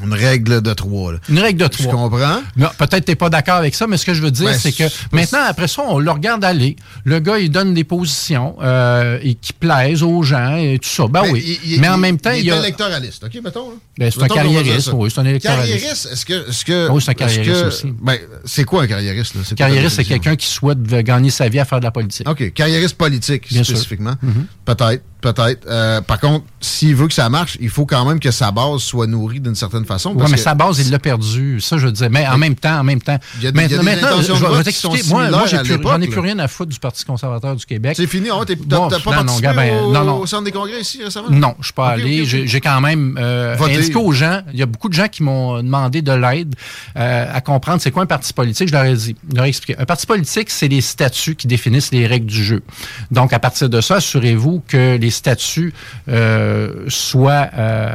Une 0.00 0.14
règle 0.14 0.62
de 0.62 0.72
trois. 0.74 1.14
là. 1.14 1.18
Une 1.28 1.40
règle 1.40 1.58
de 1.68 1.72
Je 1.76 1.82
trois. 1.82 1.92
comprends? 1.92 2.40
Non, 2.56 2.68
peut-être 2.78 3.04
tu 3.04 3.10
n'es 3.10 3.16
pas 3.16 3.30
d'accord 3.30 3.56
avec 3.56 3.74
ça, 3.74 3.88
mais 3.88 3.96
ce 3.96 4.06
que 4.06 4.14
je 4.14 4.22
veux 4.22 4.30
dire, 4.30 4.46
Ben, 4.46 4.56
c'est 4.56 4.70
que 4.70 4.84
maintenant, 5.10 5.40
après 5.48 5.66
ça, 5.66 5.82
on 5.88 5.98
le 5.98 6.08
regarde 6.12 6.44
aller. 6.44 6.76
Le 7.02 7.18
gars, 7.18 7.36
il 7.40 7.50
donne 7.50 7.74
des 7.74 7.82
positions 7.82 8.54
euh, 8.62 9.18
et 9.24 9.34
qui 9.34 9.52
plaisent 9.52 10.04
aux 10.04 10.22
gens 10.22 10.54
et 10.54 10.78
tout 10.80 10.88
ça. 10.88 11.08
Ben 11.08 11.22
Mais 11.24 11.30
oui. 11.32 11.58
il- 11.66 11.80
mais 11.80 11.88
en 11.88 11.96
il- 11.96 12.00
même 12.00 12.16
temps, 12.20 12.30
il 12.30 12.44
il 12.44 12.48
est 12.48 12.52
a. 12.52 12.58
électoraliste, 12.60 13.24
OK, 13.24 13.40
mettons. 13.42 13.70
Ben, 13.98 14.08
c'est 14.12 14.22
un 14.22 14.28
carriériste, 14.28 14.90
oui, 14.94 15.10
c'est 15.12 15.20
un 15.20 15.24
électoraliste. 15.24 15.68
Carriériste, 15.74 16.08
est-ce 16.12 16.24
que. 16.24 16.48
Est-ce 16.48 16.64
que 16.64 16.88
Oui, 16.90 17.02
c'est 17.02 17.10
un 17.10 17.14
carriériste 17.14 17.60
que- 17.62 17.66
aussi. 17.66 17.92
Ben, 18.00 18.18
c'est 18.44 18.62
quoi 18.62 18.84
un 18.84 18.86
carriériste? 18.86 19.34
Là? 19.34 19.40
Carriériste, 19.56 19.96
c'est 19.96 20.04
quelqu'un 20.04 20.36
qui 20.36 20.46
souhaite 20.46 20.80
gagner 20.80 21.30
sa 21.30 21.48
vie 21.48 21.58
à 21.58 21.64
faire 21.64 21.80
de 21.80 21.84
la 21.84 21.90
politique. 21.90 22.28
OK, 22.28 22.52
carriériste 22.52 22.96
politique, 22.96 23.48
Bien 23.50 23.64
spécifiquement. 23.64 24.14
Mhm. 24.22 24.46
Peut-être. 24.64 25.02
Peut-être. 25.20 25.66
Euh, 25.68 26.00
par 26.00 26.20
contre, 26.20 26.44
s'il 26.60 26.94
veut 26.94 27.08
que 27.08 27.14
ça 27.14 27.28
marche, 27.28 27.56
il 27.60 27.70
faut 27.70 27.86
quand 27.86 28.04
même 28.04 28.20
que 28.20 28.30
sa 28.30 28.52
base 28.52 28.80
soit 28.82 29.06
nourrie 29.08 29.40
d'une 29.40 29.56
certaine 29.56 29.84
façon. 29.84 30.12
Oui, 30.14 30.24
mais 30.30 30.36
sa 30.36 30.54
base, 30.54 30.78
il 30.78 30.90
l'a 30.92 30.98
perdue. 31.00 31.60
Ça, 31.60 31.76
je 31.76 31.88
disais. 31.88 32.08
Mais 32.08 32.26
en 32.26 32.38
même 32.38 32.54
temps, 32.54 32.78
en 32.78 32.84
même 32.84 33.02
temps. 33.02 33.18
Il 33.38 33.44
y 33.44 33.46
a 33.48 33.50
des, 33.50 33.58
il 33.64 33.70
y 33.70 33.74
a 33.74 33.78
des 33.78 33.84
maintenant, 33.84 34.08
intentions 34.08 34.36
je 34.36 34.44
de 34.46 34.50
vais 34.62 34.72
qui 34.72 34.78
sont 34.78 34.94
Moi, 35.08 35.28
j'en 35.46 36.00
ai 36.00 36.06
plus 36.06 36.20
rien 36.20 36.38
à 36.38 36.46
foutre 36.46 36.70
du 36.72 36.78
Parti 36.78 37.04
conservateur 37.04 37.56
du 37.56 37.66
Québec. 37.66 37.94
C'est 37.96 38.06
fini. 38.06 38.28
Oh, 38.32 38.44
T'as 38.44 38.54
Bon, 38.54 38.88
pas 38.88 38.96
non, 38.96 39.10
non, 39.10 39.10
participé 39.10 39.42
Gabin, 39.42 39.80
au, 39.82 39.92
non, 39.92 40.04
non. 40.04 40.18
au 40.20 40.26
centre 40.26 40.44
des 40.44 40.52
congrès 40.52 40.80
ici 40.80 41.02
récemment? 41.02 41.30
Non, 41.30 41.54
je 41.60 41.64
suis 41.66 41.72
pas 41.74 41.94
Ok, 41.94 42.00
allé. 42.00 42.24
J'ai- 42.24 42.60
quand 42.60 42.80
même 42.80 43.16
euh, 43.20 43.56
indiqué 43.58 43.96
aux 43.96 44.12
gens, 44.12 44.40
il 44.52 44.58
y 44.58 44.62
a 44.62 44.66
beaucoup 44.66 44.88
de 44.88 44.94
gens 44.94 45.08
qui 45.08 45.22
m'ont 45.22 45.62
demandé 45.62 46.02
de 46.02 46.12
l'aide 46.12 46.54
euh, 46.96 47.26
à 47.32 47.40
comprendre 47.40 47.80
c'est 47.80 47.90
quoi 47.90 48.02
un 48.02 48.06
parti 48.06 48.32
politique. 48.32 48.68
Je 48.68 48.72
leur 48.72 48.84
ai 48.84 48.94
dit, 48.94 49.16
je 49.30 49.36
leur 49.36 49.44
ai 49.46 49.48
expliqué. 49.48 49.80
Un 49.80 49.84
parti 49.84 50.06
politique, 50.06 50.50
c'est 50.50 50.68
les 50.68 50.80
statuts 50.80 51.34
qui 51.34 51.46
définissent 51.46 51.90
les 51.92 52.06
règles 52.06 52.26
du 52.26 52.44
jeu. 52.44 52.62
Donc, 53.10 53.32
à 53.32 53.38
partir 53.38 53.68
de 53.68 53.80
ça, 53.80 53.96
assurez-vous 53.96 54.62
que 54.68 54.96
les 54.96 55.07
statuts 55.10 55.72
euh, 56.08 56.84
soient, 56.88 57.48
euh, 57.56 57.94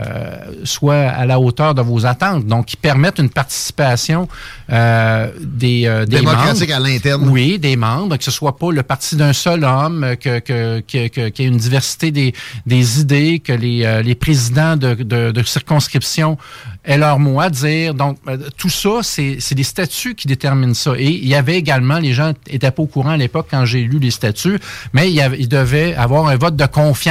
soient 0.64 0.96
à 0.96 1.26
la 1.26 1.40
hauteur 1.40 1.74
de 1.76 1.82
vos 1.82 2.06
attentes. 2.06 2.46
Donc, 2.46 2.66
qui 2.68 2.78
permettent 2.78 3.20
une 3.20 3.30
participation 3.30 4.28
euh, 4.72 5.30
des, 5.42 5.86
euh, 5.88 6.06
des 6.06 6.18
Démocratique 6.18 6.70
membres. 6.70 6.86
à 6.86 6.90
l'interne. 6.90 7.30
Oui, 7.30 7.60
des 7.60 7.76
membres, 7.76 8.18
que 8.18 8.24
ce 8.24 8.32
soit 8.32 8.58
pas 8.58 8.72
le 8.72 8.84
parti 8.84 9.16
d'un 9.16 9.34
seul 9.34 9.64
homme, 9.64 10.16
que, 10.20 10.40
que, 10.40 10.82
que, 10.82 11.08
que- 11.08 11.30
qu'il 11.30 11.46
y 11.46 11.48
ait 11.48 11.52
une 11.52 11.58
diversité 11.58 12.12
des, 12.12 12.34
des 12.66 13.00
idées, 13.02 13.40
que 13.40 13.54
les, 13.54 13.84
euh, 13.86 14.02
les 14.02 14.16
présidents 14.16 14.76
de, 14.78 14.94
de, 14.96 15.32
de 15.32 15.44
circonscription 15.44 16.38
aient 16.86 16.98
leur 16.98 17.20
mot 17.20 17.40
à 17.40 17.50
dire. 17.50 17.94
Donc, 17.94 18.18
euh, 18.28 18.38
tout 18.58 18.70
ça, 18.70 19.00
c'est 19.02 19.38
c'est 19.40 19.56
des 19.56 19.64
statuts 19.64 20.16
qui 20.16 20.28
déterminent 20.28 20.74
ça. 20.74 20.92
Et 20.98 21.08
il 21.10 21.28
y 21.28 21.36
avait 21.36 21.56
également, 21.56 21.98
les 22.00 22.14
gens 22.14 22.34
étaient 22.50 22.72
pas 22.72 22.82
au 22.84 22.88
courant 22.88 23.12
à 23.12 23.18
l'époque 23.18 23.48
quand 23.50 23.66
j'ai 23.66 23.82
lu 23.82 24.00
les 24.00 24.12
statuts, 24.12 24.60
mais 24.94 25.10
il, 25.10 25.14
y 25.16 25.22
avait, 25.22 25.38
il 25.40 25.48
devait 25.48 25.96
avoir 25.96 26.28
un 26.28 26.36
vote 26.36 26.56
de 26.56 26.66
confiance 26.66 27.03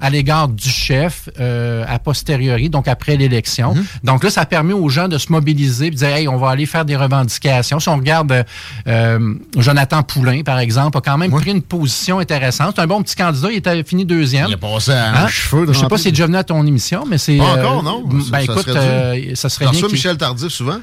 à 0.00 0.10
l'égard 0.10 0.48
du 0.48 0.68
chef 0.68 1.28
euh, 1.40 1.84
a 1.88 1.98
posteriori, 1.98 2.68
donc 2.70 2.88
après 2.88 3.16
l'élection. 3.16 3.74
Donc 4.04 4.24
là, 4.24 4.30
ça 4.30 4.42
a 4.42 4.46
permis 4.46 4.72
aux 4.72 4.88
gens 4.88 5.08
de 5.08 5.18
se 5.18 5.30
mobiliser, 5.30 5.90
de 5.90 5.96
dire, 5.96 6.08
hey, 6.08 6.28
on 6.28 6.36
va 6.38 6.50
aller 6.50 6.66
faire 6.66 6.84
des 6.84 6.96
revendications. 6.96 7.80
Si 7.80 7.88
on 7.88 7.96
regarde 7.96 8.44
euh, 8.86 9.34
Jonathan 9.56 10.02
Poulain, 10.02 10.42
par 10.42 10.58
exemple, 10.58 10.98
a 10.98 11.00
quand 11.00 11.18
même 11.18 11.30
pris 11.30 11.50
une 11.50 11.62
position 11.62 12.18
intéressante. 12.18 12.74
C'est 12.76 12.82
un 12.82 12.86
bon 12.86 13.02
petit 13.02 13.16
candidat, 13.16 13.48
il 13.50 13.56
était 13.58 13.84
fini 13.84 14.04
deuxième. 14.04 14.46
Il 14.48 14.54
a 14.54 14.56
passé 14.56 14.92
à 14.92 15.10
un 15.10 15.24
Hein? 15.24 15.28
cheveu 15.28 15.66
de 15.66 15.72
Je 15.72 15.78
sais 15.78 15.86
pas 15.88 15.96
si 15.96 16.04
c'est 16.04 16.10
déjà 16.10 16.26
venu 16.26 16.36
à 16.36 16.44
ton 16.44 16.66
émission, 16.66 17.04
mais 17.08 17.18
c'est. 17.18 17.36
Pas 17.36 17.44
euh, 17.56 17.64
encore, 17.64 17.82
non? 17.82 18.04
Ben 18.06 18.20
Ça- 18.20 18.30
ça 18.30 18.42
écoute, 18.42 18.66
serait 18.66 18.78
euh, 18.78 19.34
ça 19.34 19.48
serait 19.48 19.64
bien. 19.66 19.72
reçois 19.74 19.88
Michel 19.88 20.16
Tardif 20.16 20.48
souvent? 20.48 20.78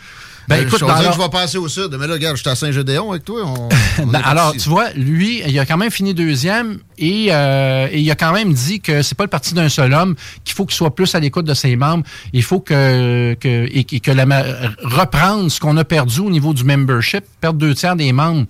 Ben, 0.49 0.55
Euh, 0.55 0.61
écoute, 0.63 0.79
je 0.79 0.85
que 0.85 1.13
je 1.13 1.17
vais 1.21 1.29
passer 1.29 1.57
au 1.57 1.67
sud. 1.67 1.95
Mais 1.99 2.07
là, 2.07 2.13
regarde, 2.13 2.35
je 2.35 2.41
suis 2.41 2.49
à 2.49 2.55
Saint-Gédéon 2.55 3.11
avec 3.11 3.23
toi. 3.23 3.41
on- 3.45 3.69
on 4.01 4.07
Ben, 4.07 4.21
alors, 4.25 4.53
tu 4.53 4.67
vois, 4.67 4.89
lui, 4.95 5.41
il 5.47 5.59
a 5.59 5.65
quand 5.65 5.77
même 5.77 5.91
fini 5.91 6.13
deuxième 6.13 6.79
et, 6.97 7.27
euh, 7.31 7.87
et 7.91 7.99
il 7.99 8.09
a 8.11 8.15
quand 8.15 8.33
même 8.33 8.51
dit 8.53 8.81
que 8.81 9.01
c'est 9.03 9.15
pas 9.15 9.23
le 9.25 9.29
parti 9.29 9.53
d'un 9.53 9.69
seul 9.69 9.93
homme, 9.93 10.15
qu'il 10.43 10.55
faut 10.55 10.65
qu'il 10.65 10.75
soit 10.75 10.93
plus 10.95 11.13
à 11.15 11.19
l'écoute 11.19 11.45
de 11.45 11.53
ses 11.53 11.75
membres. 11.75 12.03
Il 12.33 12.43
faut 12.43 12.59
que, 12.59 13.35
que, 13.39 13.47
et, 13.47 13.85
et 13.91 13.99
que 13.99 14.11
la, 14.11 14.25
reprendre 14.83 15.49
ce 15.51 15.59
qu'on 15.59 15.77
a 15.77 15.83
perdu 15.83 16.19
au 16.21 16.29
niveau 16.29 16.53
du 16.53 16.63
membership, 16.63 17.23
perdre 17.41 17.59
deux 17.59 17.75
tiers 17.75 17.95
des 17.95 18.11
membres. 18.11 18.45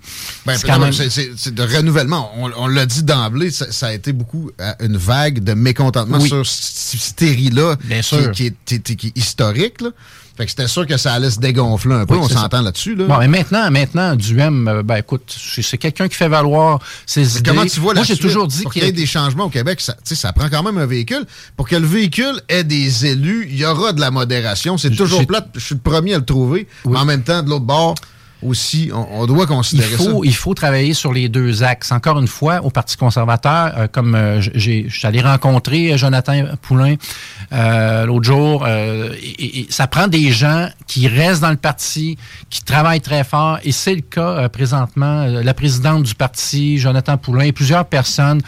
Ben, 0.46 0.56
c'est 0.56 0.66
même- 0.78 0.92
c'est- 0.92 1.10
c'est 1.10 1.30
c'est 1.36 1.54
de 1.54 1.62
renouvellement. 1.62 2.30
On, 2.38 2.50
on 2.56 2.66
l'a 2.66 2.86
dit 2.86 3.02
d'emblée, 3.02 3.50
ça, 3.50 3.70
ça 3.70 3.88
a 3.88 3.92
été 3.92 4.12
beaucoup 4.12 4.50
euh, 4.60 4.72
une 4.80 4.96
vague 4.96 5.44
de 5.44 5.52
mécontentement 5.54 6.18
Oui. 6.18 6.28
sur 6.28 6.46
cette 6.46 6.94
hystérie-là 6.94 7.76
Bien 7.84 8.00
qui, 8.32 8.52
qui 8.64 8.80
qui 8.96 9.06
est 9.08 9.18
historique. 9.18 9.80
Là. 9.82 9.90
Fait 10.36 10.44
que 10.44 10.50
c'était 10.50 10.68
sûr 10.68 10.86
que 10.86 10.96
ça 10.96 11.12
allait 11.12 11.30
se 11.30 11.38
dégonfler 11.38 11.94
un 11.94 12.06
peu. 12.06 12.14
Oui, 12.14 12.20
on 12.22 12.28
s'entend 12.28 12.62
là-dessus. 12.62 12.94
Là. 12.94 13.06
Bon, 13.06 13.18
mais 13.18 13.28
maintenant, 13.28 13.70
maintenant, 13.70 14.16
Duhem, 14.16 14.68
euh, 14.68 14.82
ben 14.82 14.96
écoute, 14.96 15.22
c'est 15.28 15.78
quelqu'un 15.78 16.08
qui 16.08 16.16
fait 16.16 16.28
valoir 16.28 16.80
ses 17.06 17.38
idées. 17.38 17.50
Comment 17.50 17.66
tu 17.66 17.80
vois 17.80 17.94
la 17.94 18.00
Moi, 18.00 18.06
j'ai 18.06 18.16
toujours 18.16 18.46
dit 18.46 18.64
qu'il 18.72 18.82
y 18.82 18.86
ait 18.86 18.92
des 18.92 19.06
changements 19.06 19.44
au 19.44 19.50
Québec, 19.50 19.80
ça, 19.80 19.96
ça 20.02 20.32
prend 20.32 20.48
quand 20.48 20.62
même 20.62 20.78
un 20.78 20.86
véhicule. 20.86 21.26
Pour 21.56 21.68
que 21.68 21.76
le 21.76 21.86
véhicule 21.86 22.40
ait 22.48 22.64
des 22.64 23.06
élus, 23.06 23.48
il 23.50 23.58
y 23.58 23.66
aura 23.66 23.92
de 23.92 24.00
la 24.00 24.10
modération. 24.10 24.78
C'est 24.78 24.90
toujours 24.90 25.26
plate. 25.26 25.48
Je 25.54 25.60
suis 25.60 25.74
le 25.74 25.80
premier 25.80 26.14
à 26.14 26.18
le 26.18 26.24
trouver. 26.24 26.66
Oui. 26.84 26.92
Mais 26.92 26.98
en 26.98 27.04
même 27.04 27.22
temps, 27.22 27.42
de 27.42 27.50
l'autre 27.50 27.64
bord 27.64 27.94
aussi, 28.42 28.90
on, 28.92 29.22
on 29.22 29.26
doit 29.26 29.44
il 29.44 29.46
considérer 29.46 29.96
faut, 29.96 30.04
ça. 30.04 30.18
il 30.24 30.34
faut 30.34 30.54
travailler 30.54 30.94
sur 30.94 31.12
les 31.12 31.28
deux 31.28 31.62
axes. 31.62 31.92
Encore 31.92 32.18
une 32.18 32.28
fois, 32.28 32.60
au 32.64 32.70
Parti 32.70 32.96
conservateur, 32.96 33.72
euh, 33.76 33.86
comme 33.86 34.14
euh, 34.14 34.40
j'ai, 34.40 34.86
je 34.88 34.98
suis 34.98 35.06
allé 35.06 35.20
rencontrer 35.20 35.92
euh, 35.92 35.96
Jonathan 35.96 36.44
Poulain 36.62 36.94
euh, 37.52 38.06
l'autre 38.06 38.24
jour, 38.24 38.64
euh, 38.66 39.12
et, 39.22 39.60
et 39.60 39.66
ça 39.70 39.86
prend 39.86 40.08
des 40.08 40.30
gens 40.30 40.68
qui 40.86 41.08
restent 41.08 41.42
dans 41.42 41.50
le 41.50 41.56
parti, 41.56 42.16
qui 42.48 42.62
travaillent 42.62 43.00
très 43.00 43.24
fort, 43.24 43.58
et 43.64 43.72
c'est 43.72 43.94
le 43.94 44.02
cas 44.02 44.48
présentement. 44.48 45.26
La 45.26 45.54
présidente 45.54 46.04
du 46.04 46.14
parti, 46.14 46.78
Jonathan 46.78 47.16
Poulain, 47.16 47.44
et 47.44 47.52
plusieurs 47.52 47.84
personnes 47.84 48.40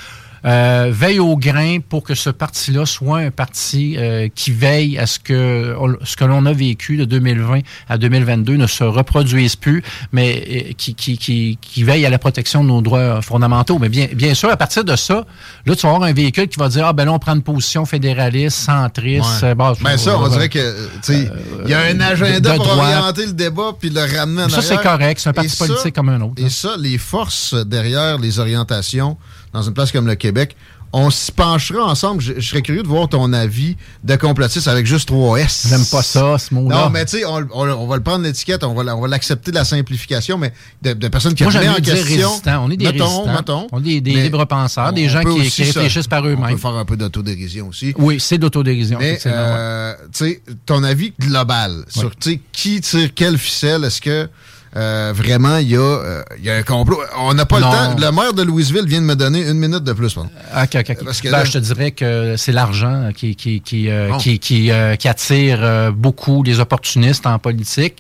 euh, 0.45 0.91
veillent 0.93 1.21
au 1.21 1.37
grain 1.37 1.79
pour 1.89 2.03
que 2.03 2.15
ce 2.15 2.31
parti-là 2.31 2.85
soit 2.87 3.19
un 3.19 3.31
parti 3.31 3.97
euh, 3.97 4.29
qui 4.35 4.51
veille 4.51 4.99
à 4.99 5.07
ce 5.07 5.19
que 5.19 5.77
ce 6.05 6.17
que 6.17 6.25
l'on 6.25 6.45
a 6.47 6.53
vécu 6.53 6.97
de 6.97 7.05
2020 7.05 7.61
à 7.89 7.99
2022 7.99 8.57
ne 8.57 8.67
se 8.67 8.85
reproduise 8.85 9.57
plus, 9.57 9.83
mais 10.13 10.45
euh, 10.51 10.73
qui, 10.77 10.95
qui, 10.95 11.17
qui, 11.19 11.59
qui 11.61 11.85
veille 11.85 12.05
à 12.07 12.11
la 12.11 12.19
protection 12.19 12.63
de 12.65 12.69
nos 12.69 12.83
droits 12.83 13.23
fondamentaux. 13.23 13.79
Mais 13.79 13.89
bien, 13.89 14.09
bien 14.13 14.35
sûr, 14.35 14.51
à 14.51 14.57
partir 14.57 14.85
de 14.85 14.97
ça, 14.97 15.25
là, 15.67 15.75
tu 15.77 15.83
vas 15.87 15.95
avoir 15.95 16.09
un 16.09 16.13
véhicule 16.13 16.49
qui 16.49 16.59
va 16.59 16.69
dire 16.69 16.87
ah 16.87 16.93
ben 16.93 17.05
là, 17.05 17.13
on 17.13 17.19
prend 17.19 17.35
une 17.35 17.43
position 17.43 17.85
fédéraliste, 17.87 18.59
centriste. 18.59 19.25
Ouais. 19.43 19.49
euh, 19.51 19.55
bon, 19.55 19.73
Ben 19.83 19.97
ça, 19.97 20.19
on 20.19 20.27
euh, 20.27 20.29
dirait 20.29 20.49
que, 20.49 20.59
tu 21.05 21.13
sais, 21.15 21.31
il 21.65 21.71
y 21.71 21.75
a 21.75 21.81
un 21.83 22.01
agenda 22.01 22.53
de 22.55 22.57
pour 22.57 22.67
orienter 22.79 23.27
le 23.27 23.33
débat 23.33 23.73
puis 23.79 23.91
le 23.91 24.01
ramener 24.01 24.43
en 24.45 24.49
Ça, 24.49 24.61
c'est 24.63 24.75
arrière. 24.75 24.93
correct. 24.99 25.21
C'est 25.21 25.29
un 25.29 25.33
parti 25.33 25.53
Et 25.53 25.57
ça- 25.57 25.67
politique 25.67 25.95
comme 25.95 26.09
un 26.09 26.21
autre. 26.21 26.35
Et 26.39 26.43
là. 26.43 26.51
ça, 26.51 26.71
les 26.79 26.99
forces 26.99 27.55
derrière 27.55 28.19
les 28.19 28.39
orientations 28.39 29.17
dans 29.53 29.63
une 29.63 29.75
place 29.75 29.93
comme 29.93 30.07
le 30.07 30.15
Québec, 30.15 30.57
on 30.95 31.09
s'y 31.09 31.33
penchera 31.33 31.85
ensemble. 31.87 32.21
Je, 32.21 32.35
je 32.37 32.47
serais 32.47 32.61
curieux 32.61 32.83
de 32.83 32.87
voir 32.89 33.09
ton 33.09 33.33
avis 33.33 33.77
de 34.05 34.15
complotiste 34.17 34.69
avec 34.69 34.85
juste 34.85 35.09
3 35.09 35.39
S. 35.41 35.67
J'aime 35.71 35.87
pas 35.87 36.03
ça, 36.03 36.37
ce 36.37 36.53
mot-là. 36.53 36.83
Non, 36.85 36.91
mais 36.91 37.07
tu 37.07 37.17
sais, 37.19 37.25
on, 37.25 37.37
on- 37.55 37.67
on 37.71 37.87
va 37.87 37.97
le 37.97 38.03
prendre 38.03 38.23
l'étiquette, 38.25 38.63
on 38.63 38.75
va, 38.75 38.95
on 38.95 39.01
va 39.01 39.09
l'accepter 39.09 39.51
de 39.53 39.57
la 39.57 39.65
simplification, 39.65 40.37
mais 40.37 40.53
de, 40.83 40.93
de 40.93 41.09
personnes 41.09 41.33
qui 41.35 41.45
remettent 41.45 41.69
en 41.71 41.81
dire 41.81 41.95
question. 41.95 42.29
résistants. 42.29 42.65
On 42.67 42.71
est 42.71 42.77
des 42.77 42.85
mettons, 42.85 43.05
résistants. 43.07 43.33
mettons. 43.33 43.67
On 43.73 43.83
est 43.83 44.01
des, 44.03 44.23
libres 44.23 44.45
penseurs, 44.45 44.93
des 44.93 45.09
gens 45.09 45.23
qui, 45.25 45.41
qui 45.49 45.51
se- 45.51 45.63
réfléchissent 45.79 46.09
par 46.09 46.21
On 46.21 46.25
peut 46.25 46.33
eux-mêmes. 46.33 46.59
faire 46.59 46.73
un 46.75 46.85
peu 46.85 46.99
d'autodérision 46.99 47.69
aussi. 47.69 47.95
Oui, 47.97 48.21
c'est 48.21 48.37
d'autodérision. 48.39 48.99
Mais, 49.01 49.19
euh, 49.25 49.95
tu 50.13 50.27
sais, 50.27 50.43
ton 50.67 50.85
avis 50.85 51.15
global 51.19 51.85
sur, 51.89 52.15
tu 52.17 52.33
sais, 52.33 52.41
qui 52.53 52.81
tire 52.83 53.15
quelle 53.15 53.39
ficelle, 53.39 53.85
est-ce 53.85 54.03
que 54.03 54.29
euh, 54.77 55.13
vraiment 55.15 55.59
il 55.59 55.69
y, 55.71 55.77
a, 55.77 55.81
euh, 55.81 56.23
il 56.39 56.45
y 56.45 56.51
a 56.51 56.55
un 56.57 56.63
complot? 56.63 56.99
On 57.19 57.35
n'a 57.35 57.45
pas 57.47 57.61
Non. 57.61 57.71
le 57.71 57.77
temps. 57.77 57.97
Le 58.01 58.11
maire 58.13 58.33
de 58.33 58.43
Louisville 58.43 58.87
vient 58.87 59.01
de 59.01 59.07
me 59.07 59.15
donner 59.17 59.41
une 59.47 59.59
minute 59.59 59.85
de 59.85 59.93
plus. 59.93 60.15
pardon. 60.15 60.31
OK, 60.57 60.69
OK, 60.77 60.87
OK. 60.91 61.05
Parce 61.05 61.21
que 61.21 61.29
Ben, 61.29 61.39
là- 61.39 61.45
je 61.45 61.53
te 61.53 61.59
dirais 61.59 61.91
que 61.91 62.37
c'est 62.39 62.53
l'argent 62.53 63.11
qui, 63.15 63.37
qui, 63.37 63.61
qui, 63.61 63.91
euh, 63.91 64.13
qui, 64.19 64.39
qui, 64.39 64.71
euh, 64.71 64.97
qui 64.97 65.09
attire 65.09 65.59
euh, 65.63 65.91
beaucoup 65.91 66.43
les 66.43 66.59
opportunistes 66.61 67.27
en 67.27 67.39
politique 67.39 67.97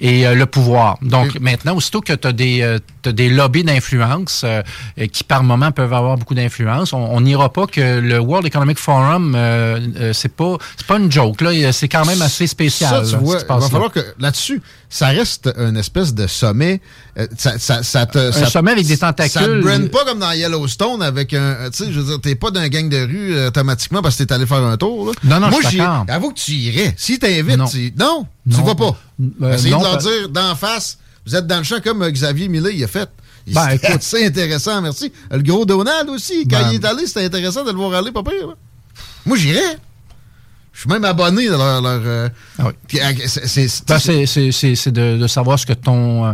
et 0.00 0.24
le 0.34 0.46
pouvoir. 0.46 0.98
Donc 1.02 1.38
maintenant, 1.40 1.74
aussitôt 1.76 2.00
que 2.00 2.12
tu 2.12 2.26
as 2.26 2.32
des, 2.32 2.60
euh, 2.62 2.78
t'as 3.02 3.12
des 3.12 3.28
lobbies 3.28 3.64
d'influence 3.64 4.44
qui 5.12 5.24
par 5.24 5.42
moment 5.44 5.70
peuvent 5.72 5.92
avoir 5.92 6.16
beaucoup 6.16 6.34
d'influence, 6.34 6.92
on 6.92 7.20
n'ira 7.20 7.52
pas 7.52 7.66
que 7.66 8.00
le 8.00 8.18
World 8.18 8.46
Economic 8.46 8.78
Forum, 8.78 9.36
c'est 10.12 10.34
pas 10.34 10.56
c'est 10.76 10.86
pas 10.86 10.96
une 10.98 11.10
joke. 11.12 11.40
là. 11.40 11.72
C'est 11.72 11.88
quand 11.88 12.04
même 12.04 12.20
assez 12.22 12.46
spécial. 12.46 12.90
Ça, 12.90 12.96
là, 12.98 13.04
tu 13.04 13.10
ce 13.10 13.16
vois, 13.16 13.36
qui 13.36 13.44
il 13.44 13.48
va 13.48 13.58
là. 13.60 13.68
falloir 13.68 13.92
que 13.92 14.00
là-dessus, 14.18 14.60
ça 14.98 15.08
reste 15.08 15.50
une 15.58 15.76
espèce 15.76 16.14
de 16.14 16.26
sommet. 16.26 16.80
Euh, 17.18 17.26
ça, 17.36 17.58
ça, 17.58 17.82
ça 17.82 18.06
te, 18.06 18.30
ça- 18.32 18.46
sommet 18.46 18.72
avec 18.72 18.86
des 18.86 18.96
Ça 18.96 19.12
te 19.12 19.22
tentacules. 19.22 19.60
brande 19.62 19.90
pas 19.90 20.04
comme 20.04 20.18
dans 20.18 20.32
Yellowstone 20.32 21.02
avec 21.02 21.34
un. 21.34 21.38
euh, 21.40 21.70
Tu 21.70 21.84
sais, 21.84 21.92
je 21.92 22.00
veux 22.00 22.06
dire, 22.06 22.20
t'es 22.20 22.34
pas 22.34 22.50
d'un 22.50 22.68
gang 22.68 22.88
de 22.88 22.96
rue 22.98 23.34
euh, 23.34 23.48
automatiquement 23.48 24.00
parce 24.02 24.16
que 24.16 24.22
t'es 24.24 24.32
allé 24.32 24.46
faire 24.46 24.62
un 24.62 24.76
tour. 24.76 25.06
Là. 25.08 25.12
Non, 25.24 25.40
non, 25.40 25.50
Moi, 25.50 25.60
je 25.64 25.68
suis. 25.68 25.80
Avoue 25.80 26.30
que 26.30 26.38
tu 26.38 26.52
irais. 26.52 26.94
Si 26.96 27.18
t'invites, 27.18 27.56
Non. 27.58 27.66
tu. 27.66 27.92
Non, 27.98 28.26
tu 28.50 28.62
vas 28.62 28.74
pas. 28.74 28.96
Euh, 29.42 29.54
Essayez 29.54 29.70
non, 29.72 29.78
de 29.80 29.84
leur 29.84 29.96
dire 29.98 30.28
d'en 30.30 30.54
face, 30.54 30.98
vous 31.26 31.34
êtes 31.36 31.46
dans 31.46 31.58
le 31.58 31.64
champ 31.64 31.80
comme 31.82 32.08
Xavier 32.08 32.48
Millet, 32.48 32.70
il 32.74 32.84
a 32.84 32.88
fait. 32.88 33.08
Ben, 33.48 33.78
assez 33.84 34.26
intéressant, 34.26 34.80
merci. 34.82 35.12
Le 35.30 35.40
gros 35.42 35.64
Donald 35.64 36.08
aussi, 36.10 36.48
quand 36.48 36.58
Ben. 36.58 36.70
il 36.72 36.74
est 36.76 36.84
allé, 36.84 37.06
c'était 37.06 37.24
intéressant 37.24 37.64
de 37.64 37.70
le 37.70 37.76
voir 37.76 37.92
aller, 37.94 38.10
pas 38.12 38.22
pire. 38.24 38.56
Moi, 39.24 39.36
j'irais. 39.36 39.78
Je 40.76 40.80
suis 40.82 40.90
même 40.90 41.06
abonné 41.06 41.48
à 41.48 41.52
leur. 41.52 41.80
leur 41.80 42.02
euh, 42.04 42.28
Ah 42.58 42.64
oui. 42.66 43.00
euh, 43.00 43.12
c'est- 43.26 43.88
Ben, 43.88 43.98
de, 44.92 45.16
de 45.16 45.26
savoir 45.26 45.58
ce 45.58 45.64
que 45.64 45.72
ton, 45.72 46.26
euh, 46.26 46.32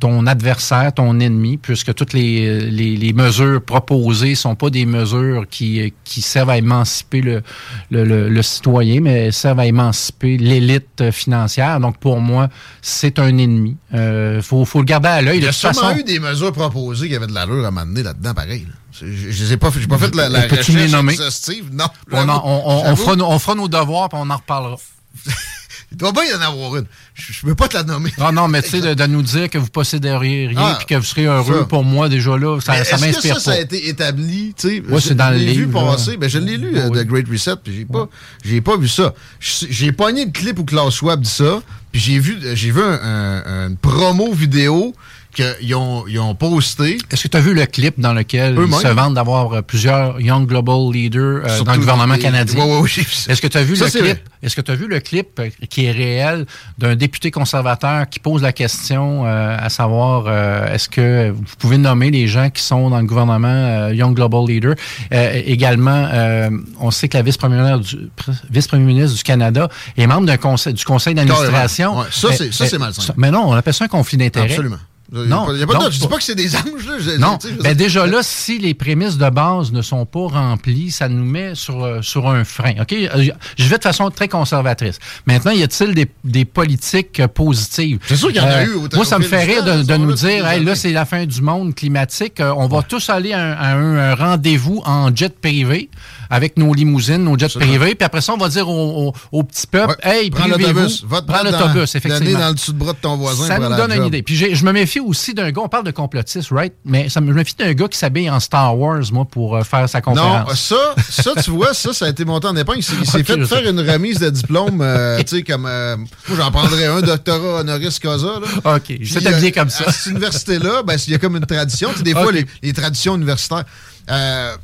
ton 0.00 0.26
adversaire, 0.26 0.92
ton 0.92 1.18
ennemi, 1.18 1.56
puisque 1.56 1.94
toutes 1.94 2.12
les, 2.12 2.60
les, 2.70 2.96
les 2.96 3.12
mesures 3.14 3.62
proposées 3.62 4.34
sont 4.34 4.54
pas 4.54 4.68
des 4.68 4.84
mesures 4.84 5.46
qui, 5.50 5.94
qui 6.04 6.20
servent 6.20 6.50
à 6.50 6.58
émanciper 6.58 7.22
le, 7.22 7.42
le, 7.90 8.04
le- 8.04 8.28
le 8.28 8.42
citoyen, 8.42 9.00
mais 9.00 9.30
servent 9.32 9.60
à 9.60 9.66
émanciper 9.66 10.36
l'élite 10.36 11.10
financière. 11.10 11.80
Donc, 11.80 11.96
pour 11.96 12.20
moi, 12.20 12.50
c'est 12.82 13.18
un 13.18 13.36
ennemi. 13.38 13.76
Il 13.94 14.40
faut, 14.42 14.66
faut 14.66 14.80
le 14.80 14.84
garder 14.84 15.08
à 15.08 15.22
l'œil. 15.22 15.38
Il 15.38 15.44
y 15.44 15.48
a 15.48 15.52
sûrement 15.52 15.72
façon, 15.74 15.96
eu 15.98 16.04
des 16.04 16.20
mesures 16.20 16.52
proposées 16.52 17.08
qui 17.08 17.16
avaient 17.16 17.26
de 17.26 17.32
l'allure 17.34 17.64
à 17.64 17.70
m'amener 17.70 18.02
là-dedans, 18.02 18.34
pareil. 18.34 18.66
là. 18.68 18.74
Je 19.00 19.30
je 19.30 19.44
les 19.44 19.52
ai 19.52 19.56
pas, 19.56 19.70
pas 19.70 19.98
fait 19.98 20.14
la, 20.14 20.28
la 20.28 20.42
recherche 20.42 20.68
exhaustive. 20.70 21.66
Non. 21.72 21.86
on, 22.12 22.28
en- 22.28 22.42
on- 22.44 22.90
on- 22.92 22.96
fera, 22.96 23.16
nos- 23.16 23.26
on 23.28 23.38
fera 23.38 23.54
nos 23.54 23.68
devoirs 23.68 24.08
puis 24.08 24.18
on 24.22 24.28
en 24.30 24.36
reparlera. 24.36 24.76
doit 25.92 26.12
bien 26.12 26.22
y 26.24 26.34
en 26.34 26.40
avoir 26.40 26.76
une. 26.76 26.86
Je 27.14 27.44
ne 27.44 27.50
peux 27.50 27.54
pas 27.56 27.66
te 27.68 27.76
la 27.76 27.82
nommer. 27.82 28.12
Non, 28.16 28.30
non, 28.32 28.46
mais 28.48 28.62
tu 28.62 28.70
sais, 28.70 28.80
de, 28.80 28.94
de 28.94 29.06
nous 29.06 29.22
dire 29.22 29.50
que 29.50 29.58
vous 29.58 29.68
posséderiez 29.68 30.46
rien 30.46 30.58
Ah, 30.60 30.74
puis 30.78 30.86
que 30.86 30.94
vous 30.94 31.04
serez 31.04 31.24
heureux 31.24 31.60
ça. 31.60 31.64
pour 31.64 31.82
moi, 31.84 32.08
déjà 32.08 32.36
là, 32.38 32.60
ça, 32.60 32.72
ça 32.74 32.80
est-ce 32.80 32.90
que 32.94 33.00
m'inspire 33.08 33.34
ça, 33.34 33.40
ça 33.40 33.50
pas. 33.52 33.56
a 33.56 33.60
été 33.60 33.88
établi, 33.88 34.54
tu 34.56 34.68
sais? 34.68 34.80
Ouais, 34.88 35.00
je 35.00 35.08
c'est 35.08 35.14
dans 35.16 35.30
le 35.30 35.36
l'ai 35.38 35.52
vu 35.52 35.64
livre, 35.66 35.82
là. 35.82 35.92
passer. 35.92 36.16
Ben, 36.16 36.30
je 36.30 36.38
l'ai 36.38 36.56
lu, 36.56 36.72
Oui. 36.74 36.98
The 36.98 37.04
Great 37.06 37.26
Reset, 37.28 37.56
puis 37.62 37.74
j'ai 37.76 37.84
pas, 37.84 38.08
j'ai 38.44 38.60
pas 38.60 38.76
vu 38.76 38.86
ça. 38.88 39.14
Je- 39.40 39.66
J'ai 39.68 39.90
pogné 39.92 40.26
le 40.26 40.30
clip 40.30 40.58
où 40.60 40.64
Klaus 40.64 40.94
Schwab 40.94 41.20
dit 41.22 41.28
ça, 41.28 41.60
puis 41.90 42.00
j'ai 42.00 42.18
vu, 42.20 42.34
vu 42.38 42.80
un, 42.82 43.42
un- 43.44 43.68
une 43.70 43.76
promo 43.76 44.32
vidéo 44.32 44.94
qu'ils 45.30 45.74
ont, 45.74 46.04
ils 46.08 46.18
ont 46.18 46.34
posté. 46.34 46.98
Est-ce 47.10 47.22
que 47.24 47.28
tu 47.28 47.36
as 47.36 47.40
vu 47.40 47.54
le 47.54 47.66
clip 47.66 47.98
dans 48.00 48.12
lequel 48.12 48.56
ils 48.66 48.72
se 48.74 48.88
vantent 48.88 49.14
d'avoir 49.14 49.52
euh, 49.52 49.62
plusieurs 49.62 50.20
Young 50.20 50.46
Global 50.46 50.92
Leaders 50.92 51.42
euh, 51.46 51.62
dans 51.62 51.72
le 51.72 51.78
gouvernement 51.78 52.14
les- 52.14 52.20
canadien? 52.20 52.64
J'ai 52.86 53.02
vu 53.02 53.10
ça. 53.10 53.32
Est-ce 53.32 53.40
que 53.42 53.46
tu 53.46 53.56
as 53.58 53.62
vu 53.62 53.76
Ça, 53.76 53.86
le 53.86 53.90
clip? 53.90 54.18
Est-ce 54.42 54.56
que 54.56 54.60
tu 54.62 54.70
as 54.70 54.74
vu 54.74 54.88
le 54.88 55.00
clip 55.00 55.40
qui 55.68 55.84
est 55.84 55.90
réel 55.92 56.46
d'un 56.78 56.96
député 56.96 57.30
conservateur 57.30 58.08
qui 58.08 58.20
pose 58.20 58.42
la 58.42 58.52
question 58.52 59.26
euh, 59.26 59.56
à 59.58 59.68
savoir 59.68 60.24
euh, 60.26 60.72
est-ce 60.74 60.88
que 60.88 61.30
vous 61.30 61.42
pouvez 61.58 61.76
nommer 61.78 62.10
les 62.10 62.26
gens 62.26 62.48
qui 62.50 62.62
sont 62.62 62.88
dans 62.90 62.98
le 63.00 63.06
gouvernement 63.06 63.48
euh, 63.48 63.94
Young 63.94 64.14
Global 64.14 64.46
Leader? 64.46 64.74
Euh, 65.12 65.42
également, 65.44 66.08
euh, 66.12 66.50
on 66.80 66.90
sait 66.90 67.08
que 67.08 67.16
la 67.16 67.22
vice-première 67.22 67.78
du, 67.80 67.96
pr- 67.96 68.34
vice-premier 68.50 68.84
ministre 68.84 69.16
du 69.16 69.22
Canada 69.22 69.68
est 69.96 70.06
membre 70.06 70.26
d'un 70.26 70.36
conseil, 70.38 70.72
du 70.72 70.84
conseil 70.84 71.14
d'administration. 71.14 71.98
Ouais, 71.98 72.06
ça, 72.10 72.32
c'est- 72.32 72.52
ça, 72.52 72.66
c'est 72.66 72.78
malsain. 72.78 73.12
Mais 73.16 73.30
non, 73.30 73.44
on 73.48 73.52
appelle 73.52 73.74
ça 73.74 73.84
un 73.84 73.88
conflit 73.88 74.16
d'intérêt. 74.16 74.48
Absolument. 74.48 74.78
Il 75.12 75.18
a 75.18 75.24
Non, 75.26 75.46
pas- 75.46 75.52
il 75.54 75.58
y 75.58 75.62
a 75.62 75.66
pas 75.66 75.72
de 75.74 75.78
non, 75.78 75.84
doute. 75.86 75.92
Je 75.94 75.98
dis 76.00 76.06
pas- 76.08 76.16
que 76.18 76.22
c'est 76.22 76.34
des 76.36 76.54
anges, 76.54 76.86
là. 76.86 76.94
Je- 77.00 77.18
Non, 77.18 77.38
je- 77.42 77.62
ben 77.62 77.74
déjà 77.74 78.06
là, 78.06 78.20
si 78.22 78.58
les 78.58 78.74
prémices 78.74 79.18
de 79.18 79.28
base 79.28 79.72
ne 79.72 79.82
sont 79.82 80.06
pas 80.06 80.26
remplies, 80.28 80.90
ça 80.92 81.08
nous 81.08 81.24
met 81.24 81.54
sur, 81.56 81.82
euh, 81.84 82.00
sur 82.02 82.28
un 82.28 82.44
frein. 82.44 82.74
OK? 82.80 82.92
Euh, 82.92 83.26
Je 83.58 83.64
vais 83.64 83.78
de 83.78 83.82
façon 83.82 84.08
très 84.10 84.28
conservatrice. 84.28 84.98
Maintenant, 85.26 85.50
y 85.50 85.62
a-t-il 85.64 85.94
des, 85.94 86.06
des 86.22 86.44
politiques 86.44 87.18
euh, 87.20 87.26
positives? 87.28 87.98
C'est 88.06 88.14
sûr 88.16 88.28
qu'il 88.28 88.36
y 88.36 88.40
en 88.40 88.46
a 88.46 88.62
eu 88.64 88.74
au- 88.74 88.88
Moi, 88.94 89.04
ça 89.04 89.18
me 89.18 89.24
fait 89.24 89.42
rire 89.44 89.64
de, 89.64 89.96
nous 89.96 90.12
dire, 90.12 90.46
hey, 90.46 90.62
là, 90.64 90.74
c'est 90.76 90.92
la 90.92 91.04
fin 91.04 91.26
du 91.26 91.42
monde 91.42 91.74
climatique. 91.74 92.38
Euh, 92.40 92.52
on 92.56 92.68
va 92.68 92.82
tous 92.82 93.08
aller 93.10 93.32
à 93.32 93.40
un, 93.40 93.52
à 93.52 93.74
un- 93.74 93.96
un 94.12 94.14
rendez-vous 94.14 94.80
en 94.84 95.14
jet 95.14 95.36
privé 95.40 95.90
avec 96.30 96.56
nos 96.56 96.72
limousines, 96.72 97.24
nos 97.24 97.36
jets 97.36 97.48
privés. 97.58 97.94
Puis 97.94 98.04
après 98.06 98.20
ça, 98.20 98.32
on 98.32 98.36
va 98.38 98.48
dire 98.48 98.68
au, 98.68 99.08
au- 99.08 99.12
au 99.38 99.42
petit 99.42 99.66
peuple, 99.66 99.96
Ouais. 100.04 100.18
hey, 100.22 100.30
prends 100.30 100.46
l'autobus. 100.46 101.04
Prends 101.26 101.42
l'autobus, 101.42 101.94
effectivement. 101.94 102.38
dans 102.38 102.48
le 102.48 102.54
dessous 102.54 102.72
de 102.72 102.78
bras 102.78 102.92
de 102.92 102.98
ton 102.98 103.16
voisin 103.16 103.46
Ça 103.46 103.58
nous 103.58 103.68
donne 103.76 103.92
une 103.92 104.06
idée. 104.06 104.22
Puis 104.22 104.36
je 104.36 104.64
me 104.64 104.72
méfie 104.72 105.00
aussi 105.00 105.34
d'un 105.34 105.50
gars, 105.50 105.62
on 105.62 105.68
parle 105.68 105.84
de 105.84 105.90
complotiste, 105.90 106.50
right? 106.52 106.72
Mais 106.84 107.08
ça, 107.08 107.20
me- 107.20 107.26
je 107.26 107.32
me 107.32 107.36
méfie 107.38 107.54
d'un 107.56 107.72
gars 107.72 107.88
qui 107.88 107.98
s'habille 107.98 108.30
en 108.30 108.38
Star 108.40 108.78
Wars, 108.78 109.02
moi, 109.12 109.24
pour 109.24 109.56
euh, 109.56 109.62
faire 109.64 109.88
sa 109.88 110.00
conférence. 110.00 110.48
Non, 110.48 110.54
ça, 110.54 110.94
ça, 111.10 111.32
tu 111.42 111.50
vois, 111.50 111.74
ça, 111.74 111.92
ça 111.92 112.06
a 112.06 112.08
été 112.08 112.24
monté 112.24 112.46
en 112.46 112.54
épingle. 112.56 112.78
Il 112.78 112.84
s'est 113.06 113.24
fait 113.24 113.44
faire 113.44 113.46
sais. 113.64 113.68
une 113.70 113.80
remise 113.80 114.18
de 114.20 114.30
diplôme, 114.30 114.80
euh, 114.82 115.18
tu 115.20 115.38
sais, 115.38 115.42
comme. 115.42 115.66
euh, 115.66 115.96
moi, 115.96 116.36
j'en 116.36 116.50
prendrais 116.52 116.86
un 116.86 117.00
doctorat 117.00 117.60
honoris 117.60 117.98
causa, 117.98 118.34
là. 118.40 118.76
OK, 118.76 118.96
je 119.00 119.18
t'habiller 119.18 119.48
euh, 119.48 119.60
comme 119.60 119.70
ça. 119.70 119.84
À 119.88 119.92
cette 119.92 120.12
université-là, 120.12 120.82
ben, 120.84 120.96
il 121.06 121.12
y 121.12 121.14
a 121.14 121.18
comme 121.18 121.36
une 121.36 121.46
tradition. 121.46 121.90
Tu 121.90 121.96
sais, 121.98 122.02
des 122.04 122.12
fois, 122.12 122.30
les, 122.30 122.46
les 122.62 122.72
traditions 122.72 123.16
universitaires. 123.16 123.64
euh, 124.10 124.54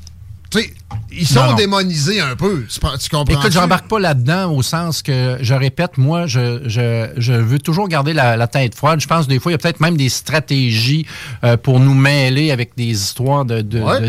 ils 1.11 1.26
sont 1.26 1.40
Non, 1.40 1.51
non. 1.51 1.57
démonisés 1.57 2.20
un 2.20 2.36
peu. 2.36 2.64
Tu, 2.68 2.80
comprends? 3.11 3.24
Écoute, 3.38 3.53
je 3.53 3.59
n'embarque 3.59 3.88
pas 3.88 3.99
là-dedans 3.99 4.53
au 4.53 4.62
sens 4.62 5.03
que, 5.03 5.38
je 5.40 5.55
répète, 5.55 5.99
moi, 5.99 6.26
je, 6.26 6.61
je, 6.66 7.11
je 7.16 7.32
veux 7.32 7.59
toujours 7.59 7.88
garder 7.88 8.12
la, 8.12 8.36
la 8.36 8.47
tête 8.47 8.74
froide. 8.74 9.01
Je 9.01 9.07
pense 9.07 9.24
que 9.26 9.30
des 9.30 9.38
fois, 9.40 9.51
il 9.53 9.55
y 9.55 9.57
a 9.57 9.59
peut-être 9.59 9.80
même 9.80 9.97
des 9.97 10.09
stratégies 10.09 11.07
euh, 11.44 11.57
pour 11.57 11.80
nous 11.80 11.94
mêler 11.94 12.51
avec 12.51 12.76
des 12.76 12.84
histoires 12.90 13.44
de, 13.44 13.61
de, 13.61 13.80
Ouais. 13.80 14.01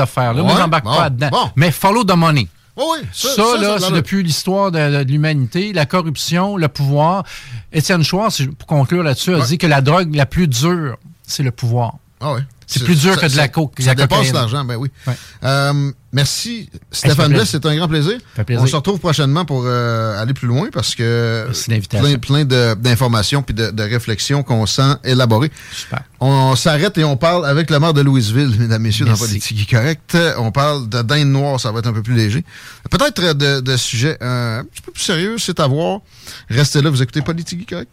affaires-là. 0.00 0.42
Moi, 0.42 0.54
j'embarque 0.56 0.84
bon, 0.84 0.94
pas 0.94 1.02
là-dedans. 1.04 1.28
bon. 1.30 1.50
Mais 1.56 1.70
follow 1.70 2.04
the 2.04 2.16
money. 2.16 2.48
Oui, 2.76 2.84
oui. 3.00 3.06
Ça, 3.12 3.28
Ça, 3.30 3.42
ça, 3.54 3.60
là, 3.60 3.76
c'est 3.80 3.92
depuis 3.92 4.22
l'histoire 4.22 4.70
de, 4.70 5.02
de 5.04 5.10
l'humanité, 5.10 5.72
la 5.72 5.86
corruption, 5.86 6.56
le 6.56 6.68
pouvoir. 6.68 7.24
Étienne 7.72 8.02
Schwartz, 8.02 8.42
pour 8.58 8.66
conclure 8.66 9.02
là-dessus, 9.02 9.34
a 9.34 9.38
Ouais. 9.38 9.46
dit 9.46 9.58
que 9.58 9.66
la 9.66 9.80
drogue 9.80 10.14
la 10.14 10.26
plus 10.26 10.46
dure, 10.48 10.96
c'est 11.22 11.42
le 11.42 11.52
pouvoir. 11.52 11.94
Ah 12.20 12.32
ouais. 12.34 12.40
C'est 12.68 12.82
plus 12.82 12.98
dur 13.00 13.14
ça- 13.14 13.20
que 13.20 13.32
de 13.32 13.36
la 13.36 13.46
coke, 13.46 13.74
Ça 13.78 13.88
la 13.90 13.94
dépasse 13.94 14.32
l'argent, 14.32 14.64
ben 14.64 14.74
oui. 14.74 14.90
Ouais. 15.06 15.14
Euh, 15.44 15.92
merci, 16.12 16.68
Stéphane. 16.90 17.32
Blais. 17.32 17.44
C'est 17.44 17.64
un 17.64 17.76
grand 17.76 17.86
plaisir. 17.86 18.18
On 18.58 18.66
se 18.66 18.74
retrouve 18.74 18.98
prochainement 18.98 19.44
pour 19.44 19.62
euh, 19.66 20.20
aller 20.20 20.34
plus 20.34 20.48
loin 20.48 20.68
parce 20.72 20.96
que 20.96 21.46
plein, 22.00 22.44
plein 22.44 22.44
d'informations 22.74 23.42
puis 23.42 23.54
de, 23.54 23.70
de 23.70 23.82
réflexions 23.84 24.42
qu'on 24.42 24.66
sent 24.66 24.94
élaborées. 25.04 25.52
Super. 25.72 26.02
On 26.18 26.56
s'arrête 26.56 26.98
et 26.98 27.04
on 27.04 27.16
parle 27.16 27.46
avec 27.46 27.70
le 27.70 27.78
maire 27.78 27.94
de 27.94 28.00
Louisville, 28.00 28.52
mesdames, 28.58 28.82
messieurs, 28.82 29.04
dans. 29.06 29.16
Politique 29.16 29.56
qui 29.58 29.62
est 29.74 29.78
correct. 29.78 30.16
On 30.38 30.50
parle 30.50 30.88
de 30.88 31.02
dinde 31.02 31.28
noire, 31.28 31.60
ça 31.60 31.70
va 31.70 31.78
être 31.78 31.86
un 31.86 31.92
peu 31.92 32.02
plus 32.02 32.14
léger. 32.16 32.44
Peut-être 32.90 33.34
de, 33.34 33.60
de 33.60 33.76
sujets 33.76 34.18
euh, 34.22 34.60
un 34.60 34.64
petit 34.64 34.82
peu 34.82 34.90
plus 34.90 35.02
sérieux, 35.04 35.36
c'est 35.38 35.60
à 35.60 35.68
voir. 35.68 36.00
Restez 36.48 36.82
là, 36.82 36.90
vous 36.90 37.00
écoutez 37.00 37.22
Politique 37.22 37.64
qui 37.66 37.74
est 37.74 37.86
correct. 37.86 37.92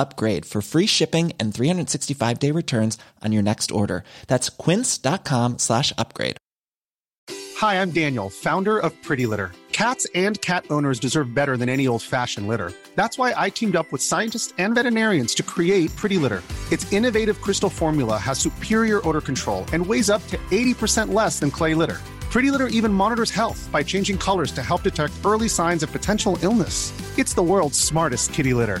upgrade 0.00 0.44
for 0.44 0.60
free 0.62 0.86
shipping 0.86 1.32
and 1.38 1.54
365 1.54 2.38
day 2.38 2.50
returns 2.50 2.98
on 3.22 3.32
your 3.32 3.42
next 3.42 3.70
order. 3.70 4.02
That's 4.26 4.48
quince.com 4.48 5.58
slash 5.58 5.92
upgrade. 5.96 6.36
Hi, 7.60 7.82
I'm 7.82 7.90
Daniel, 7.90 8.30
founder 8.30 8.78
of 8.78 8.90
Pretty 9.02 9.26
Litter. 9.26 9.52
Cats 9.72 10.06
and 10.14 10.40
cat 10.40 10.64
owners 10.70 10.98
deserve 10.98 11.34
better 11.34 11.56
than 11.58 11.68
any 11.68 11.86
old 11.86 12.02
fashioned 12.02 12.48
litter. 12.48 12.72
That's 12.94 13.18
why 13.18 13.34
I 13.36 13.50
teamed 13.50 13.76
up 13.76 13.92
with 13.92 14.02
scientists 14.02 14.54
and 14.56 14.74
veterinarians 14.74 15.34
to 15.36 15.42
create 15.42 15.94
Pretty 15.94 16.16
Litter. 16.16 16.42
Its 16.72 16.90
innovative 16.92 17.40
crystal 17.40 17.68
formula 17.70 18.16
has 18.16 18.38
superior 18.38 19.06
odor 19.06 19.20
control 19.20 19.64
and 19.72 19.86
weighs 19.86 20.08
up 20.08 20.26
to 20.28 20.38
80% 20.50 21.12
less 21.12 21.38
than 21.38 21.50
clay 21.50 21.74
litter. 21.74 21.98
Pretty 22.30 22.50
Litter 22.50 22.68
even 22.68 22.92
monitors 22.92 23.30
health 23.30 23.68
by 23.72 23.82
changing 23.82 24.16
colors 24.16 24.52
to 24.52 24.62
help 24.62 24.82
detect 24.82 25.22
early 25.24 25.48
signs 25.48 25.82
of 25.82 25.90
potential 25.92 26.38
illness. 26.42 26.92
It's 27.18 27.34
the 27.34 27.42
world's 27.42 27.78
smartest 27.78 28.32
kitty 28.32 28.54
litter. 28.54 28.80